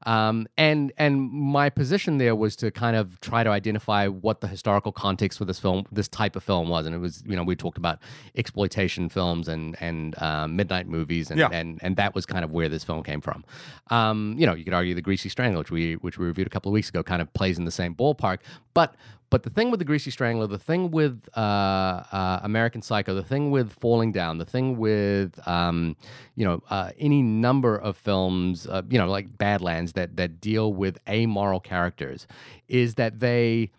Um, 0.05 0.47
and 0.57 0.91
and 0.97 1.31
my 1.31 1.69
position 1.69 2.17
there 2.17 2.35
was 2.35 2.55
to 2.57 2.69
kind 2.71 2.95
of 2.95 3.19
try 3.21 3.43
to 3.43 3.49
identify 3.49 4.07
what 4.07 4.41
the 4.41 4.47
historical 4.47 4.91
context 4.91 5.37
for 5.39 5.45
this 5.45 5.59
film, 5.59 5.85
this 5.91 6.07
type 6.07 6.35
of 6.35 6.43
film 6.43 6.69
was. 6.69 6.85
And 6.85 6.93
it 6.93 6.99
was, 6.99 7.23
you 7.25 7.35
know, 7.35 7.43
we 7.43 7.55
talked 7.55 7.77
about 7.77 7.99
exploitation 8.35 9.09
films 9.09 9.47
and 9.47 9.75
and 9.81 10.21
um, 10.21 10.55
midnight 10.55 10.87
movies, 10.87 11.29
and, 11.31 11.39
Yeah. 11.39 11.49
and 11.51 11.79
and 11.81 11.95
that 11.95 12.13
was 12.15 12.25
kind 12.25 12.43
of 12.43 12.51
where 12.51 12.69
this 12.69 12.83
film 12.83 13.03
came 13.03 13.21
from. 13.21 13.43
Um, 13.89 14.35
you 14.37 14.45
know, 14.45 14.53
you 14.53 14.63
could 14.63 14.73
argue 14.73 14.93
the 14.93 15.01
Greasy 15.01 15.29
Strangler, 15.29 15.59
which 15.59 15.71
we 15.71 15.93
which 15.95 16.17
we 16.17 16.25
reviewed 16.25 16.47
a 16.47 16.51
couple 16.51 16.69
of 16.69 16.73
weeks 16.73 16.89
ago, 16.89 17.01
kind 17.03 17.21
of 17.21 17.33
plays 17.33 17.57
in 17.57 17.65
the 17.65 17.71
same 17.71 17.95
ballpark, 17.95 18.39
but. 18.73 18.95
But 19.33 19.41
the 19.41 19.49
thing 19.49 19.71
with 19.71 19.79
the 19.79 19.85
Greasy 19.85 20.11
Strangler, 20.11 20.45
the 20.45 20.59
thing 20.59 20.91
with 20.91 21.27
uh, 21.35 21.39
uh, 21.39 22.41
American 22.43 22.83
Psycho, 22.83 23.15
the 23.15 23.23
thing 23.23 23.49
with 23.49 23.73
Falling 23.73 24.11
Down, 24.11 24.37
the 24.37 24.45
thing 24.45 24.77
with 24.77 25.39
um, 25.47 25.95
you 26.35 26.45
know 26.45 26.61
uh, 26.69 26.91
any 26.99 27.23
number 27.23 27.75
of 27.75 27.97
films, 27.97 28.67
uh, 28.67 28.83
you 28.87 28.99
know 28.99 29.07
like 29.07 29.35
Badlands 29.35 29.93
that 29.93 30.17
that 30.17 30.39
deal 30.39 30.71
with 30.71 30.99
amoral 31.09 31.59
characters, 31.59 32.27
is 32.67 32.93
that 32.93 33.21
they 33.21 33.71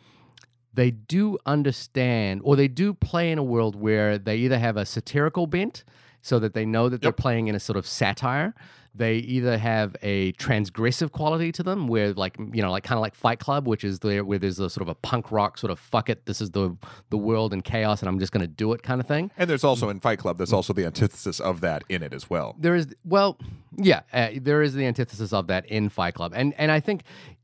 they 0.72 0.90
do 0.90 1.38
understand 1.46 2.40
or 2.42 2.56
they 2.56 2.66
do 2.66 2.92
play 2.92 3.30
in 3.30 3.38
a 3.38 3.44
world 3.44 3.76
where 3.76 4.18
they 4.18 4.38
either 4.38 4.58
have 4.58 4.76
a 4.76 4.84
satirical 4.84 5.46
bent 5.46 5.84
so 6.20 6.40
that 6.40 6.54
they 6.54 6.66
know 6.66 6.88
that 6.88 7.00
they're 7.00 7.12
playing 7.12 7.46
in 7.46 7.54
a 7.54 7.60
sort 7.60 7.76
of 7.76 7.86
satire 7.86 8.56
they 8.94 9.16
either 9.16 9.58
have 9.58 9.96
a 10.02 10.32
transgressive 10.34 11.10
quality 11.10 11.50
to 11.52 11.62
them 11.62 11.88
where 11.88 12.12
like 12.12 12.36
you 12.52 12.62
know 12.62 12.70
like 12.70 12.84
kind 12.84 12.96
of 12.96 13.02
like 13.02 13.14
fight 13.14 13.40
club 13.40 13.66
which 13.66 13.82
is 13.82 13.98
there 14.00 14.24
where 14.24 14.38
there's 14.38 14.60
a 14.60 14.70
sort 14.70 14.82
of 14.82 14.88
a 14.88 14.94
punk 14.94 15.32
rock 15.32 15.58
sort 15.58 15.70
of 15.70 15.78
fuck 15.78 16.08
it 16.08 16.26
this 16.26 16.40
is 16.40 16.50
the 16.50 16.76
the 17.10 17.18
world 17.18 17.52
in 17.52 17.60
chaos 17.60 18.00
and 18.00 18.08
i'm 18.08 18.18
just 18.18 18.32
going 18.32 18.40
to 18.40 18.46
do 18.46 18.72
it 18.72 18.82
kind 18.82 19.00
of 19.00 19.06
thing. 19.06 19.30
And 19.36 19.50
there's 19.50 19.64
also 19.64 19.88
in 19.88 20.00
Fight 20.00 20.18
Club, 20.18 20.38
there's 20.38 20.52
also 20.52 20.72
the 20.72 20.86
antithesis 20.86 21.40
of 21.40 21.60
that 21.60 21.82
in 21.88 22.02
it 22.02 22.12
as 22.12 22.30
well. 22.30 22.54
there 22.58 22.74
is 22.74 22.86
well 23.04 23.38
yeah 23.76 24.00
uh, 24.12 24.28
there 24.40 24.62
is 24.62 24.74
the 24.74 24.86
antithesis 24.86 25.32
of 25.32 25.46
that 25.48 25.66
in 25.66 25.88
fight 25.88 26.14
club. 26.14 26.32
And 26.34 26.54
and 26.58 26.70
i 26.70 26.80
think 26.80 27.02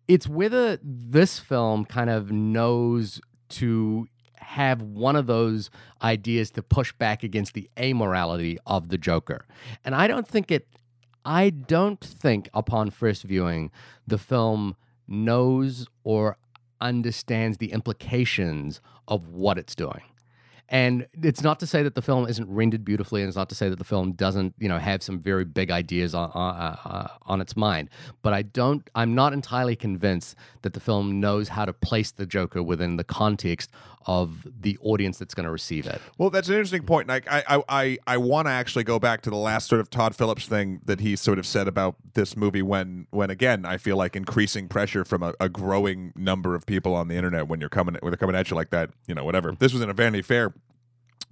it's 0.08 0.28
whether 0.28 0.78
this 0.82 1.38
film 1.38 1.84
kind 1.84 2.10
of 2.10 2.30
knows 2.32 3.20
to 3.48 4.08
have 4.36 4.82
one 4.82 5.14
of 5.16 5.26
those 5.26 5.70
ideas 6.02 6.50
to 6.50 6.62
push 6.62 6.92
back 6.92 7.22
against 7.22 7.54
the 7.54 7.70
amorality 7.76 8.56
of 8.66 8.88
the 8.88 8.98
joker. 8.98 9.46
And 9.84 9.94
i 9.94 10.06
don't 10.06 10.26
think 10.26 10.50
it 10.50 10.66
i 11.24 11.50
don't 11.50 12.00
think 12.00 12.48
upon 12.54 12.90
first 12.90 13.22
viewing 13.24 13.70
the 14.06 14.18
film 14.18 14.76
knows 15.06 15.86
or 16.04 16.36
understands 16.80 17.58
the 17.58 17.72
implications 17.72 18.80
of 19.08 19.28
what 19.28 19.58
it's 19.58 19.74
doing 19.74 20.02
and 20.70 21.06
it's 21.22 21.42
not 21.42 21.58
to 21.60 21.66
say 21.66 21.82
that 21.82 21.94
the 21.94 22.02
film 22.02 22.28
isn't 22.28 22.48
rendered 22.48 22.84
beautifully, 22.84 23.22
and 23.22 23.28
it's 23.28 23.36
not 23.36 23.48
to 23.48 23.54
say 23.54 23.68
that 23.68 23.78
the 23.78 23.84
film 23.84 24.12
doesn't, 24.12 24.54
you 24.58 24.68
know, 24.68 24.78
have 24.78 25.02
some 25.02 25.18
very 25.18 25.44
big 25.44 25.70
ideas 25.70 26.14
on 26.14 26.30
uh, 26.34 26.76
uh, 26.84 27.08
on 27.26 27.40
its 27.40 27.56
mind. 27.56 27.90
But 28.22 28.32
I 28.32 28.42
don't, 28.42 28.88
I'm 28.94 29.14
not 29.14 29.32
entirely 29.32 29.76
convinced 29.76 30.36
that 30.62 30.72
the 30.72 30.80
film 30.80 31.20
knows 31.20 31.48
how 31.48 31.64
to 31.64 31.72
place 31.72 32.12
the 32.12 32.26
Joker 32.26 32.62
within 32.62 32.96
the 32.96 33.04
context 33.04 33.70
of 34.06 34.46
the 34.60 34.78
audience 34.80 35.18
that's 35.18 35.34
going 35.34 35.44
to 35.44 35.50
receive 35.50 35.86
it. 35.86 36.00
Well, 36.16 36.30
that's 36.30 36.48
an 36.48 36.54
interesting 36.54 36.84
point. 36.84 37.06
Like, 37.06 37.30
I, 37.30 37.44
I, 37.46 37.62
I, 37.68 37.98
I 38.06 38.16
want 38.16 38.46
to 38.46 38.50
actually 38.50 38.84
go 38.84 38.98
back 38.98 39.20
to 39.22 39.30
the 39.30 39.36
last 39.36 39.68
sort 39.68 39.80
of 39.80 39.90
Todd 39.90 40.16
Phillips 40.16 40.46
thing 40.46 40.80
that 40.86 41.00
he 41.00 41.16
sort 41.16 41.38
of 41.38 41.46
said 41.46 41.68
about 41.68 41.96
this 42.14 42.34
movie. 42.34 42.62
When, 42.62 43.06
when 43.10 43.28
again, 43.28 43.66
I 43.66 43.76
feel 43.76 43.96
like 43.96 44.16
increasing 44.16 44.68
pressure 44.68 45.04
from 45.04 45.22
a, 45.22 45.34
a 45.38 45.50
growing 45.50 46.14
number 46.16 46.54
of 46.54 46.64
people 46.64 46.94
on 46.94 47.08
the 47.08 47.14
internet 47.14 47.46
when 47.46 47.60
you're 47.60 47.68
coming, 47.68 47.96
when 48.00 48.10
they're 48.10 48.16
coming 48.16 48.36
at 48.36 48.48
you 48.50 48.56
like 48.56 48.70
that. 48.70 48.90
You 49.06 49.14
know, 49.14 49.24
whatever. 49.24 49.54
This 49.58 49.74
was 49.74 49.82
in 49.82 49.90
a 49.90 49.94
Vanity 49.94 50.22
Fair 50.22 50.54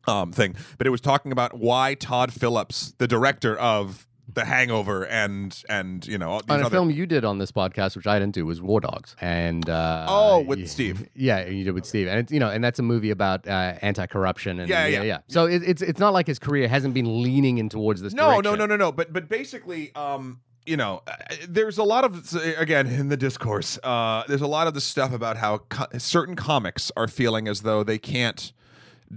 um, 0.07 0.33
thing, 0.33 0.55
but 0.79 0.87
it 0.87 0.91
was 0.91 1.01
talking 1.01 1.33
about 1.33 1.59
why 1.59 1.95
Todd 1.95 2.33
Phillips, 2.33 2.95
the 2.99 3.07
director 3.09 3.57
of 3.59 4.07
The 4.33 4.45
Hangover, 4.45 5.05
and 5.07 5.61
and 5.69 6.07
you 6.07 6.19
know, 6.19 6.33
On 6.33 6.43
a 6.49 6.55
other, 6.67 6.71
film 6.71 6.91
you 6.91 7.07
did 7.07 7.25
on 7.25 7.39
this 7.39 7.51
podcast, 7.53 7.97
which 7.97 8.07
I 8.07 8.19
didn't 8.19 8.35
do, 8.35 8.47
was 8.47 8.61
War 8.63 8.81
Dogs, 8.81 9.17
and 9.21 9.69
uh, 9.69 10.07
Oh, 10.09 10.41
with 10.41 10.61
y- 10.61 10.65
Steve. 10.67 11.09
Yeah, 11.15 11.47
you 11.47 11.65
did 11.65 11.73
with 11.73 11.85
Steve, 11.87 12.07
and 12.09 12.21
it's, 12.21 12.33
you 12.33 12.39
know, 12.41 12.49
and 12.51 12.63
that's 12.63 12.79
a 12.79 12.83
movie 12.83 13.11
about 13.11 13.47
uh, 13.49 13.75
anti-corruption, 13.83 14.61
and 14.61 14.69
Yeah, 14.69 14.87
yeah. 14.87 15.03
yeah. 15.03 15.19
So 15.29 15.47
it, 15.47 15.63
it's 15.65 15.83
it's 15.83 15.99
not 16.01 16.13
like 16.13 16.27
his 16.27 16.39
career 16.39 16.69
hasn't 16.69 16.95
been 16.95 17.23
leaning 17.23 17.59
in 17.59 17.69
towards 17.69 18.01
this. 18.03 18.13
No, 18.15 18.37
no, 18.37 18.43
direction. 18.43 18.59
no, 18.61 18.67
no, 18.67 18.77
no. 18.77 18.93
But 18.93 19.13
but 19.13 19.29
basically, 19.29 19.95
um, 19.95 20.41
you 20.67 20.77
know, 20.77 21.03
uh, 21.07 21.15
there's 21.49 21.79
a 21.79 21.85
lot 21.85 22.05
of 22.05 22.35
again 22.59 22.87
in 22.87 23.09
the 23.09 23.17
discourse. 23.17 23.79
Uh, 23.83 24.25
there's 24.29 24.43
a 24.43 24.47
lot 24.47 24.67
of 24.67 24.75
the 24.75 24.81
stuff 24.83 25.13
about 25.13 25.39
how 25.39 25.59
co- 25.71 25.87
certain 25.99 26.37
comics 26.37 26.93
are 26.97 27.09
feeling 27.09 27.49
as 27.49 27.63
though 27.63 27.83
they 27.83 27.99
can't 27.99 28.53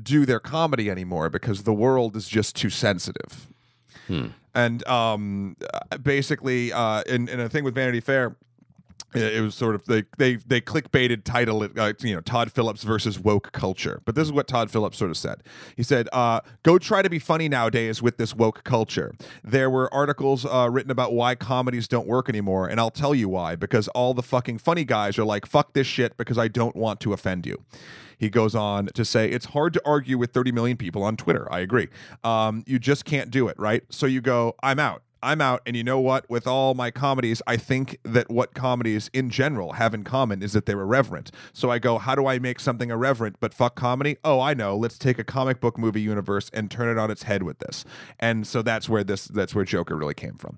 do 0.01 0.25
their 0.25 0.39
comedy 0.39 0.89
anymore 0.89 1.29
because 1.29 1.63
the 1.63 1.73
world 1.73 2.15
is 2.15 2.27
just 2.27 2.55
too 2.55 2.69
sensitive. 2.69 3.47
And 4.53 4.85
um, 4.87 5.55
basically, 6.01 6.73
uh, 6.73 7.03
in, 7.07 7.29
in 7.29 7.39
a 7.39 7.47
thing 7.49 7.63
with 7.63 7.75
Vanity 7.75 8.01
Fair, 8.01 8.35
it 9.13 9.41
was 9.41 9.55
sort 9.55 9.75
of 9.75 9.85
they 9.85 10.03
they 10.17 10.35
they 10.35 10.61
clickbaited 10.61 11.23
title 11.23 11.63
it 11.63 11.77
uh, 11.77 11.93
you 12.01 12.15
know 12.15 12.21
Todd 12.21 12.51
Phillips 12.51 12.83
versus 12.83 13.19
woke 13.19 13.51
culture. 13.51 14.01
But 14.05 14.15
this 14.15 14.25
is 14.25 14.31
what 14.31 14.47
Todd 14.47 14.71
Phillips 14.71 14.97
sort 14.97 15.11
of 15.11 15.17
said. 15.17 15.43
He 15.75 15.83
said, 15.83 16.07
uh, 16.13 16.41
"Go 16.63 16.77
try 16.77 17.01
to 17.01 17.09
be 17.09 17.19
funny 17.19 17.49
nowadays 17.49 18.01
with 18.01 18.17
this 18.17 18.35
woke 18.35 18.63
culture." 18.63 19.13
There 19.43 19.69
were 19.69 19.93
articles 19.93 20.45
uh, 20.45 20.69
written 20.71 20.91
about 20.91 21.13
why 21.13 21.35
comedies 21.35 21.87
don't 21.87 22.07
work 22.07 22.29
anymore, 22.29 22.67
and 22.67 22.79
I'll 22.79 22.91
tell 22.91 23.13
you 23.13 23.29
why. 23.29 23.55
Because 23.55 23.87
all 23.89 24.13
the 24.13 24.23
fucking 24.23 24.59
funny 24.59 24.85
guys 24.85 25.17
are 25.17 25.25
like, 25.25 25.45
"Fuck 25.45 25.73
this 25.73 25.87
shit," 25.87 26.17
because 26.17 26.37
I 26.37 26.47
don't 26.47 26.75
want 26.75 26.99
to 27.01 27.13
offend 27.13 27.45
you. 27.45 27.63
He 28.21 28.29
goes 28.29 28.53
on 28.53 28.85
to 28.93 29.03
say, 29.03 29.31
It's 29.31 29.47
hard 29.47 29.73
to 29.73 29.81
argue 29.83 30.15
with 30.15 30.31
30 30.31 30.51
million 30.51 30.77
people 30.77 31.01
on 31.01 31.17
Twitter. 31.17 31.51
I 31.51 31.61
agree. 31.61 31.87
Um, 32.23 32.63
you 32.67 32.77
just 32.77 33.03
can't 33.03 33.31
do 33.31 33.47
it, 33.47 33.57
right? 33.57 33.83
So 33.89 34.05
you 34.05 34.21
go, 34.21 34.53
I'm 34.61 34.77
out. 34.77 35.01
I'm 35.23 35.41
out. 35.41 35.61
And 35.65 35.75
you 35.75 35.83
know 35.83 35.99
what? 35.99 36.29
With 36.29 36.47
all 36.47 36.73
my 36.73 36.91
comedies, 36.91 37.41
I 37.47 37.57
think 37.57 37.97
that 38.03 38.29
what 38.29 38.53
comedies 38.53 39.09
in 39.13 39.29
general 39.29 39.73
have 39.73 39.93
in 39.93 40.03
common 40.03 40.41
is 40.41 40.53
that 40.53 40.65
they're 40.65 40.81
irreverent. 40.81 41.31
So 41.53 41.69
I 41.69 41.79
go, 41.79 41.97
How 41.97 42.15
do 42.15 42.27
I 42.27 42.39
make 42.39 42.59
something 42.59 42.89
irreverent 42.89 43.37
but 43.39 43.53
fuck 43.53 43.75
comedy? 43.75 44.17
Oh, 44.23 44.39
I 44.39 44.53
know. 44.53 44.75
Let's 44.75 44.97
take 44.97 45.19
a 45.19 45.23
comic 45.23 45.59
book 45.59 45.77
movie 45.77 46.01
universe 46.01 46.49
and 46.53 46.69
turn 46.69 46.89
it 46.89 46.99
on 46.99 47.11
its 47.11 47.23
head 47.23 47.43
with 47.43 47.59
this. 47.59 47.85
And 48.19 48.45
so 48.47 48.61
that's 48.61 48.89
where 48.89 49.03
this 49.03 49.25
that's 49.25 49.53
where 49.53 49.65
Joker 49.65 49.95
really 49.95 50.13
came 50.13 50.35
from. 50.35 50.57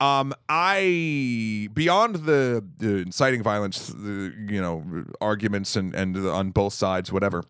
Um, 0.00 0.32
I 0.48 1.68
beyond 1.74 2.16
the, 2.16 2.64
the 2.78 2.98
inciting 2.98 3.42
violence, 3.42 3.88
the 3.88 4.32
you 4.48 4.60
know 4.60 5.04
arguments 5.20 5.74
and 5.74 5.94
and 5.94 6.14
the, 6.14 6.30
on 6.30 6.50
both 6.50 6.72
sides, 6.72 7.12
whatever. 7.12 7.42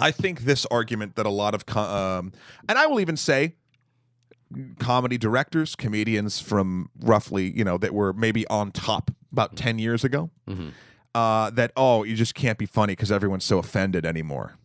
I 0.00 0.12
think 0.12 0.42
this 0.42 0.64
argument 0.66 1.16
that 1.16 1.26
a 1.26 1.30
lot 1.30 1.54
of 1.54 1.76
um, 1.76 2.32
and 2.68 2.78
I 2.78 2.86
will 2.86 3.00
even 3.00 3.16
say 3.16 3.56
comedy 4.78 5.18
directors, 5.18 5.76
comedians 5.76 6.40
from 6.40 6.90
roughly 7.00 7.50
you 7.56 7.64
know 7.64 7.78
that 7.78 7.92
were 7.94 8.12
maybe 8.12 8.46
on 8.48 8.70
top 8.72 9.10
about 9.32 9.56
ten 9.56 9.78
years 9.78 10.04
ago, 10.04 10.30
uh, 11.14 11.50
that 11.50 11.72
oh 11.76 12.04
you 12.04 12.14
just 12.16 12.34
can't 12.34 12.58
be 12.58 12.66
funny 12.66 12.92
because 12.92 13.12
everyone's 13.12 13.44
so 13.44 13.58
offended 13.58 14.06
anymore. 14.06 14.56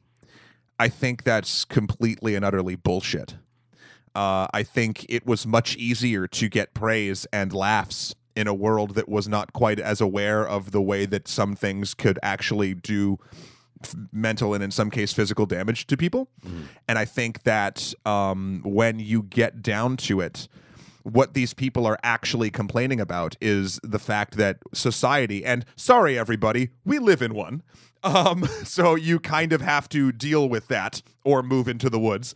I 0.80 0.90
think 0.90 1.24
that's 1.24 1.66
completely 1.66 2.36
and 2.36 2.44
utterly 2.44 2.76
bullshit. 2.76 3.36
Uh, 4.16 4.48
I 4.54 4.64
think 4.64 5.06
it 5.10 5.26
was 5.26 5.48
much 5.48 5.76
easier 5.76 6.28
to 6.28 6.50
get 6.50 6.74
praise 6.74 7.26
and 7.34 7.52
laughs 7.52 8.14
in 8.36 8.48
a 8.48 8.54
world 8.54 8.96
that 8.96 9.08
was 9.10 9.28
not 9.28 9.54
quite 9.54 9.80
as 9.80 10.02
aware 10.02 10.48
of 10.48 10.72
the 10.72 10.82
way 10.82 11.06
that 11.06 11.28
some 11.28 11.56
things 11.56 11.94
could 11.94 12.20
actually 12.24 12.74
do 12.74 13.18
f- 13.86 13.96
mental 14.12 14.54
and 14.54 14.64
in 14.64 14.72
some 14.72 14.90
case 14.90 15.14
physical 15.14 15.46
damage 15.46 15.88
to 15.88 15.98
people. 15.98 16.28
And 16.88 16.98
I 17.00 17.06
think 17.06 17.44
that 17.44 17.94
um, 18.06 18.62
when 18.64 19.00
you 19.00 19.24
get 19.24 19.62
down 19.62 19.98
to 19.98 20.22
it, 20.22 20.48
what 21.04 21.34
these 21.34 21.54
people 21.54 21.86
are 21.86 22.00
actually 22.02 22.50
complaining 22.50 23.00
about 23.00 23.36
is 23.42 23.80
the 23.84 24.00
fact 24.00 24.38
that 24.38 24.58
society 24.74 25.46
and 25.46 25.66
sorry 25.76 26.18
everybody 26.18 26.70
we 26.86 26.98
live 27.00 27.22
in 27.22 27.34
one. 27.34 27.62
Um, 28.04 28.46
so 28.64 28.96
you 28.96 29.20
kind 29.20 29.54
of 29.54 29.62
have 29.62 29.88
to 29.90 30.12
deal 30.12 30.48
with 30.50 30.68
that 30.70 31.02
or 31.24 31.44
move 31.44 31.68
into 31.68 31.90
the 31.90 32.00
woods. 32.00 32.34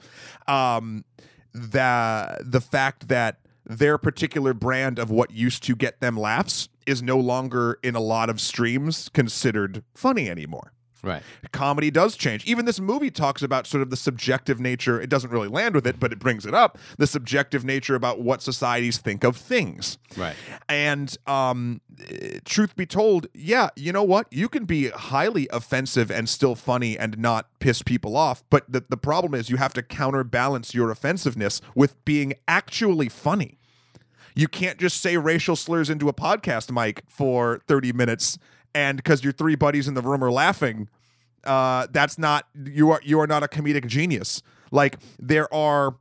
Um, 0.47 1.05
the 1.53 2.37
the 2.45 2.61
fact 2.61 3.07
that 3.07 3.39
their 3.65 3.97
particular 3.97 4.53
brand 4.53 4.99
of 4.99 5.09
what 5.09 5.31
used 5.31 5.63
to 5.63 5.75
get 5.75 5.99
them 5.99 6.17
laughs 6.17 6.69
is 6.85 7.01
no 7.01 7.17
longer 7.17 7.79
in 7.83 7.95
a 7.95 7.99
lot 7.99 8.29
of 8.29 8.39
streams 8.39 9.09
considered 9.09 9.83
funny 9.93 10.29
anymore 10.29 10.71
Right. 11.03 11.23
comedy 11.51 11.91
does 11.91 12.15
change. 12.15 12.45
Even 12.45 12.65
this 12.65 12.79
movie 12.79 13.11
talks 13.11 13.41
about 13.41 13.67
sort 13.67 13.81
of 13.81 13.89
the 13.89 13.97
subjective 13.97 14.59
nature. 14.59 14.99
It 14.99 15.09
doesn't 15.09 15.29
really 15.29 15.47
land 15.47 15.75
with 15.75 15.85
it, 15.85 15.99
but 15.99 16.11
it 16.11 16.19
brings 16.19 16.45
it 16.45 16.53
up. 16.53 16.77
The 16.97 17.07
subjective 17.07 17.63
nature 17.63 17.95
about 17.95 18.19
what 18.21 18.41
societies 18.41 18.97
think 18.97 19.23
of 19.23 19.37
things. 19.37 19.97
Right. 20.15 20.35
And 20.67 21.15
um, 21.27 21.81
truth 22.45 22.75
be 22.75 22.85
told, 22.85 23.27
yeah, 23.33 23.69
you 23.75 23.91
know 23.91 24.03
what? 24.03 24.27
You 24.31 24.49
can 24.49 24.65
be 24.65 24.89
highly 24.89 25.47
offensive 25.51 26.09
and 26.11 26.27
still 26.27 26.55
funny 26.55 26.97
and 26.97 27.17
not 27.17 27.47
piss 27.59 27.81
people 27.81 28.15
off. 28.17 28.43
But 28.49 28.71
the, 28.71 28.83
the 28.87 28.97
problem 28.97 29.33
is 29.33 29.49
you 29.49 29.57
have 29.57 29.73
to 29.73 29.83
counterbalance 29.83 30.73
your 30.73 30.91
offensiveness 30.91 31.61
with 31.75 32.03
being 32.05 32.33
actually 32.47 33.09
funny. 33.09 33.57
You 34.35 34.47
can't 34.47 34.77
just 34.77 35.01
say 35.01 35.17
racial 35.17 35.55
slurs 35.55 35.89
into 35.89 36.09
a 36.09 36.13
podcast 36.13 36.71
mic 36.71 37.03
for 37.07 37.59
30 37.67 37.91
minutes 37.93 38.37
and 38.73 38.97
because 38.97 39.23
your 39.23 39.33
three 39.33 39.55
buddies 39.55 39.87
in 39.87 39.93
the 39.93 40.01
room 40.01 40.23
are 40.23 40.31
laughing, 40.31 40.89
uh, 41.43 41.87
that's 41.91 42.17
not 42.17 42.47
you 42.65 42.91
are 42.91 43.01
you 43.03 43.19
are 43.19 43.27
not 43.27 43.43
a 43.43 43.47
comedic 43.47 43.85
genius. 43.87 44.41
Like 44.71 44.97
there 45.19 45.51
are 45.53 45.95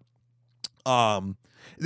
um 0.85 1.37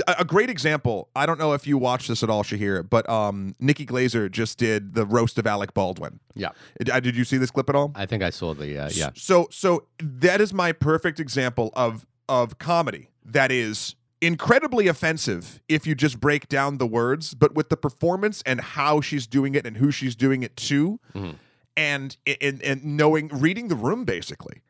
a 0.07 0.25
great 0.25 0.51
example. 0.51 1.09
I 1.17 1.27
don't 1.27 1.39
know 1.39 1.53
if 1.53 1.67
you 1.67 1.77
watched 1.77 2.09
this 2.09 2.23
at 2.23 2.31
all, 2.31 2.45
Shahir, 2.45 2.89
but 2.89 3.09
um, 3.09 3.57
Nikki 3.59 3.85
Glazer 3.85 4.31
just 4.31 4.59
did 4.59 4.95
the 4.95 5.05
roast 5.05 5.39
of 5.39 5.47
Alec 5.47 5.75
Baldwin. 5.75 6.21
Yeah. 6.35 6.51
Uh, 6.93 7.01
Did 7.01 7.17
you 7.17 7.25
see 7.25 7.39
this 7.39 7.51
clip 7.51 7.69
at 7.69 7.75
all? 7.75 7.91
I 7.95 8.07
think 8.07 8.23
I 8.23 8.31
saw 8.31 8.55
the 8.55 8.79
uh, 8.79 8.91
yeah. 8.93 9.11
So 9.15 9.49
so 9.51 9.87
that 9.99 10.41
is 10.41 10.53
my 10.53 10.73
perfect 10.73 11.19
example 11.19 11.71
of 11.75 12.07
of 12.29 12.59
comedy 12.59 13.09
that 13.25 13.51
is 13.51 13.97
incredibly 14.21 14.87
offensive 14.87 15.61
if 15.69 15.87
you 15.87 15.95
just 15.95 16.21
break 16.21 16.49
down 16.49 16.79
the 16.79 16.87
words, 16.87 17.35
but 17.35 17.55
with 17.55 17.69
the 17.69 17.77
performance 17.77 18.43
and 18.45 18.61
how 18.61 19.01
she's 19.01 19.27
doing 19.27 19.55
it 19.55 19.67
and 19.67 19.77
who 19.79 19.91
she's 19.91 20.15
doing 20.15 20.43
it 20.43 20.57
to, 20.57 21.01
Mhm. 21.15 21.37
and 21.77 22.17
and 22.43 22.63
and 22.63 22.85
knowing 22.85 23.29
reading 23.29 23.69
the 23.69 23.77
room 23.77 24.05
basically. 24.05 24.61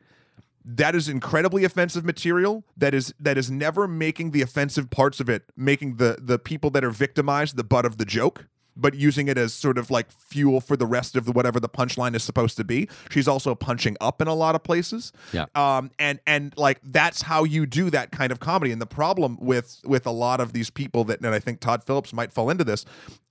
That 0.63 0.93
is 0.95 1.09
incredibly 1.09 1.63
offensive 1.63 2.05
material. 2.05 2.63
That 2.77 2.93
is 2.93 3.13
that 3.19 3.37
is 3.37 3.49
never 3.49 3.87
making 3.87 4.31
the 4.31 4.41
offensive 4.43 4.89
parts 4.89 5.19
of 5.19 5.27
it 5.27 5.43
making 5.57 5.95
the 5.97 6.17
the 6.21 6.37
people 6.39 6.69
that 6.71 6.83
are 6.83 6.91
victimized 6.91 7.57
the 7.57 7.63
butt 7.63 7.85
of 7.85 7.97
the 7.97 8.05
joke, 8.05 8.45
but 8.75 8.93
using 8.93 9.27
it 9.27 9.37
as 9.37 9.53
sort 9.53 9.77
of 9.77 9.91
like 9.91 10.11
fuel 10.11 10.61
for 10.61 10.75
the 10.75 10.85
rest 10.85 11.15
of 11.15 11.25
the 11.25 11.31
whatever 11.31 11.59
the 11.59 11.69
punchline 11.69 12.15
is 12.15 12.23
supposed 12.23 12.57
to 12.57 12.63
be. 12.63 12.87
She's 13.09 13.27
also 13.27 13.55
punching 13.55 13.97
up 14.01 14.21
in 14.21 14.27
a 14.27 14.33
lot 14.33 14.55
of 14.55 14.63
places. 14.63 15.11
Yeah. 15.33 15.45
Um 15.55 15.91
and 15.99 16.19
and 16.25 16.53
like 16.57 16.79
that's 16.83 17.21
how 17.23 17.43
you 17.43 17.65
do 17.65 17.89
that 17.89 18.11
kind 18.11 18.31
of 18.31 18.39
comedy. 18.39 18.71
And 18.71 18.81
the 18.81 18.87
problem 18.87 19.37
with 19.39 19.81
with 19.85 20.05
a 20.05 20.11
lot 20.11 20.39
of 20.39 20.53
these 20.53 20.69
people 20.69 21.03
that 21.05 21.19
and 21.19 21.33
I 21.33 21.39
think 21.39 21.59
Todd 21.59 21.83
Phillips 21.83 22.13
might 22.13 22.31
fall 22.31 22.49
into 22.49 22.63
this 22.63 22.85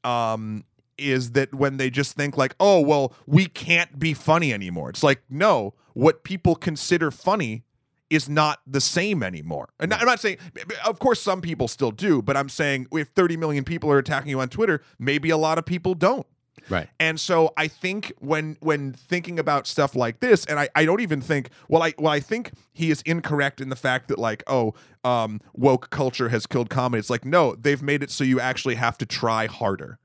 um 0.05 0.64
is 0.99 1.32
that 1.32 1.55
when 1.55 1.78
they 1.78 1.88
just 1.88 2.14
think 2.14 2.36
like, 2.36 2.55
"Oh, 2.61 2.78
well, 2.80 3.14
we 3.26 3.47
can't 3.47 3.99
be 3.99 4.12
funny 4.12 4.53
anymore." 4.53 4.91
It's 4.91 5.03
like, 5.03 5.22
"No, 5.30 5.72
what 5.95 6.24
people 6.24 6.55
consider 6.55 7.11
funny 7.11 7.64
is 8.11 8.28
not 8.28 8.61
the 8.66 8.80
same 8.80 9.22
anymore. 9.22 9.70
And 9.78 9.94
I'm 9.94 10.04
not 10.04 10.20
saying, 10.20 10.38
of 10.84 10.98
course, 10.98 11.22
some 11.22 11.40
people 11.40 11.68
still 11.68 11.92
do, 11.92 12.20
but 12.20 12.36
I'm 12.36 12.48
saying 12.48 12.88
if 12.92 13.08
30 13.08 13.36
million 13.36 13.64
people 13.64 13.90
are 13.90 13.98
attacking 13.98 14.30
you 14.30 14.40
on 14.40 14.48
Twitter, 14.48 14.82
maybe 14.98 15.30
a 15.30 15.36
lot 15.36 15.56
of 15.58 15.64
people 15.64 15.94
don't. 15.94 16.26
Right. 16.68 16.88
And 16.98 17.18
so 17.18 17.52
I 17.56 17.68
think 17.68 18.12
when 18.18 18.56
when 18.61 18.92
thinking 18.92 19.38
about 19.38 19.66
stuff 19.66 19.96
like 19.96 20.20
this, 20.20 20.44
and 20.44 20.58
I, 20.58 20.68
I 20.74 20.84
don't 20.84 21.00
even 21.00 21.20
think 21.20 21.50
well 21.68 21.82
I 21.82 21.94
well 21.98 22.12
I 22.12 22.20
think 22.20 22.52
he 22.72 22.90
is 22.90 23.02
incorrect 23.02 23.61
in 23.61 23.70
the 23.70 23.76
fact 23.76 24.08
that 24.08 24.18
like 24.18 24.42
oh 24.46 24.74
um 25.02 25.40
woke 25.54 25.90
culture 25.90 26.28
has 26.28 26.46
killed 26.46 26.68
comedy. 26.68 26.98
It's 27.00 27.11
like 27.11 27.24
no, 27.24 27.54
they've 27.54 27.82
made 27.82 28.02
it 28.02 28.11
so 28.11 28.24
you 28.24 28.40
actually 28.40 28.74
have 28.74 28.98
to 28.98 29.06
try 29.06 29.46
harder, 29.46 29.98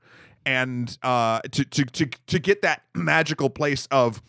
and 0.44 0.96
uh 1.02 1.40
to 1.52 1.64
to 1.64 1.84
to 1.84 2.06
to 2.06 2.38
get 2.38 2.62
that 2.62 2.82
magical 2.94 3.50
place 3.50 3.86
of 3.90 4.22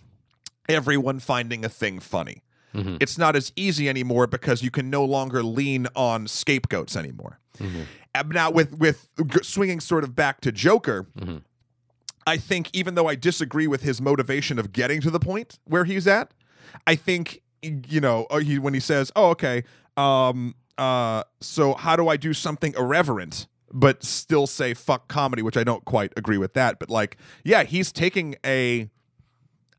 everyone 0.68 1.20
finding 1.20 1.64
a 1.64 1.70
thing 1.70 2.00
funny. 2.00 2.44
Mhm. 2.76 2.98
It's 3.00 3.18
not 3.18 3.36
as 3.36 3.52
easy 3.56 3.88
anymore 3.90 4.28
because 4.28 4.62
you 4.62 4.72
can 4.72 4.90
no 4.90 5.04
longer 5.06 5.42
lean 5.44 5.88
on 5.96 6.28
scapegoats 6.28 6.96
anymore. 6.96 7.40
Mhm. 7.60 7.86
Uh, 8.14 8.24
Now 8.32 8.50
with 8.52 8.78
with 8.78 9.10
swinging 9.44 9.80
sort 9.80 10.04
of 10.04 10.16
back 10.16 10.42
to 10.42 10.52
Joker, 10.52 11.08
Mhm. 11.20 11.42
I 12.26 12.38
think 12.38 12.70
even 12.74 12.96
though 12.96 13.08
I 13.08 13.16
disagree 13.16 13.68
with 13.68 13.84
his 13.84 14.02
motivation 14.02 14.60
of 14.60 14.74
getting 14.74 15.00
to 15.02 15.10
the 15.12 15.20
point 15.20 15.60
where 15.66 15.86
he's 15.86 16.08
at, 16.08 16.32
I 16.86 16.96
think 16.96 17.42
you 17.64 18.02
know 18.02 18.26
uh, 18.30 18.40
he, 18.40 18.60
when 18.60 18.74
he 18.74 18.80
says, 18.80 19.12
"Oh, 19.16 19.30
okay, 19.30 19.64
um, 19.96 20.54
uh, 20.78 21.24
so 21.42 21.74
how 21.74 21.96
do 21.96 22.08
I 22.10 22.18
do 22.18 22.34
something 22.34 22.74
irreverent?" 22.78 23.48
But 23.74 24.04
still 24.04 24.48
say 24.48 24.74
fuck 24.74 25.08
comedy, 25.08 25.42
which 25.42 25.58
I 25.58 25.64
don't 25.64 25.84
quite 25.86 26.12
agree 26.18 26.38
with 26.38 26.54
that. 26.54 26.80
But 26.80 26.90
like, 26.90 27.18
yeah, 27.44 27.64
he's 27.64 27.92
taking 27.92 28.36
a 28.46 28.90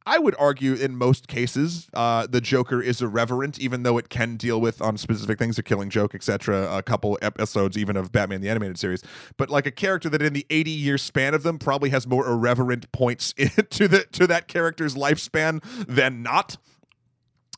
I 0.09 0.17
would 0.17 0.35
argue 0.39 0.73
in 0.73 0.97
most 0.97 1.29
cases, 1.29 1.91
uh, 1.93 2.27
the 2.27 2.41
Joker 2.41 2.81
is 2.81 3.03
irreverent, 3.03 3.59
even 3.59 3.83
though 3.83 3.99
it 3.99 4.09
can 4.09 4.39
deal 4.39 4.59
with 4.59 4.81
on 4.81 4.97
specific 4.97 5.39
things, 5.39 5.59
a 5.59 5.63
killing 5.63 5.91
joke, 5.91 6.15
etc. 6.15 6.75
A 6.75 6.83
couple 6.83 7.19
episodes 7.21 7.77
even 7.77 7.95
of 7.95 8.11
Batman 8.11 8.41
the 8.41 8.49
animated 8.49 8.79
series, 8.79 9.05
but 9.37 9.51
like 9.51 9.67
a 9.67 9.71
character 9.71 10.09
that 10.09 10.23
in 10.23 10.33
the 10.33 10.47
eighty 10.49 10.71
year 10.71 10.97
span 10.97 11.35
of 11.35 11.43
them 11.43 11.59
probably 11.59 11.91
has 11.91 12.07
more 12.07 12.27
irreverent 12.27 12.91
points 12.91 13.35
to 13.71 13.87
the 13.87 14.07
to 14.13 14.27
that 14.27 14.49
character's 14.49 14.95
lifespan 14.95 15.63
than 15.87 16.23
not. 16.23 16.57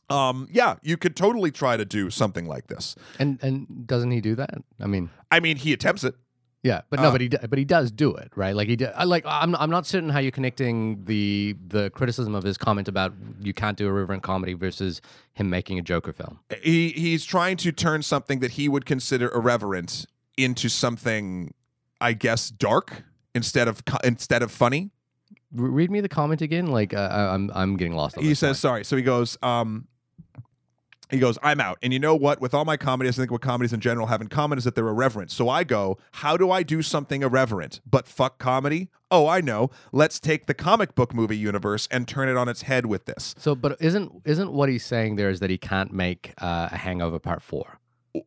Um, 0.09 0.49
yeah, 0.51 0.75
you 0.81 0.97
could 0.97 1.15
totally 1.15 1.51
try 1.51 1.77
to 1.77 1.85
do 1.85 2.09
something 2.09 2.45
like 2.47 2.67
this. 2.67 2.97
And 3.17 3.39
and 3.41 3.87
doesn't 3.87 4.11
he 4.11 4.19
do 4.19 4.35
that? 4.35 4.55
I 4.81 4.87
mean, 4.87 5.09
I 5.31 5.39
mean, 5.39 5.55
he 5.55 5.71
attempts 5.71 6.03
it. 6.03 6.15
Yeah, 6.63 6.81
but 6.89 6.99
no, 6.99 7.07
Uh, 7.07 7.11
but 7.11 7.21
he 7.21 7.27
but 7.29 7.57
he 7.57 7.65
does 7.65 7.91
do 7.91 8.13
it, 8.13 8.31
right? 8.35 8.55
Like 8.55 8.67
he 8.67 8.85
I 8.85 9.03
like 9.05 9.23
I'm 9.25 9.55
I'm 9.55 9.69
not 9.71 9.87
certain 9.87 10.09
how 10.09 10.19
you're 10.19 10.31
connecting 10.31 11.03
the 11.05 11.55
the 11.67 11.89
criticism 11.89 12.35
of 12.35 12.43
his 12.43 12.57
comment 12.57 12.87
about 12.87 13.13
you 13.41 13.53
can't 13.53 13.77
do 13.77 13.87
irreverent 13.87 14.21
comedy 14.21 14.53
versus 14.53 15.01
him 15.33 15.49
making 15.49 15.79
a 15.79 15.81
Joker 15.81 16.13
film. 16.13 16.39
He 16.61 16.89
he's 16.89 17.25
trying 17.25 17.57
to 17.57 17.71
turn 17.71 18.03
something 18.03 18.39
that 18.39 18.51
he 18.51 18.69
would 18.69 18.85
consider 18.85 19.31
irreverent 19.33 20.05
into 20.37 20.69
something, 20.69 21.53
I 21.99 22.13
guess, 22.13 22.49
dark 22.49 23.03
instead 23.33 23.67
of 23.67 23.81
instead 24.03 24.43
of 24.43 24.51
funny. 24.51 24.91
Read 25.53 25.91
me 25.91 25.99
the 25.99 26.09
comment 26.09 26.41
again. 26.41 26.67
Like 26.67 26.93
uh, 26.93 27.09
I'm 27.33 27.49
I'm 27.55 27.75
getting 27.75 27.95
lost. 27.95 28.17
On 28.17 28.23
he 28.23 28.35
says 28.35 28.49
point. 28.49 28.57
sorry. 28.57 28.83
So 28.85 28.95
he 28.95 29.03
goes, 29.03 29.37
um, 29.41 29.87
he 31.11 31.19
goes, 31.19 31.37
I'm 31.43 31.59
out. 31.59 31.77
And 31.83 31.93
you 31.93 31.99
know 31.99 32.15
what? 32.15 32.41
With 32.41 32.53
all 32.53 32.65
my 32.65 32.77
comedies, 32.77 33.17
I 33.19 33.21
think 33.21 33.31
what 33.31 33.41
comedies 33.41 33.73
in 33.73 33.79
general 33.79 34.07
have 34.07 34.21
in 34.21 34.27
common 34.27 34.57
is 34.57 34.63
that 34.63 34.75
they're 34.75 34.87
irreverent. 34.87 35.29
So 35.31 35.49
I 35.49 35.63
go, 35.63 35.97
how 36.13 36.37
do 36.37 36.49
I 36.51 36.63
do 36.63 36.81
something 36.81 37.21
irreverent? 37.21 37.81
But 37.89 38.07
fuck 38.07 38.37
comedy? 38.39 38.89
Oh, 39.11 39.27
I 39.27 39.41
know. 39.41 39.69
Let's 39.91 40.19
take 40.19 40.45
the 40.45 40.53
comic 40.53 40.95
book 40.95 41.13
movie 41.13 41.37
universe 41.37 41.87
and 41.91 42.07
turn 42.07 42.29
it 42.29 42.37
on 42.37 42.47
its 42.47 42.61
head 42.63 42.85
with 42.85 43.05
this. 43.05 43.35
So, 43.37 43.55
but 43.55 43.75
isn't 43.81 44.21
isn't 44.25 44.53
what 44.53 44.69
he's 44.69 44.85
saying 44.85 45.17
there 45.17 45.29
is 45.29 45.41
that 45.41 45.49
he 45.49 45.57
can't 45.57 45.91
make 45.91 46.33
uh, 46.41 46.69
a 46.71 46.77
Hangover 46.77 47.19
Part 47.19 47.41
Four 47.41 47.77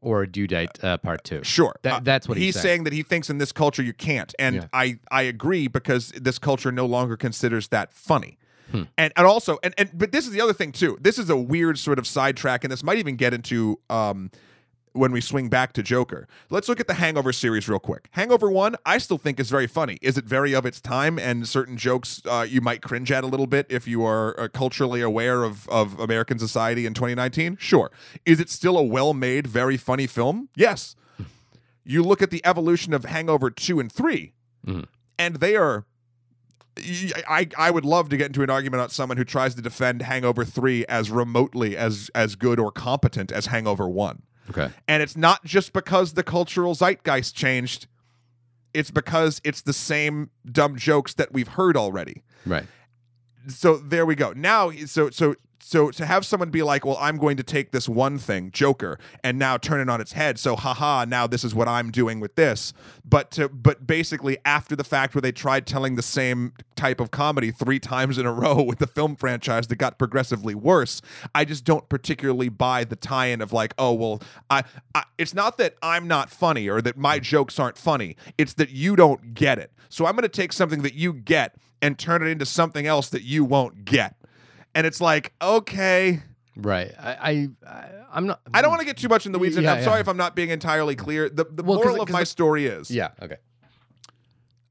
or 0.02 0.22
a 0.22 0.30
Due 0.30 0.46
Date 0.46 0.82
uh, 0.84 0.98
Part 0.98 1.24
Two? 1.24 1.42
Sure. 1.42 1.74
That- 1.82 1.92
Uh, 1.94 2.00
that's 2.02 2.28
what 2.28 2.36
he's 2.36 2.54
saying. 2.54 2.54
he's 2.54 2.62
saying. 2.62 2.84
that 2.84 2.92
he 2.92 3.02
thinks 3.02 3.30
in 3.30 3.38
this 3.38 3.50
culture 3.52 3.82
you 3.82 3.94
can't. 3.94 4.34
And 4.38 4.56
Yeah. 4.56 4.66
I, 4.74 4.98
I 5.10 5.22
agree 5.22 5.68
because 5.68 6.08
this 6.10 6.38
culture 6.38 6.70
no 6.70 6.84
longer 6.84 7.16
considers 7.16 7.68
that 7.68 7.94
funny. 7.94 8.36
Hmm. 8.74 8.82
And 8.98 9.12
and 9.16 9.24
also 9.26 9.58
and, 9.62 9.72
and 9.78 9.88
but 9.94 10.10
this 10.10 10.26
is 10.26 10.32
the 10.32 10.40
other 10.40 10.52
thing 10.52 10.72
too. 10.72 10.98
This 11.00 11.16
is 11.18 11.30
a 11.30 11.36
weird 11.36 11.78
sort 11.78 11.98
of 12.00 12.06
sidetrack, 12.08 12.64
and 12.64 12.72
this 12.72 12.82
might 12.82 12.98
even 12.98 13.14
get 13.14 13.32
into 13.32 13.78
um 13.88 14.30
when 14.94 15.10
we 15.12 15.20
swing 15.20 15.48
back 15.48 15.72
to 15.74 15.82
Joker. 15.82 16.26
Let's 16.50 16.68
look 16.68 16.78
at 16.80 16.86
the 16.86 16.94
Hangover 16.94 17.32
series 17.32 17.68
real 17.68 17.80
quick. 17.80 18.08
Hangover 18.12 18.48
1, 18.48 18.76
I 18.86 18.98
still 18.98 19.18
think 19.18 19.40
is 19.40 19.50
very 19.50 19.66
funny. 19.66 19.98
Is 20.02 20.16
it 20.16 20.24
very 20.24 20.54
of 20.54 20.64
its 20.64 20.80
time 20.80 21.18
and 21.18 21.48
certain 21.48 21.76
jokes 21.76 22.22
uh, 22.26 22.46
you 22.48 22.60
might 22.60 22.80
cringe 22.80 23.10
at 23.10 23.24
a 23.24 23.26
little 23.26 23.48
bit 23.48 23.66
if 23.68 23.88
you 23.88 24.04
are 24.04 24.38
uh, 24.38 24.46
culturally 24.46 25.00
aware 25.00 25.42
of, 25.42 25.68
of 25.68 25.98
American 25.98 26.38
society 26.38 26.86
in 26.86 26.94
2019? 26.94 27.56
Sure. 27.56 27.90
Is 28.24 28.38
it 28.38 28.48
still 28.48 28.78
a 28.78 28.84
well 28.84 29.14
made, 29.14 29.48
very 29.48 29.76
funny 29.76 30.06
film? 30.06 30.48
Yes. 30.54 30.94
You 31.84 32.04
look 32.04 32.22
at 32.22 32.30
the 32.30 32.40
evolution 32.46 32.94
of 32.94 33.04
Hangover 33.04 33.50
2 33.50 33.80
and 33.80 33.90
3, 33.90 34.32
Mhm. 34.64 34.84
and 35.18 35.36
they 35.36 35.56
are. 35.56 35.86
I, 36.76 37.48
I 37.56 37.70
would 37.70 37.84
love 37.84 38.08
to 38.08 38.16
get 38.16 38.26
into 38.26 38.42
an 38.42 38.50
argument 38.50 38.80
about 38.80 38.90
someone 38.90 39.16
who 39.16 39.24
tries 39.24 39.54
to 39.54 39.62
defend 39.62 40.02
Hangover 40.02 40.44
3 40.44 40.84
as 40.86 41.10
remotely 41.10 41.76
as 41.76 42.10
as 42.14 42.34
good 42.34 42.58
or 42.58 42.72
competent 42.72 43.30
as 43.30 43.46
Hangover 43.46 43.88
1. 43.88 44.22
Okay. 44.50 44.70
And 44.88 45.02
it's 45.02 45.16
not 45.16 45.44
just 45.44 45.72
because 45.72 46.14
the 46.14 46.22
cultural 46.22 46.74
zeitgeist 46.74 47.34
changed. 47.34 47.86
It's 48.72 48.90
because 48.90 49.40
it's 49.44 49.62
the 49.62 49.72
same 49.72 50.30
dumb 50.50 50.76
jokes 50.76 51.14
that 51.14 51.32
we've 51.32 51.48
heard 51.48 51.76
already. 51.76 52.22
Right. 52.44 52.64
So 53.46 53.76
there 53.76 54.04
we 54.04 54.16
go. 54.16 54.32
Now 54.34 54.70
so 54.86 55.10
so 55.10 55.36
so 55.66 55.90
to 55.92 56.04
have 56.04 56.26
someone 56.26 56.50
be 56.50 56.62
like, 56.62 56.84
"Well, 56.84 56.98
I'm 57.00 57.16
going 57.16 57.38
to 57.38 57.42
take 57.42 57.72
this 57.72 57.88
one 57.88 58.18
thing, 58.18 58.50
Joker, 58.50 58.98
and 59.22 59.38
now 59.38 59.56
turn 59.56 59.80
it 59.80 59.88
on 59.88 59.98
its 59.98 60.12
head." 60.12 60.38
So 60.38 60.56
haha, 60.56 61.06
now 61.06 61.26
this 61.26 61.42
is 61.42 61.54
what 61.54 61.68
I'm 61.68 61.90
doing 61.90 62.20
with 62.20 62.34
this. 62.34 62.74
But 63.02 63.30
to 63.32 63.48
but 63.48 63.86
basically 63.86 64.36
after 64.44 64.76
the 64.76 64.84
fact 64.84 65.14
where 65.14 65.22
they 65.22 65.32
tried 65.32 65.66
telling 65.66 65.94
the 65.96 66.02
same 66.02 66.52
type 66.76 67.00
of 67.00 67.10
comedy 67.10 67.50
3 67.50 67.78
times 67.78 68.18
in 68.18 68.26
a 68.26 68.32
row 68.44 68.62
with 68.62 68.78
the 68.78 68.86
film 68.86 69.16
franchise 69.16 69.68
that 69.68 69.76
got 69.76 69.98
progressively 69.98 70.54
worse, 70.54 71.00
I 71.34 71.46
just 71.46 71.64
don't 71.64 71.88
particularly 71.88 72.50
buy 72.50 72.84
the 72.84 72.96
tie-in 72.96 73.40
of 73.40 73.50
like, 73.54 73.72
"Oh, 73.78 73.94
well, 73.94 74.22
I, 74.50 74.64
I 74.94 75.04
it's 75.16 75.32
not 75.32 75.56
that 75.56 75.76
I'm 75.82 76.06
not 76.06 76.28
funny 76.28 76.68
or 76.68 76.82
that 76.82 76.98
my 76.98 77.18
jokes 77.18 77.58
aren't 77.58 77.78
funny. 77.78 78.16
It's 78.36 78.52
that 78.54 78.68
you 78.68 78.96
don't 78.96 79.32
get 79.32 79.58
it. 79.58 79.72
So 79.88 80.04
I'm 80.04 80.12
going 80.12 80.24
to 80.24 80.28
take 80.28 80.52
something 80.52 80.82
that 80.82 80.92
you 80.92 81.14
get 81.14 81.54
and 81.80 81.98
turn 81.98 82.22
it 82.22 82.26
into 82.26 82.44
something 82.44 82.86
else 82.86 83.08
that 83.08 83.22
you 83.22 83.46
won't 83.46 83.86
get." 83.86 84.14
And 84.74 84.86
it's 84.86 85.00
like, 85.00 85.32
okay, 85.40 86.20
Right. 86.56 86.92
I, 86.98 87.48
I, 87.66 87.88
I'm 88.12 88.26
not. 88.26 88.40
I 88.52 88.62
don't 88.62 88.70
want 88.70 88.80
to 88.80 88.86
get 88.86 88.96
too 88.96 89.08
much 89.08 89.26
in 89.26 89.32
the 89.32 89.38
weeds, 89.40 89.56
and 89.56 89.64
Yeah, 89.64 89.72
I'm 89.72 89.78
yeah. 89.78 89.84
sorry 89.84 90.00
if 90.00 90.08
I'm 90.08 90.16
not 90.16 90.36
being 90.36 90.50
entirely 90.50 90.94
clear. 90.94 91.28
The, 91.28 91.44
the 91.44 91.64
Well, 91.64 91.78
moral 91.78 92.00
of 92.00 92.10
my 92.10 92.22
story 92.24 92.66
is 92.66 92.90
Yeah. 92.90 93.08
Okay. 93.20 93.36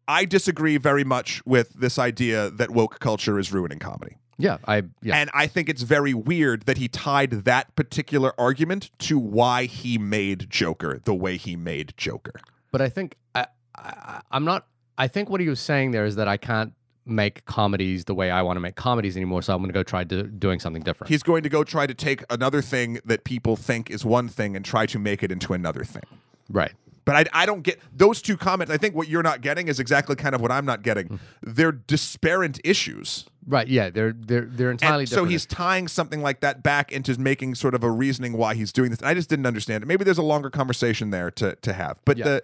I 0.08 0.26
disagree 0.26 0.78
very 0.78 1.04
much 1.04 1.42
with 1.46 1.74
this 1.74 1.98
idea 1.98 2.50
that 2.52 2.72
woke 2.72 3.00
culture 3.00 3.40
is 3.40 3.52
ruining 3.52 3.80
comedy. 3.80 4.18
Yeah. 4.38 4.58
I. 4.66 4.84
Yeah. 5.02 5.18
And 5.18 5.30
I 5.34 5.48
think 5.48 5.70
it's 5.70 5.82
very 5.84 6.14
weird 6.14 6.64
that 6.68 6.78
he 6.78 6.88
tied 6.88 7.32
that 7.46 7.76
particular 7.76 8.34
argument 8.40 8.92
to 9.00 9.20
why 9.20 9.66
he 9.66 9.98
made 9.98 10.50
Joker 10.50 11.00
the 11.04 11.14
way 11.14 11.38
he 11.38 11.56
made 11.56 11.94
Joker. 11.98 12.40
But 12.72 12.82
I 12.82 12.90
think 12.90 13.16
I, 13.36 13.48
I, 13.76 14.22
I'm 14.32 14.46
not. 14.46 14.68
I 14.98 15.08
think 15.08 15.30
what 15.30 15.42
he 15.42 15.50
was 15.50 15.60
saying 15.60 15.92
there 15.92 16.06
is 16.06 16.16
that 16.16 16.28
I 16.28 16.38
can't 16.38 16.74
make 17.06 17.44
comedies 17.46 18.06
the 18.06 18.14
way 18.14 18.32
I 18.32 18.42
want 18.42 18.56
to 18.58 18.62
make 18.62 18.76
comedies 18.76 19.16
anymore. 19.18 19.42
So 19.42 19.54
I'm 19.54 19.60
going 19.60 19.70
to 19.70 19.74
go 19.74 19.84
try 19.84 20.04
do, 20.04 20.24
doing 20.24 20.60
something 20.60 20.84
different. 20.84 21.10
He's 21.10 21.24
going 21.24 21.44
to 21.44 21.50
go 21.50 21.64
try 21.64 21.86
to 21.88 21.94
take 21.94 22.24
another 22.30 22.62
thing 22.62 23.00
that 23.06 23.24
people 23.24 23.56
think 23.56 23.90
is 23.92 24.06
one 24.06 24.28
thing 24.30 24.56
and 24.56 24.64
try 24.64 24.86
to 24.86 25.00
make 25.00 25.22
it 25.24 25.32
into 25.32 25.54
another 25.54 25.84
thing. 25.84 26.04
right. 26.50 26.72
But 27.06 27.16
I, 27.36 27.42
I 27.42 27.46
don't 27.46 27.64
get 27.64 27.82
those 27.94 28.22
two 28.22 28.38
comments. 28.38 28.72
I 28.72 28.78
think 28.78 28.96
what 28.96 29.10
you're 29.10 29.24
not 29.24 29.42
getting 29.42 29.68
is 29.68 29.78
exactly 29.78 30.16
kind 30.16 30.34
of 30.34 30.40
what 30.40 30.54
I'm 30.54 30.64
not 30.64 30.84
getting. 30.84 31.08
Hmm. 31.08 31.16
They're 31.42 31.74
disparate 31.74 32.62
issues. 32.64 33.26
Right. 33.46 33.68
Yeah. 33.68 33.90
They're 33.90 34.14
they're 34.14 34.46
they're 34.46 34.72
entirely 34.72 35.02
And 35.04 35.10
so 35.10 35.26
he's 35.26 35.46
tying 35.46 35.90
something 35.90 36.22
like 36.22 36.40
that 36.40 36.64
back 36.64 36.94
into 36.94 37.20
making 37.20 37.56
sort 37.56 37.76
of 37.76 37.84
a 37.84 37.92
reasoning 37.92 38.38
why 38.38 38.56
he's 38.56 38.72
doing 38.72 38.90
this. 38.90 39.02
I 39.04 39.14
just 39.14 39.30
didn't 39.30 39.46
understand 39.46 39.84
it. 39.84 39.88
Maybe 39.88 40.06
there's 40.06 40.18
a 40.18 40.24
longer 40.24 40.50
conversation 40.50 41.10
there 41.10 41.30
to 41.32 41.58
to 41.58 41.74
have. 41.74 42.00
But 42.06 42.20
Yeah. 42.20 42.24
the 42.24 42.42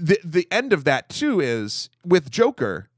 the 0.00 0.18
the 0.24 0.48
end 0.50 0.72
of 0.72 0.82
that 0.82 1.08
too 1.08 1.38
is 1.40 1.90
with 2.04 2.32
Joker. 2.32 2.88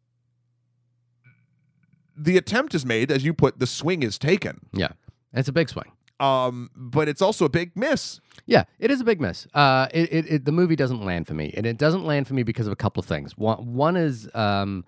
The 2.22 2.36
attempt 2.36 2.74
is 2.74 2.84
made, 2.84 3.10
as 3.10 3.24
you 3.24 3.32
put, 3.32 3.58
the 3.58 3.66
swing 3.66 4.02
is 4.02 4.18
taken. 4.18 4.66
yeah. 4.72 4.92
It's 5.32 5.48
a 5.48 5.52
big 5.52 5.68
swing. 5.68 5.92
Um, 6.20 6.70
but 6.76 7.08
it's 7.08 7.22
also 7.22 7.46
a 7.46 7.48
big 7.48 7.74
miss. 7.74 8.20
Yeah, 8.46 8.64
it 8.78 8.90
is 8.90 9.00
a 9.00 9.04
big 9.04 9.20
miss. 9.20 9.46
Uh, 9.54 9.88
it, 9.92 10.12
it, 10.12 10.32
it 10.32 10.44
the 10.44 10.52
movie 10.52 10.76
doesn't 10.76 11.04
land 11.04 11.26
for 11.26 11.34
me, 11.34 11.52
and 11.56 11.66
it 11.66 11.78
doesn't 11.78 12.04
land 12.04 12.28
for 12.28 12.34
me 12.34 12.42
because 12.42 12.66
of 12.66 12.72
a 12.72 12.76
couple 12.76 13.00
of 13.00 13.06
things. 13.06 13.38
One, 13.38 13.74
one 13.74 13.96
is 13.96 14.28
um, 14.34 14.84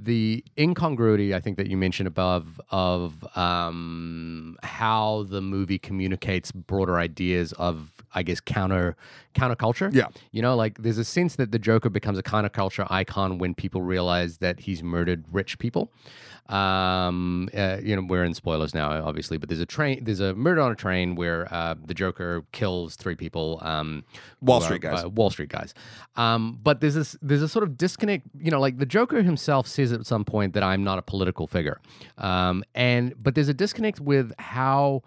the 0.00 0.44
incongruity 0.58 1.34
I 1.34 1.40
think 1.40 1.56
that 1.56 1.66
you 1.66 1.76
mentioned 1.76 2.06
above 2.06 2.60
of 2.70 3.24
um, 3.36 4.56
how 4.62 5.26
the 5.28 5.40
movie 5.40 5.78
communicates 5.78 6.52
broader 6.52 6.98
ideas 6.98 7.52
of, 7.54 7.90
I 8.14 8.22
guess, 8.22 8.40
counter 8.40 8.96
counterculture. 9.34 9.92
Yeah. 9.94 10.08
you 10.32 10.42
know, 10.42 10.54
like 10.54 10.78
there's 10.82 10.98
a 10.98 11.04
sense 11.04 11.36
that 11.36 11.52
the 11.52 11.58
Joker 11.58 11.90
becomes 11.90 12.18
a 12.18 12.22
counterculture 12.22 12.86
icon 12.90 13.38
when 13.38 13.54
people 13.54 13.82
realize 13.82 14.38
that 14.38 14.60
he's 14.60 14.82
murdered 14.82 15.24
rich 15.32 15.58
people. 15.58 15.90
Um, 16.48 17.50
uh, 17.54 17.78
you 17.82 17.94
know, 17.94 18.02
we're 18.08 18.24
in 18.24 18.32
spoilers 18.32 18.74
now, 18.74 19.04
obviously, 19.04 19.36
but 19.36 19.48
there's 19.50 19.60
a 19.60 19.66
train, 19.66 20.02
there's 20.04 20.20
a 20.20 20.34
murder 20.34 20.62
on 20.68 20.72
a 20.72 20.76
train 20.76 21.14
where 21.14 21.52
uh, 21.52 21.74
the 21.84 21.94
Joker 21.94 22.44
kills 22.52 22.96
three 22.96 23.14
people. 23.14 23.58
Um, 23.62 24.04
Wall 24.40 24.60
Street 24.60 24.84
are, 24.84 24.90
guys. 24.90 25.04
uh, 25.04 25.08
Wall 25.08 25.30
Street 25.30 25.48
guys. 25.48 25.74
Um, 26.16 26.58
but 26.62 26.80
there's 26.80 26.94
this, 26.94 27.16
there's 27.20 27.42
a 27.42 27.48
sort 27.48 27.62
of 27.64 27.76
disconnect. 27.76 28.26
You 28.38 28.50
know, 28.50 28.60
like 28.60 28.78
the 28.78 28.86
Joker 28.86 29.22
himself 29.22 29.66
says 29.66 29.92
at 29.92 30.06
some 30.06 30.24
point 30.24 30.54
that 30.54 30.62
I'm 30.62 30.84
not 30.84 30.98
a 30.98 31.02
political 31.02 31.46
figure, 31.46 31.80
um, 32.18 32.62
and 32.74 33.14
but 33.22 33.34
there's 33.34 33.48
a 33.48 33.54
disconnect 33.54 34.00
with 34.00 34.32
how 34.38 35.02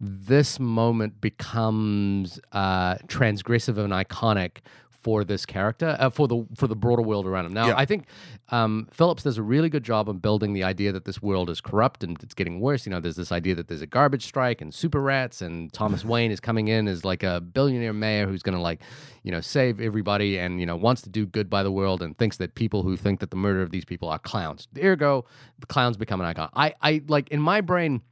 this 0.00 0.58
moment 0.58 1.20
becomes 1.20 2.40
uh, 2.50 2.96
transgressive 3.06 3.78
and 3.78 3.92
iconic 3.92 4.58
for 5.02 5.24
this 5.24 5.44
character, 5.44 5.96
uh, 5.98 6.10
for 6.10 6.28
the 6.28 6.46
for 6.56 6.66
the 6.66 6.76
broader 6.76 7.02
world 7.02 7.26
around 7.26 7.46
him. 7.46 7.52
Now, 7.52 7.68
Yeah. 7.68 7.74
I 7.76 7.84
think 7.84 8.06
um, 8.50 8.88
Phillips 8.92 9.22
does 9.24 9.38
a 9.38 9.42
really 9.42 9.68
good 9.68 9.82
job 9.84 10.08
of 10.08 10.22
building 10.22 10.52
the 10.52 10.62
idea 10.64 10.92
that 10.92 11.04
this 11.04 11.20
world 11.20 11.50
is 11.50 11.60
corrupt 11.60 12.04
and 12.04 12.16
it's 12.22 12.34
getting 12.34 12.60
worse. 12.60 12.86
You 12.86 12.90
know, 12.90 13.00
there's 13.00 13.16
this 13.16 13.32
idea 13.32 13.54
that 13.56 13.68
there's 13.68 13.82
a 13.82 13.86
garbage 13.86 14.24
strike 14.24 14.60
and 14.60 14.72
super 14.72 15.00
rats, 15.00 15.42
and 15.42 15.72
Thomas 15.72 16.04
Wayne 16.12 16.30
is 16.30 16.40
coming 16.40 16.68
in 16.68 16.86
as 16.88 17.04
like 17.04 17.22
a 17.22 17.40
billionaire 17.40 17.92
mayor 17.92 18.26
who's 18.26 18.42
going 18.42 18.56
to 18.56 18.62
like, 18.62 18.80
you 19.22 19.32
know, 19.32 19.40
save 19.40 19.80
everybody 19.80 20.38
and 20.38 20.60
you 20.60 20.66
know 20.66 20.76
wants 20.76 21.02
to 21.02 21.10
do 21.10 21.26
good 21.26 21.50
by 21.50 21.62
the 21.62 21.72
world 21.72 22.02
and 22.02 22.16
thinks 22.16 22.36
that 22.36 22.54
people 22.54 22.82
who 22.82 22.96
think 22.96 23.20
that 23.20 23.30
the 23.30 23.36
murder 23.36 23.62
of 23.62 23.70
these 23.70 23.84
people 23.84 24.08
are 24.08 24.18
clowns. 24.18 24.68
Ergo, 24.82 25.24
the 25.58 25.66
clowns 25.66 25.96
become 25.96 26.20
an 26.20 26.26
icon. 26.26 26.48
I, 26.54 26.74
I 26.80 27.02
like 27.08 27.28
in 27.30 27.40
my 27.40 27.60
brain 27.60 28.02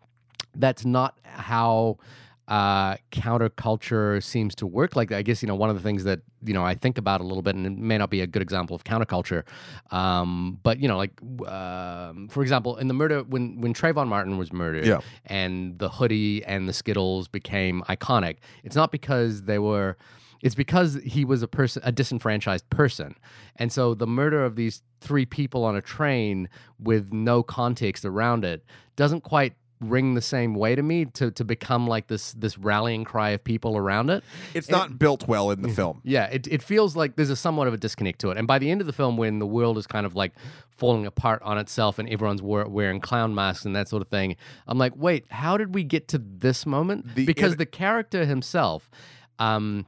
that's 0.56 0.84
not 0.84 1.18
how 1.22 1.98
uh, 2.50 2.96
counterculture 3.12 4.22
seems 4.22 4.54
to 4.56 4.66
work. 4.66 4.96
Like, 4.96 5.12
I 5.12 5.22
guess, 5.22 5.40
you 5.40 5.46
know, 5.46 5.54
one 5.54 5.70
of 5.70 5.76
the 5.76 5.82
things 5.82 6.04
that, 6.04 6.20
you 6.44 6.52
know, 6.52 6.64
I 6.64 6.74
think 6.74 6.98
about 6.98 7.20
a 7.20 7.24
little 7.24 7.42
bit, 7.42 7.54
and 7.54 7.64
it 7.64 7.78
may 7.78 7.96
not 7.96 8.10
be 8.10 8.20
a 8.20 8.26
good 8.26 8.42
example 8.42 8.74
of 8.74 8.82
counterculture, 8.82 9.44
um, 9.92 10.58
but, 10.62 10.80
you 10.80 10.88
know, 10.88 10.96
like, 10.96 11.12
um, 11.46 12.28
for 12.28 12.42
example, 12.42 12.76
in 12.76 12.88
the 12.88 12.94
murder, 12.94 13.22
when, 13.22 13.60
when 13.60 13.72
Trayvon 13.72 14.08
Martin 14.08 14.36
was 14.36 14.52
murdered 14.52 14.84
Yeah. 14.84 15.00
and 15.26 15.78
the 15.78 15.88
hoodie 15.88 16.44
and 16.44 16.68
the 16.68 16.72
Skittles 16.72 17.28
became 17.28 17.82
iconic, 17.88 18.38
it's 18.64 18.76
not 18.76 18.90
because 18.90 19.44
they 19.44 19.58
were. 19.58 19.96
It's 20.42 20.54
because 20.54 20.94
he 21.04 21.26
was 21.26 21.42
a 21.42 21.48
person, 21.48 21.82
a 21.84 21.92
disenfranchised 21.92 22.68
person, 22.70 23.14
and 23.56 23.70
so 23.70 23.92
the 23.92 24.06
murder 24.06 24.42
of 24.42 24.56
these 24.56 24.82
three 25.02 25.26
people 25.26 25.64
on 25.64 25.76
a 25.76 25.82
train 25.82 26.48
with 26.78 27.12
no 27.12 27.42
context 27.42 28.06
around 28.06 28.42
it 28.42 28.64
doesn't 28.96 29.20
quite 29.20 29.52
ring 29.80 30.14
the 30.14 30.20
same 30.20 30.54
way 30.54 30.74
to 30.74 30.82
me 30.82 31.06
to 31.06 31.30
to 31.30 31.44
become 31.44 31.86
like 31.86 32.06
this 32.08 32.32
this 32.32 32.58
rallying 32.58 33.04
cry 33.04 33.30
of 33.30 33.42
people 33.42 33.76
around 33.76 34.10
it. 34.10 34.22
It's 34.54 34.68
not 34.68 34.98
built 34.98 35.26
well 35.26 35.50
in 35.50 35.62
the 35.62 35.68
film. 35.68 36.02
Yeah, 36.04 36.26
it, 36.26 36.46
it 36.48 36.62
feels 36.62 36.96
like 36.96 37.16
there's 37.16 37.30
a 37.30 37.36
somewhat 37.36 37.66
of 37.66 37.74
a 37.74 37.76
disconnect 37.76 38.20
to 38.20 38.30
it. 38.30 38.36
And 38.36 38.46
by 38.46 38.58
the 38.58 38.70
end 38.70 38.80
of 38.80 38.86
the 38.86 38.92
film, 38.92 39.16
when 39.16 39.38
the 39.38 39.46
world 39.46 39.78
is 39.78 39.86
kind 39.86 40.04
of 40.04 40.14
like 40.14 40.32
falling 40.76 41.06
apart 41.06 41.42
on 41.42 41.58
itself 41.58 41.98
and 41.98 42.08
everyone's 42.08 42.42
wear, 42.42 42.66
wearing 42.66 43.00
clown 43.00 43.34
masks 43.34 43.64
and 43.64 43.74
that 43.74 43.88
sort 43.88 44.02
of 44.02 44.08
thing, 44.08 44.36
I'm 44.66 44.78
like, 44.78 44.92
wait, 44.96 45.24
how 45.30 45.56
did 45.56 45.74
we 45.74 45.84
get 45.84 46.08
to 46.08 46.18
this 46.18 46.66
moment? 46.66 47.14
The 47.14 47.24
because 47.24 47.56
the 47.56 47.66
character 47.66 48.24
himself, 48.26 48.90
um, 49.38 49.86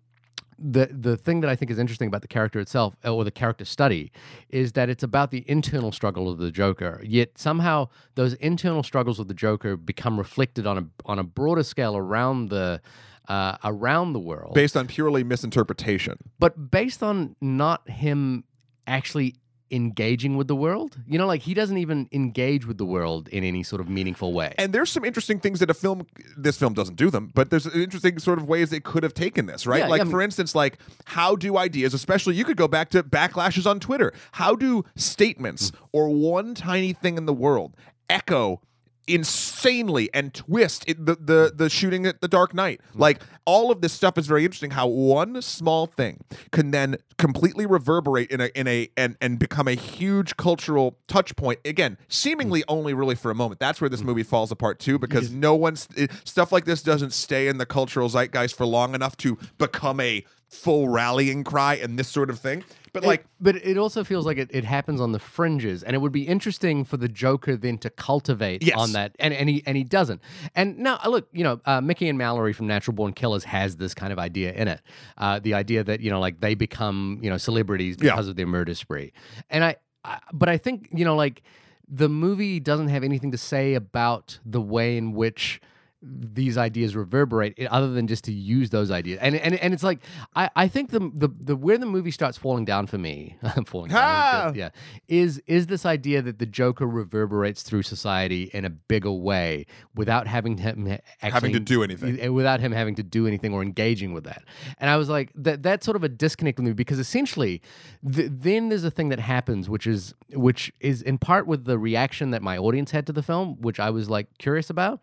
the 0.63 0.87
the 0.87 1.17
thing 1.17 1.41
that 1.41 1.51
I 1.51 1.57
think 1.57 1.71
is 1.71 1.79
interesting 1.79 2.09
about 2.09 2.23
the 2.23 2.29
character 2.29 2.61
itself 2.61 2.95
or 3.05 3.25
the 3.25 3.31
character 3.31 3.65
study 3.65 4.13
is 4.49 4.73
that 4.73 4.89
it's 4.89 5.03
about 5.03 5.31
the 5.31 5.45
internal 5.49 5.93
struggle 5.93 6.31
of 6.31 6.39
the 6.39 6.51
Joker. 6.51 7.01
Yet 7.05 7.39
somehow 7.39 7.89
those 8.15 8.35
internal 8.35 8.83
struggles 8.83 9.19
of 9.19 9.29
the 9.29 9.35
Joker 9.35 9.77
become 9.77 10.19
reflected 10.19 10.67
on 10.67 10.79
a 10.79 10.85
on 11.07 11.19
a 11.19 11.25
broader 11.25 11.63
scale 11.63 11.97
around 11.97 12.49
the 12.51 12.81
uh, 13.29 13.57
around 13.65 14.13
the 14.13 14.19
world 14.21 14.55
Based 14.55 14.77
on 14.77 14.87
purely 14.87 15.23
misinterpretation. 15.25 16.19
but 16.39 16.71
based 16.71 17.03
on 17.03 17.37
not 17.41 17.89
him 17.89 18.45
actually 18.87 19.37
engaging 19.73 20.37
with 20.37 20.47
the 20.49 20.55
world. 20.55 20.99
You 21.07 21.18
know, 21.18 21.27
like 21.27 21.43
he 21.43 21.55
doesn't 21.55 21.79
even 21.79 22.09
engage 22.12 22.66
with 22.66 22.79
the 22.79 22.85
world 22.85 23.29
in 23.29 23.43
any 23.43 23.62
sort 23.62 23.81
of 23.81 23.89
meaningful 23.89 24.33
way. 24.33 24.55
And 24.59 24.73
there's 24.73 24.91
some 24.91 25.05
interesting 25.05 25.41
things 25.41 25.61
that 25.61 25.70
a 25.70 25.75
film, 25.75 26.07
this 26.37 26.59
film 26.59 26.75
doesn't 26.75 26.97
do 26.97 27.11
them, 27.11 27.31
but 27.35 27.51
there's 27.51 27.66
interesting 27.75 28.18
sort 28.18 28.39
of 28.39 28.49
ways 28.49 28.70
they 28.70 28.81
could 28.81 29.03
have 29.03 29.14
taken 29.14 29.47
this, 29.47 29.66
right? 29.66 29.79
Yeah, 29.81 29.89
like, 29.89 30.03
yeah, 30.03 30.09
I 30.09 30.11
for 30.11 30.20
instance, 30.23 30.55
like 30.55 30.79
how 31.07 31.35
do 31.37 31.57
ideas, 31.57 31.95
especially 31.95 32.35
you 32.37 32.45
could 32.45 32.57
go 32.57 32.68
back 32.68 32.91
to 32.91 33.03
backlashes 33.03 33.66
on 33.66 33.81
Twitter, 33.81 34.12
how 34.33 34.55
do 34.55 34.85
statements 34.95 35.70
Mm. 35.73 35.77
or 35.93 36.09
one 36.11 36.55
tiny 36.55 36.93
thing 36.93 37.16
in 37.16 37.27
the 37.27 37.33
world 37.33 37.77
echo 38.11 38.61
insanely 39.07 40.09
and 40.14 40.32
twist 40.32 40.84
it, 40.86 41.05
the, 41.05 41.16
the 41.16 41.53
the 41.55 41.68
shooting 41.68 42.07
at 42.07 42.20
the 42.20 42.28
dark 42.28 42.55
knight. 42.55 42.80
Mm. 42.94 43.00
like 43.00 43.22
all 43.44 43.70
of 43.70 43.80
this 43.80 43.92
stuff 43.92 44.16
is 44.16 44.26
very 44.26 44.44
interesting 44.44 44.70
how 44.70 44.86
one 44.86 45.42
small 45.42 45.86
thing 45.86 46.22
can 46.53 46.70
then 46.70 46.96
completely 47.18 47.66
reverberate 47.66 48.30
in 48.30 48.40
a 48.40 48.46
in 48.55 48.68
a 48.68 48.88
and 48.96 49.16
and 49.20 49.38
become 49.38 49.66
a 49.66 49.74
huge 49.74 50.36
cultural 50.36 50.98
touch 51.09 51.34
point 51.36 51.59
again 51.64 51.98
seemingly 52.09 52.62
only 52.68 52.94
really 52.94 53.14
for 53.14 53.30
a 53.30 53.34
moment. 53.34 53.61
That's 53.61 53.80
where 53.80 53.90
this 53.90 54.03
movie 54.03 54.22
falls 54.22 54.53
apart 54.53 54.78
too 54.78 54.98
because 54.98 55.30
no 55.30 55.55
one's 55.55 55.88
it, 55.96 56.11
stuff 56.24 56.53
like 56.53 56.64
this 56.64 56.82
doesn't 56.82 57.12
stay 57.12 57.48
in 57.48 57.59
the 57.59 57.66
cultural 57.66 58.09
zeitgeist 58.09 58.57
for 58.57 58.66
long 58.66 58.94
enough 58.94 59.16
to 59.18 59.38
become 59.59 60.00
a 60.00 60.24
full 60.53 60.88
rallying 60.88 61.42
cry 61.42 61.74
and 61.76 61.98
this 61.98 62.09
sort 62.09 62.28
of 62.30 62.38
thing 62.38 62.62
but 62.92 63.05
like 63.05 63.20
It- 63.20 63.26
but 63.40 63.57
it 63.57 63.78
also 63.78 64.05
feels 64.05 64.26
like 64.26 64.36
it, 64.36 64.50
it 64.53 64.64
happens 64.64 65.00
on 65.00 65.12
the 65.12 65.18
fringes, 65.18 65.82
and 65.82 65.96
it 65.96 66.00
would 66.00 66.12
be 66.12 66.28
interesting 66.28 66.84
for 66.84 66.98
the 66.98 67.09
Joker 67.09 67.57
then 67.57 67.78
to 67.78 67.88
cultivate 67.88 68.62
Yes. 68.62 68.76
on 68.76 68.92
that, 68.92 69.16
and 69.18 69.32
and 69.32 69.48
he 69.48 69.62
and 69.66 69.78
he 69.78 69.82
doesn't. 69.82 70.20
And 70.55 70.76
now 70.78 71.00
uh, 71.03 71.09
look, 71.09 71.26
you 71.32 71.42
know, 71.42 71.59
uh, 71.64 71.80
Mickey 71.80 72.07
and 72.11 72.18
Mallory 72.18 72.53
from 72.53 72.66
Natural 72.66 72.94
Born 72.94 73.14
Killers 73.14 73.44
has 73.44 73.76
this 73.76 73.94
kind 73.94 74.12
of 74.12 74.18
idea 74.18 74.53
in 74.53 74.68
it, 74.68 74.82
uh, 75.16 75.38
the 75.40 75.55
idea 75.55 75.82
that 75.84 76.00
you 76.00 76.11
know, 76.11 76.20
like 76.20 76.40
they 76.40 76.55
become 76.55 77.18
you 77.22 77.30
know 77.30 77.38
celebrities 77.38 77.96
Yeah. 77.98 78.11
because 78.12 78.28
of 78.28 78.36
their 78.36 78.46
murder 78.46 78.74
spree, 78.74 79.14
and 79.48 79.64
I, 79.64 79.76
I, 80.05 80.18
but 80.34 80.50
I 80.50 80.59
think 80.59 80.90
you 80.92 81.07
know, 81.07 81.16
like 81.16 81.40
the 81.88 82.11
movie 82.11 82.61
doesn't 82.61 82.88
have 82.88 83.03
anything 83.03 83.30
to 83.32 83.38
say 83.38 83.72
about 83.72 84.38
the 84.45 84.61
way 84.61 84.99
in 84.99 85.14
which 85.14 85.62
these 86.04 86.58
ideas 86.58 86.96
reverberate 86.96 87.57
other 87.70 87.92
than 87.92 88.08
just 88.08 88.24
to 88.24 88.33
use 88.33 88.70
those 88.70 88.91
ideas. 88.91 89.20
And 89.22 89.37
and, 89.37 89.54
and 89.54 89.72
it's 89.72 89.84
like 89.84 90.00
I, 90.34 90.50
I 90.57 90.66
think 90.68 90.91
the, 90.91 90.99
the 91.14 91.29
the 91.29 91.57
where 91.57 91.79
the 91.79 91.87
movie 91.87 92.11
starts 92.11 92.37
falling 92.37 92.64
down 92.64 92.88
for 92.88 92.99
me 92.99 93.37
falling 93.66 93.91
down 93.91 94.46
is 94.49 94.53
good, 94.53 94.58
yeah 94.58 94.70
is 95.07 95.41
is 95.46 95.68
this 95.68 95.87
idea 95.87 96.20
that 96.20 96.38
the 96.41 96.46
joker 96.46 96.87
reverberates 96.87 97.62
through 97.62 97.83
society 97.83 98.50
in 98.53 98.64
a 98.64 98.70
bigger 98.70 99.12
way 99.12 99.64
without 99.95 100.26
having 100.26 100.57
him 100.57 100.88
actually 100.88 101.30
Having 101.30 101.53
to 101.53 101.61
do 101.61 101.83
anything. 101.84 102.34
without 102.34 102.58
him 102.61 102.72
having 102.72 102.96
to 102.96 103.03
do 103.03 103.26
anything 103.26 103.54
or 103.54 103.62
engaging 103.62 104.12
with 104.12 104.24
that. 104.24 104.42
And 104.79 104.91
i 104.91 104.96
was 104.96 105.08
like 105.08 105.30
that 105.37 105.62
that's 105.62 105.84
sort 105.84 105.96
of 105.96 106.03
a 106.03 106.08
disconnect 106.08 106.58
with 106.58 106.66
me 106.66 106.72
because 106.72 106.99
essentially 106.99 107.62
th- 108.11 108.30
then 108.33 108.70
there's 108.70 108.84
a 108.84 108.91
thing 108.91 109.08
that 109.11 109.20
happens 109.20 109.68
which 109.68 109.87
is 109.87 110.14
which 110.33 110.72
is 110.80 111.00
in 111.03 111.18
part 111.18 111.46
with 111.46 111.64
the 111.64 111.79
reaction 111.79 112.30
that 112.30 112.42
my 112.42 112.58
audience 112.58 112.91
had 112.91 113.07
to 113.07 113.12
the 113.12 113.22
film 113.22 113.61
which 113.61 113.79
i 113.79 113.88
was 113.88 114.11
like 114.11 114.26
curious 114.38 114.68
about. 114.68 115.00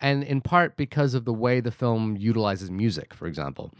And 0.00 0.22
in 0.22 0.41
part 0.42 0.76
because 0.76 1.14
of 1.14 1.24
the 1.24 1.32
way 1.32 1.60
the 1.60 1.70
film 1.70 2.16
utilizes 2.16 2.70
music 2.70 3.14
for 3.14 3.26
example 3.26 3.72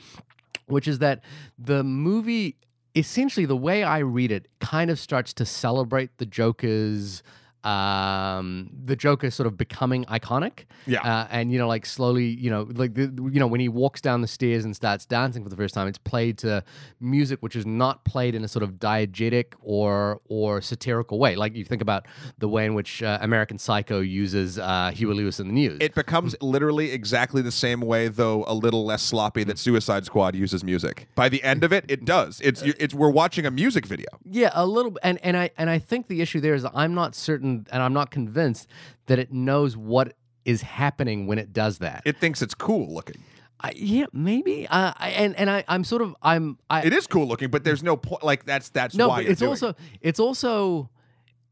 which 0.66 0.88
is 0.88 0.98
that 0.98 1.22
the 1.58 1.82
movie 1.82 2.56
essentially 2.94 3.46
the 3.46 3.56
way 3.56 3.82
i 3.82 3.98
read 3.98 4.30
it 4.30 4.48
kind 4.60 4.90
of 4.90 4.98
starts 4.98 5.32
to 5.32 5.44
celebrate 5.44 6.16
the 6.18 6.26
joker's 6.26 7.22
um, 7.64 8.70
the 8.84 8.96
Joker 8.96 9.30
sort 9.30 9.46
of 9.46 9.56
becoming 9.56 10.04
iconic. 10.06 10.64
Yeah. 10.86 11.00
Uh, 11.00 11.26
and 11.30 11.52
you 11.52 11.58
know, 11.58 11.68
like 11.68 11.86
slowly, 11.86 12.26
you 12.26 12.50
know, 12.50 12.68
like 12.74 12.94
the, 12.94 13.02
you 13.32 13.40
know, 13.40 13.46
when 13.46 13.60
he 13.60 13.68
walks 13.68 14.00
down 14.00 14.20
the 14.20 14.28
stairs 14.28 14.64
and 14.64 14.74
starts 14.74 15.06
dancing 15.06 15.42
for 15.42 15.48
the 15.48 15.56
first 15.56 15.74
time, 15.74 15.86
it's 15.88 15.98
played 15.98 16.38
to 16.38 16.64
music 17.00 17.40
which 17.40 17.56
is 17.56 17.66
not 17.66 18.04
played 18.04 18.34
in 18.34 18.44
a 18.44 18.48
sort 18.48 18.62
of 18.62 18.72
diegetic 18.74 19.54
or 19.60 20.20
or 20.28 20.60
satirical 20.60 21.18
way. 21.18 21.36
Like 21.36 21.54
you 21.54 21.64
think 21.64 21.82
about 21.82 22.06
the 22.38 22.48
way 22.48 22.66
in 22.66 22.74
which 22.74 23.02
uh, 23.02 23.18
American 23.20 23.58
Psycho 23.58 24.00
uses 24.00 24.58
uh, 24.58 24.90
Huey 24.94 25.14
Lewis 25.14 25.38
and 25.38 25.50
the 25.50 25.54
News. 25.54 25.78
It 25.80 25.94
becomes 25.94 26.34
literally 26.40 26.92
exactly 26.92 27.42
the 27.42 27.52
same 27.52 27.80
way, 27.80 28.08
though 28.08 28.44
a 28.46 28.54
little 28.54 28.84
less 28.84 29.02
sloppy, 29.02 29.44
that 29.44 29.58
Suicide 29.58 30.04
Squad 30.04 30.34
uses 30.34 30.64
music. 30.64 31.08
By 31.14 31.28
the 31.28 31.42
end 31.42 31.64
of 31.64 31.72
it, 31.72 31.84
it 31.88 32.04
does. 32.04 32.40
It's 32.42 32.62
it's 32.62 32.94
we're 32.94 33.10
watching 33.10 33.46
a 33.46 33.50
music 33.50 33.86
video. 33.86 34.08
Yeah, 34.24 34.50
a 34.54 34.66
little, 34.66 34.96
and 35.02 35.18
and 35.24 35.36
I 35.36 35.50
and 35.58 35.68
I 35.70 35.78
think 35.78 36.08
the 36.08 36.20
issue 36.20 36.40
there 36.40 36.54
is 36.54 36.66
I'm 36.74 36.94
not 36.94 37.14
certain, 37.14 37.51
and 37.72 37.82
I'm 37.82 37.92
not 37.92 38.10
convinced 38.10 38.68
that 39.06 39.18
it 39.18 39.32
knows 39.32 39.76
what 39.76 40.14
is 40.44 40.62
happening 40.62 41.26
when 41.26 41.38
it 41.38 41.52
does 41.52 41.78
that. 41.78 42.02
It 42.04 42.16
thinks 42.18 42.42
it's 42.42 42.54
cool 42.54 42.92
looking. 42.92 43.22
I, 43.64 43.72
yeah, 43.76 44.06
maybe. 44.12 44.66
Uh, 44.66 44.92
I, 44.96 45.10
and 45.10 45.36
and 45.36 45.48
I 45.48 45.64
I'm 45.68 45.84
sort 45.84 46.02
of 46.02 46.16
I'm 46.20 46.58
I 46.68 46.82
It 46.82 46.92
is 46.92 47.06
cool 47.06 47.26
looking, 47.28 47.48
but 47.50 47.62
there's 47.62 47.82
no 47.82 47.96
point. 47.96 48.24
Like 48.24 48.44
that's 48.44 48.70
that's 48.70 48.94
no, 48.96 49.08
why 49.08 49.20
it's 49.22 49.42
also 49.42 49.74
it's 50.00 50.18
also 50.18 50.90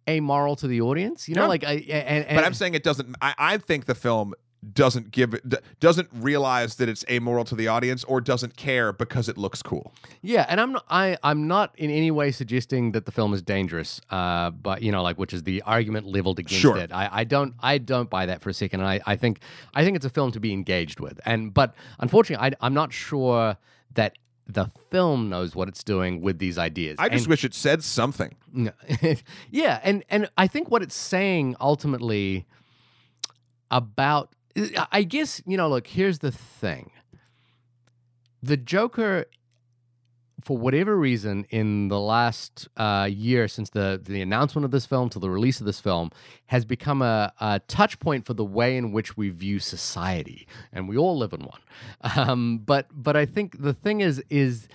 amoral 0.09 0.57
to 0.57 0.67
the 0.67 0.81
audience. 0.81 1.29
You 1.29 1.37
know, 1.37 1.43
Yeah. 1.43 1.49
like 1.49 1.65
I 1.65 1.73
and, 1.75 2.25
and 2.27 2.37
But 2.37 2.45
I'm 2.45 2.55
saying 2.55 2.75
it 2.75 2.83
doesn't. 2.83 3.15
I, 3.23 3.35
I 3.39 3.59
think 3.59 3.85
the 3.87 3.95
film 3.95 4.35
doesn't 4.75 5.11
give 5.11 5.33
it 5.33 5.43
doesn't 5.81 6.09
realize 6.13 6.75
that 6.77 6.87
it's 6.89 7.03
amoral 7.11 7.45
to 7.47 7.55
the 7.55 7.67
audience 7.67 8.05
or 8.05 8.21
doesn't 8.21 8.57
care 8.57 8.93
because 8.93 9.27
it 9.27 9.39
looks 9.39 9.63
cool. 9.63 9.93
Yeah, 10.21 10.45
and 10.51 10.61
I'm 10.61 10.73
not 10.73 10.85
I 10.91 11.17
I'm 11.23 11.49
not 11.49 11.73
in 11.79 11.91
any 11.91 12.11
way 12.11 12.31
suggesting 12.31 12.93
that 12.93 13.07
the 13.07 13.13
film 13.13 13.33
is 13.33 13.41
dangerous. 13.41 14.03
Uh, 14.11 14.51
but 14.51 14.83
you 14.83 14.93
know, 14.93 15.03
like 15.03 15.17
which 15.19 15.33
is 15.33 15.45
the 15.45 15.63
argument 15.63 16.07
leveled 16.07 16.39
against 16.39 16.61
Sure. 16.61 16.77
it. 16.77 16.93
I, 16.93 17.09
I 17.11 17.25
don't 17.25 17.55
I 17.61 17.79
don't 17.79 18.11
buy 18.11 18.27
that 18.27 18.43
for 18.43 18.51
a 18.51 18.55
second. 18.55 18.81
And 18.81 18.89
I, 18.89 19.01
I 19.07 19.17
think 19.17 19.41
I 19.73 19.83
think 19.83 19.97
it's 19.97 20.05
a 20.05 20.11
film 20.11 20.31
to 20.33 20.41
be 20.41 20.53
engaged 20.53 21.01
with. 21.01 21.19
And 21.25 21.55
but 21.55 21.75
unfortunately, 21.99 22.47
I, 22.53 22.67
I'm 22.67 22.75
not 22.75 22.93
sure 22.93 23.57
that 23.95 24.19
the 24.47 24.71
film 24.91 25.31
knows 25.31 25.55
what 25.55 25.69
it's 25.69 25.83
doing 25.83 26.21
with 26.21 26.39
these 26.39 26.59
ideas. 26.59 26.97
I 26.99 27.09
just 27.09 27.25
And- 27.25 27.31
wish 27.31 27.45
it 27.45 27.55
said 27.55 27.83
something. 27.83 28.37
yeah, 29.51 29.81
and 29.83 30.05
and 30.11 30.29
I 30.37 30.49
think 30.49 30.71
what 30.71 30.83
it's 30.83 30.97
saying 30.97 31.57
ultimately 31.61 32.47
about 33.71 34.35
I 34.93 35.03
guess, 35.05 35.43
you 35.47 35.57
know, 35.57 35.69
look, 35.69 35.87
here's 35.87 36.19
the 36.21 36.33
thing. 36.33 36.91
The 38.43 38.57
Joker 38.57 39.27
for 40.43 40.57
whatever 40.57 40.97
reason 40.97 41.45
in 41.51 41.89
the 41.89 42.01
last 42.01 42.67
uh, 42.79 43.07
year 43.11 43.47
since 43.47 43.69
the 43.71 44.01
the 44.03 44.23
announcement 44.23 44.65
of 44.65 44.71
this 44.71 44.87
film 44.87 45.11
to 45.11 45.19
the 45.19 45.29
release 45.29 45.61
of 45.61 45.67
this 45.67 45.79
film 45.81 46.11
has 46.47 46.65
become 46.65 47.03
a, 47.03 47.31
a 47.41 47.61
touch 47.69 47.99
point 47.99 48.25
for 48.25 48.33
the 48.33 48.45
way 48.45 48.79
in 48.79 48.91
which 48.91 49.19
we 49.19 49.29
view 49.29 49.59
society 49.59 50.49
and 50.73 50.89
we 50.89 50.97
all 50.97 51.19
live 51.19 51.35
in 51.35 51.41
one 51.43 51.61
um, 52.17 52.57
but 52.65 52.87
but 52.91 53.17
I 53.17 53.27
think 53.27 53.61
the 53.63 53.75
thing 53.75 54.01
is 54.01 54.23
is 54.31 54.67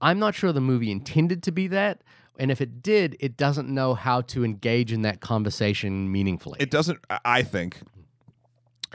I'm 0.00 0.18
not 0.18 0.34
sure 0.34 0.52
the 0.54 0.60
movie 0.62 0.90
intended 0.90 1.42
to 1.42 1.52
be 1.52 1.66
that 1.66 2.00
and 2.38 2.50
if 2.50 2.62
it 2.62 2.82
did 2.82 3.14
it 3.20 3.36
doesn't 3.36 3.68
know 3.68 3.92
how 3.92 4.22
to 4.22 4.42
engage 4.42 4.90
in 4.90 5.02
that 5.02 5.20
conversation 5.20 6.10
meaningfully 6.10 6.56
It 6.60 6.70
doesn't. 6.70 6.98
I- 7.10 7.20
I 7.26 7.42
think. 7.42 7.82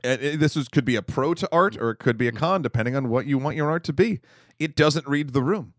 It- 0.03 0.39
this 0.39 0.55
is, 0.55 0.67
could 0.67 0.85
be 0.85 0.95
a 0.95 1.01
pro 1.01 1.33
to 1.33 1.47
art 1.51 1.77
or 1.77 1.91
it 1.91 1.97
could 1.97 2.17
be 2.17 2.27
a 2.27 2.31
mm-hmm. 2.31 2.39
con, 2.39 2.61
depending 2.61 2.95
on 2.95 3.09
what 3.09 3.25
you 3.25 3.37
want 3.37 3.55
your 3.55 3.69
art 3.69 3.83
to 3.85 3.93
be. 3.93 4.19
It 4.59 4.75
doesn't 4.75 5.07
read 5.07 5.33
the 5.33 5.41
room. 5.41 5.73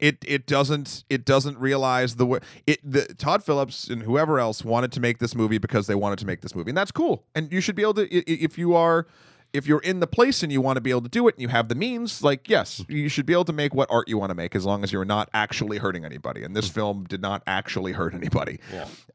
It 0.00 0.24
it 0.26 0.46
doesn't 0.46 1.04
it 1.10 1.26
doesn't 1.26 1.58
realize 1.58 2.16
the 2.16 2.24
way 2.24 2.40
it 2.66 2.80
the 2.82 3.14
Todd 3.14 3.44
Phillips 3.44 3.86
and 3.86 4.02
whoever 4.02 4.38
else 4.38 4.64
wanted 4.64 4.92
to 4.92 5.00
make 5.00 5.18
this 5.18 5.34
movie 5.34 5.58
because 5.58 5.86
they 5.86 5.94
wanted 5.94 6.18
to 6.20 6.26
make 6.26 6.40
this 6.40 6.54
movie 6.54 6.70
and 6.70 6.76
that's 6.76 6.90
cool. 6.90 7.26
And 7.34 7.52
you 7.52 7.60
should 7.60 7.76
be 7.76 7.82
able 7.82 7.94
to 7.94 8.08
if 8.10 8.56
you 8.56 8.74
are 8.74 9.06
if 9.52 9.66
you're 9.66 9.80
in 9.80 10.00
the 10.00 10.06
place 10.06 10.42
and 10.42 10.50
you 10.50 10.62
want 10.62 10.78
to 10.78 10.80
be 10.80 10.90
able 10.90 11.02
to 11.02 11.08
do 11.08 11.28
it 11.28 11.34
and 11.34 11.42
you 11.42 11.48
have 11.48 11.68
the 11.68 11.74
means 11.74 12.22
like 12.22 12.48
yes 12.48 12.80
mm-hmm. 12.80 12.92
you 12.92 13.08
should 13.10 13.26
be 13.26 13.34
able 13.34 13.44
to 13.44 13.52
make 13.52 13.74
what 13.74 13.90
art 13.90 14.08
you 14.08 14.16
want 14.16 14.30
to 14.30 14.34
make 14.34 14.56
as 14.56 14.64
long 14.64 14.82
as 14.82 14.90
you're 14.90 15.04
not 15.04 15.28
actually 15.34 15.76
hurting 15.76 16.04
anybody. 16.04 16.44
And 16.44 16.56
this 16.56 16.66
mm-hmm. 16.66 16.74
film 16.74 17.04
did 17.04 17.20
not 17.20 17.42
actually 17.46 17.92
hurt 17.92 18.14
anybody. 18.14 18.58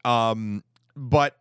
Um 0.04 0.62
but 0.94 1.36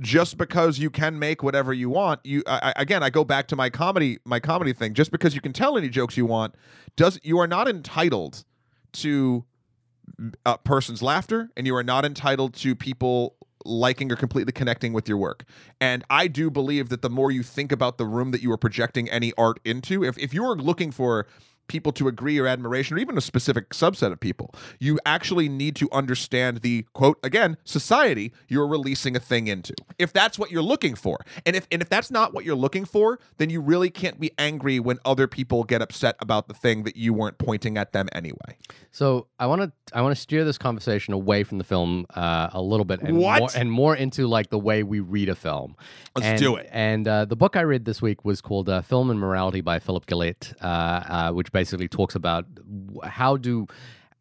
just 0.00 0.38
because 0.38 0.78
you 0.78 0.90
can 0.90 1.18
make 1.18 1.42
whatever 1.42 1.72
you 1.72 1.90
want 1.90 2.20
you 2.24 2.42
I, 2.46 2.72
again 2.76 3.02
i 3.02 3.10
go 3.10 3.24
back 3.24 3.48
to 3.48 3.56
my 3.56 3.68
comedy 3.68 4.18
my 4.24 4.38
comedy 4.38 4.72
thing. 4.72 4.94
Just 4.94 5.10
because 5.10 5.34
you 5.34 5.40
can 5.40 5.52
tell 5.52 5.76
any 5.76 5.88
jokes 5.88 6.16
you 6.16 6.26
want 6.26 6.54
does 6.96 7.18
you 7.22 7.38
are 7.38 7.48
not 7.48 7.66
entitled 7.66 8.44
to 8.94 9.44
a 10.46 10.58
person's 10.58 11.02
laughter 11.02 11.50
and 11.56 11.66
you 11.66 11.74
are 11.74 11.82
not 11.82 12.04
entitled 12.04 12.54
to 12.54 12.76
people 12.76 13.36
liking 13.64 14.12
or 14.12 14.16
completely 14.16 14.52
connecting 14.52 14.92
with 14.92 15.08
your 15.08 15.18
work. 15.18 15.44
And 15.80 16.04
i 16.10 16.28
do 16.28 16.48
believe 16.48 16.88
that 16.90 17.02
the 17.02 17.10
more 17.10 17.32
you 17.32 17.42
think 17.42 17.72
about 17.72 17.98
the 17.98 18.06
room 18.06 18.30
that 18.30 18.40
you 18.40 18.52
are 18.52 18.58
projecting 18.58 19.10
any 19.10 19.32
art 19.36 19.58
into 19.64 20.04
if, 20.04 20.16
if 20.16 20.32
you're 20.32 20.54
looking 20.54 20.92
for 20.92 21.26
people 21.68 21.92
to 21.92 22.08
agree 22.08 22.38
or 22.38 22.46
admiration 22.46 22.96
or 22.96 23.00
even 23.00 23.16
a 23.16 23.20
specific 23.20 23.70
subset 23.70 24.12
of 24.12 24.20
people 24.20 24.54
you 24.78 24.98
actually 25.06 25.48
need 25.48 25.74
to 25.76 25.88
understand 25.92 26.58
the 26.58 26.84
quote 26.92 27.18
again 27.22 27.56
society 27.64 28.32
you're 28.48 28.66
releasing 28.66 29.16
a 29.16 29.20
thing 29.20 29.46
into 29.46 29.74
if 29.98 30.12
that's 30.12 30.38
what 30.38 30.50
you're 30.50 30.62
looking 30.62 30.94
for 30.94 31.18
and 31.46 31.56
if 31.56 31.66
and 31.72 31.80
if 31.82 31.88
that's 31.88 32.10
not 32.10 32.34
what 32.34 32.44
you're 32.44 32.54
looking 32.54 32.84
for 32.84 33.18
then 33.38 33.50
you 33.50 33.60
really 33.60 33.90
can't 33.90 34.20
be 34.20 34.30
angry 34.38 34.78
when 34.78 34.98
other 35.04 35.26
people 35.26 35.64
get 35.64 35.80
upset 35.82 36.16
about 36.20 36.48
the 36.48 36.54
thing 36.54 36.82
that 36.84 36.96
you 36.96 37.12
weren't 37.14 37.38
pointing 37.38 37.76
at 37.78 37.92
them 37.92 38.08
anyway 38.12 38.56
So 38.90 39.26
I 39.38 39.46
want 39.46 39.62
to 39.62 39.72
I 39.92 40.02
want 40.02 40.14
to 40.14 40.20
steer 40.20 40.44
this 40.44 40.58
conversation 40.58 41.14
away 41.14 41.44
from 41.44 41.58
the 41.58 41.64
film 41.64 42.06
uh, 42.14 42.48
a 42.52 42.60
little 42.62 42.84
bit 42.84 43.00
and 43.02 43.18
What? 43.18 43.40
more 43.40 43.48
and 43.56 43.70
more 43.70 43.96
into 43.96 44.26
like 44.26 44.50
the 44.50 44.58
way 44.58 44.82
we 44.82 45.00
read 45.00 45.28
a 45.28 45.34
film. 45.34 45.76
Let's 46.16 46.26
And- 46.26 46.38
do 46.38 46.56
it. 46.56 46.68
And 46.72 47.06
uh, 47.06 47.24
the 47.24 47.36
book 47.36 47.56
I 47.56 47.62
read 47.62 47.84
this 47.84 48.00
week 48.02 48.24
was 48.24 48.40
called 48.40 48.68
uh, 48.68 48.82
"Film 48.82 49.10
and 49.10 49.18
Morality" 49.20 49.60
by 49.60 49.78
Philip 49.78 50.06
Gillette, 50.06 50.52
uh, 50.62 50.66
uh, 50.66 51.32
which 51.32 51.52
basically 51.54 51.88
talks 51.88 52.14
about 52.14 52.44
how 53.02 53.38
do 53.38 53.66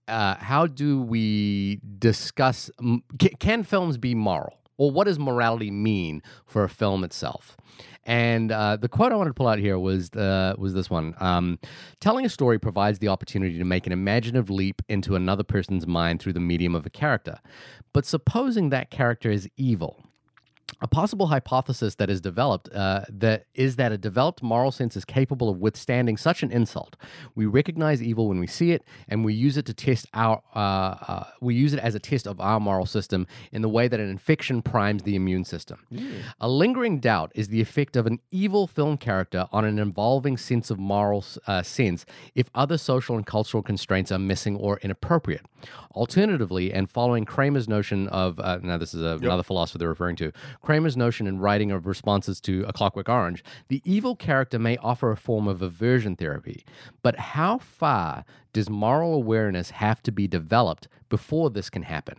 uh, 0.07 0.35
how 0.35 0.67
do 0.67 1.01
we 1.01 1.81
discuss 1.99 2.71
can 3.39 3.63
films 3.63 3.97
be 3.97 4.15
moral 4.15 4.57
or 4.77 4.91
what 4.91 5.05
does 5.05 5.19
morality 5.19 5.71
mean 5.71 6.21
for 6.45 6.63
a 6.63 6.69
film 6.69 7.03
itself? 7.03 7.57
And 8.05 8.51
uh, 8.51 8.77
the 8.77 8.89
quote 8.89 9.11
I 9.11 9.15
wanted 9.15 9.29
to 9.29 9.33
pull 9.33 9.47
out 9.47 9.59
here 9.59 9.79
was 9.79 10.11
uh, 10.11 10.55
was 10.57 10.73
this 10.73 10.89
one: 10.89 11.15
um, 11.19 11.59
"Telling 12.01 12.25
a 12.25 12.29
story 12.29 12.59
provides 12.59 12.99
the 12.99 13.07
opportunity 13.07 13.57
to 13.57 13.65
make 13.65 13.87
an 13.87 13.93
imaginative 13.93 14.49
leap 14.49 14.81
into 14.89 15.15
another 15.15 15.43
person's 15.43 15.87
mind 15.87 16.21
through 16.21 16.33
the 16.33 16.41
medium 16.41 16.75
of 16.75 16.85
a 16.85 16.89
character. 16.89 17.37
But 17.93 18.05
supposing 18.05 18.69
that 18.69 18.91
character 18.91 19.31
is 19.31 19.49
evil." 19.57 20.03
A 20.81 20.87
possible 20.87 21.27
hypothesis 21.27 21.95
that 21.95 22.09
is 22.09 22.19
developed 22.19 22.69
uh, 22.73 23.01
that 23.09 23.45
is 23.53 23.75
that 23.77 23.91
a 23.91 23.97
developed 23.97 24.41
moral 24.41 24.71
sense 24.71 24.97
is 24.97 25.05
capable 25.05 25.47
of 25.49 25.57
withstanding 25.59 26.17
such 26.17 26.43
an 26.43 26.51
insult. 26.51 26.97
We 27.35 27.45
recognize 27.45 28.01
evil 28.01 28.27
when 28.27 28.39
we 28.39 28.47
see 28.47 28.71
it, 28.71 28.83
and 29.07 29.23
we 29.23 29.33
use 29.33 29.55
it 29.55 29.65
to 29.67 29.73
test 29.73 30.07
our. 30.13 30.41
Uh, 30.55 30.59
uh, 30.59 31.23
we 31.41 31.55
use 31.55 31.73
it 31.73 31.79
as 31.79 31.95
a 31.95 31.99
test 31.99 32.27
of 32.27 32.39
our 32.41 32.59
moral 32.59 32.85
system 32.85 33.27
in 33.51 33.61
the 33.61 33.69
way 33.69 33.87
that 33.87 33.99
an 33.99 34.09
infection 34.09 34.61
primes 34.61 35.03
the 35.03 35.15
immune 35.15 35.45
system. 35.45 35.79
A 36.39 36.49
lingering 36.49 36.99
doubt 36.99 37.31
is 37.35 37.47
the 37.49 37.61
effect 37.61 37.95
of 37.95 38.05
an 38.05 38.19
evil 38.31 38.67
film 38.67 38.97
character 38.97 39.47
on 39.51 39.65
an 39.65 39.79
evolving 39.79 40.37
sense 40.37 40.69
of 40.69 40.79
moral 40.79 41.23
uh, 41.47 41.61
sense 41.61 42.05
if 42.35 42.49
other 42.55 42.77
social 42.77 43.15
and 43.15 43.25
cultural 43.25 43.63
constraints 43.63 44.11
are 44.11 44.19
missing 44.19 44.55
or 44.57 44.79
inappropriate. 44.79 45.45
Alternatively, 45.95 46.73
and 46.73 46.89
following 46.89 47.23
Kramer's 47.23 47.69
notion 47.69 48.07
of 48.09 48.39
uh, 48.39 48.59
now 48.61 48.77
this 48.77 48.93
is 48.93 49.01
a, 49.01 49.17
another 49.21 49.43
philosopher 49.43 49.77
they're 49.77 49.87
referring 49.87 50.15
to, 50.17 50.31
Kramer's 50.61 50.97
notion 50.97 51.27
in 51.27 51.39
writing 51.39 51.71
of 51.71 51.87
responses 51.87 52.39
to 52.41 52.65
A 52.67 52.73
Clockwork 52.73 53.09
Orange, 53.09 53.43
the 53.67 53.81
evil 53.85 54.15
character 54.15 54.59
may 54.59 54.77
offer 54.77 55.11
a 55.11 55.17
form 55.17 55.47
of 55.47 55.61
aversion 55.61 56.15
therapy. 56.15 56.65
But 57.01 57.17
how 57.17 57.57
far 57.57 58.25
does 58.53 58.69
moral 58.69 59.13
awareness 59.13 59.71
have 59.71 60.01
to 60.03 60.11
be 60.11 60.27
developed 60.27 60.87
before 61.09 61.49
this 61.49 61.69
can 61.69 61.83
happen? 61.83 62.17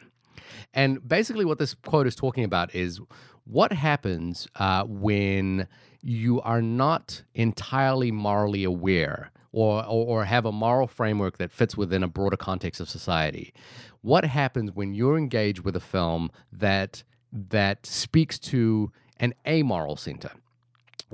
And 0.73 1.07
basically, 1.07 1.45
what 1.45 1.59
this 1.59 1.75
quote 1.75 2.07
is 2.07 2.15
talking 2.15 2.45
about 2.45 2.75
is 2.75 3.01
what 3.45 3.73
happens 3.73 4.49
uh, 4.57 4.85
when 4.85 5.69
you 6.03 6.41
are 6.43 6.63
not 6.63 7.23
entirely 7.35 8.11
morally 8.11 8.65
aware 8.65 9.31
or, 9.53 9.85
or, 9.85 10.07
or 10.07 10.25
have 10.25 10.45
a 10.45 10.53
moral 10.53 10.87
framework 10.87 11.39
that 11.39 11.53
fits 11.53 11.77
within 11.77 12.03
a 12.03 12.09
broader 12.09 12.37
context 12.37 12.81
of 12.81 12.89
society. 12.89 13.55
What 14.03 14.25
happens 14.25 14.73
when 14.73 14.95
you're 14.95 15.17
engaged 15.17 15.61
with 15.61 15.77
a 15.77 15.81
film 15.81 16.31
that 16.53 17.05
that 17.35 17.85
speaks 17.85 18.39
to 18.39 18.91
an 19.19 19.35
amoral 19.47 19.97
center? 19.97 20.31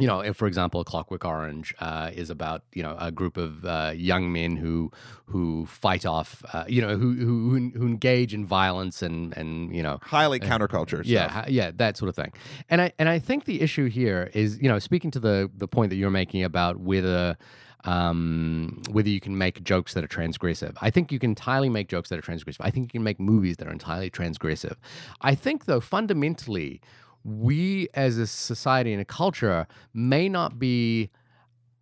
you 0.01 0.07
know, 0.07 0.21
if, 0.21 0.37
for 0.37 0.47
example, 0.47 0.83
Clockwork 0.83 1.27
Orange 1.27 1.75
uh, 1.79 2.11
is 2.15 2.31
about 2.31 2.63
you 2.73 2.83
know 2.83 2.97
a 2.99 3.11
group 3.11 3.37
of 3.37 3.65
uh, 3.65 3.93
young 3.95 4.33
men 4.33 4.57
who 4.57 4.91
who 5.27 5.67
fight 5.67 6.07
off, 6.07 6.43
uh, 6.53 6.65
you 6.67 6.81
know, 6.81 6.97
who, 6.97 7.13
who 7.15 7.71
who 7.71 7.87
engage 7.87 8.33
in 8.33 8.47
violence 8.47 9.03
and 9.03 9.37
and 9.37 9.77
you 9.77 9.83
know, 9.83 9.99
highly 10.03 10.41
counterculture 10.41 11.03
yeah, 11.05 11.31
stuff. 11.31 11.49
yeah, 11.51 11.71
that 11.75 11.99
sort 11.99 12.09
of 12.09 12.17
thing. 12.17 12.33
And 12.71 12.81
I 12.81 12.93
and 12.99 13.09
I 13.11 13.19
think 13.19 13.45
the 13.45 13.61
issue 13.61 13.89
here 13.89 14.31
is, 14.33 14.59
you 14.61 14.69
know, 14.69 14.79
speaking 14.79 15.11
to 15.13 15.21
the 15.21 15.51
the 15.55 15.69
point 15.69 15.91
that 15.91 15.97
you're 15.97 16.11
making 16.11 16.45
about 16.45 16.79
whether 16.79 17.37
um, 17.85 18.83
whether 18.91 19.09
you 19.09 19.21
can 19.21 19.37
make 19.37 19.63
jokes 19.63 19.95
that 19.95 20.05
are 20.05 20.09
transgressive. 20.09 20.77
I 20.81 20.91
think 20.91 21.11
you 21.13 21.19
can 21.19 21.31
entirely 21.31 21.69
make 21.69 21.89
jokes 21.89 22.09
that 22.11 22.19
are 22.19 22.23
transgressive. 22.23 22.59
I 22.61 22.71
think 22.71 22.85
you 22.87 22.99
can 22.99 23.03
make 23.03 23.19
movies 23.19 23.57
that 23.59 23.69
are 23.69 23.73
entirely 23.73 24.11
transgressive. 24.11 24.77
I 25.21 25.35
think, 25.35 25.65
though, 25.65 25.81
fundamentally, 25.81 26.81
we 27.25 27.89
as 27.95 28.19
a 28.19 28.27
society 28.27 28.93
and 28.93 29.01
a 29.01 29.05
culture 29.05 29.67
may 29.93 30.29
not 30.29 30.59
be 30.59 31.11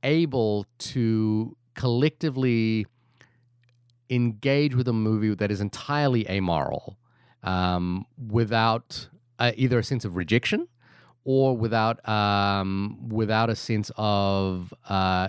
able 0.02 0.66
to 0.78 1.56
collectively 1.74 2.86
engage 4.10 4.74
with 4.74 4.88
a 4.88 4.92
movie 4.92 5.34
that 5.34 5.50
is 5.50 5.60
entirely 5.60 6.28
amoral 6.28 6.98
um, 7.42 8.06
without 8.28 9.08
uh, 9.38 9.52
either 9.56 9.78
a 9.78 9.84
sense 9.84 10.04
of 10.04 10.16
rejection 10.16 10.66
or 11.24 11.56
without 11.56 12.06
um, 12.08 13.08
without 13.08 13.50
a 13.50 13.56
sense 13.56 13.90
of 13.96 14.72
uh, 14.88 15.28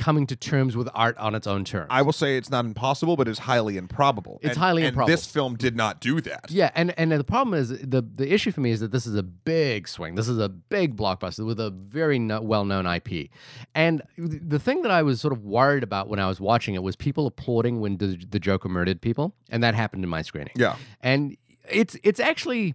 coming 0.00 0.26
to 0.26 0.34
terms 0.34 0.76
with 0.76 0.88
art 0.94 1.16
on 1.18 1.34
its 1.34 1.46
own 1.46 1.64
terms. 1.64 1.86
I 1.90 2.02
will 2.02 2.12
say 2.12 2.36
it's 2.36 2.50
not 2.50 2.64
impossible, 2.64 3.16
but 3.16 3.28
it's 3.28 3.38
highly 3.38 3.76
improbable. 3.76 4.40
It's 4.42 4.50
And- 4.50 4.58
highly 4.58 4.82
and 4.82 4.88
improbable. 4.88 5.12
This 5.14 5.26
film 5.26 5.54
did 5.56 5.76
not 5.76 6.00
do 6.00 6.20
that. 6.22 6.46
Yeah, 6.50 6.70
and 6.74 6.92
and 6.98 7.12
the 7.12 7.22
problem 7.22 7.54
is 7.54 7.68
the 7.68 8.02
the 8.02 8.32
issue 8.32 8.50
for 8.50 8.60
me 8.60 8.70
is 8.70 8.80
that 8.80 8.90
this 8.90 9.06
is 9.06 9.14
a 9.14 9.22
big 9.22 9.86
swing. 9.86 10.14
This 10.16 10.26
is 10.28 10.38
a 10.38 10.48
big 10.48 10.96
blockbuster 10.96 11.44
with 11.46 11.60
a 11.60 11.70
very 11.70 12.18
no, 12.18 12.40
well 12.40 12.64
known 12.64 12.86
IP, 12.86 13.28
and 13.74 14.02
the 14.18 14.58
thing 14.58 14.82
that 14.82 14.90
I 14.90 15.02
was 15.02 15.20
sort 15.20 15.32
of 15.32 15.44
worried 15.44 15.82
about 15.82 16.08
when 16.08 16.18
I 16.18 16.26
was 16.26 16.40
watching 16.40 16.74
it 16.74 16.82
was 16.82 16.96
people 16.96 17.26
applauding 17.26 17.80
when 17.80 17.98
the, 17.98 18.18
the 18.28 18.40
Joker 18.40 18.68
murdered 18.68 19.00
people, 19.00 19.34
and 19.50 19.62
that 19.62 19.74
happened 19.74 20.02
in 20.02 20.10
my 20.10 20.22
screening. 20.22 20.54
Yeah. 20.56 20.76
and 21.00 21.36
it's 21.68 21.96
it's 22.02 22.18
actually 22.20 22.74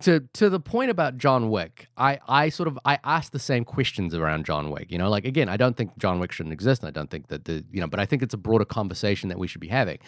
to 0.00 0.20
to 0.20 0.50
the 0.50 0.60
point 0.60 0.90
about 0.90 1.18
John 1.18 1.50
Wick. 1.50 1.88
I 1.96 2.18
I 2.28 2.48
sort 2.48 2.66
of 2.66 2.78
I 2.84 2.98
asked 3.04 3.32
the 3.32 3.38
same 3.38 3.64
questions 3.64 4.14
around 4.14 4.44
John 4.44 4.70
Wick. 4.70 4.90
You 4.90 4.98
know, 4.98 5.10
like 5.10 5.24
again, 5.24 5.48
I 5.48 5.56
don't 5.56 5.76
think 5.76 5.96
John 5.98 6.18
Wick 6.18 6.32
shouldn't 6.32 6.52
exist, 6.52 6.82
and 6.82 6.88
I 6.88 6.92
don't 6.92 7.10
think 7.10 7.28
that 7.28 7.44
the 7.44 7.64
you 7.70 7.80
know, 7.80 7.86
but 7.86 8.00
I 8.00 8.06
think 8.06 8.22
it's 8.22 8.34
a 8.34 8.38
broader 8.38 8.64
conversation 8.64 9.28
that 9.28 9.38
we 9.38 9.46
should 9.46 9.60
be 9.60 9.68
having, 9.68 9.98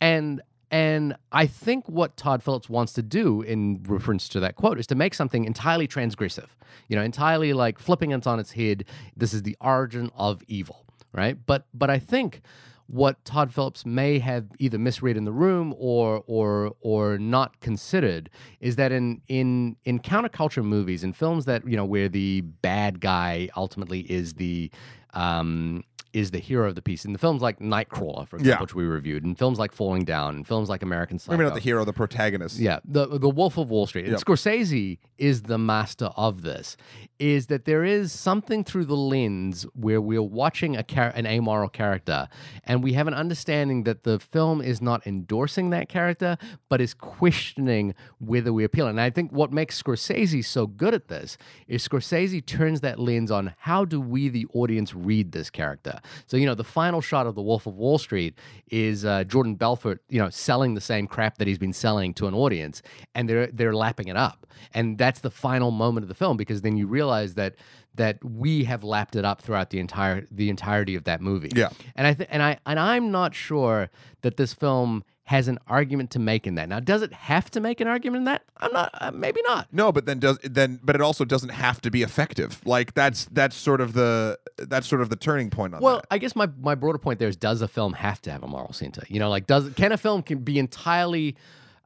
and. 0.00 0.40
And 0.68 1.14
I 1.30 1.46
think 1.46 1.88
what 1.88 2.16
Todd 2.16 2.42
Phillips 2.42 2.68
wants 2.68 2.92
to 2.94 3.02
do, 3.02 3.40
in 3.40 3.84
reference 3.86 4.28
to 4.30 4.40
that 4.40 4.56
quote, 4.56 4.80
is 4.80 4.86
to 4.88 4.96
make 4.96 5.14
something 5.14 5.44
entirely 5.44 5.86
transgressive. 5.86 6.48
You 6.88 6.96
know, 6.96 7.02
entirely 7.02 7.52
like 7.52 7.78
flipping 7.78 8.10
it 8.10 8.26
on 8.26 8.40
its 8.40 8.50
head. 8.50 8.84
This 9.16 9.32
is 9.32 9.44
the 9.44 9.56
origin 9.60 10.10
of 10.16 10.42
evil, 10.48 10.84
right? 11.12 11.38
But 11.46 11.66
but 11.72 11.88
I 11.88 12.00
think 12.00 12.42
what 12.88 13.24
Todd 13.24 13.52
Phillips 13.52 13.84
may 13.84 14.18
have 14.18 14.46
either 14.58 14.78
misread 14.78 15.16
in 15.16 15.24
the 15.24 15.32
room 15.32 15.74
or 15.78 16.22
or 16.26 16.72
or 16.80 17.18
not 17.18 17.60
considered 17.60 18.30
is 18.60 18.76
that 18.76 18.92
in 18.92 19.20
in 19.28 19.76
in 19.84 19.98
counterculture 19.98 20.64
movies 20.64 21.02
and 21.02 21.16
films 21.16 21.44
that 21.46 21.66
you 21.68 21.76
know 21.76 21.84
where 21.84 22.08
the 22.08 22.42
bad 22.42 23.00
guy 23.00 23.48
ultimately 23.56 24.00
is 24.10 24.34
the 24.34 24.70
um 25.14 25.82
is 26.20 26.30
the 26.30 26.38
hero 26.38 26.68
of 26.68 26.74
the 26.74 26.82
piece 26.82 27.04
in 27.04 27.12
the 27.12 27.18
films 27.18 27.42
like 27.42 27.58
Nightcrawler 27.60 28.26
for 28.26 28.36
example 28.36 28.46
Yeah. 28.46 28.60
which 28.62 28.74
we 28.74 28.84
reviewed 28.84 29.22
and 29.24 29.36
films 29.38 29.58
like 29.58 29.72
Falling 29.72 30.04
Down 30.04 30.36
in 30.36 30.44
films 30.44 30.68
like 30.68 30.82
American 30.82 31.18
Psycho 31.18 31.36
Maybe 31.36 31.46
not 31.48 31.54
the 31.54 31.60
hero, 31.60 31.84
the 31.84 31.92
protagonist. 31.92 32.58
yeah, 32.58 32.78
the 32.84 33.06
the 33.18 33.28
Wolf 33.28 33.58
of 33.58 33.68
Wall 33.68 33.86
Street. 33.86 34.06
And 34.06 34.12
Yep. 34.12 34.20
Scorsese 34.24 34.98
is 35.18 35.42
the 35.42 35.58
master 35.58 36.06
of 36.16 36.42
this. 36.42 36.76
Is 37.18 37.46
that 37.46 37.64
there 37.64 37.84
is 37.84 38.12
something 38.12 38.62
through 38.64 38.84
the 38.86 38.96
lens 39.14 39.64
where 39.74 40.00
we're 40.02 40.22
watching 40.42 40.76
a 40.76 40.82
char- 40.82 41.12
an 41.20 41.26
amoral 41.26 41.68
character, 41.70 42.28
and 42.64 42.82
we 42.84 42.92
have 42.92 43.06
an 43.08 43.14
understanding 43.14 43.84
that 43.84 44.04
the 44.04 44.18
film 44.18 44.60
is 44.60 44.82
not 44.82 45.06
endorsing 45.06 45.70
that 45.70 45.88
character, 45.88 46.36
but 46.68 46.78
is 46.80 46.92
questioning 46.94 47.94
whether 48.18 48.52
we 48.52 48.62
appeal. 48.64 48.86
And 48.86 49.00
I 49.00 49.10
think 49.10 49.32
what 49.32 49.50
makes 49.52 49.80
Scorsese 49.82 50.44
so 50.44 50.66
good 50.66 50.94
at 50.94 51.08
this 51.08 51.38
is 51.66 51.86
Scorsese 51.86 52.44
turns 52.44 52.80
that 52.82 52.98
lens 52.98 53.30
on 53.30 53.54
how 53.58 53.84
do 53.84 53.98
we, 54.00 54.28
the 54.28 54.46
audience, 54.52 54.94
read 54.94 55.32
this 55.32 55.48
character. 55.50 56.00
So 56.26 56.36
you 56.36 56.46
know, 56.46 56.54
the 56.54 56.64
final 56.64 57.00
shot 57.00 57.26
of 57.26 57.34
the 57.34 57.42
Wolf 57.42 57.66
of 57.66 57.76
Wall 57.76 57.98
Street 57.98 58.34
is 58.70 59.04
uh, 59.04 59.24
Jordan 59.24 59.54
Belfort, 59.54 60.02
you 60.08 60.18
know, 60.18 60.30
selling 60.30 60.74
the 60.74 60.80
same 60.80 61.06
crap 61.06 61.38
that 61.38 61.46
he's 61.46 61.58
been 61.58 61.72
selling 61.72 62.14
to 62.14 62.26
an 62.26 62.34
audience, 62.34 62.82
and 63.14 63.28
they're 63.28 63.48
they're 63.48 63.74
lapping 63.74 64.08
it 64.08 64.16
up, 64.16 64.46
and 64.74 64.98
that's 64.98 65.20
the 65.20 65.30
final 65.30 65.70
moment 65.70 66.04
of 66.04 66.08
the 66.08 66.14
film 66.14 66.36
because 66.36 66.62
then 66.62 66.76
you 66.76 66.86
realize 66.86 67.34
that 67.34 67.54
that 67.96 68.22
we 68.24 68.64
have 68.64 68.84
lapped 68.84 69.16
it 69.16 69.24
up 69.24 69.42
throughout 69.42 69.70
the 69.70 69.78
entire 69.78 70.26
the 70.30 70.50
entirety 70.50 70.94
of 70.94 71.04
that 71.04 71.20
movie. 71.20 71.50
Yeah. 71.54 71.70
and 71.94 72.06
I 72.06 72.14
th- 72.14 72.28
and 72.32 72.42
I 72.42 72.58
and 72.66 72.78
I'm 72.78 73.10
not 73.10 73.34
sure 73.34 73.90
that 74.22 74.36
this 74.36 74.52
film 74.52 75.04
has 75.26 75.48
an 75.48 75.58
argument 75.66 76.12
to 76.12 76.20
make 76.20 76.46
in 76.46 76.54
that. 76.54 76.68
Now, 76.68 76.78
does 76.78 77.02
it 77.02 77.12
have 77.12 77.50
to 77.50 77.60
make 77.60 77.80
an 77.80 77.88
argument 77.88 78.20
in 78.20 78.24
that? 78.26 78.44
I'm 78.58 78.72
not. 78.72 78.90
Uh, 78.94 79.10
maybe 79.10 79.42
not. 79.42 79.66
No, 79.72 79.90
but 79.90 80.06
then 80.06 80.20
does 80.20 80.38
then 80.44 80.78
but 80.82 80.94
it 80.94 81.00
also 81.00 81.24
doesn't 81.24 81.48
have 81.48 81.80
to 81.82 81.90
be 81.90 82.02
effective. 82.02 82.60
Like 82.64 82.94
that's 82.94 83.26
that's 83.26 83.56
sort 83.56 83.80
of 83.80 83.92
the 83.92 84.38
that's 84.56 84.86
sort 84.86 85.02
of 85.02 85.10
the 85.10 85.16
turning 85.16 85.50
point 85.50 85.74
on 85.74 85.80
that. 85.80 85.84
Well, 85.84 85.96
that. 85.96 86.06
I 86.12 86.18
guess 86.18 86.36
my, 86.36 86.48
my 86.60 86.76
broader 86.76 86.98
point 86.98 87.18
there 87.18 87.28
is: 87.28 87.36
Does 87.36 87.60
a 87.60 87.68
film 87.68 87.94
have 87.94 88.22
to 88.22 88.30
have 88.30 88.44
a 88.44 88.46
moral 88.46 88.72
center? 88.72 89.02
You 89.08 89.18
know, 89.18 89.28
like 89.28 89.46
does 89.46 89.68
can 89.74 89.90
a 89.90 89.98
film 89.98 90.22
can 90.22 90.38
be 90.38 90.60
entirely 90.60 91.36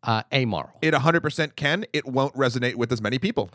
uh, 0.03 0.23
amoral? 0.33 0.73
It 0.83 0.93
100% 0.93 1.57
can. 1.57 1.87
It 1.93 2.07
won't 2.07 2.35
resonate 2.35 2.75
with 2.75 2.93
as 2.93 3.01
many 3.01 3.19
people. 3.19 3.51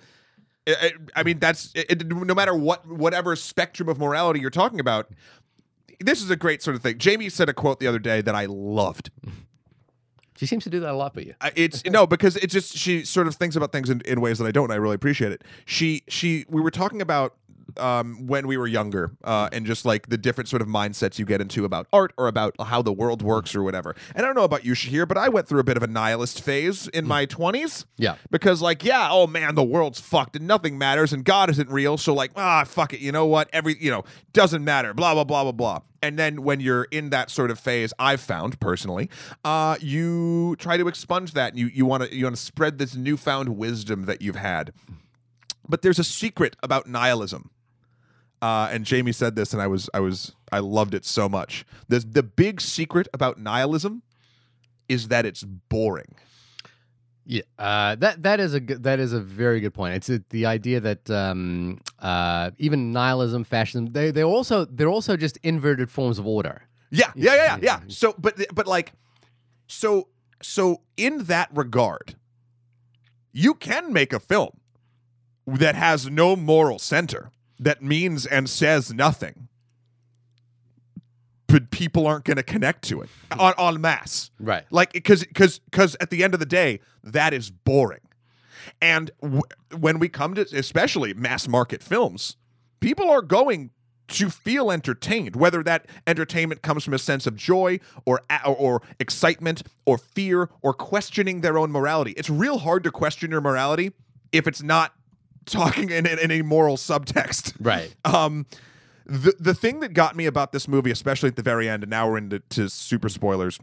I- 0.68 0.94
I- 1.16 1.24
mean, 1.24 1.40
that's 1.40 1.72
it, 1.76 2.08
no 2.08 2.34
matter 2.34 2.56
what 2.56 2.88
whatever 2.88 3.36
spectrum 3.36 3.88
of 3.90 4.00
morality 4.00 4.40
you're 4.40 4.50
talking 4.50 4.80
about. 4.80 5.10
This 6.00 6.22
is 6.22 6.30
a 6.30 6.36
great 6.36 6.62
sort 6.62 6.76
of 6.76 6.82
thing. 6.84 6.98
Jamie 6.98 7.30
said 7.30 7.48
a 7.50 7.54
quote 7.54 7.80
the 7.80 7.88
other 7.88 8.00
day 8.00 8.22
that 8.22 8.36
I 8.36 8.46
loved. 8.48 9.12
She 10.38 10.46
seems 10.46 10.66
to 10.66 10.70
do 10.70 10.82
that 10.82 10.92
a 10.92 10.98
lot 10.98 11.14
for 11.14 11.22
you. 11.22 11.34
I- 11.40 11.54
it's 11.56 11.86
no 11.86 12.06
because 12.06 12.36
it's 12.38 12.52
just 12.54 12.76
she 12.76 13.06
sort 13.06 13.28
of 13.28 13.36
thinks 13.36 13.56
about 13.56 13.72
things 13.72 13.90
in, 13.90 14.02
in 14.02 14.20
ways 14.20 14.38
that 14.40 14.46
I 14.46 14.52
don't 14.52 14.66
and 14.66 14.74
I 14.74 14.76
really 14.76 14.96
appreciate 14.96 15.32
it. 15.32 15.44
She 15.66 16.04
she 16.10 16.46
we 16.50 16.60
were 16.62 16.72
talking 16.72 17.02
about 17.02 17.36
um 17.80 18.28
when 18.28 18.48
we 18.48 18.58
were 18.58 18.68
younger 18.68 19.12
uh 19.24 19.50
and 19.52 19.66
just 19.66 19.86
like 19.86 20.08
the 20.08 20.18
different 20.18 20.48
sort 20.48 20.62
of 20.62 20.68
mindsets 20.68 21.20
you 21.20 21.26
get 21.26 21.42
into 21.42 21.66
about 21.66 21.88
art 21.94 22.14
or 22.18 22.28
about 22.28 22.56
how 22.60 22.82
the 22.82 22.94
world 22.94 23.22
works 23.22 23.56
or 23.56 23.64
whatever. 23.64 23.96
And 24.16 24.26
I 24.26 24.28
don't 24.28 24.36
know 24.36 24.44
about 24.44 24.66
you 24.66 24.74
Shahir, 24.74 25.08
but 25.08 25.18
I 25.18 25.30
went 25.30 25.48
through 25.48 25.60
a 25.60 25.64
bit 25.64 25.78
of 25.78 25.84
a 25.84 25.88
nihilist 25.88 26.42
phase 26.42 26.88
in 26.88 27.08
my 27.08 27.26
20s. 27.26 27.86
Yeah. 27.98 28.16
Because 28.32 28.62
like 28.62 28.84
yeah, 28.84 29.10
oh 29.12 29.28
man, 29.28 29.56
the 29.56 29.64
world's 29.64 30.00
fucked 30.00 30.36
and 30.36 30.48
nothing 30.48 30.78
matters 30.78 31.14
and 31.14 31.24
God 31.24 31.50
isn't 31.50 31.70
real, 31.70 31.98
so 31.98 32.14
like 32.14 32.32
ah 32.36 32.64
fuck 32.64 32.94
it, 32.94 33.00
you 33.00 33.12
know 33.12 33.26
what? 33.26 33.50
Every 33.54 33.76
you 33.80 33.92
know, 33.92 34.04
doesn't 34.34 34.64
matter, 34.64 34.94
blah 34.94 35.14
blah 35.14 35.24
blah 35.24 35.44
blah 35.44 35.52
blah. 35.52 35.80
And 36.06 36.20
then 36.20 36.44
when 36.44 36.60
you're 36.60 36.84
in 36.92 37.10
that 37.10 37.32
sort 37.32 37.50
of 37.50 37.60
phase, 37.60 37.92
I've 37.98 38.22
found 38.22 38.60
personally, 38.60 39.10
uh, 39.44 39.78
you 39.82 40.56
try 40.60 40.78
to 40.78 40.88
expunge 40.88 41.34
that. 41.34 41.54
And 41.54 41.60
you 41.60 41.66
you 41.68 41.86
want 41.86 42.04
to 42.04 42.16
you 42.16 42.26
want 42.26 42.36
to 42.36 42.42
spread 42.42 42.78
this 42.78 42.96
newfound 42.96 43.58
wisdom 43.58 44.06
that 44.06 44.22
you've 44.22 44.36
had. 44.36 44.72
But 45.68 45.82
there's 45.82 45.98
a 45.98 46.04
secret 46.04 46.56
about 46.62 46.86
nihilism. 46.88 47.50
Uh, 48.46 48.70
and 48.72 48.86
Jamie 48.86 49.12
said 49.12 49.36
this, 49.36 49.54
and 49.54 49.62
I 49.62 49.66
was 49.66 49.90
I 49.92 50.00
was 50.00 50.34
I 50.52 50.60
loved 50.60 50.94
it 50.94 51.04
so 51.04 51.28
much. 51.28 51.66
The 51.88 51.98
the 51.98 52.22
big 52.22 52.62
secret 52.62 53.08
about 53.12 53.40
nihilism 53.40 54.04
is 54.88 55.08
that 55.08 55.26
it's 55.26 55.44
boring. 55.44 56.14
Yeah, 57.26 57.42
uh, 57.58 57.96
that 57.96 58.22
that 58.22 58.40
is 58.40 58.54
a 58.54 58.60
good, 58.60 58.84
that 58.84 59.00
is 59.00 59.14
a 59.14 59.20
very 59.20 59.62
good 59.62 59.74
point. 59.74 59.96
It's 59.96 60.24
the 60.30 60.46
idea 60.46 60.80
that 60.80 61.10
um, 61.10 61.82
uh, 61.98 62.52
even 62.60 62.92
nihilism, 62.92 63.46
fascism, 63.46 63.88
they 63.94 64.12
they 64.12 64.24
also 64.24 64.66
they're 64.66 64.90
also 64.90 65.18
just 65.18 65.40
inverted 65.42 65.90
forms 65.90 66.20
of 66.20 66.28
order. 66.28 66.68
Yeah, 66.92 67.12
yeah, 67.16 67.34
yeah, 67.34 67.46
yeah, 67.46 67.58
yeah. 67.64 67.80
So, 67.88 68.14
but 68.16 68.40
but 68.54 68.68
like, 68.68 68.94
so 69.66 70.10
so 70.44 70.82
in 70.98 71.24
that 71.24 71.50
regard, 71.52 72.14
you 73.32 73.56
can 73.56 73.92
make 73.92 74.14
a 74.14 74.20
film 74.20 74.60
that 75.48 75.74
has 75.74 76.12
no 76.12 76.36
moral 76.36 76.78
center 76.78 77.32
that 77.60 77.82
means 77.82 78.26
and 78.26 78.50
says 78.50 78.94
nothing, 78.94 79.48
but 81.48 81.72
people 81.72 82.08
aren't 82.08 82.26
going 82.26 82.38
to 82.38 82.44
connect 82.44 82.84
to 82.86 83.02
it 83.02 83.10
on 83.32 83.54
en 83.58 83.82
masse. 83.82 84.32
Right. 84.40 84.66
Like 84.72 84.94
because 84.94 85.24
because 85.24 85.60
because 85.60 85.96
at 86.02 86.10
the 86.10 86.24
end 86.24 86.34
of 86.34 86.40
the 86.40 86.46
day, 86.46 86.80
that 87.04 87.34
is 87.34 87.50
boring. 87.50 88.02
And 88.82 89.12
w- 89.22 89.44
when 89.78 90.00
we 90.00 90.10
come 90.10 90.34
to 90.36 90.42
especially 90.42 91.14
mass 91.14 91.48
market 91.48 91.84
films, 91.84 92.36
people 92.80 93.10
are 93.10 93.22
going 93.22 93.72
to 94.08 94.30
feel 94.30 94.72
entertained, 94.72 95.36
whether 95.36 95.64
that 95.64 95.88
entertainment 96.06 96.62
comes 96.62 96.84
from 96.84 96.94
a 96.94 97.00
sense 97.00 97.26
of 97.26 97.36
joy 97.36 97.80
or 98.06 98.22
or, 98.46 98.56
or 98.56 98.82
excitement 99.00 99.64
or 99.86 99.98
fear 99.98 100.50
or 100.62 100.74
questioning 100.74 101.42
their 101.42 101.58
own 101.58 101.72
morality. 101.72 102.12
It's 102.12 102.30
real 102.30 102.60
hard 102.60 102.84
to 102.84 102.92
question 102.92 103.32
your 103.32 103.42
morality 103.42 103.94
if 104.32 104.48
it's 104.48 104.62
not 104.62 104.94
talking 105.46 105.90
in, 105.90 106.06
in, 106.06 106.20
in 106.20 106.32
a 106.32 106.42
moral 106.42 106.78
subtext. 106.78 107.56
Right. 107.60 107.94
Um, 108.04 108.46
the 109.06 109.36
the 109.40 109.54
thing 109.54 109.82
that 109.82 109.94
got 109.94 110.16
me 110.16 110.26
about 110.26 110.52
this 110.52 110.68
movie, 110.68 110.92
especially 110.92 111.30
at 111.30 111.36
the 111.36 111.44
very 111.44 111.70
end, 111.70 111.84
and 111.84 111.90
now 111.90 112.10
we're 112.10 112.18
into 112.18 112.40
to 112.40 112.70
super 112.70 113.10
spoilers. 113.10 113.60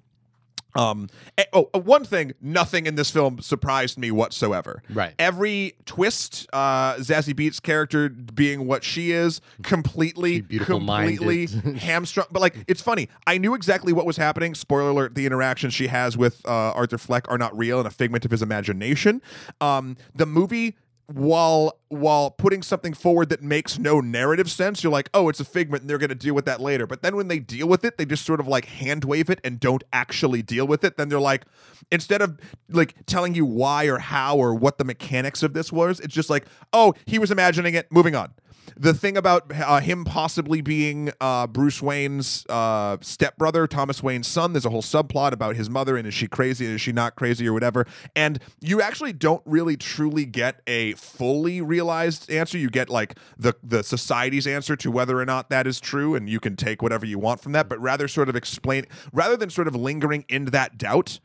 Um, 0.74 1.08
oh, 1.52 1.68
uh, 1.74 1.80
one 1.80 2.04
thing, 2.04 2.32
nothing 2.40 2.86
in 2.86 2.94
this 2.94 3.10
film 3.10 3.40
surprised 3.40 3.98
me 3.98 4.10
whatsoever. 4.10 4.82
Right. 4.88 5.12
Every 5.18 5.74
twist, 5.84 6.48
uh, 6.52 6.94
Zazie 6.94 7.34
Beetz' 7.34 7.60
character 7.60 8.08
being 8.08 8.66
what 8.66 8.82
she 8.82 9.12
is, 9.12 9.40
completely, 9.62 10.40
completely 10.42 11.46
hamstrung. 11.78 12.26
But 12.30 12.40
like, 12.40 12.56
it's 12.68 12.80
funny. 12.80 13.08
I 13.26 13.38
knew 13.38 13.54
exactly 13.54 13.92
what 13.92 14.06
was 14.06 14.16
happening. 14.16 14.54
Spoiler 14.54 14.90
alert: 14.90 15.14
the 15.14 15.26
interactions 15.26 15.74
she 15.74 15.88
has 15.88 16.16
with 16.16 16.40
uh, 16.46 16.72
Arthur 16.72 16.98
Fleck 16.98 17.30
are 17.30 17.38
not 17.38 17.56
real 17.56 17.78
and 17.78 17.86
a 17.86 17.90
figment 17.90 18.24
of 18.24 18.30
his 18.30 18.42
imagination. 18.42 19.20
Um, 19.60 19.96
the 20.14 20.26
movie 20.26 20.76
while 21.14 21.78
while 21.88 22.30
putting 22.30 22.62
something 22.62 22.94
forward 22.94 23.28
that 23.28 23.42
makes 23.42 23.78
no 23.78 24.00
narrative 24.00 24.50
sense 24.50 24.82
you're 24.82 24.92
like 24.92 25.10
oh 25.12 25.28
it's 25.28 25.40
a 25.40 25.44
figment 25.44 25.82
and 25.82 25.90
they're 25.90 25.98
going 25.98 26.08
to 26.08 26.14
deal 26.14 26.34
with 26.34 26.44
that 26.46 26.60
later. 26.60 26.86
But 26.86 27.02
then 27.02 27.16
when 27.16 27.28
they 27.28 27.38
deal 27.38 27.68
with 27.68 27.84
it 27.84 27.98
they 27.98 28.04
just 28.04 28.24
sort 28.24 28.40
of 28.40 28.48
like 28.48 28.64
hand 28.66 29.04
wave 29.04 29.30
it 29.30 29.40
and 29.44 29.60
don't 29.60 29.84
actually 29.92 30.42
deal 30.42 30.66
with 30.66 30.84
it. 30.84 30.96
Then 30.96 31.08
they're 31.08 31.20
like 31.20 31.44
instead 31.90 32.22
of 32.22 32.38
like 32.68 32.94
telling 33.06 33.34
you 33.34 33.44
why 33.44 33.84
or 33.86 33.98
how 33.98 34.36
or 34.36 34.54
what 34.54 34.78
the 34.78 34.84
mechanics 34.84 35.42
of 35.42 35.52
this 35.52 35.72
was 35.72 36.00
it's 36.00 36.14
just 36.14 36.30
like 36.30 36.46
oh 36.72 36.94
he 37.06 37.18
was 37.18 37.30
imagining 37.30 37.74
it 37.74 37.90
moving 37.90 38.14
on 38.14 38.32
the 38.76 38.94
thing 38.94 39.16
about 39.16 39.52
uh, 39.54 39.80
him 39.80 40.04
possibly 40.04 40.60
being 40.60 41.10
uh, 41.20 41.46
Bruce 41.46 41.82
Wayne's 41.82 42.46
uh, 42.48 42.96
stepbrother, 43.00 43.66
Thomas 43.66 44.02
Wayne's 44.02 44.26
son, 44.26 44.52
there's 44.52 44.64
a 44.64 44.70
whole 44.70 44.82
subplot 44.82 45.32
about 45.32 45.56
his 45.56 45.68
mother 45.68 45.96
and 45.96 46.06
is 46.06 46.14
she 46.14 46.28
crazy 46.28 46.66
and 46.66 46.74
is 46.74 46.80
she 46.80 46.92
not 46.92 47.16
crazy 47.16 47.46
or 47.48 47.52
whatever. 47.52 47.86
And 48.14 48.40
you 48.60 48.80
actually 48.80 49.12
don't 49.12 49.42
really 49.44 49.76
truly 49.76 50.24
get 50.24 50.60
a 50.66 50.92
fully 50.94 51.60
realized 51.60 52.30
answer. 52.30 52.58
You 52.58 52.70
get 52.70 52.88
like 52.88 53.18
the 53.38 53.54
the 53.62 53.82
society's 53.82 54.46
answer 54.46 54.76
to 54.76 54.90
whether 54.90 55.18
or 55.18 55.24
not 55.24 55.50
that 55.50 55.66
is 55.66 55.80
true, 55.80 56.14
and 56.14 56.28
you 56.28 56.40
can 56.40 56.56
take 56.56 56.82
whatever 56.82 57.06
you 57.06 57.18
want 57.18 57.40
from 57.40 57.52
that. 57.52 57.68
But 57.68 57.80
rather, 57.80 58.08
sort 58.08 58.28
of 58.28 58.36
explain 58.36 58.86
rather 59.12 59.36
than 59.36 59.50
sort 59.50 59.68
of 59.68 59.74
lingering 59.74 60.24
in 60.28 60.46
that 60.46 60.78
doubt. 60.78 61.20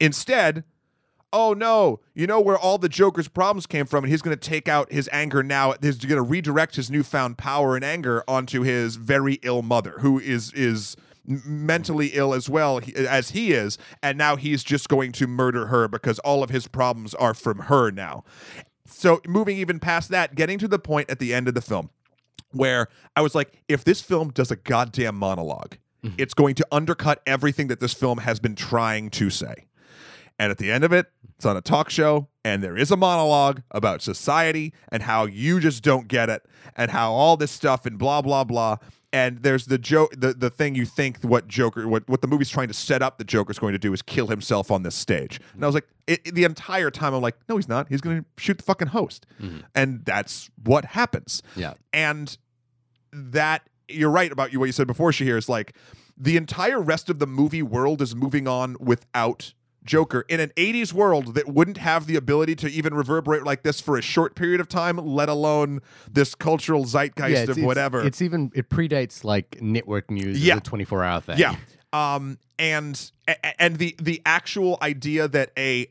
Instead, 0.00 0.64
oh 1.32 1.52
no, 1.52 2.00
you 2.14 2.26
know 2.26 2.40
where 2.40 2.58
all 2.58 2.78
the 2.78 2.88
Joker's 2.88 3.28
problems 3.28 3.66
came 3.66 3.86
from, 3.86 4.04
and 4.04 4.10
he's 4.10 4.22
going 4.22 4.36
to 4.36 4.48
take 4.48 4.68
out 4.68 4.92
his 4.92 5.08
anger 5.12 5.42
now. 5.42 5.74
He's 5.80 5.98
going 5.98 6.16
to 6.16 6.22
redirect 6.22 6.76
his 6.76 6.90
newfound 6.90 7.38
power 7.38 7.76
and 7.76 7.84
anger 7.84 8.24
onto 8.28 8.62
his 8.62 8.96
very 8.96 9.34
ill 9.42 9.62
mother, 9.62 9.96
who 10.00 10.18
is 10.18 10.52
is 10.52 10.96
mentally 11.26 12.08
ill 12.14 12.32
as 12.32 12.48
well 12.48 12.80
as 12.96 13.30
he 13.30 13.52
is, 13.52 13.78
and 14.02 14.16
now 14.16 14.36
he's 14.36 14.64
just 14.64 14.88
going 14.88 15.12
to 15.12 15.26
murder 15.26 15.66
her 15.66 15.86
because 15.86 16.18
all 16.20 16.42
of 16.42 16.50
his 16.50 16.66
problems 16.66 17.14
are 17.14 17.34
from 17.34 17.58
her 17.60 17.90
now. 17.90 18.24
So 18.86 19.20
moving 19.26 19.58
even 19.58 19.78
past 19.78 20.08
that, 20.10 20.34
getting 20.34 20.58
to 20.58 20.68
the 20.68 20.78
point 20.78 21.10
at 21.10 21.18
the 21.18 21.34
end 21.34 21.46
of 21.46 21.54
the 21.54 21.60
film 21.60 21.90
where 22.52 22.88
I 23.14 23.20
was 23.20 23.34
like, 23.34 23.62
if 23.68 23.84
this 23.84 24.00
film 24.00 24.30
does 24.30 24.50
a 24.50 24.56
goddamn 24.56 25.20
monolog 25.20 25.74
mm-hmm. 26.04 26.14
it's 26.18 26.34
going 26.34 26.54
to 26.56 26.66
undercut 26.72 27.22
everything 27.26 27.68
that 27.68 27.80
this 27.80 27.94
film 27.94 28.18
has 28.18 28.40
been 28.40 28.54
trying 28.54 29.10
to 29.10 29.30
say. 29.30 29.66
And 30.38 30.50
at 30.50 30.58
the 30.58 30.70
end 30.70 30.84
of 30.84 30.92
it, 30.92 31.06
it's 31.36 31.44
on 31.44 31.56
a 31.56 31.60
talk 31.60 31.90
show, 31.90 32.28
and 32.44 32.62
there 32.62 32.76
is 32.76 32.90
a 32.90 32.96
monologue 32.96 33.62
about 33.70 34.02
society 34.02 34.72
and 34.90 35.02
how 35.02 35.26
you 35.26 35.60
just 35.60 35.82
don't 35.82 36.08
get 36.08 36.28
it, 36.28 36.42
and 36.76 36.90
how 36.90 37.12
all 37.12 37.36
this 37.36 37.50
stuff 37.50 37.86
and 37.86 37.98
blah 37.98 38.22
blah 38.22 38.44
blah. 38.44 38.76
And 39.12 39.38
there's 39.38 39.66
the 39.66 39.78
joke, 39.78 40.12
the, 40.16 40.34
the 40.34 40.50
thing 40.50 40.74
you 40.74 40.84
think 40.84 41.22
what 41.22 41.48
Joker, 41.48 41.88
what 41.88 42.08
what 42.08 42.20
the 42.20 42.28
movie's 42.28 42.50
trying 42.50 42.68
to 42.68 42.74
set 42.74 43.02
up, 43.02 43.18
the 43.18 43.24
Joker's 43.24 43.58
going 43.58 43.72
to 43.72 43.78
do 43.78 43.92
is 43.92 44.02
kill 44.02 44.26
himself 44.26 44.70
on 44.70 44.82
this 44.82 44.94
stage. 44.94 45.40
And 45.54 45.64
I 45.64 45.66
was 45.66 45.74
like, 45.74 45.88
it, 46.06 46.20
it- 46.24 46.34
the 46.34 46.44
entire 46.44 46.90
time, 46.90 47.14
I'm 47.14 47.22
like, 47.22 47.36
no, 47.48 47.56
he's 47.56 47.68
not. 47.68 47.88
He's 47.88 48.00
going 48.00 48.18
to 48.18 48.24
shoot 48.36 48.58
the 48.58 48.64
fucking 48.64 48.88
host, 48.88 49.26
mm-hmm. 49.40 49.60
and 49.74 50.04
that's 50.04 50.50
what 50.62 50.84
happens. 50.84 51.42
Yeah. 51.56 51.74
And 51.92 52.36
that 53.12 53.62
you're 53.88 54.10
right 54.10 54.30
about 54.30 54.52
you 54.52 54.60
what 54.60 54.66
you 54.66 54.72
said 54.72 54.86
before 54.86 55.10
Shahir 55.10 55.38
is 55.38 55.48
like 55.48 55.74
the 56.16 56.36
entire 56.36 56.80
rest 56.80 57.08
of 57.08 57.18
the 57.18 57.26
movie 57.26 57.62
world 57.62 58.02
is 58.02 58.14
moving 58.14 58.46
on 58.46 58.76
without 58.80 59.54
Joker 59.84 60.24
in 60.28 60.40
an 60.40 60.50
80s 60.56 60.92
world 60.92 61.34
that 61.34 61.48
wouldn't 61.48 61.78
have 61.78 62.06
the 62.06 62.16
ability 62.16 62.54
to 62.56 62.70
even 62.70 62.94
reverberate 62.94 63.44
like 63.44 63.62
this 63.62 63.80
for 63.80 63.96
a 63.96 64.02
short 64.02 64.34
period 64.34 64.60
of 64.60 64.68
time, 64.68 64.96
let 64.96 65.28
alone 65.28 65.80
this 66.10 66.34
cultural 66.34 66.84
zeitgeist 66.84 67.48
it's, 67.48 67.58
of 67.58 67.64
whatever. 67.64 68.02
It's, 68.02 68.20
even 68.20 68.50
it 68.54 68.68
predates 68.68 69.24
like 69.24 69.60
network 69.60 70.10
news. 70.10 70.44
Yeah. 70.44 70.54
Yeah, 70.54 70.60
twenty 70.60 70.84
four 70.84 71.04
hour 71.04 71.20
thing. 71.20 71.38
Yeah. 71.38 71.56
Um 71.92 72.38
and 72.58 73.10
and 73.58 73.76
the 73.76 73.94
the 74.00 74.20
actual 74.26 74.78
idea 74.82 75.28
that 75.28 75.52
a 75.56 75.86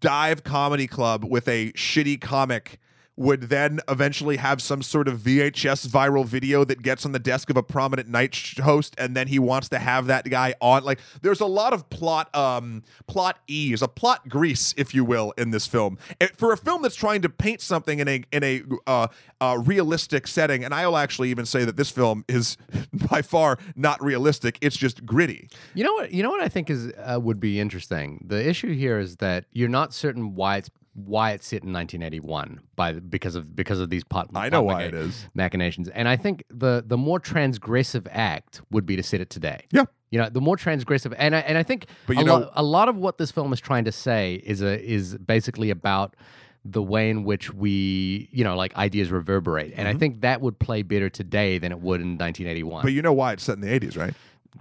dive 0.00 0.44
comedy 0.44 0.86
club 0.86 1.24
with 1.24 1.48
a 1.48 1.72
shitty 1.72 2.20
comic 2.20 2.80
would 3.16 3.42
then 3.42 3.78
eventually 3.88 4.38
have 4.38 4.62
some 4.62 4.82
sort 4.82 5.06
of 5.06 5.18
VHS 5.20 5.86
viral 5.88 6.24
video 6.24 6.64
that 6.64 6.80
gets 6.82 7.04
on 7.04 7.12
the 7.12 7.18
desk 7.18 7.50
of 7.50 7.56
a 7.56 7.62
prominent 7.62 8.08
night 8.08 8.54
host 8.62 8.94
and 8.96 9.14
then 9.14 9.28
he 9.28 9.38
wants 9.38 9.68
to 9.68 9.78
have 9.78 10.06
that 10.06 10.28
guy 10.30 10.54
on 10.60 10.82
like 10.82 10.98
there's 11.20 11.40
a 11.40 11.46
lot 11.46 11.72
of 11.74 11.88
plot 11.90 12.34
um 12.34 12.82
plot 13.06 13.38
ease 13.46 13.82
a 13.82 13.88
plot 13.88 14.28
grease 14.28 14.72
if 14.78 14.94
you 14.94 15.04
will 15.04 15.32
in 15.36 15.50
this 15.50 15.66
film 15.66 15.98
It- 16.20 16.36
for 16.36 16.52
a 16.52 16.56
film 16.56 16.80
that's 16.82 16.94
trying 16.94 17.20
to 17.22 17.28
paint 17.28 17.60
something 17.60 17.98
in 17.98 18.08
a 18.08 18.22
in 18.32 18.42
a 18.42 18.62
uh, 18.86 19.08
uh 19.40 19.58
realistic 19.62 20.26
setting 20.26 20.64
and 20.64 20.72
I'll 20.74 20.96
actually 20.96 21.28
even 21.30 21.44
say 21.44 21.64
that 21.66 21.76
this 21.76 21.90
film 21.90 22.24
is 22.28 22.56
by 23.10 23.20
far 23.20 23.58
not 23.76 24.02
realistic 24.02 24.56
it's 24.62 24.76
just 24.76 25.04
gritty 25.04 25.50
You 25.74 25.84
know 25.84 25.92
what? 25.92 26.12
You 26.12 26.22
know 26.22 26.30
what 26.30 26.40
I 26.40 26.48
think 26.48 26.70
is 26.70 26.92
uh, 26.98 27.20
would 27.20 27.40
be 27.40 27.60
interesting. 27.60 28.24
The 28.26 28.46
issue 28.48 28.72
here 28.74 28.98
is 28.98 29.16
that 29.16 29.44
you're 29.52 29.68
not 29.68 29.92
certain 29.92 30.34
why 30.34 30.56
it's 30.58 30.70
why 30.94 31.30
it's 31.32 31.46
set 31.46 31.62
in 31.62 31.72
1981 31.72 32.60
by 32.76 32.92
because 32.92 33.34
of 33.34 33.56
because 33.56 33.80
of 33.80 33.90
these 33.90 34.04
pot. 34.04 34.28
I 34.34 34.48
know 34.48 34.62
why 34.62 34.82
it 34.84 34.94
is. 34.94 35.26
machinations, 35.34 35.88
and 35.88 36.08
I 36.08 36.16
think 36.16 36.44
the 36.50 36.84
the 36.86 36.98
more 36.98 37.18
transgressive 37.18 38.06
act 38.10 38.60
would 38.70 38.84
be 38.86 38.96
to 38.96 39.02
set 39.02 39.20
it 39.20 39.30
today. 39.30 39.66
Yeah. 39.70 39.84
You 40.10 40.18
know, 40.18 40.28
the 40.28 40.42
more 40.42 40.56
transgressive, 40.58 41.14
and 41.16 41.34
I 41.34 41.38
and 41.40 41.56
I 41.56 41.62
think 41.62 41.86
But 42.06 42.16
a, 42.16 42.20
you 42.20 42.26
know- 42.26 42.38
lot, 42.38 42.52
a 42.54 42.62
lot 42.62 42.88
of 42.90 42.96
what 42.96 43.16
this 43.16 43.30
film 43.30 43.52
is 43.52 43.60
trying 43.60 43.84
to 43.84 43.92
say 43.92 44.42
is 44.44 44.60
a 44.60 44.78
is 44.82 45.16
basically 45.16 45.70
about 45.70 46.14
the 46.64 46.82
way 46.82 47.10
in 47.10 47.24
which 47.24 47.52
we, 47.52 48.28
you 48.30 48.44
know, 48.44 48.54
like 48.54 48.76
ideas 48.76 49.10
reverberate, 49.10 49.72
and 49.74 49.88
I 49.88 49.94
think 49.94 50.20
that 50.20 50.40
would 50.40 50.58
play 50.60 50.82
better 50.82 51.08
today 51.08 51.58
than 51.58 51.72
it 51.72 51.80
would 51.80 52.00
in 52.00 52.18
1981. 52.18 52.78
Mm-hmm. 52.78 52.86
but 52.86 52.92
you 52.92 53.02
know 53.02 53.12
why 53.12 53.32
it's 53.32 53.42
set 53.42 53.56
in 53.56 53.62
the 53.62 53.80
80s 53.80 53.96
right 53.98 54.14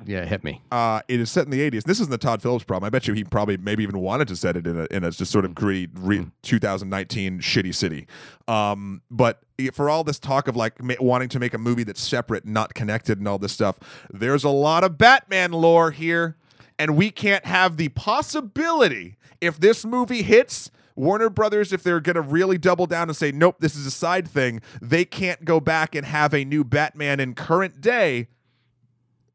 yeah, 0.05 0.25
hit 0.25 0.43
me. 0.43 0.61
uh, 0.71 1.01
it 1.07 1.19
is 1.19 1.29
set 1.31 1.45
in 1.45 1.51
the 1.51 1.59
80s. 1.69 1.83
This 1.83 1.99
isn't 1.99 2.11
the 2.11 2.17
Todd 2.17 2.41
Phillips 2.41 2.63
problem. 2.63 2.87
I 2.87 2.89
bet 2.89 3.07
you 3.07 3.13
he 3.13 3.23
probably 3.23 3.57
maybe 3.57 3.83
even 3.83 3.99
wanted 3.99 4.27
to 4.29 4.35
set 4.35 4.55
it 4.57 4.65
in 4.65 4.79
a, 4.79 4.87
in 4.89 5.03
a 5.03 5.11
just 5.11 5.31
sort 5.31 5.45
of 5.45 5.53
gritty 5.53 5.87
re- 5.93 6.27
2019 6.43 7.39
shitty 7.39 7.75
city. 7.75 8.07
Um, 8.47 9.01
but 9.11 9.41
for 9.73 9.89
all 9.89 10.03
this 10.03 10.17
talk 10.19 10.47
of 10.47 10.55
like 10.55 10.81
ma- 10.81 10.95
wanting 10.99 11.29
to 11.29 11.39
make 11.39 11.53
a 11.53 11.57
movie 11.57 11.83
that's 11.83 12.01
separate, 12.01 12.45
not 12.45 12.73
connected, 12.73 13.19
and 13.19 13.27
all 13.27 13.37
this 13.37 13.51
stuff, 13.51 13.79
there's 14.09 14.43
a 14.43 14.49
lot 14.49 14.83
of 14.83 14.97
Batman 14.97 15.51
lore 15.51 15.91
here, 15.91 16.37
and 16.79 16.95
we 16.95 17.11
can't 17.11 17.45
have 17.45 17.77
the 17.77 17.89
possibility 17.89 19.17
if 19.39 19.59
this 19.59 19.85
movie 19.85 20.23
hits. 20.23 20.71
Warner 20.95 21.29
Brothers, 21.29 21.71
if 21.71 21.83
they're 21.83 22.01
going 22.01 22.15
to 22.15 22.21
really 22.21 22.57
double 22.57 22.85
down 22.85 23.07
and 23.07 23.15
say, 23.15 23.31
nope, 23.31 23.55
this 23.59 23.75
is 23.75 23.85
a 23.85 23.91
side 23.91 24.27
thing, 24.27 24.61
they 24.81 25.05
can't 25.05 25.45
go 25.45 25.59
back 25.59 25.95
and 25.95 26.05
have 26.05 26.33
a 26.33 26.43
new 26.43 26.63
Batman 26.63 27.19
in 27.19 27.33
current 27.33 27.79
day 27.81 28.27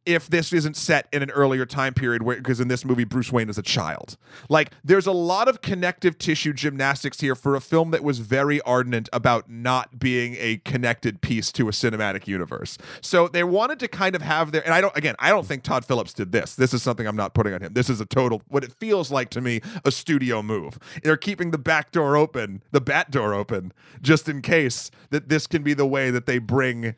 if 0.07 0.29
this 0.29 0.53
isn't 0.53 0.77
set 0.77 1.09
in 1.13 1.23
an 1.23 1.31
earlier 1.31 1.67
time 1.67 1.93
period 1.93 2.23
where 2.23 2.37
because 2.37 2.61
in 2.61 2.69
this 2.69 2.85
movie 2.85 3.05
Bruce 3.05 3.33
Wayne 3.33 3.51
is 3.51 3.59
a 3.59 3.63
child. 3.63 4.17
Like 4.49 4.71
there's 4.85 5.07
a 5.07 5.13
lot 5.13 5.49
of 5.49 5.61
connective 5.61 6.17
tissue 6.17 6.53
gymnastics 6.53 7.21
here 7.21 7.35
for 7.35 7.57
a 7.57 7.61
film 7.61 7.91
that 7.91 8.05
was 8.05 8.21
very 8.21 8.61
ardent 8.63 9.09
about 9.13 9.51
not 9.51 9.99
being 9.99 10.37
a 10.39 10.59
connected 10.65 11.21
piece 11.21 11.51
to 11.53 11.69
a 11.69 11.73
cinematic 11.73 12.27
universe. 12.27 12.79
So 13.01 13.29
they 13.29 13.45
wanted 13.45 13.81
to 13.81 13.89
kind 13.89 14.15
of 14.15 14.23
have 14.23 14.53
their 14.53 14.65
and 14.65 14.73
I 14.73 14.81
don't 14.81 14.97
again, 14.97 15.17
I 15.19 15.31
don't 15.31 15.47
think 15.47 15.65
Todd 15.65 15.85
Phillips 15.85 16.15
did 16.15 16.33
this. 16.33 16.55
This 16.55 16.73
is 16.73 16.83
something 16.83 17.07
I'm 17.07 17.17
not 17.17 17.35
putting 17.35 17.53
on 17.53 17.61
him. 17.61 17.73
This 17.75 17.91
is 17.91 18.01
a 18.01 18.07
total 18.07 18.43
what 18.49 18.65
it 18.65 18.73
feels 18.73 19.11
like 19.11 19.31
to 19.31 19.41
me 19.41 19.61
a 19.85 19.91
studio 19.91 20.43
move. 20.43 20.79
They're 21.03 21.17
keeping 21.17 21.51
the 21.51 21.59
back 21.59 21.91
door 21.91 22.17
open, 22.17 22.63
the 22.71 22.81
bat 22.81 23.11
door 23.11 23.35
open 23.35 23.73
just 24.01 24.29
in 24.29 24.43
case 24.43 24.91
that 25.11 25.29
this 25.29 25.47
can 25.47 25.63
be 25.63 25.75
the 25.75 25.87
way 25.87 26.11
that 26.11 26.27
they 26.27 26.39
bring 26.39 26.95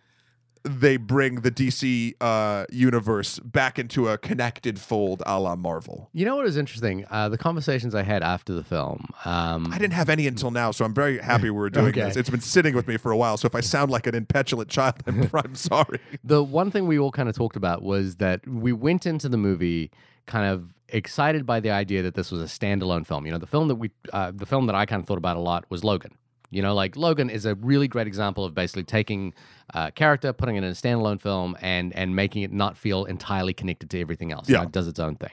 they 0.69 0.97
bring 0.97 1.37
the 1.41 1.51
DC 1.51 2.15
uh, 2.21 2.67
universe 2.71 3.39
back 3.41 3.79
into 3.79 4.09
a 4.09 4.19
connected 4.19 4.79
fold 4.79 5.23
a 5.27 5.39
la 5.41 5.57
Marvel. 5.57 6.09
You 6.13 6.25
know 6.25 6.37
what 6.37 6.47
is 6.47 6.57
interesting? 6.57 7.05
Uh, 7.11 7.29
the 7.29 7.39
conversations 7.39 7.95
I 7.95 8.03
had 8.03 8.23
after 8.23 8.53
the 8.53 8.63
film. 8.63 9.07
Um, 9.25 9.73
I 9.73 9.79
didn't 9.79 9.95
have 9.95 10.09
any 10.09 10.27
until 10.27 10.51
now, 10.51 10.71
so 10.71 10.85
I'm 10.85 10.95
very 10.95 11.19
happy 11.19 11.51
we're 11.51 11.71
doing 11.71 11.87
Okay. 11.89 12.03
this. 12.03 12.17
It's 12.17 12.31
been 12.31 12.41
sitting 12.41 12.75
with 12.75 12.87
me 12.87 12.97
for 12.97 13.11
a 13.13 13.17
while, 13.17 13.37
so 13.37 13.47
if 13.47 13.55
I 13.55 13.61
sound 13.61 13.91
like 13.91 14.07
an 14.07 14.15
impetulant 14.15 14.69
child, 14.69 14.95
I'm, 15.07 15.29
I'm 15.35 15.55
sorry. 15.55 16.01
the 16.23 16.43
one 16.45 16.71
thing 16.71 16.87
we 16.87 16.99
all 16.99 17.11
kind 17.13 17.29
of 17.29 17.35
talked 17.37 17.57
about 17.57 17.83
was 17.83 18.17
that 18.17 18.47
we 18.47 18.73
went 18.73 19.07
into 19.07 19.29
the 19.29 19.37
movie 19.39 19.91
kind 20.27 20.47
of 20.53 20.75
excited 20.91 21.45
by 21.47 21.61
the 21.61 21.71
idea 21.71 22.03
that 22.03 22.15
this 22.15 22.31
was 22.31 22.41
a 22.41 22.45
standalone 22.45 23.07
film. 23.07 23.27
You 23.27 23.33
know, 23.33 23.39
the 23.39 23.47
film 23.47 23.69
that 23.69 23.75
we, 23.77 23.91
uh, 24.13 24.33
the 24.35 24.47
film 24.47 24.67
that 24.67 24.75
I 24.75 24.87
kind 24.87 25.01
of 25.01 25.07
thought 25.07 25.19
about 25.19 25.37
a 25.37 25.41
lot 25.41 25.65
was 25.71 25.85
Logan. 25.85 26.13
You 26.51 26.63
know, 26.63 26.75
like 26.75 26.97
Logan 26.97 27.29
is 27.29 27.45
a 27.45 27.55
really 27.57 27.89
great 27.89 28.07
example 28.07 28.45
of 28.45 28.55
basically 28.55 28.85
taking 28.85 29.35
a 29.75 29.93
character, 29.93 30.33
putting 30.33 30.57
it 30.57 30.65
in 30.65 30.71
a 30.71 30.73
standalone 30.73 31.21
film, 31.21 31.57
and 31.61 31.95
and 31.95 32.17
making 32.17 32.43
it 32.43 32.53
not 32.53 32.77
feel 32.77 33.05
entirely 33.05 33.53
connected 33.53 33.91
to 33.91 34.01
everything 34.01 34.33
else. 34.33 34.49
Yeah. 34.49 34.63
it 34.63 34.73
does 34.73 34.89
its 34.89 34.99
own 34.99 35.17
thing. 35.17 35.33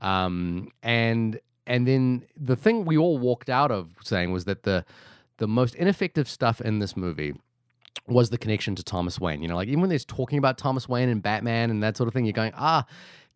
Um, 0.00 0.70
and 0.82 1.40
and 1.66 1.86
then 1.86 2.24
the 2.36 2.56
thing 2.56 2.84
we 2.84 2.96
all 2.96 3.18
walked 3.18 3.50
out 3.50 3.70
of 3.70 3.90
saying 4.02 4.32
was 4.32 4.46
that 4.46 4.64
the 4.64 4.84
the 5.36 5.46
most 5.46 5.74
ineffective 5.76 6.28
stuff 6.28 6.60
in 6.60 6.80
this 6.80 6.96
movie 6.96 7.34
was 8.06 8.30
the 8.30 8.38
connection 8.38 8.74
to 8.74 8.82
Thomas 8.82 9.20
Wayne. 9.20 9.42
You 9.42 9.48
know, 9.48 9.56
like 9.56 9.68
even 9.68 9.80
when 9.80 9.90
they're 9.90 9.98
talking 9.98 10.38
about 10.38 10.58
Thomas 10.58 10.88
Wayne 10.88 11.08
and 11.08 11.22
Batman 11.22 11.70
and 11.70 11.82
that 11.82 11.96
sort 11.96 12.08
of 12.08 12.14
thing, 12.14 12.24
you're 12.24 12.32
going, 12.32 12.52
ah, 12.56 12.84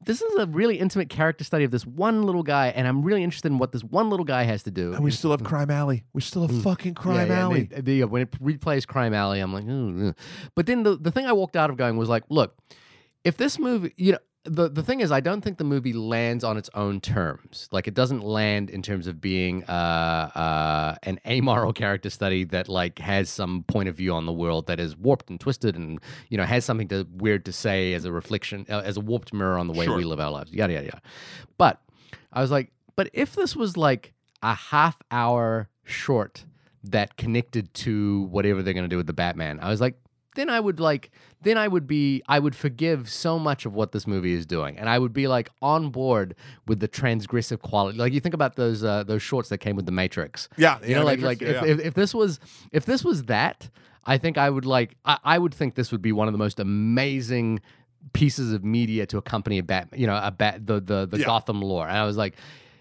this 0.04 0.22
is 0.22 0.34
a 0.38 0.46
really 0.46 0.78
intimate 0.78 1.08
character 1.08 1.44
study 1.44 1.64
of 1.64 1.70
this 1.70 1.86
one 1.86 2.22
little 2.22 2.42
guy, 2.42 2.68
and 2.68 2.86
I'm 2.88 3.02
really 3.02 3.22
interested 3.22 3.50
in 3.50 3.58
what 3.58 3.72
this 3.72 3.84
one 3.84 4.10
little 4.10 4.24
guy 4.24 4.44
has 4.44 4.62
to 4.64 4.70
do. 4.70 4.92
And 4.94 5.04
we 5.04 5.10
still 5.10 5.30
have 5.30 5.44
Crime 5.44 5.70
Alley. 5.70 6.04
We 6.12 6.20
still 6.20 6.42
have 6.42 6.50
mm. 6.50 6.62
fucking 6.62 6.94
Crime 6.94 7.16
yeah, 7.16 7.22
and 7.22 7.32
Alley. 7.32 7.62
they- 7.64 7.80
they- 7.80 8.04
when 8.04 8.22
it 8.22 8.30
replays 8.42 8.86
Crime 8.86 9.14
Alley, 9.14 9.40
I'm 9.40 9.52
like, 9.52 9.64
ugh." 9.68 10.14
but 10.54 10.66
then 10.66 10.82
the, 10.82 10.96
the 10.96 11.10
thing 11.10 11.26
I 11.26 11.32
walked 11.32 11.56
out 11.56 11.70
of 11.70 11.76
going 11.76 11.96
was 11.96 12.08
like, 12.08 12.24
look, 12.28 12.56
if 13.24 13.36
this 13.36 13.58
movie, 13.58 13.92
you 13.96 14.12
know, 14.12 14.18
the 14.44 14.69
the 14.69 14.82
thing 14.82 15.01
is, 15.01 15.12
I 15.12 15.20
don't 15.20 15.40
think 15.40 15.59
the 15.59 15.64
movie 15.64 15.93
lands 15.93 16.43
on 16.43 16.56
its 16.56 16.69
own 16.74 17.01
terms. 17.01 17.69
Like 17.70 17.86
it 17.86 17.94
doesn't 17.94 18.23
land 18.24 18.70
in 18.70 18.82
terms 18.82 19.06
of 19.06 19.20
being 19.20 19.62
uh, 19.64 20.31
uh, 20.35 20.94
an 21.05 21.20
amoral 21.27 21.73
character 21.73 22.10
study 22.10 22.44
that 22.44 22.69
like 22.69 22.98
has 22.98 23.31
some 23.31 23.62
point 23.64 23.89
of 23.89 23.94
view 23.94 24.12
on 24.12 24.27
the 24.27 24.32
world 24.32 24.66
that 24.66 24.81
is 24.81 24.97
warped 24.97 25.31
and 25.31 25.39
twisted, 25.39 25.77
and 25.77 26.01
you 26.28 26.36
know 26.36 26.44
has 26.44 26.64
something 26.64 26.89
to, 26.89 27.06
weird 27.14 27.44
to 27.44 27.52
say 27.52 27.94
as 27.94 28.05
a 28.05 28.10
reflection, 28.10 28.66
uh, 28.69 28.81
as 28.85 28.97
a 28.97 29.01
warped 29.01 29.32
mirror 29.32 29.59
on 29.59 29.69
the 29.69 29.73
way 29.73 29.85
Sure. 29.85 29.97
we 29.97 30.05
live 30.05 30.19
our 30.19 30.31
lives. 30.31 30.52
Yada 30.52 30.73
yada 30.73 30.86
yada. 30.86 31.02
But 31.56 31.81
I 32.32 32.40
was 32.40 32.51
like, 32.51 32.73
but 32.97 33.10
if 33.12 33.35
this 33.36 33.55
was 33.55 33.77
like 33.77 34.12
a 34.43 34.55
half 34.55 35.01
hour 35.12 35.69
short 35.85 36.44
that 36.85 37.16
connected 37.16 37.73
to 37.74 38.23
whatever 38.23 38.60
they're 38.60 38.74
going 38.74 38.85
to 38.85 38.89
do 38.89 38.97
with 38.97 39.06
the 39.06 39.12
Batman, 39.12 39.60
I 39.60 39.69
was 39.69 39.81
like, 39.81 39.97
then 40.34 40.48
I 40.48 40.60
would 40.60 40.80
like, 40.80 41.10
then 41.42 41.59
I 41.59 41.68
would 41.68 41.86
be, 41.86 42.22
I 42.28 42.38
would 42.38 42.54
forgive 42.56 43.10
so 43.10 43.38
much 43.38 43.66
of 43.66 43.74
what 43.74 43.92
this 43.92 44.06
movie 44.06 44.32
is 44.32 44.46
doing, 44.46 44.78
and 44.78 44.88
I 44.88 44.98
would 44.98 45.12
be 45.12 45.28
like 45.28 45.50
on 45.60 45.90
board 45.90 46.34
with 46.66 46.80
the 46.80 46.88
transgressive 46.88 47.60
quality. 47.60 47.98
Like 47.98 48.12
you 48.12 48.20
think 48.20 48.34
about 48.34 48.56
those 48.56 48.82
uh, 48.84 49.02
those 49.04 49.22
shorts 49.22 49.48
that 49.50 49.59
came 49.59 49.76
with 49.76 49.86
the 49.86 49.92
Matrix. 49.92 50.48
Yeah, 50.56 50.78
You 50.84 50.94
know, 50.94 51.04
like 51.04 51.20
like 51.20 51.42
if, 51.42 51.62
if 51.62 51.80
if 51.80 51.94
this 51.94 52.14
was 52.14 52.40
if 52.72 52.84
this 52.86 53.04
was 53.04 53.24
that, 53.24 53.68
I 54.04 54.18
think 54.18 54.38
I 54.38 54.48
would 54.50 54.64
like 54.64 54.96
I, 55.04 55.18
I 55.24 55.38
would 55.38 55.54
think 55.54 55.74
this 55.74 55.92
would 55.92 56.02
be 56.02 56.12
one 56.12 56.28
of 56.28 56.32
the 56.32 56.38
most 56.38 56.59
amazing 56.60 57.60
pieces 58.12 58.52
of 58.52 58.64
media 58.64 59.06
to 59.06 59.16
accompany 59.16 59.59
a 59.59 59.62
bat 59.62 59.88
you 59.94 60.06
know 60.06 60.18
a 60.22 60.30
bat 60.30 60.66
the 60.66 60.80
the, 60.80 61.06
the 61.06 61.18
Yeah. 61.18 61.26
Gotham 61.26 61.60
lore. 61.60 61.86
And 61.86 61.96
I 61.96 62.04
was 62.04 62.16
like, 62.16 62.34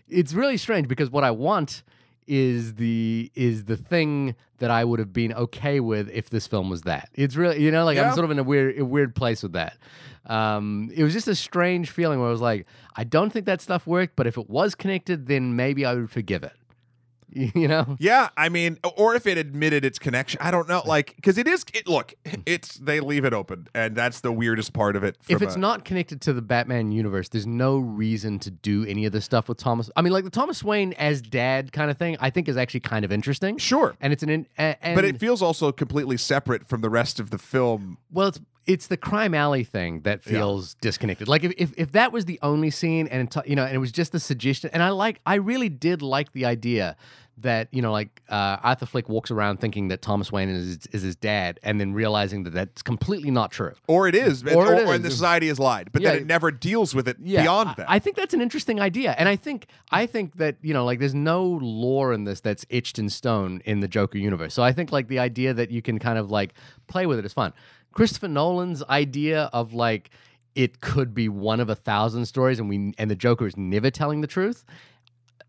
it's 0.09 0.33
really 0.33 0.57
strange 0.57 0.87
because 0.87 1.09
what 1.09 1.23
I 1.23 1.31
want 1.31 1.83
is 2.31 2.75
the 2.75 3.29
is 3.35 3.65
the 3.65 3.75
thing 3.75 4.35
that 4.59 4.71
I 4.71 4.85
would 4.85 4.99
have 4.99 5.11
been 5.11 5.33
okay 5.33 5.81
with 5.81 6.09
if 6.09 6.29
this 6.29 6.47
film 6.47 6.69
was 6.69 6.83
that. 6.83 7.09
It's 7.13 7.35
really 7.35 7.61
you 7.61 7.71
know 7.71 7.83
like 7.83 7.97
Yeah. 7.97 8.07
I'm 8.07 8.13
sort 8.13 8.23
of 8.23 8.31
in 8.31 8.39
a 8.39 8.43
weird 8.43 8.79
a 8.79 8.85
weird 8.85 9.13
place 9.13 9.43
with 9.43 9.51
that. 9.51 9.77
Um, 10.27 10.89
it 10.95 11.03
was 11.03 11.11
just 11.11 11.27
a 11.27 11.35
strange 11.35 11.89
feeling 11.89 12.19
where 12.19 12.29
I 12.29 12.31
was 12.31 12.39
like, 12.41 12.67
I 12.95 13.03
don't 13.03 13.31
think 13.31 13.47
that 13.47 13.59
stuff 13.59 13.85
worked, 13.85 14.15
but 14.15 14.27
if 14.27 14.37
it 14.37 14.49
was 14.49 14.75
connected, 14.75 15.27
then 15.27 15.55
maybe 15.57 15.83
I 15.83 15.93
would 15.95 16.09
forgive 16.09 16.43
it. 16.43 16.53
You 17.61 17.67
know? 17.67 17.95
Yeah, 17.99 18.29
I 18.37 18.49
mean, 18.49 18.77
or 18.97 19.15
if 19.15 19.25
it 19.27 19.37
admitted 19.37 19.85
its 19.85 19.99
connection, 19.99 20.39
I 20.41 20.51
don't 20.51 20.67
know, 20.67 20.81
like 20.85 21.15
because 21.15 21.37
it 21.37 21.47
is. 21.47 21.63
It, 21.73 21.87
look, 21.87 22.13
it's 22.45 22.75
they 22.75 22.99
leave 22.99 23.25
it 23.25 23.33
open, 23.33 23.67
and 23.73 23.95
that's 23.95 24.19
the 24.21 24.31
weirdest 24.31 24.73
part 24.73 24.95
of 24.95 25.03
it. 25.03 25.17
if 25.27 25.41
it's 25.41 25.55
a- 25.55 25.59
not 25.59 25.85
connected 25.85 26.21
to 26.21 26.33
the 26.33 26.41
Batman 26.41 26.91
universe, 26.91 27.29
there's 27.29 27.47
no 27.47 27.77
reason 27.77 28.39
to 28.39 28.51
do 28.51 28.85
any 28.85 29.05
of 29.05 29.11
this 29.13 29.25
stuff 29.25 29.47
with 29.49 29.57
Thomas. 29.57 29.89
I 29.95 30.01
mean, 30.01 30.13
like 30.13 30.23
the 30.23 30.29
Thomas 30.29 30.63
Wayne 30.63 30.93
as 30.93 31.21
dad 31.21 31.71
kind 31.71 31.89
of 31.89 31.97
thing, 31.97 32.17
I 32.19 32.29
think 32.29 32.49
is 32.49 32.57
actually 32.57 32.81
kind 32.81 33.05
of 33.05 33.11
interesting. 33.11 33.57
sure, 33.57 33.95
And 34.01 34.11
it's 34.13 34.23
an, 34.23 34.29
in, 34.29 34.47
and, 34.57 34.95
but 34.95 35.05
it 35.05 35.19
feels 35.19 35.41
also 35.41 35.71
completely 35.71 36.17
separate 36.17 36.67
from 36.67 36.81
the 36.81 36.89
rest 36.89 37.19
of 37.19 37.29
the 37.29 37.37
film. 37.37 37.97
well, 38.11 38.27
it's 38.29 38.39
it's 38.67 38.85
the 38.87 38.95
crime 38.97 39.33
alley 39.33 39.63
thing 39.63 40.01
that 40.01 40.23
feels 40.23 40.75
disconnected. 40.75 41.27
Like 41.27 41.43
if, 41.43 41.51
if 41.57 41.73
if 41.77 41.91
that 41.93 42.11
was 42.13 42.25
the 42.25 42.37
only 42.43 42.69
scene, 42.69 43.07
and 43.07 43.33
you 43.47 43.55
know, 43.55 43.65
and 43.65 43.73
it 43.73 43.79
was 43.79 43.91
just 43.91 44.11
the 44.11 44.19
suggestion, 44.19 44.69
and 44.71 44.83
I 44.83 44.89
like, 44.89 45.19
I 45.25 45.35
really 45.35 45.67
did 45.67 46.03
like 46.03 46.31
the 46.33 46.45
idea 46.45 46.95
that 47.37 47.67
you 47.71 47.81
know, 47.81 47.91
like 47.91 48.21
uh, 48.29 48.57
Arthur 48.61 48.85
Fleck 48.85 49.09
walks 49.09 49.31
around 49.31 49.59
thinking 49.59 49.87
that 49.87 50.01
Thomas 50.01 50.31
Wayne 50.31 50.49
is 50.49 50.85
is 50.87 51.01
his 51.01 51.15
dad, 51.15 51.59
and 51.63 51.79
then 51.79 51.93
realizing 51.93 52.43
that 52.43 52.51
that's 52.51 52.81
completely 52.81 53.31
not 53.31 53.51
true. 53.51 53.73
Or 53.87 54.07
it 54.07 54.15
is, 54.15 54.43
Or 54.43 54.67
or, 54.67 54.73
it 54.75 54.87
and 54.87 55.03
the 55.03 55.11
society 55.11 55.47
has 55.47 55.59
lied, 55.59 55.91
but 55.91 56.01
Yeah. 56.01 56.11
then 56.11 56.21
it 56.21 56.27
never 56.27 56.51
deals 56.51 56.93
with 56.93 57.07
it 57.07 57.17
yeah, 57.19 57.41
beyond 57.41 57.69
I, 57.69 57.73
that. 57.77 57.89
I 57.89 57.99
think 57.99 58.15
that's 58.15 58.33
an 58.33 58.41
interesting 58.41 58.79
idea, 58.79 59.15
and 59.17 59.27
I 59.27 59.35
think 59.35 59.67
I 59.91 60.05
think 60.05 60.37
that 60.37 60.57
you 60.61 60.73
know, 60.73 60.85
like, 60.85 60.99
there's 60.99 61.15
no 61.15 61.43
lore 61.43 62.13
in 62.13 62.25
this 62.25 62.41
that's 62.41 62.65
etched 62.69 62.99
in 62.99 63.09
stone 63.09 63.61
in 63.65 63.79
the 63.79 63.87
Joker 63.87 64.17
universe. 64.17 64.53
So 64.53 64.63
I 64.63 64.71
think 64.71 64.91
like 64.91 65.07
the 65.07 65.19
idea 65.19 65.53
that 65.53 65.71
you 65.71 65.81
can 65.81 65.99
kind 65.99 66.19
of 66.19 66.29
like 66.29 66.53
play 66.87 67.05
with 67.05 67.19
it 67.19 67.25
is 67.25 67.33
fun. 67.33 67.53
Christopher 67.93 68.27
Nolan's 68.27 68.83
idea 68.83 69.49
of 69.53 69.73
like 69.73 70.11
it 70.55 70.81
could 70.81 71.13
be 71.13 71.29
one 71.29 71.59
of 71.59 71.69
a 71.69 71.75
thousand 71.75 72.25
stories, 72.25 72.59
and 72.59 72.67
we 72.69 72.93
and 72.97 73.09
the 73.09 73.15
Joker 73.15 73.47
is 73.47 73.57
never 73.57 73.89
telling 73.89 74.21
the 74.21 74.27
truth. 74.27 74.65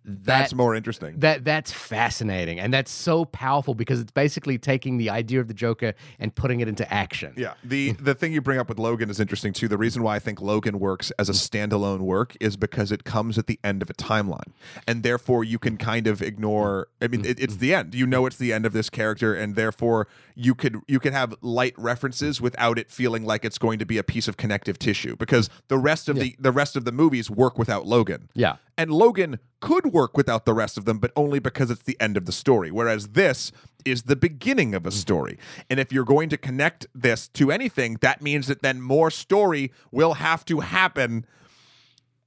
That, 0.04 0.24
that's 0.24 0.54
more 0.54 0.74
interesting. 0.74 1.20
that 1.20 1.44
that's 1.44 1.70
fascinating, 1.70 2.58
and 2.58 2.74
that's 2.74 2.90
so 2.90 3.24
powerful 3.24 3.74
because 3.74 4.00
it's 4.00 4.10
basically 4.10 4.58
taking 4.58 4.96
the 4.98 5.10
idea 5.10 5.40
of 5.40 5.46
the 5.46 5.54
Joker 5.54 5.94
and 6.18 6.34
putting 6.34 6.60
it 6.60 6.66
into 6.66 6.90
action. 6.92 7.34
Yeah, 7.36 7.54
the 7.62 7.92
the 7.92 8.14
thing 8.14 8.32
you 8.32 8.40
bring 8.40 8.58
up 8.58 8.68
with 8.68 8.78
Logan 8.78 9.10
is 9.10 9.20
interesting 9.20 9.52
too. 9.52 9.68
The 9.68 9.78
reason 9.78 10.02
why 10.02 10.16
I 10.16 10.18
think 10.18 10.40
Logan 10.40 10.80
works 10.80 11.12
as 11.18 11.28
a 11.28 11.32
standalone 11.32 12.00
work 12.00 12.36
is 12.40 12.56
because 12.56 12.90
it 12.90 13.04
comes 13.04 13.38
at 13.38 13.46
the 13.46 13.60
end 13.62 13.80
of 13.80 13.90
a 13.90 13.94
timeline, 13.94 14.52
and 14.88 15.04
therefore 15.04 15.44
you 15.44 15.58
can 15.58 15.76
kind 15.76 16.06
of 16.08 16.20
ignore. 16.20 16.88
I 17.00 17.06
mean, 17.06 17.24
it, 17.24 17.38
it's 17.38 17.56
the 17.56 17.72
end. 17.72 17.94
You 17.94 18.06
know, 18.06 18.26
it's 18.26 18.38
the 18.38 18.52
end 18.52 18.66
of 18.66 18.72
this 18.72 18.90
character, 18.90 19.34
and 19.34 19.54
therefore 19.54 20.08
you 20.34 20.54
could 20.54 20.78
you 20.88 20.98
could 20.98 21.12
have 21.12 21.34
light 21.42 21.74
references 21.76 22.40
without 22.40 22.78
it 22.78 22.90
feeling 22.90 23.24
like 23.24 23.44
it's 23.44 23.58
going 23.58 23.78
to 23.78 23.86
be 23.86 23.98
a 23.98 24.02
piece 24.04 24.26
of 24.26 24.36
connective 24.36 24.78
tissue 24.78 25.14
because 25.16 25.48
the 25.68 25.78
rest 25.78 26.08
of 26.08 26.16
the 26.16 26.34
the 26.40 26.52
rest 26.52 26.74
of 26.74 26.84
the 26.84 26.92
movies 26.92 27.30
work 27.30 27.56
without 27.56 27.86
Logan. 27.86 28.28
Yeah. 28.34 28.56
And 28.78 28.90
Logan 28.90 29.38
could 29.60 29.86
work 29.86 30.16
without 30.16 30.44
the 30.46 30.54
rest 30.54 30.78
of 30.78 30.84
them, 30.86 30.98
but 30.98 31.12
only 31.14 31.38
because 31.38 31.70
it's 31.70 31.82
the 31.82 31.96
end 32.00 32.16
of 32.16 32.26
the 32.26 32.32
story. 32.32 32.70
Whereas 32.70 33.08
this 33.08 33.52
is 33.84 34.04
the 34.04 34.16
beginning 34.16 34.74
of 34.74 34.86
a 34.86 34.90
story. 34.90 35.38
And 35.68 35.78
if 35.78 35.92
you're 35.92 36.04
going 36.04 36.28
to 36.30 36.36
connect 36.38 36.86
this 36.94 37.28
to 37.28 37.50
anything, 37.52 37.98
that 38.00 38.22
means 38.22 38.46
that 38.46 38.62
then 38.62 38.80
more 38.80 39.10
story 39.10 39.72
will 39.90 40.14
have 40.14 40.44
to 40.46 40.60
happen. 40.60 41.26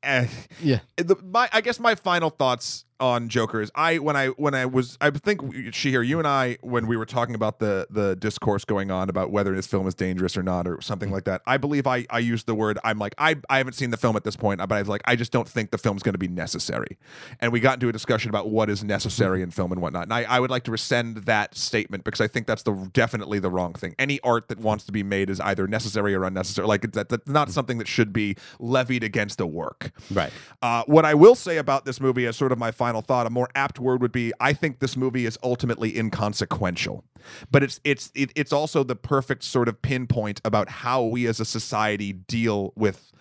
Eh, 0.03 0.27
Yeah. 0.61 0.79
the, 0.97 1.15
my, 1.23 1.49
I 1.51 1.61
guess 1.61 1.79
my 1.79 1.95
final 1.95 2.29
thoughts 2.29 2.85
on 2.99 3.27
Joker 3.29 3.61
is 3.61 3.71
I 3.75 3.97
when 3.97 4.15
I 4.15 4.27
when 4.29 4.53
I 4.53 4.65
was 4.65 4.97
I 5.01 5.09
think 5.09 5.41
Shahir 5.41 6.05
you 6.05 6.17
and 6.17 6.27
I 6.27 6.57
when 6.61 6.87
we 6.87 6.95
were 6.95 7.05
talking 7.05 7.35
about 7.35 7.59
the 7.59 7.87
the 7.89 8.15
discourse 8.15 8.63
going 8.63 8.91
on 8.91 9.09
about 9.09 9.31
whether 9.31 9.53
this 9.53 9.67
film 9.67 9.87
is 9.87 9.93
dangerous 9.93 10.37
or 10.37 10.43
not 10.43 10.67
or 10.67 10.79
something 10.81 11.11
like 11.11 11.25
that 11.25 11.41
I 11.45 11.57
believe 11.57 11.87
I 11.87 12.05
I 12.09 12.19
used 12.19 12.45
the 12.45 12.55
word 12.55 12.79
I'm 12.83 12.97
like 12.97 13.13
I 13.17 13.35
I 13.49 13.57
haven't 13.57 13.73
seen 13.73 13.91
the 13.91 13.97
film 13.97 14.15
at 14.15 14.23
this 14.23 14.35
point 14.35 14.59
but 14.59 14.71
I 14.71 14.79
was 14.79 14.87
like 14.87 15.01
I 15.05 15.15
just 15.15 15.31
don't 15.31 15.47
think 15.47 15.71
the 15.71 15.77
film's 15.77 16.03
going 16.03 16.13
to 16.13 16.19
be 16.19 16.27
necessary. 16.27 16.97
And 17.39 17.51
we 17.51 17.59
got 17.59 17.75
into 17.75 17.89
a 17.89 17.91
discussion 17.91 18.29
about 18.29 18.49
what 18.49 18.69
is 18.69 18.83
necessary 18.83 19.41
in 19.41 19.51
film 19.51 19.71
and 19.71 19.81
whatnot. 19.81 20.03
And 20.03 20.13
I, 20.13 20.23
I 20.23 20.39
would 20.39 20.49
like 20.49 20.63
to 20.63 20.71
rescind 20.71 21.17
that 21.17 21.55
statement 21.55 22.03
because 22.03 22.21
I 22.21 22.27
think 22.27 22.47
that's 22.47 22.63
the 22.63 22.89
definitely 22.93 23.39
the 23.39 23.49
wrong 23.49 23.73
thing. 23.73 23.95
Any 23.99 24.19
art 24.21 24.47
that 24.47 24.59
wants 24.59 24.85
to 24.85 24.91
be 24.91 25.03
made 25.03 25.29
is 25.29 25.39
either 25.41 25.67
necessary 25.67 26.15
or 26.15 26.23
unnecessary. 26.23 26.67
Like 26.67 26.91
that, 26.93 27.09
that's 27.09 27.27
not 27.27 27.51
something 27.51 27.77
that 27.79 27.87
should 27.87 28.13
be 28.13 28.35
levied 28.59 29.03
against 29.03 29.41
a 29.41 29.45
work. 29.45 29.91
Right. 30.11 30.31
uh, 30.61 30.83
what 30.85 31.03
I 31.03 31.13
will 31.13 31.35
say 31.35 31.57
about 31.57 31.85
this 31.85 31.99
movie, 31.99 32.25
as 32.25 32.37
sort 32.37 32.51
of 32.51 32.57
my 32.57 32.71
final 32.71 32.84
thought, 33.01 33.25
a 33.27 33.29
more 33.29 33.49
apt 33.55 33.79
word 33.79 34.01
would 34.01 34.11
be: 34.11 34.31
I 34.39 34.53
think 34.53 34.79
this 34.79 34.95
movie 34.95 35.25
is 35.25 35.37
ultimately 35.43 35.97
inconsequential, 35.97 37.03
but 37.51 37.63
it's 37.63 37.79
it's 37.83 38.11
it, 38.15 38.31
it's 38.35 38.53
also 38.53 38.83
the 38.83 38.95
perfect 38.95 39.43
sort 39.43 39.67
of 39.67 39.81
pinpoint 39.81 40.41
about 40.45 40.69
how 40.69 41.03
we 41.03 41.27
as 41.27 41.39
a 41.39 41.45
society 41.45 42.13
deal 42.13 42.73
with 42.75 43.11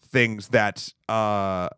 things 0.00 0.48
that 0.48 0.92
uh, 1.08 1.68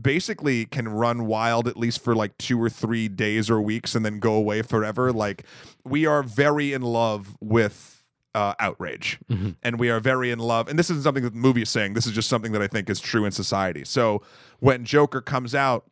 basically 0.00 0.66
can 0.66 0.88
run 0.88 1.26
wild 1.26 1.66
at 1.68 1.76
least 1.76 2.02
for 2.02 2.14
like 2.14 2.36
two 2.38 2.60
or 2.60 2.68
three 2.68 3.08
days 3.08 3.50
or 3.50 3.60
weeks 3.60 3.94
and 3.94 4.04
then 4.04 4.18
go 4.18 4.34
away 4.34 4.62
forever. 4.62 5.12
Like 5.12 5.44
we 5.84 6.06
are 6.06 6.22
very 6.22 6.72
in 6.72 6.82
love 6.82 7.36
with. 7.40 7.90
Uh, 8.36 8.52
outrage, 8.58 9.20
and 9.62 9.78
we 9.78 9.88
are 9.88 10.00
very 10.00 10.32
in 10.32 10.40
love. 10.40 10.66
And 10.66 10.76
this 10.76 10.90
isn't 10.90 11.04
something 11.04 11.22
that 11.22 11.34
the 11.34 11.38
movie 11.38 11.62
is 11.62 11.70
saying. 11.70 11.94
This 11.94 12.04
is 12.04 12.10
just 12.10 12.28
something 12.28 12.50
that 12.50 12.60
I 12.60 12.66
think 12.66 12.90
is 12.90 12.98
true 12.98 13.24
in 13.24 13.30
society. 13.30 13.84
So 13.84 14.22
when 14.58 14.84
Joker 14.84 15.20
comes 15.20 15.54
out, 15.54 15.84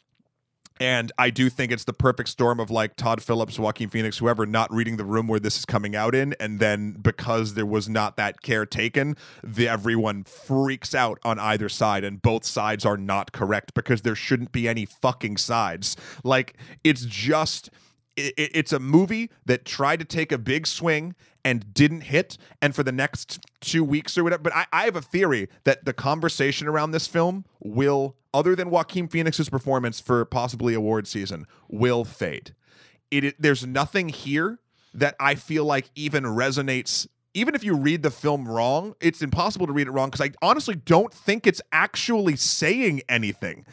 and 0.83 1.13
I 1.17 1.31
do 1.31 1.49
think 1.49 1.71
it's 1.71 1.85
the 1.85 1.93
perfect 1.93 2.29
storm 2.29 2.59
of 2.59 2.69
like 2.69 2.97
Todd 2.97 3.23
Phillips, 3.23 3.57
Joaquin 3.57 3.89
Phoenix, 3.89 4.19
whoever, 4.19 4.45
not 4.47 4.73
reading 4.73 4.97
the 4.97 5.05
room 5.05 5.29
where 5.29 5.39
this 5.39 5.57
is 5.57 5.65
coming 5.65 5.95
out 5.95 6.13
in, 6.13 6.35
and 6.41 6.59
then 6.59 6.93
because 7.01 7.55
there 7.55 7.65
was 7.65 7.89
not 7.89 8.17
that 8.17 8.43
care 8.43 8.67
taken, 8.67 9.17
the 9.45 9.69
everyone 9.69 10.25
freaks 10.25 10.93
out 10.93 11.21
on 11.25 11.39
either 11.39 11.69
side, 11.69 12.03
and 12.03 12.21
both 12.21 12.45
sides 12.45 12.85
are 12.85 12.97
not 12.97 13.31
correct 13.31 13.75
because 13.75 14.03
there 14.03 14.17
shouldn't 14.17 14.51
be 14.51 14.67
any 14.67 14.85
fucking 14.85 15.37
sides. 15.37 15.97
Like 16.25 16.57
it's 16.83 17.05
just. 17.05 17.71
It, 18.15 18.35
it- 18.37 18.51
it's 18.53 18.73
a 18.75 18.79
movie 18.79 19.31
that 19.47 19.65
tried 19.65 19.99
to 20.01 20.05
take 20.05 20.33
a 20.33 20.37
big 20.39 20.67
swing 20.67 21.15
and 21.47 21.73
didn't 21.73 22.03
hit 22.03 22.37
and 22.61 22.75
for 22.75 22.83
the 22.83 22.93
next 22.93 23.39
two 23.63 23.83
weeks 23.83 24.19
or 24.19 24.23
whatever 24.25 24.43
but 24.43 24.55
I, 24.55 24.67
I 24.71 24.85
have 24.85 24.97
a 24.97 25.01
theory 25.01 25.49
that 25.65 25.87
the 25.87 25.95
conversation 25.95 26.69
around 26.69 26.91
this 26.91 27.07
film 27.07 27.47
will 27.59 28.15
other 28.35 28.55
than 28.57 28.71
joaquin 28.71 29.09
phoenix's 29.09 29.49
performance 29.49 30.01
for 30.01 30.25
possibly 30.25 30.75
award 30.75 31.07
season 31.07 31.47
will 31.69 32.05
fade. 32.05 32.55
It, 33.11 33.25
it 33.25 33.35
there's 33.39 33.67
nothing 33.67 34.09
here 34.09 34.59
that 34.95 35.15
i 35.21 35.35
feel 35.35 35.65
like 35.65 35.91
even 35.95 36.25
resonates. 36.25 37.07
Even 37.35 37.55
if 37.55 37.65
you 37.65 37.75
read 37.75 38.03
the 38.03 38.11
film 38.11 38.47
wrong 38.49 38.95
it's 39.01 39.23
impossible 39.23 39.67
to 39.67 39.73
read 39.73 39.87
it 39.87 39.91
wrong 39.91 40.11
because 40.11 40.27
i 40.27 40.31
honestly 40.43 40.75
don't 40.75 41.13
think 41.13 41.47
it's 41.47 41.63
actually 41.73 42.37
saying 42.37 43.03
anything. 43.09 43.65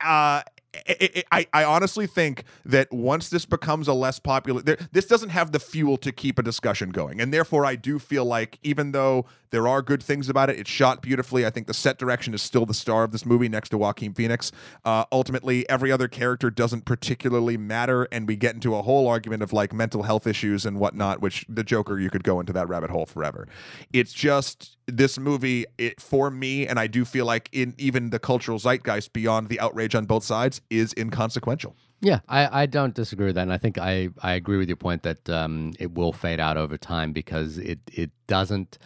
Uh 0.00 0.42
I, 0.74 1.24
I, 1.30 1.46
I 1.52 1.64
honestly 1.64 2.06
think 2.06 2.44
that 2.64 2.90
once 2.92 3.28
this 3.28 3.44
becomes 3.44 3.88
a 3.88 3.92
less 3.92 4.18
popular, 4.18 4.62
there, 4.62 4.78
this 4.92 5.06
doesn't 5.06 5.28
have 5.28 5.52
the 5.52 5.60
fuel 5.60 5.96
to 5.98 6.12
keep 6.12 6.38
a 6.38 6.42
discussion 6.42 6.90
going, 6.90 7.20
and 7.20 7.32
therefore 7.32 7.66
I 7.66 7.76
do 7.76 7.98
feel 7.98 8.24
like 8.24 8.58
even 8.62 8.92
though 8.92 9.26
there 9.50 9.68
are 9.68 9.82
good 9.82 10.02
things 10.02 10.30
about 10.30 10.48
it, 10.48 10.58
it's 10.58 10.70
shot 10.70 11.02
beautifully. 11.02 11.44
I 11.44 11.50
think 11.50 11.66
the 11.66 11.74
set 11.74 11.98
direction 11.98 12.32
is 12.32 12.40
still 12.40 12.64
the 12.64 12.74
star 12.74 13.04
of 13.04 13.12
this 13.12 13.26
movie 13.26 13.50
next 13.50 13.68
to 13.70 13.78
Joaquin 13.78 14.14
Phoenix. 14.14 14.50
Uh, 14.84 15.04
ultimately, 15.12 15.68
every 15.68 15.92
other 15.92 16.08
character 16.08 16.50
doesn't 16.50 16.86
particularly 16.86 17.58
matter, 17.58 18.08
and 18.10 18.26
we 18.26 18.36
get 18.36 18.54
into 18.54 18.74
a 18.74 18.82
whole 18.82 19.06
argument 19.06 19.42
of 19.42 19.52
like 19.52 19.74
mental 19.74 20.04
health 20.04 20.26
issues 20.26 20.64
and 20.64 20.80
whatnot. 20.80 21.20
Which 21.20 21.44
the 21.48 21.62
Joker, 21.62 22.00
you 22.00 22.08
could 22.08 22.24
go 22.24 22.40
into 22.40 22.52
that 22.54 22.68
rabbit 22.68 22.90
hole 22.90 23.04
forever. 23.04 23.46
It's 23.92 24.14
just 24.14 24.78
this 24.86 25.18
movie 25.18 25.64
it, 25.78 26.00
for 26.00 26.30
me, 26.30 26.66
and 26.66 26.78
I 26.78 26.86
do 26.86 27.04
feel 27.04 27.26
like 27.26 27.48
in 27.52 27.74
even 27.78 28.10
the 28.10 28.18
cultural 28.18 28.58
zeitgeist 28.58 29.12
beyond 29.12 29.48
the 29.48 29.60
outrage 29.60 29.94
on 29.94 30.06
both 30.06 30.24
sides 30.24 30.60
is 30.70 30.94
inconsequential. 30.96 31.76
Yeah, 32.00 32.18
I, 32.28 32.62
I 32.62 32.66
don't 32.66 32.94
disagree 32.94 33.26
with 33.26 33.36
that, 33.36 33.42
and 33.42 33.52
I 33.52 33.58
think 33.58 33.78
I, 33.78 34.08
I 34.20 34.32
agree 34.32 34.58
with 34.58 34.68
your 34.68 34.76
point 34.76 35.04
that 35.04 35.28
um, 35.30 35.72
it 35.78 35.94
will 35.94 36.12
fade 36.12 36.40
out 36.40 36.56
over 36.56 36.76
time 36.76 37.12
because 37.12 37.58
it 37.58 37.78
it 37.92 38.10
doesn't 38.26 38.78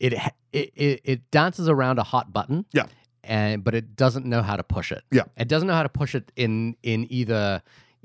it 0.00 0.14
it 0.52 0.72
it, 0.74 1.00
it 1.04 1.30
dances 1.30 1.68
around 1.68 1.98
a 1.98 2.02
hot 2.02 2.32
button. 2.32 2.66
Yeah. 2.72 2.86
And 3.24 3.64
but 3.64 3.74
it 3.74 3.96
doesn't 3.96 4.24
know 4.24 4.42
how 4.42 4.56
to 4.56 4.62
push 4.62 4.92
it. 4.92 5.02
Yeah. 5.10 5.24
It 5.36 5.48
doesn't 5.48 5.66
know 5.66 5.74
how 5.74 5.82
to 5.82 5.88
push 5.88 6.14
it 6.14 6.30
in 6.36 6.76
in 6.82 7.06
either. 7.10 7.62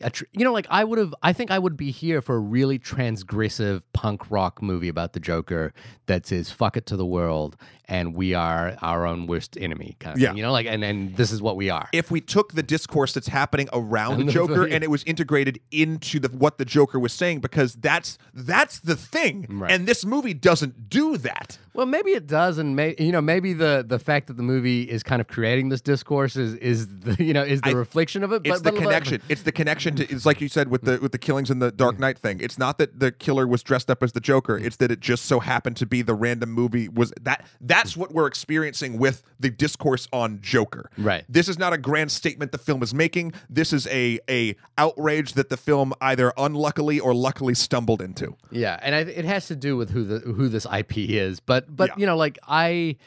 Tr- 0.10 0.26
you 0.32 0.44
know, 0.44 0.54
like 0.54 0.68
I 0.70 0.84
would 0.84 1.00
have. 1.00 1.14
I 1.22 1.34
think 1.34 1.52
I 1.52 1.60
would 1.60 1.78
be 1.78 1.92
here 1.92 2.22
for 2.22 2.36
a 2.36 2.40
really 2.40 2.80
transgressive 2.80 3.82
punk 3.94 4.30
rock 4.32 4.62
movie 4.62 4.90
about 4.90 5.14
the 5.14 5.20
Joker 5.20 5.74
that 6.08 6.26
says 6.26 6.52
"fuck 6.52 6.78
it 6.78 6.86
to 6.88 6.98
the 6.98 7.06
world" 7.06 7.58
and 7.92 8.16
we 8.16 8.34
are 8.34 8.76
our 8.82 9.06
own 9.06 9.28
worst 9.28 9.58
enemy, 9.60 9.98
kind 10.00 10.16
of 10.16 10.22
Yeah. 10.22 10.30
thing. 10.30 10.38
You 10.38 10.44
know, 10.44 10.52
like 10.54 10.66
and 10.66 10.84
and 10.84 11.16
this 11.18 11.32
is 11.32 11.42
what 11.42 11.56
we 11.58 11.70
are. 11.70 11.90
if 11.92 12.10
we 12.10 12.22
took 12.22 12.54
the 12.54 12.64
discourse 12.64 13.12
that's 13.14 13.28
happening 13.28 13.68
around 13.74 14.26
the 14.26 14.32
Joker 14.40 14.66
and 14.66 14.84
it 14.84 14.90
was 14.90 15.04
integrated 15.04 15.60
into 15.72 16.20
the 16.20 16.30
what 16.30 16.58
the 16.58 16.66
Joker 16.66 16.98
was 17.00 17.12
saying, 17.14 17.42
because 17.42 17.76
that's 17.76 18.18
that's 18.34 18.80
the 18.80 18.96
thing, 18.96 19.46
Right. 19.50 19.72
and 19.72 19.86
this 19.88 20.06
movie 20.06 20.34
doesn't 20.34 20.90
do 20.90 21.18
that. 21.18 21.58
Well, 21.74 21.86
maybe 21.86 22.12
it 22.12 22.28
does, 22.28 22.58
and 22.58 22.76
may, 22.76 22.96
you 23.00 23.12
know, 23.14 23.22
maybe 23.22 23.54
the 23.54 23.84
the 23.88 24.00
fact 24.00 24.28
that 24.28 24.36
the 24.38 24.44
movie 24.44 24.84
is 24.84 25.04
kind 25.04 25.22
of 25.22 25.28
creating 25.28 25.70
this 25.70 25.82
discourse 25.82 26.36
is 26.36 26.56
is 26.56 26.88
the 27.00 27.16
you 27.24 27.34
know 27.34 27.44
is 27.44 27.62
the 27.62 27.70
I- 27.70 27.74
reflection 27.74 28.24
of 28.24 28.32
it. 28.32 28.42
It's 28.46 28.62
but, 28.62 28.64
the 28.64 28.72
but- 28.72 28.82
connection. 28.82 29.22
It's 29.30 29.44
the 29.44 29.52
connection 29.52 29.96
to. 29.98 30.04
It's 30.10 30.26
like 30.26 30.40
you 30.42 30.48
said 30.50 30.70
with 30.70 30.84
the 30.84 30.98
with 31.02 31.12
the 31.12 31.18
killings 31.18 31.50
in 31.52 31.60
the 31.60 31.72
Dark 31.72 32.00
Knight 32.00 32.18
thing. 32.18 32.40
It's 32.42 32.58
not 32.58 32.78
that 32.78 33.00
the 33.00 33.12
killer 33.12 33.46
was 33.48 33.64
dressed 33.64 33.90
up 33.92 34.02
as 34.04 34.12
the 34.14 34.20
Joker. 34.22 34.60
Mm. 34.60 34.66
It's 34.66 34.78
that 34.78 34.92
it 34.92 35.00
just 35.02 35.26
so 35.26 35.40
happened 35.40 35.76
to 35.78 35.86
be 35.86 36.02
the 36.02 36.14
random 36.14 36.52
movie 36.52 36.88
was 36.90 37.12
that 37.22 37.46
that. 37.62 37.81
That's 37.84 37.98
what 37.98 38.14
we're 38.14 38.28
experiencing 38.28 38.98
with 39.00 39.24
the 39.40 39.50
discourse 39.50 40.08
on 40.14 40.40
Joker. 40.42 40.90
Right. 40.98 41.24
This 41.28 41.48
is 41.50 41.58
not 41.58 41.74
a 41.74 41.78
grand 41.78 42.12
statement 42.12 42.52
the 42.52 42.58
film 42.58 42.84
is 42.84 42.94
making. 42.94 43.34
This 43.50 43.74
is 43.74 43.88
a 43.88 44.20
a 44.30 44.56
outrage 44.78 45.34
that 45.34 45.50
the 45.50 45.58
film 45.58 45.94
either 46.02 46.32
unluckily 46.38 47.00
or 47.00 47.14
luckily 47.14 47.54
stumbled 47.54 48.02
into. 48.02 48.36
Yeah, 48.52 48.78
and 48.82 48.94
I, 48.96 49.00
it 49.00 49.26
has 49.26 49.48
to 49.48 49.56
do 49.56 49.78
with 49.78 49.90
who 49.90 50.04
the 50.04 50.20
who 50.20 50.48
this 50.48 50.66
IP 50.66 50.98
is. 50.98 51.40
But 51.40 51.76
but 51.76 51.90
Yeah. 51.90 51.96
you 51.98 52.06
know, 52.06 52.18
like 52.18 52.38
I, 52.48 52.98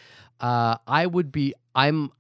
uh, 0.41 0.77
I 0.87 1.07
would 1.07 1.31
be 1.33 1.55
I'm 1.75 2.11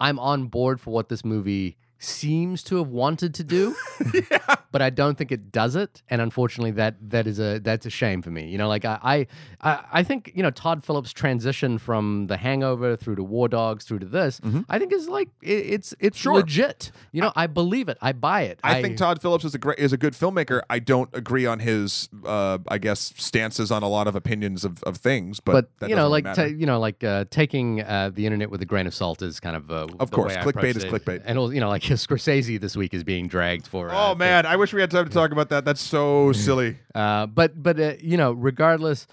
I'm 0.00 0.18
on 0.18 0.46
board 0.46 0.80
for 0.80 0.90
what 0.90 1.08
this 1.08 1.24
movie 1.24 1.76
seems 1.98 2.62
to 2.64 2.76
have 2.76 2.88
wanted 2.88 3.34
to 3.34 3.44
do, 3.44 3.76
but 4.72 4.80
I 4.82 4.90
don't 4.90 5.16
think 5.18 5.32
it 5.32 5.50
does 5.52 5.76
it. 5.76 6.02
And 6.08 6.20
unfortunately, 6.20 6.70
that 6.72 6.96
that 7.10 7.26
is 7.26 7.38
a 7.40 7.58
that's 7.58 7.86
a 7.86 7.90
shame 7.90 8.22
for 8.22 8.30
me. 8.30 8.46
You 8.48 8.58
know, 8.58 8.68
like 8.68 8.84
I 8.84 8.98
I 9.02 9.26
I, 9.72 9.84
I 9.92 10.02
think 10.02 10.32
you 10.34 10.42
know 10.42 10.50
Todd 10.50 10.84
Phillips' 10.84 11.12
transition 11.12 11.78
from 11.78 12.26
The 12.28 12.36
Hangover 12.36 12.96
through 12.96 13.16
to 13.16 13.22
War 13.24 13.48
Dogs 13.48 13.84
through 13.84 14.00
to 14.00 14.06
this, 14.06 14.40
I 14.68 14.78
think 14.78 14.92
is 14.92 15.08
like 15.08 15.28
it, 15.42 15.48
it's 15.52 15.94
it's 15.98 16.18
Mm-hmm. 16.20 16.22
Sure. 16.22 16.34
legit. 16.34 16.92
You 17.12 17.22
know, 17.22 17.32
I, 17.34 17.46
believe 17.46 17.88
it. 17.88 17.96
I 18.02 18.12
buy 18.12 18.42
it. 18.42 18.60
I, 18.62 18.82
think 18.82 18.96
Todd 18.98 19.22
Phillips 19.22 19.44
is 19.44 19.54
a 19.54 19.58
great 19.58 19.78
is 19.78 19.92
a 19.92 19.96
good 19.96 20.12
filmmaker. 20.12 20.60
I 20.68 20.78
don't 20.80 21.08
agree 21.14 21.46
on 21.46 21.60
his 21.60 22.08
uh, 22.26 22.58
I 22.68 22.78
guess 22.78 23.12
stances 23.16 23.70
on 23.70 23.82
a 23.82 23.88
lot 23.88 24.06
of 24.06 24.14
opinions 24.14 24.64
of, 24.64 24.82
of 24.82 24.98
things, 24.98 25.40
but, 25.40 25.70
but 25.78 25.88
you 25.88 25.96
know, 25.96 26.02
really 26.10 26.22
like 26.22 26.50
you 26.60 26.66
know, 26.66 26.78
like 26.78 27.02
uh, 27.02 27.24
taking 27.30 27.82
uh, 27.82 28.10
the 28.12 28.26
internet 28.26 28.50
with 28.50 28.60
a 28.62 28.66
grain 28.66 28.86
of 28.86 28.94
salt 28.94 29.22
is 29.22 29.40
kind 29.40 29.56
of 29.56 29.70
uh, 29.70 29.86
Of 29.98 30.10
course, 30.10 30.36
clickbait 30.36 30.76
is 30.76 30.84
it. 30.84 30.92
clickbait. 30.92 31.22
and 31.24 31.38
you 31.54 31.60
know, 31.60 31.68
like 31.68 31.82
Scorsese 32.04 32.60
this 32.60 32.76
week 32.76 32.92
is 32.92 33.02
being 33.04 33.26
dragged 33.28 33.66
for. 33.66 33.90
uh, 33.90 34.10
oh 34.10 34.14
man, 34.14 34.44
I 34.46 34.56
wish 34.60 34.72
we 34.72 34.80
had 34.80 34.90
time 34.90 35.06
to 35.06 35.10
talk 35.10 35.32
about 35.32 35.48
that. 35.48 35.64
That's 35.64 35.80
so 35.80 36.32
silly. 36.32 36.76
Uh, 36.94 37.26
but 37.26 37.60
but 37.60 37.80
uh, 37.80 37.94
you 38.00 38.16
know, 38.16 38.32
regardless, 38.32 39.06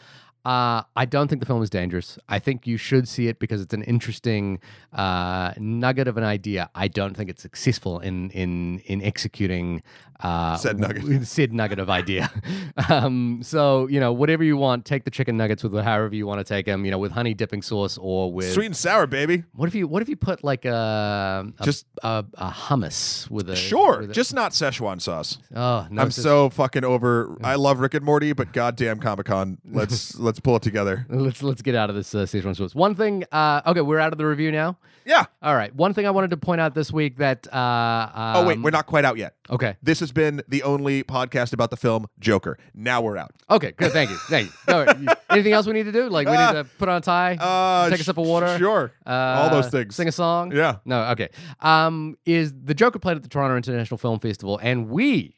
uh, 0.45 0.83
I 0.95 1.05
don't 1.05 1.27
think 1.27 1.41
the 1.41 1.45
film 1.45 1.63
is 1.63 1.69
dangerous. 1.69 2.19
I 2.29 2.39
think 2.39 2.67
you 2.67 2.77
should 2.77 3.07
see 3.07 3.27
it 3.27 3.39
because 3.39 3.61
it's 3.61 3.73
an 3.73 3.83
interesting 3.83 4.59
uh, 4.93 5.53
nugget 5.57 6.07
of 6.07 6.17
an 6.17 6.23
idea. 6.23 6.69
I 6.75 6.87
don't 6.87 7.15
think 7.15 7.29
it's 7.29 7.41
successful 7.41 7.99
in 7.99 8.29
in 8.31 8.79
in 8.85 9.01
executing 9.01 9.81
uh, 10.21 10.55
Said 10.57 10.79
nugget. 10.79 11.25
said 11.27 11.53
nugget 11.53 11.79
of 11.79 11.89
idea. 11.89 12.31
um, 12.89 13.41
so 13.43 13.87
you 13.87 13.99
know, 13.99 14.11
whatever 14.13 14.43
you 14.43 14.57
want, 14.57 14.85
take 14.85 15.03
the 15.03 15.11
chicken 15.11 15.37
nuggets 15.37 15.63
with 15.63 15.73
however 15.83 16.15
you 16.15 16.25
want 16.27 16.39
to 16.39 16.43
take 16.43 16.65
them. 16.65 16.85
You 16.85 16.91
know, 16.91 16.97
with 16.97 17.11
honey 17.11 17.33
dipping 17.33 17.61
sauce 17.61 17.97
or 17.99 18.31
with 18.31 18.51
Sweet 18.53 18.65
and 18.67 18.75
sour, 18.75 19.07
baby. 19.07 19.43
What 19.53 19.67
if 19.67 19.75
you 19.75 19.87
What 19.87 20.01
if 20.01 20.09
you 20.09 20.15
put 20.15 20.43
like 20.43 20.65
a, 20.65 21.51
a 21.59 21.63
Just- 21.63 21.85
a, 22.03 22.25
a 22.35 22.49
hummus 22.49 23.29
with 23.29 23.49
a 23.49 23.55
Sure, 23.55 24.01
with 24.01 24.11
a- 24.11 24.13
just 24.13 24.33
not 24.33 24.51
Szechuan 24.51 25.01
sauce. 25.01 25.37
oh 25.55 25.87
no 25.89 26.01
I'm 26.01 26.11
so 26.11 26.49
fucking 26.49 26.83
over. 26.83 27.37
I 27.43 27.55
love 27.55 27.79
Rick 27.79 27.93
and 27.93 28.05
Morty, 28.05 28.33
but 28.33 28.53
goddamn 28.53 28.99
Comic 28.99 29.25
Con. 29.27 29.57
Let's 29.69 30.17
let's 30.19 30.39
pull 30.39 30.55
it 30.55 30.61
together. 30.63 31.05
Let's 31.09 31.43
let's 31.43 31.61
get 31.61 31.75
out 31.75 31.89
of 31.89 31.95
this 31.95 32.13
uh, 32.15 32.19
Szechuan 32.19 32.55
sauce. 32.55 32.75
One 32.75 32.95
thing. 32.95 33.23
Uh, 33.31 33.61
okay, 33.67 33.81
we're 33.81 33.99
out 33.99 34.11
of 34.11 34.17
the 34.17 34.25
review 34.25 34.51
now. 34.51 34.77
Yeah. 35.05 35.25
All 35.41 35.55
right. 35.55 35.73
One 35.73 35.93
thing 35.93 36.05
I 36.05 36.09
wanted 36.11 36.31
to 36.31 36.37
point 36.37 36.59
out 36.59 36.73
this 36.75 36.91
week 36.91 37.17
that. 37.17 37.47
Uh, 37.53 38.33
Oh 38.35 38.45
wait, 38.45 38.57
um, 38.57 38.63
we're 38.63 38.71
not 38.71 38.85
quite 38.87 39.05
out 39.05 39.17
yet. 39.17 39.35
Okay. 39.49 39.75
This 39.81 39.99
has 40.01 40.11
been 40.11 40.41
the 40.47 40.63
only 40.63 41.03
podcast 41.03 41.53
about 41.53 41.69
the 41.69 41.77
film 41.77 42.07
Joker. 42.19 42.57
Now 42.73 43.01
we're 43.01 43.17
out. 43.17 43.31
Okay. 43.49 43.71
Good. 43.77 43.91
Thank 43.91 44.09
you. 44.09 44.17
Thank 44.29 44.47
you. 44.47 44.53
No, 44.67 45.13
anything 45.29 45.53
else 45.53 45.65
we 45.67 45.73
need 45.73 45.85
to 45.85 45.91
do? 45.91 46.09
Like 46.09 46.27
we 46.27 46.33
need 46.33 46.51
to 46.53 46.65
put 46.77 46.89
on 46.89 46.97
a 46.97 47.01
tie, 47.01 47.35
Uh, 47.35 47.89
take 47.89 47.99
a 47.99 48.03
sip 48.03 48.17
of 48.17 48.27
water, 48.27 48.57
Sure. 48.57 48.91
uh, 49.05 49.09
All 49.09 49.49
those 49.49 49.69
things. 49.69 49.95
sing 49.95 50.07
a 50.07 50.11
song. 50.11 50.51
Yeah. 50.51 50.77
No. 50.85 51.03
Okay. 51.11 51.29
Um, 51.61 52.17
is 52.25 52.53
the 52.53 52.73
Joker 52.73 52.99
played 52.99 53.17
at 53.17 53.23
the 53.23 53.29
Toronto 53.29 53.55
International 53.55 53.97
Film 53.97 54.19
Festival, 54.19 54.59
and 54.61 54.89
we 54.89 55.35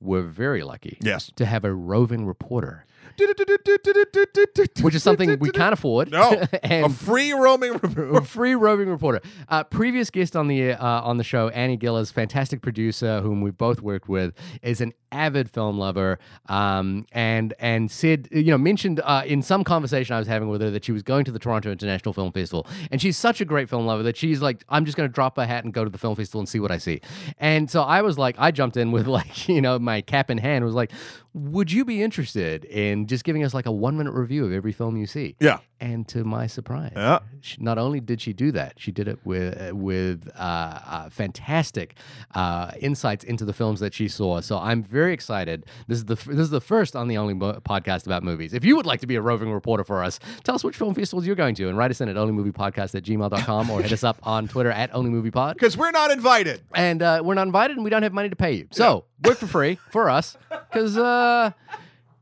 were 0.00 0.22
very 0.22 0.62
lucky 0.62 0.98
Yes. 1.00 1.30
to 1.36 1.46
have 1.46 1.64
a 1.64 1.72
roving 1.72 2.26
reporter, 2.26 2.84
which 4.82 4.94
is 4.94 5.02
something 5.02 5.38
we 5.38 5.50
can't 5.50 5.72
afford. 5.72 6.10
No. 6.10 6.42
A 6.62 6.88
free 6.88 7.32
roaming 7.32 7.74
a 7.82 8.22
free 8.22 8.54
roving 8.54 8.88
reporter. 8.88 9.20
Uh, 9.48 9.64
previous 9.64 10.10
guest 10.10 10.36
on 10.36 10.48
the 10.48 10.72
uh, 10.72 11.00
on 11.02 11.16
the 11.16 11.24
show, 11.24 11.48
Annie 11.48 11.76
Gillies, 11.76 12.10
fantastic 12.10 12.62
producer 12.62 13.20
whom 13.20 13.40
we 13.40 13.50
both 13.50 13.80
worked 13.80 14.08
with, 14.08 14.34
is 14.62 14.80
an 14.80 14.92
avid 15.16 15.50
film 15.50 15.78
lover. 15.78 16.18
Um, 16.48 17.06
and 17.12 17.54
and 17.58 17.90
said, 17.90 18.28
you 18.30 18.50
know, 18.50 18.58
mentioned 18.58 19.00
uh, 19.02 19.22
in 19.26 19.42
some 19.42 19.64
conversation 19.64 20.14
I 20.14 20.18
was 20.18 20.28
having 20.28 20.48
with 20.48 20.60
her 20.60 20.70
that 20.70 20.84
she 20.84 20.92
was 20.92 21.02
going 21.02 21.24
to 21.24 21.32
the 21.32 21.38
Toronto 21.38 21.72
International 21.72 22.12
Film 22.12 22.32
Festival, 22.32 22.66
and 22.90 23.00
she's 23.00 23.16
such 23.16 23.40
a 23.40 23.44
great 23.44 23.68
film 23.68 23.86
lover 23.86 24.02
that 24.02 24.16
she's 24.16 24.42
like, 24.42 24.64
I'm 24.68 24.84
just 24.84 24.96
going 24.96 25.08
to 25.08 25.12
drop 25.12 25.38
a 25.38 25.46
hat 25.46 25.64
and 25.64 25.72
go 25.72 25.84
to 25.84 25.90
the 25.90 25.98
film 25.98 26.14
festival 26.14 26.40
and 26.40 26.48
see 26.48 26.60
what 26.60 26.70
I 26.70 26.78
see. 26.78 27.00
And 27.38 27.70
so 27.70 27.82
I 27.82 28.02
was 28.02 28.18
like, 28.18 28.36
I 28.38 28.50
jumped 28.50 28.76
in 28.76 28.92
with 28.92 29.06
like, 29.18 29.48
you 29.48 29.60
know, 29.60 29.78
my 29.78 30.02
cap 30.02 30.30
in 30.30 30.38
hand, 30.38 30.64
was 30.64 30.74
like, 30.74 30.92
would 31.32 31.70
you 31.70 31.84
be 31.84 32.02
interested 32.02 32.64
in 32.64 33.06
just 33.06 33.24
giving 33.24 33.44
us 33.44 33.52
like 33.52 33.66
a 33.66 33.72
one 33.72 33.96
minute 33.96 34.12
review 34.12 34.44
of 34.44 34.52
every 34.52 34.72
film 34.72 34.96
you 34.96 35.06
see? 35.06 35.36
Yeah. 35.40 35.58
And 35.78 36.08
to 36.08 36.24
my 36.24 36.46
surprise, 36.46 36.92
Yeah. 36.96 37.18
she, 37.42 37.58
not 37.60 37.76
only 37.76 38.00
did 38.00 38.22
she 38.22 38.32
do 38.32 38.50
that, 38.52 38.74
she 38.78 38.90
did 38.92 39.08
it 39.08 39.18
with 39.26 39.60
uh, 39.60 39.76
with 39.76 40.26
uh, 40.34 40.40
uh, 40.40 41.10
fantastic 41.10 41.96
uh, 42.34 42.70
insights 42.80 43.24
into 43.24 43.44
the 43.44 43.52
films 43.52 43.80
that 43.80 43.92
she 43.92 44.08
saw. 44.08 44.40
So 44.40 44.58
I'm 44.58 44.82
very 44.82 45.12
excited. 45.12 45.66
This 45.86 45.98
is 45.98 46.06
the 46.06 46.14
this 46.14 46.38
is 46.38 46.48
the 46.48 46.62
first 46.62 46.96
on 46.96 47.08
the 47.08 47.18
only 47.18 47.34
podcast 47.34 48.06
about 48.06 48.22
movies. 48.22 48.54
If 48.54 48.64
you 48.64 48.74
would 48.76 48.86
like 48.86 49.00
to 49.00 49.06
be 49.06 49.16
a 49.16 49.20
roving 49.20 49.52
reporter 49.52 49.84
for 49.84 50.02
us, 50.02 50.18
tell 50.44 50.54
us 50.54 50.64
which 50.64 50.76
film 50.78 50.94
festivals 50.94 51.26
you're 51.26 51.36
going 51.36 51.54
to, 51.56 51.68
and 51.68 51.76
write 51.76 51.90
us 51.90 52.00
in 52.00 52.08
at 52.08 52.16
onlymoviepodcast 52.16 52.94
at 52.94 53.02
gmail.com 53.02 53.68
or 53.70 53.82
hit 53.82 53.92
us 53.92 54.02
up 54.02 54.16
on 54.22 54.48
Twitter 54.48 54.70
at 54.70 54.90
onlymoviepod. 54.92 55.52
Because 55.54 55.76
we're 55.76 55.90
not 55.90 56.10
invited. 56.10 56.62
And 56.74 57.02
uh, 57.02 57.20
we're 57.22 57.34
not 57.34 57.46
invited, 57.46 57.76
and 57.76 57.84
we 57.84 57.90
don't 57.90 58.02
have 58.02 58.14
money 58.14 58.30
to 58.30 58.36
pay 58.36 58.52
you. 58.52 58.68
So 58.70 59.04
work 59.22 59.36
for 59.36 59.46
free 59.46 59.78
for 59.90 60.08
us, 60.08 60.38
because 60.72 60.96
uh, 60.96 61.50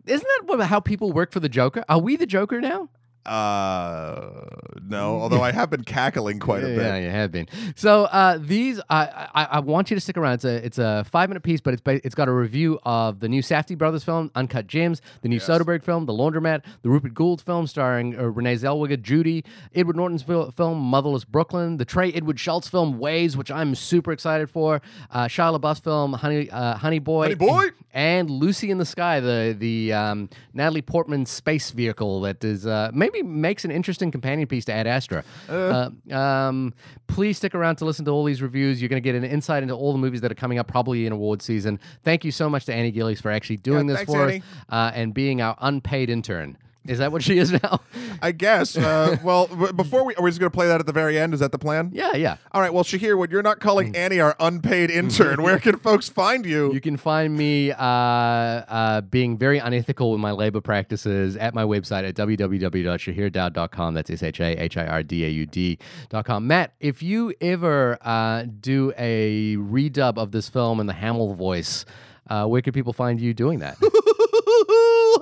isn't 0.06 0.26
that 0.48 0.66
how 0.66 0.80
people 0.80 1.12
work 1.12 1.30
for 1.30 1.38
the 1.38 1.48
Joker? 1.48 1.84
Are 1.88 2.00
we 2.00 2.16
the 2.16 2.26
Joker 2.26 2.60
now? 2.60 2.88
Uh, 3.26 4.44
no. 4.86 5.18
Although 5.20 5.42
I 5.42 5.52
have 5.52 5.70
been 5.70 5.84
cackling 5.84 6.38
quite 6.38 6.62
a 6.62 6.66
bit. 6.66 6.76
Yeah, 6.78 6.96
you 6.96 7.10
have 7.10 7.30
been. 7.32 7.48
So 7.76 8.04
uh, 8.04 8.38
these, 8.40 8.80
I, 8.90 9.28
I 9.34 9.44
I 9.44 9.60
want 9.60 9.90
you 9.90 9.96
to 9.96 10.00
stick 10.00 10.16
around. 10.16 10.34
It's 10.34 10.44
a 10.44 10.64
it's 10.64 10.78
a 10.78 11.04
five 11.10 11.28
minute 11.28 11.42
piece, 11.42 11.60
but 11.60 11.74
it's 11.74 11.80
ba- 11.82 12.00
it's 12.04 12.14
got 12.14 12.28
a 12.28 12.32
review 12.32 12.78
of 12.84 13.20
the 13.20 13.28
new 13.28 13.42
Safdie 13.42 13.76
brothers 13.78 14.04
film, 14.04 14.30
Uncut 14.34 14.66
Gems, 14.66 15.00
the 15.22 15.28
new 15.28 15.38
Soderbergh 15.40 15.82
film, 15.82 16.06
The 16.06 16.12
Laundromat, 16.12 16.62
the 16.82 16.90
Rupert 16.90 17.14
Goold 17.14 17.40
film 17.42 17.66
starring 17.66 18.18
uh, 18.18 18.24
Renee 18.24 18.56
Zellweger, 18.56 19.00
Judy, 19.00 19.44
Edward 19.74 19.96
Norton's 19.96 20.22
fil- 20.22 20.50
film 20.52 20.78
Motherless 20.78 21.24
Brooklyn, 21.24 21.76
the 21.76 21.84
Trey 21.84 22.12
Edward 22.12 22.36
Shults 22.38 22.68
film 22.68 22.98
Waves, 22.98 23.36
which 23.36 23.50
I'm 23.50 23.74
super 23.74 24.12
excited 24.12 24.50
for, 24.50 24.80
uh, 25.10 25.24
Shia 25.26 25.58
LaBeouf's 25.58 25.80
film 25.80 26.12
Honey 26.14 26.50
uh, 26.50 26.76
Honey 26.76 26.98
Boy, 26.98 27.22
Honey 27.24 27.34
Boy? 27.34 27.68
and 27.92 28.30
Lucy 28.30 28.70
in 28.70 28.78
the 28.78 28.84
Sky, 28.86 29.20
the 29.20 29.54
the 29.58 29.92
um, 29.92 30.28
Natalie 30.52 30.82
Portman 30.82 31.26
space 31.26 31.70
vehicle 31.70 32.20
that 32.22 32.42
is 32.44 32.66
uh, 32.66 32.90
maybe 32.92 33.13
maybe 33.14 33.26
makes 33.26 33.64
an 33.64 33.70
interesting 33.70 34.10
companion 34.10 34.46
piece 34.48 34.64
to 34.66 34.72
Ad 34.72 34.86
Astra. 34.86 35.24
Uh, 35.48 35.90
um, 36.12 36.74
please 37.06 37.36
stick 37.36 37.54
around 37.54 37.76
to 37.76 37.84
listen 37.84 38.04
to 38.04 38.10
all 38.10 38.24
these 38.24 38.42
reviews. 38.42 38.82
You're 38.82 38.88
going 38.88 39.02
to 39.02 39.06
get 39.06 39.14
an 39.14 39.24
insight 39.24 39.62
into 39.62 39.74
all 39.74 39.92
the 39.92 39.98
movies 39.98 40.20
that 40.20 40.30
are 40.30 40.36
coming 40.36 40.58
up, 40.58 40.66
probably 40.68 41.06
in 41.06 41.12
award 41.12 41.40
season. 41.42 41.78
Thank 42.02 42.24
you 42.24 42.30
so 42.32 42.50
much 42.50 42.66
to 42.66 42.74
Annie 42.74 42.90
Gillies 42.90 43.20
for 43.20 43.30
actually 43.30 43.58
doing 43.58 43.88
Yeah, 43.88 43.94
this 43.94 44.06
thanks, 44.06 44.12
for 44.12 44.24
Annie. 44.24 44.38
us 44.38 44.44
uh, 44.68 44.92
and 44.94 45.14
being 45.14 45.40
our 45.40 45.56
unpaid 45.60 46.10
intern. 46.10 46.58
Is 46.86 46.98
that 46.98 47.12
what 47.12 47.22
she 47.22 47.38
is 47.38 47.50
now? 47.50 47.80
I 48.20 48.32
guess. 48.32 48.76
Uh, 48.76 49.16
well, 49.24 49.46
before 49.72 50.04
we 50.04 50.14
are 50.16 50.22
we 50.22 50.30
just 50.30 50.38
going 50.38 50.50
to 50.50 50.54
play 50.54 50.66
that 50.66 50.80
at 50.80 50.86
the 50.86 50.92
very 50.92 51.18
end? 51.18 51.32
Is 51.32 51.40
that 51.40 51.50
the 51.52 51.58
plan? 51.58 51.90
yeah, 51.94 52.14
yeah. 52.14 52.36
All 52.52 52.60
right. 52.60 52.72
Well, 52.72 52.84
Shahir, 52.84 53.16
when 53.16 53.30
you're 53.30 53.42
not 53.42 53.60
calling 53.60 53.96
Annie 53.96 54.20
our 54.20 54.36
unpaid 54.38 54.90
intern, 54.90 55.42
where 55.42 55.58
can 55.58 55.78
folks 55.78 56.08
find 56.08 56.44
you? 56.44 56.72
You 56.72 56.80
can 56.80 56.96
find 56.96 57.34
me 57.34 57.72
uh, 57.72 57.76
uh, 57.78 59.00
being 59.02 59.38
very 59.38 59.58
unethical 59.58 60.10
with 60.12 60.20
my 60.20 60.32
labor 60.32 60.60
practices 60.60 61.36
at 61.36 61.54
my 61.54 61.64
website 61.64 62.06
at 62.06 62.14
www.shahirdaud.com. 62.16 63.94
That's 63.94 64.10
S 64.10 64.22
H 64.22 64.40
A 64.40 64.62
H 64.62 64.76
I 64.76 64.86
R 64.86 65.02
D 65.02 65.24
A 65.24 65.28
U 65.28 65.46
D.com. 65.46 66.46
Matt, 66.46 66.74
if 66.80 67.02
you 67.02 67.32
ever 67.40 67.98
uh, 68.02 68.44
do 68.60 68.92
a 68.98 69.56
redub 69.56 70.18
of 70.18 70.32
this 70.32 70.48
film 70.50 70.80
in 70.80 70.86
the 70.86 70.92
Hamill 70.92 71.34
voice, 71.34 71.86
uh, 72.28 72.46
where 72.46 72.62
could 72.62 72.74
people 72.74 72.92
find 72.92 73.20
you 73.20 73.32
doing 73.32 73.60
that? 73.60 73.76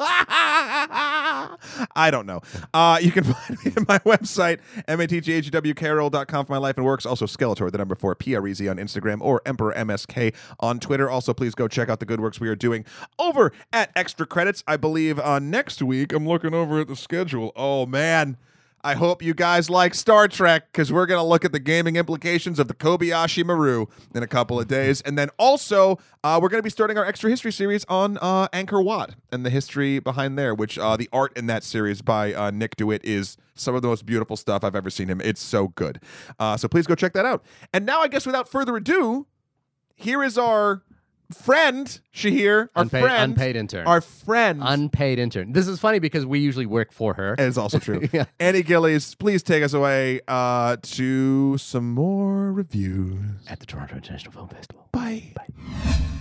I 1.94 2.10
don't 2.10 2.26
know. 2.26 2.40
Uh, 2.72 2.98
you 3.00 3.10
can 3.12 3.24
find 3.32 3.64
me 3.64 3.72
at 3.76 3.88
my 3.88 3.98
website, 4.00 4.60
matghwkrl.com 4.86 6.46
for 6.46 6.52
my 6.52 6.59
life 6.59 6.76
and 6.76 6.84
works. 6.86 7.06
Also, 7.06 7.26
Skeletor, 7.26 7.70
the 7.70 7.78
number 7.78 7.94
four, 7.94 8.14
P-R-E-Z 8.14 8.68
on 8.68 8.76
Instagram 8.76 9.20
or 9.20 9.42
Emperor 9.46 9.72
MSK 9.74 10.34
on 10.60 10.78
Twitter. 10.80 11.09
Also, 11.10 11.34
please 11.34 11.54
go 11.54 11.68
check 11.68 11.88
out 11.88 12.00
the 12.00 12.06
good 12.06 12.20
works 12.20 12.40
we 12.40 12.48
are 12.48 12.56
doing 12.56 12.84
over 13.18 13.52
at 13.72 13.90
Extra 13.96 14.26
Credits. 14.26 14.62
I 14.66 14.76
believe 14.76 15.18
uh, 15.18 15.38
next 15.38 15.82
week, 15.82 16.12
I'm 16.12 16.26
looking 16.26 16.54
over 16.54 16.80
at 16.80 16.88
the 16.88 16.96
schedule. 16.96 17.52
Oh, 17.56 17.86
man. 17.86 18.36
I 18.84 18.94
hope 18.94 19.22
you 19.22 19.32
guys 19.32 19.70
like 19.70 19.94
Star 19.94 20.26
Trek 20.26 20.72
because 20.72 20.92
we're 20.92 21.06
going 21.06 21.20
to 21.20 21.26
look 21.26 21.44
at 21.44 21.52
the 21.52 21.60
gaming 21.60 21.94
implications 21.94 22.59
of 22.59 22.66
the 22.66 22.74
Kobayashi 22.74 23.44
Maru 23.44 23.86
in 24.12 24.24
a 24.24 24.26
couple 24.26 24.59
of 24.59 24.66
days. 24.66 25.00
And 25.02 25.16
then 25.16 25.28
also, 25.38 26.00
uh, 26.24 26.40
we're 26.42 26.48
going 26.48 26.59
to 26.59 26.64
be 26.64 26.70
starting 26.70 26.98
our 26.98 27.04
extra 27.04 27.30
history 27.30 27.52
series 27.52 27.84
on 27.88 28.18
uh, 28.20 28.48
Angkor 28.48 28.84
Wat 28.84 29.14
and 29.30 29.46
the 29.46 29.50
history 29.50 30.00
behind 30.00 30.36
there, 30.36 30.52
which 30.52 30.80
uh, 30.80 30.96
the 30.96 31.09
art 31.12 31.32
in 31.36 31.46
that 31.46 31.62
series 31.62 32.02
by 32.02 32.34
uh, 32.34 32.50
Nick 32.50 32.74
DeWitt 32.74 33.04
is 33.04 33.36
some 33.54 33.76
of 33.76 33.82
the 33.82 33.88
most 33.88 34.04
beautiful 34.04 34.36
stuff 34.36 34.64
I've 34.64 34.74
ever 34.74 34.90
seen 34.90 35.06
him. 35.06 35.20
It's 35.20 35.40
so 35.40 35.68
good. 35.68 36.00
Uh, 36.40 36.56
so 36.56 36.66
please 36.66 36.88
go 36.88 36.96
check 36.96 37.12
that 37.12 37.24
out. 37.24 37.44
And 37.72 37.86
now, 37.86 38.00
I 38.00 38.09
guess 38.09 38.26
without 38.26 38.48
further 38.48 38.74
ado, 38.76 39.28
here 39.94 40.24
is 40.24 40.36
our 40.36 40.82
friend, 41.32 42.00
Shahir, 42.14 42.68
our 42.74 42.82
unpaid, 42.82 43.02
friend, 43.02 43.32
unpaid 43.32 43.56
intern. 43.56 43.86
our 43.86 44.00
friend. 44.00 44.60
unpaid 44.62 45.18
intern. 45.18 45.52
This 45.52 45.66
is 45.68 45.78
funny 45.80 45.98
because 45.98 46.24
we 46.26 46.38
usually 46.38 46.66
work 46.66 46.92
for 46.92 47.14
her. 47.14 47.34
It's 47.38 47.56
also 47.59 47.78
true. 47.78 48.09
Yeah. 48.12 48.24
Annie 48.38 48.62
Gillies, 48.62 49.14
please 49.14 49.42
take 49.42 49.62
us 49.62 49.72
away 49.72 50.20
uh, 50.28 50.76
to 50.82 51.56
some 51.59 51.92
more 51.92 52.52
reviews. 52.52 53.18
at 53.48 53.60
the 53.60 53.66
Toronto 53.66 53.94
International 53.96 54.32
Film 54.32 54.48
Festival. 54.48 54.88
Bye. 54.92 55.32
Bye. 55.34 56.18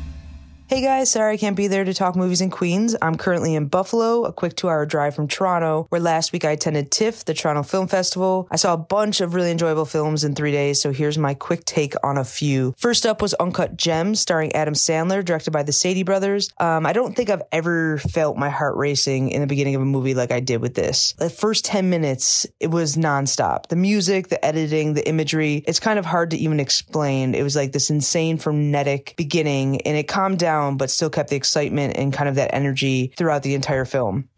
Hey 0.71 0.79
guys, 0.79 1.11
sorry 1.11 1.33
I 1.33 1.37
can't 1.37 1.57
be 1.57 1.67
there 1.67 1.83
to 1.83 1.93
talk 1.93 2.15
movies 2.15 2.39
in 2.39 2.49
Queens. 2.49 2.95
I'm 3.01 3.17
currently 3.17 3.55
in 3.55 3.65
Buffalo, 3.65 4.23
a 4.23 4.31
quick 4.31 4.55
two 4.55 4.69
hour 4.69 4.85
drive 4.85 5.13
from 5.13 5.27
Toronto, 5.27 5.85
where 5.89 5.99
last 5.99 6.31
week 6.31 6.45
I 6.45 6.51
attended 6.51 6.91
TIFF, 6.91 7.25
the 7.25 7.33
Toronto 7.33 7.63
Film 7.63 7.89
Festival. 7.89 8.47
I 8.49 8.55
saw 8.55 8.75
a 8.75 8.77
bunch 8.77 9.19
of 9.19 9.33
really 9.33 9.51
enjoyable 9.51 9.83
films 9.83 10.23
in 10.23 10.33
three 10.33 10.53
days, 10.53 10.81
so 10.81 10.93
here's 10.93 11.17
my 11.17 11.33
quick 11.33 11.65
take 11.65 11.95
on 12.05 12.17
a 12.17 12.23
few. 12.23 12.73
First 12.77 13.05
up 13.05 13.21
was 13.21 13.33
Uncut 13.33 13.75
Gems, 13.75 14.21
starring 14.21 14.55
Adam 14.55 14.73
Sandler, 14.73 15.25
directed 15.25 15.51
by 15.51 15.63
the 15.63 15.73
Safdie 15.73 16.05
brothers. 16.05 16.49
Um, 16.57 16.85
I 16.85 16.93
don't 16.93 17.17
think 17.17 17.29
I've 17.29 17.43
ever 17.51 17.97
felt 17.97 18.37
my 18.37 18.49
heart 18.49 18.77
racing 18.77 19.31
in 19.31 19.41
the 19.41 19.47
beginning 19.47 19.75
of 19.75 19.81
a 19.81 19.85
movie 19.85 20.13
like 20.13 20.31
I 20.31 20.39
did 20.39 20.61
with 20.61 20.75
this. 20.75 21.15
The 21.17 21.29
first 21.29 21.65
10 21.65 21.89
minutes, 21.89 22.47
it 22.61 22.67
was 22.67 22.95
nonstop. 22.95 23.67
The 23.67 23.75
music, 23.75 24.29
the 24.29 24.45
editing, 24.45 24.93
the 24.93 25.05
imagery, 25.05 25.65
it's 25.67 25.81
kind 25.81 25.99
of 25.99 26.05
hard 26.05 26.31
to 26.31 26.37
even 26.37 26.61
explain. 26.61 27.35
It 27.35 27.43
was 27.43 27.57
like 27.57 27.73
this 27.73 27.89
insane 27.89 28.37
frenetic 28.37 29.15
beginning, 29.17 29.81
and 29.81 29.97
it 29.97 30.07
calmed 30.07 30.39
down, 30.39 30.60
but 30.69 30.89
still 30.89 31.09
kept 31.09 31.29
the 31.29 31.35
excitement 31.35 31.97
and 31.97 32.13
kind 32.13 32.29
of 32.29 32.35
that 32.35 32.53
energy 32.53 33.13
throughout 33.17 33.43
the 33.43 33.55
entire 33.55 33.85
film. 33.85 34.29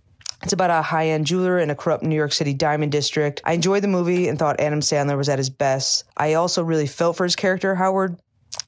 It's 0.43 0.53
about 0.53 0.71
a 0.71 0.81
high 0.81 1.09
end 1.09 1.25
jeweler 1.25 1.57
in 1.57 1.69
a 1.69 1.75
corrupt 1.75 2.03
New 2.03 2.15
York 2.15 2.33
City 2.33 2.53
diamond 2.53 2.91
district. 2.91 3.41
I 3.45 3.53
enjoyed 3.53 3.81
the 3.81 3.87
movie 3.87 4.27
and 4.27 4.37
thought 4.37 4.59
Adam 4.59 4.81
Sandler 4.81 5.17
was 5.17 5.29
at 5.29 5.39
his 5.39 5.49
best. 5.49 6.03
I 6.17 6.33
also 6.33 6.63
really 6.63 6.87
felt 6.87 7.15
for 7.15 7.23
his 7.23 7.35
character, 7.35 7.73
Howard. 7.75 8.19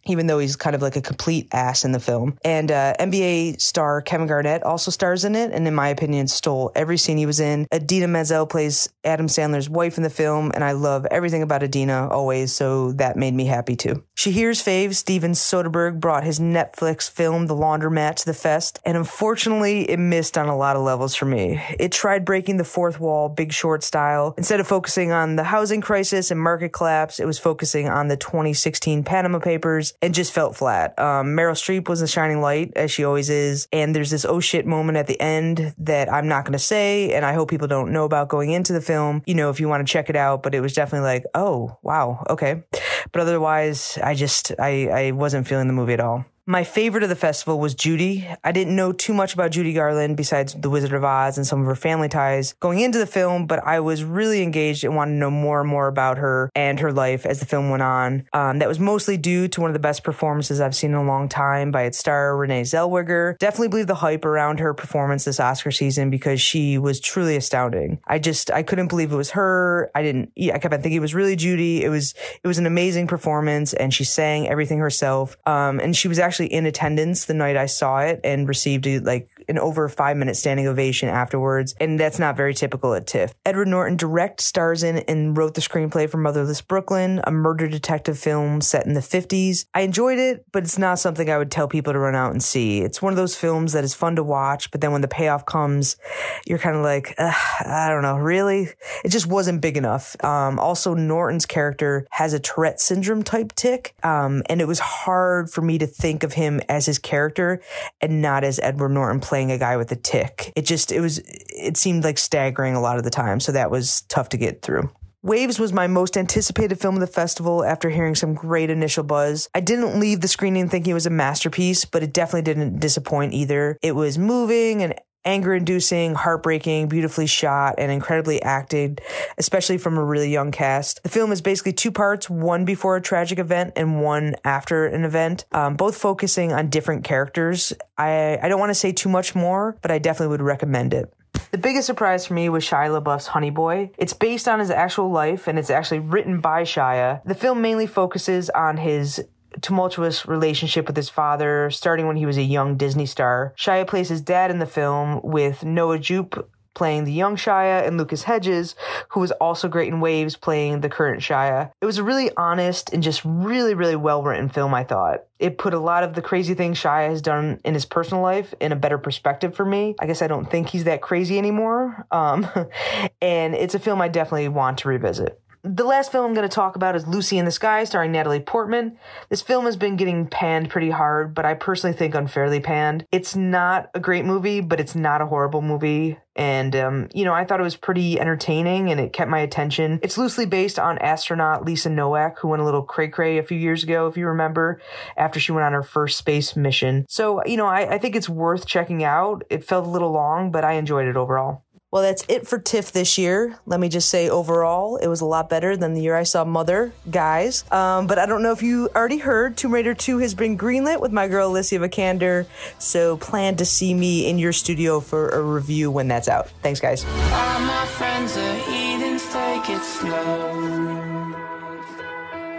Even 0.08 0.28
though 0.28 0.40
he's 0.40 0.56
kind 0.56 0.76
of 0.76 0.82
like 0.82 0.96
a 0.96 1.02
complete 1.02 1.48
ass 1.52 1.84
in 1.84 1.92
the 1.92 2.00
film. 2.00 2.38
And 2.44 2.72
uh, 2.72 2.94
NBA 3.00 3.60
star 3.60 4.02
Kevin 4.02 4.28
Garnett 4.28 4.64
also 4.64 4.92
stars 4.92 5.26
in 5.26 5.36
it, 5.36 5.52
and 5.52 5.68
in 5.68 5.74
my 5.74 5.90
opinion, 5.90 6.28
stole 6.28 6.72
every 6.76 6.98
scene 6.98 7.18
he 7.18 7.26
was 7.26 7.40
in. 7.40 7.68
Idina 7.74 8.08
Menzel 8.08 8.46
plays 8.46 8.90
Adam 9.04 9.28
Sandler's 9.28 9.70
wife 9.70 9.98
in 9.98 10.04
the 10.04 10.10
film, 10.10 10.52
and 10.54 10.64
I 10.64 10.74
love 10.74 11.06
everything 11.10 11.42
about 11.42 11.64
Idina 11.64 12.08
always, 12.10 12.54
so 12.54 12.92
that 12.94 13.18
made 13.18 13.34
me 13.34 13.46
happy 13.46 13.76
too. 13.76 14.04
She 14.16 14.32
hears 14.32 14.64
fave, 14.64 14.96
Steven 14.96 15.32
Soderbergh, 15.32 16.00
brought 16.00 16.24
his 16.24 16.40
Netflix 16.40 17.10
film, 17.10 17.48
The 17.48 17.56
Laundromat, 17.56 18.16
to 18.18 18.26
the 18.26 18.34
fest, 18.34 18.80
and 18.86 18.98
unfortunately, 18.98 19.90
it 19.90 19.98
missed 19.98 20.38
on 20.38 20.48
a 20.48 20.56
lot 20.58 20.76
of 20.76 20.84
levels 20.84 21.16
for 21.16 21.26
me. 21.26 21.62
It 21.80 21.92
tried 21.92 22.26
breaking 22.26 22.58
the 22.58 22.64
fourth 22.64 23.00
wall, 23.00 23.30
big 23.30 23.52
short 23.52 23.84
style. 23.84 24.34
Instead 24.38 24.60
of 24.60 24.68
focusing 24.68 25.12
on 25.12 25.36
the 25.36 25.44
housing 25.44 25.82
crisis 25.82 26.32
and 26.32 26.40
market 26.40 26.70
collapse, 26.70 27.20
it 27.20 27.26
was 27.26 27.40
focusing 27.40 27.90
on 27.90 28.08
the 28.08 28.18
2016 28.18 29.04
Panama 29.04 29.40
Papers 29.40 29.94
and 30.02 30.14
just 30.14 30.34
felt 30.34 30.56
flat. 30.56 30.98
Um, 31.00 31.28
Meryl 31.28 31.54
Streep 31.54 31.88
was 31.88 32.02
a 32.02 32.08
shining 32.08 32.42
light, 32.42 32.74
as 32.76 32.92
she 32.92 33.04
always 33.04 33.30
is, 33.30 33.68
and 33.72 33.96
there's 33.96 34.12
this 34.12 34.26
oh 34.26 34.40
shit 34.40 34.66
moment 34.66 34.98
at 34.98 35.08
the 35.08 35.20
end 35.20 35.74
that 35.78 36.12
I'm 36.12 36.28
not 36.28 36.46
going 36.46 36.54
to 36.54 36.60
say, 36.60 37.14
and 37.14 37.26
I 37.26 37.34
hope 37.34 37.50
people 37.50 37.68
don't 37.68 37.92
know 37.92 38.06
about 38.06 38.30
going 38.30 38.52
into 38.52 38.74
the 38.74 38.82
film. 38.82 39.24
You 39.26 39.36
know, 39.36 39.50
if 39.50 39.60
you 39.60 39.68
want 39.68 39.86
to 39.86 39.92
check 39.92 40.10
it 40.10 40.16
out, 40.16 40.44
but 40.44 40.56
it 40.56 40.62
was 40.62 40.74
definitely 40.74 41.08
like, 41.08 41.26
oh 41.34 41.78
wow, 41.82 42.24
okay. 42.30 42.64
But 43.12 43.22
otherwise, 43.22 43.98
I 44.04 44.16
just 44.16 44.52
I 44.60 44.88
I 44.88 45.12
wasn't 45.12 45.48
feeling 45.48 45.68
the 45.68 45.74
movie 45.74 45.94
at 45.94 46.00
all. 46.00 46.26
My 46.48 46.64
favorite 46.64 47.02
of 47.02 47.10
the 47.10 47.16
festival 47.16 47.60
was 47.60 47.74
Judy. 47.74 48.28
I 48.44 48.52
didn't 48.52 48.76
know 48.76 48.92
too 48.92 49.16
much 49.16 49.34
about 49.34 49.50
Judy 49.50 49.74
Garland 49.74 50.16
besides 50.16 50.54
The 50.54 50.70
Wizard 50.70 50.94
of 50.94 51.04
Oz 51.04 51.38
and 51.38 51.48
some 51.48 51.62
of 51.62 51.66
her 51.66 51.74
family 51.74 52.08
ties 52.08 52.54
going 52.60 52.82
into 52.82 53.00
the 53.00 53.08
film, 53.08 53.48
but 53.48 53.66
I 53.66 53.80
was 53.80 54.04
really 54.04 54.44
engaged 54.44 54.84
and 54.84 54.96
wanted 54.96 55.14
to 55.14 55.18
know 55.18 55.32
more 55.32 55.62
and 55.62 55.68
more 55.68 55.88
about 55.88 56.20
her 56.20 56.52
and 56.54 56.80
her 56.82 56.92
life 56.92 57.26
as 57.26 57.40
the 57.40 57.48
film 57.48 57.72
went 57.72 57.82
on. 57.82 58.28
Um, 58.32 58.60
that 58.60 58.68
was 58.68 58.80
mostly 58.80 59.18
due 59.18 59.48
to 59.48 59.60
one 59.62 59.72
of 59.72 59.74
the 59.74 59.80
best 59.80 60.04
performances 60.04 60.62
I've 60.62 60.76
seen 60.76 60.92
in 60.92 60.98
a 60.98 61.04
long 61.04 61.30
time 61.30 61.72
by 61.72 61.82
its 61.82 61.98
star, 61.98 62.38
Renee 62.38 62.62
Zellweger. 62.62 63.40
Definitely 63.40 63.70
believe 63.70 63.88
the 63.88 63.96
hype 63.96 64.24
around 64.24 64.60
her 64.60 64.76
performance 64.76 65.26
this 65.26 65.40
Oscar 65.40 65.72
season 65.72 66.12
because 66.12 66.40
she 66.40 66.78
was 66.78 67.00
truly 67.00 67.36
astounding. 67.36 68.00
I 68.06 68.20
just, 68.20 68.52
I 68.52 68.62
couldn't 68.62 68.90
believe 68.90 69.12
it 69.12 69.16
was 69.16 69.32
her. 69.32 69.90
I 69.96 70.04
didn't, 70.04 70.32
I 70.38 70.60
kept 70.60 70.76
on 70.76 70.82
thinking 70.84 70.98
it 70.98 71.00
was 71.00 71.16
really 71.16 71.36
Judy. 71.36 71.84
It 71.84 71.90
was, 71.90 72.14
it 72.44 72.48
was 72.48 72.60
an 72.60 72.68
amazing 72.68 73.08
performance 73.08 73.74
and 73.74 73.92
she 73.92 74.04
sang 74.04 74.48
everything 74.48 74.78
herself. 74.78 75.38
Um, 75.48 75.80
and 75.80 75.96
she 75.96 76.08
was 76.08 76.20
actually 76.20 76.35
in 76.40 76.66
attendance 76.66 77.26
the 77.26 77.34
night 77.34 77.58
I 77.58 77.66
saw 77.66 78.00
it 78.00 78.20
and 78.24 78.48
received 78.48 78.88
a, 78.88 79.00
like 79.00 79.28
an 79.48 79.60
over 79.60 79.88
five 79.90 80.18
minute 80.18 80.36
standing 80.36 80.68
ovation 80.68 81.10
afterwards. 81.10 81.76
And 81.80 82.00
that's 82.00 82.20
not 82.20 82.36
very 82.36 82.54
typical 82.54 82.94
at 82.94 83.08
TIFF. 83.08 83.34
Edward 83.46 83.68
Norton 83.68 83.98
direct 83.98 84.42
stars 84.42 84.84
in 84.84 84.98
and 85.00 85.38
wrote 85.38 85.54
the 85.54 85.62
screenplay 85.62 86.10
for 86.10 86.18
Motherless 86.18 86.62
Brooklyn, 86.62 87.22
a 87.24 87.32
murder 87.32 87.68
detective 87.68 88.18
film 88.18 88.62
set 88.62 88.86
in 88.86 88.94
the 88.94 89.00
50s. 89.02 89.66
I 89.74 89.82
enjoyed 89.82 90.20
it, 90.20 90.46
but 90.52 90.64
it's 90.64 90.78
not 90.78 91.00
something 91.00 91.30
I 91.30 91.38
would 91.38 91.52
tell 91.52 91.68
people 91.68 91.94
to 91.94 92.00
run 92.00 92.16
out 92.16 92.32
and 92.32 92.44
see. 92.44 92.82
It's 92.82 93.02
one 93.02 93.14
of 93.14 93.18
those 93.18 93.36
films 93.36 93.74
that 93.74 93.84
is 93.84 93.94
fun 93.94 94.16
to 94.16 94.24
watch, 94.24 94.72
but 94.72 94.82
then 94.82 94.92
when 94.92 95.02
the 95.02 95.08
payoff 95.08 95.46
comes, 95.46 95.98
you're 96.46 96.60
kind 96.60 96.76
of 96.76 96.84
like, 96.84 97.14
I 97.20 97.88
don't 97.90 98.02
know, 98.02 98.18
really? 98.18 98.70
It 99.04 99.10
just 99.10 99.28
wasn't 99.28 99.62
big 99.62 99.78
enough. 99.78 100.16
Um, 100.24 100.60
also, 100.60 100.94
Norton's 100.94 101.46
character 101.46 102.08
has 102.12 102.34
a 102.34 102.40
Tourette 102.40 102.80
syndrome 102.80 103.24
type 103.24 103.54
tick, 103.56 103.96
um, 104.04 104.44
and 104.50 104.62
it 104.62 104.68
was 104.68 104.80
hard 104.80 105.50
for 105.50 105.62
me 105.62 105.78
to 105.78 105.88
think 105.88 106.24
of 106.24 106.34
him 106.34 106.62
as 106.70 106.86
his 106.86 107.00
character 107.00 107.62
and 108.02 108.22
not 108.22 108.44
as 108.44 108.60
Edward 108.60 108.90
Norton 108.90 109.20
a 109.44 109.58
guy 109.58 109.78
with 109.78 109.92
a 109.92 109.96
tick. 109.96 110.52
It 110.56 110.64
just, 110.64 110.92
it 110.92 111.02
was, 111.02 111.20
it 111.26 111.78
seemed 111.78 112.04
like 112.04 112.18
staggering 112.18 112.76
a 112.76 112.82
lot 112.82 112.98
of 112.98 113.04
the 113.04 113.10
time, 113.10 113.40
so 113.40 113.52
that 113.52 113.70
was 113.72 114.02
tough 114.10 114.30
to 114.30 114.38
get 114.38 114.62
through. 114.62 114.90
Waves 115.26 115.58
was 115.58 115.74
my 115.74 115.88
most 115.88 116.18
anticipated 116.18 116.80
film 116.80 116.94
of 116.94 117.02
the 117.02 117.08
festival 117.08 117.66
after 117.66 117.90
hearing 117.90 118.14
some 118.14 118.36
great 118.36 118.70
initial 118.70 119.04
buzz. 119.04 119.50
I 119.56 119.60
didn't 119.60 120.00
leave 120.00 120.22
the 120.22 120.28
screening 120.28 120.70
thinking 120.70 120.92
it 120.92 120.94
was 120.94 121.08
a 121.08 121.10
masterpiece, 121.10 121.84
but 121.84 122.04
it 122.04 122.14
definitely 122.14 122.44
didn't 122.44 122.80
disappoint 122.80 123.34
either. 123.34 123.80
It 123.82 123.96
was 123.96 124.20
moving 124.20 124.84
and 124.84 124.94
anger 125.26 125.54
inducing, 125.54 126.14
heartbreaking, 126.14 126.88
beautifully 126.88 127.26
shot, 127.26 127.76
and 127.78 127.92
incredibly 127.92 128.42
acted, 128.42 129.02
especially 129.38 129.78
from 129.78 129.98
a 129.98 130.04
really 130.04 130.30
young 130.30 130.52
cast. 130.52 131.02
The 131.04 131.10
film 131.10 131.32
is 131.32 131.42
basically 131.42 131.74
two 131.74 131.92
parts 131.92 132.30
one 132.30 132.66
before 132.66 132.96
a 132.96 133.02
tragic 133.02 133.40
event 133.40 133.74
and 133.76 134.02
one 134.02 134.36
after 134.44 134.86
an 134.86 135.04
event, 135.04 135.46
um, 135.52 135.76
both 135.76 135.98
focusing 135.98 136.54
on 136.54 136.70
different 136.70 137.04
characters. 137.04 137.74
I, 137.98 138.38
I 138.42 138.48
don't 138.48 138.60
want 138.60 138.70
to 138.70 138.76
say 138.76 138.92
too 138.92 139.10
much 139.10 139.36
more, 139.36 139.78
but 139.82 139.92
I 139.92 140.00
definitely 140.00 140.32
would 140.32 140.42
recommend 140.42 140.94
it. 140.94 141.12
The 141.52 141.58
biggest 141.58 141.88
surprise 141.88 142.26
for 142.26 142.34
me 142.34 142.50
was 142.50 142.64
Shia 142.64 143.02
LaBeouf's 143.02 143.28
Honey 143.28 143.50
Boy. 143.50 143.92
It's 143.98 144.14
based 144.14 144.48
on 144.48 144.60
his 144.60 144.70
actual 144.70 145.10
life 145.10 145.48
and 145.48 145.60
it's 145.60 145.70
actually 145.70 146.00
written 146.00 146.40
by 146.40 146.64
Shia. 146.64 147.24
The 147.24 147.36
film 147.36 147.62
mainly 147.62 147.88
focuses 147.88 148.50
on 148.50 148.78
his 148.78 149.24
tumultuous 149.62 150.28
relationship 150.28 150.88
with 150.88 150.96
his 150.96 151.10
father, 151.10 151.70
starting 151.72 152.08
when 152.08 152.18
he 152.18 152.26
was 152.26 152.38
a 152.38 152.44
young 152.44 152.78
Disney 152.78 153.06
star. 153.06 153.54
Shia 153.58 153.88
plays 153.88 154.10
his 154.10 154.22
dad 154.22 154.52
in 154.52 154.60
the 154.60 154.66
film 154.66 155.22
with 155.24 155.64
Noah 155.64 156.00
Jupe 156.00 156.50
playing 156.76 157.06
the 157.06 157.12
young 157.12 157.36
Shia, 157.36 157.88
and 157.88 157.98
Lucas 157.98 158.24
Hedges, 158.24 158.76
who 159.10 159.22
was 159.22 159.32
also 159.32 159.68
great 159.68 159.88
in 159.88 160.02
Waves, 160.02 160.36
playing 160.36 160.82
the 160.82 160.90
current 160.90 161.22
Shia. 161.22 161.72
It 161.82 161.86
was 161.86 161.98
a 161.98 162.04
really 162.04 162.30
honest 162.38 162.94
and 162.94 163.02
just 163.02 163.22
really, 163.26 163.74
really 163.74 163.96
well 163.96 164.22
written 164.22 164.50
film, 164.50 164.74
I 164.74 164.84
thought. 164.84 165.24
It 165.40 165.58
put 165.58 165.74
a 165.74 165.80
lot 165.80 166.04
of 166.04 166.14
the 166.14 166.22
crazy 166.22 166.54
things 166.54 166.80
Shia 166.80 167.10
has 167.10 167.22
done 167.22 167.60
in 167.66 167.74
his 167.74 167.86
personal 167.86 168.22
life 168.22 168.54
in 168.60 168.72
a 168.72 168.76
better 168.76 168.98
perspective 168.98 169.56
for 169.56 169.66
me. 169.66 169.96
I 170.00 170.06
guess 170.06 170.22
I 170.22 170.28
don't 170.28 170.50
think 170.50 170.70
he's 170.70 170.84
that 170.84 171.02
crazy 171.02 171.38
anymore. 171.38 172.06
Um, 172.12 172.48
and 173.22 173.56
it's 173.56 173.74
a 173.74 173.80
film 173.80 174.02
I 174.02 174.10
definitely 174.10 174.50
want 174.50 174.80
to 174.80 174.90
revisit 174.90 175.42
the 175.66 175.84
last 175.84 176.12
film 176.12 176.26
I'm 176.26 176.34
going 176.36 176.48
to 176.48 176.54
talk 176.54 176.76
about 176.76 176.96
is 176.96 177.08
Lucy 177.08 177.40
in 177.40 177.46
the 177.46 177.52
Sky, 177.52 177.84
starring 177.86 178.12
Natalie 178.12 178.40
Portman. 178.40 179.00
This 179.30 179.42
film 179.42 179.66
has 179.66 179.76
been 179.76 179.96
getting 179.96 180.28
panned 180.28 180.70
pretty 180.70 180.92
hard, 180.92 181.34
but 181.34 181.44
I 181.44 181.56
personally 181.56 181.96
think 181.96 182.14
unfairly 182.14 182.60
panned. 182.60 183.06
It's 183.12 183.36
not 183.36 183.90
a 183.96 184.00
great 184.00 184.26
movie, 184.26 184.62
but 184.62 184.80
it's 184.80 184.94
not 184.94 185.22
a 185.22 185.26
horrible 185.26 185.64
movie. 185.64 186.20
And, 186.36 186.76
um, 186.76 187.08
you 187.14 187.26
know, 187.26 187.34
I 187.34 187.46
thought 187.46 187.62
it 187.62 187.64
was 187.64 187.78
pretty 187.78 188.20
entertaining 188.20 188.92
and 188.92 189.00
it 189.00 189.14
kept 189.14 189.32
my 189.32 189.40
attention. 189.40 190.00
It's 190.04 190.18
loosely 190.18 190.46
based 190.46 190.78
on 190.78 191.00
astronaut 191.00 191.66
Lisa 191.66 191.90
Nowak, 191.90 192.38
who 192.40 192.50
went 192.50 192.62
a 192.62 192.66
little 192.66 192.84
cray 192.84 193.08
cray 193.08 193.38
a 193.38 193.44
few 193.44 193.58
years 193.58 193.84
ago, 193.84 194.08
if 194.08 194.18
you 194.18 194.28
remember, 194.28 194.82
after 195.18 195.40
she 195.40 195.52
went 195.52 195.66
on 195.66 195.74
her 195.74 195.84
first 195.84 196.18
space 196.18 196.56
mission. 196.56 197.06
So, 197.10 197.44
you 197.46 197.58
know, 197.58 197.68
I, 197.68 197.96
I 197.96 197.98
think 197.98 198.16
it's 198.16 198.30
worth 198.30 198.68
checking 198.68 199.04
out. 199.04 199.44
It 199.50 199.64
felt 199.64 199.88
a 199.88 199.90
little 199.90 200.12
long, 200.12 200.52
but 200.52 200.64
I 200.64 200.74
enjoyed 200.74 201.08
it 201.08 201.18
overall. 201.18 201.65
Well, 201.96 202.04
that's 202.04 202.26
it 202.28 202.46
for 202.46 202.60
TIFF 202.60 202.92
this 202.92 203.18
year. 203.18 203.58
Let 203.66 203.80
me 203.80 203.88
just 203.88 204.10
say, 204.10 204.28
overall, 204.28 204.98
it 204.98 205.08
was 205.08 205.22
a 205.22 205.26
lot 205.26 205.50
better 205.50 205.78
than 205.78 205.94
the 205.94 206.02
year 206.02 206.14
I 206.14 206.24
saw 206.24 206.44
Mother, 206.44 206.92
guys. 207.10 207.64
Um, 207.72 208.06
but 208.06 208.20
I 208.20 208.26
don't 208.26 208.44
know 208.44 208.52
if 208.52 208.62
you 208.62 208.90
already 208.94 209.18
heard, 209.18 209.56
Tomb 209.56 209.74
Raider 209.74 209.94
2 209.94 210.18
has 210.18 210.36
been 210.36 210.58
greenlit 210.58 211.00
with 211.00 211.14
my 211.14 211.30
girl 211.30 211.48
Alicia 211.48 211.80
Vikander. 211.80 212.48
So 212.80 213.16
plan 213.16 213.56
to 213.56 213.64
see 213.64 213.94
me 213.94 214.30
in 214.30 214.38
your 214.38 214.52
studio 214.52 215.00
for 215.00 215.30
a 215.30 215.42
review 215.42 215.90
when 215.90 216.10
that's 216.10 216.28
out. 216.28 216.50
Thanks, 216.62 216.82
guys. 216.82 217.06
All 217.06 217.60
my 217.62 217.86
friends 217.92 218.36
are 218.36 218.56
heathens, 218.56 219.24
take 219.32 219.70
it 219.70 219.82
slow. 219.82 220.76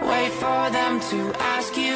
Wait 0.01 0.31
for 0.31 0.69
them 0.71 0.99
to 1.11 1.31
ask 1.39 1.77
you 1.77 1.95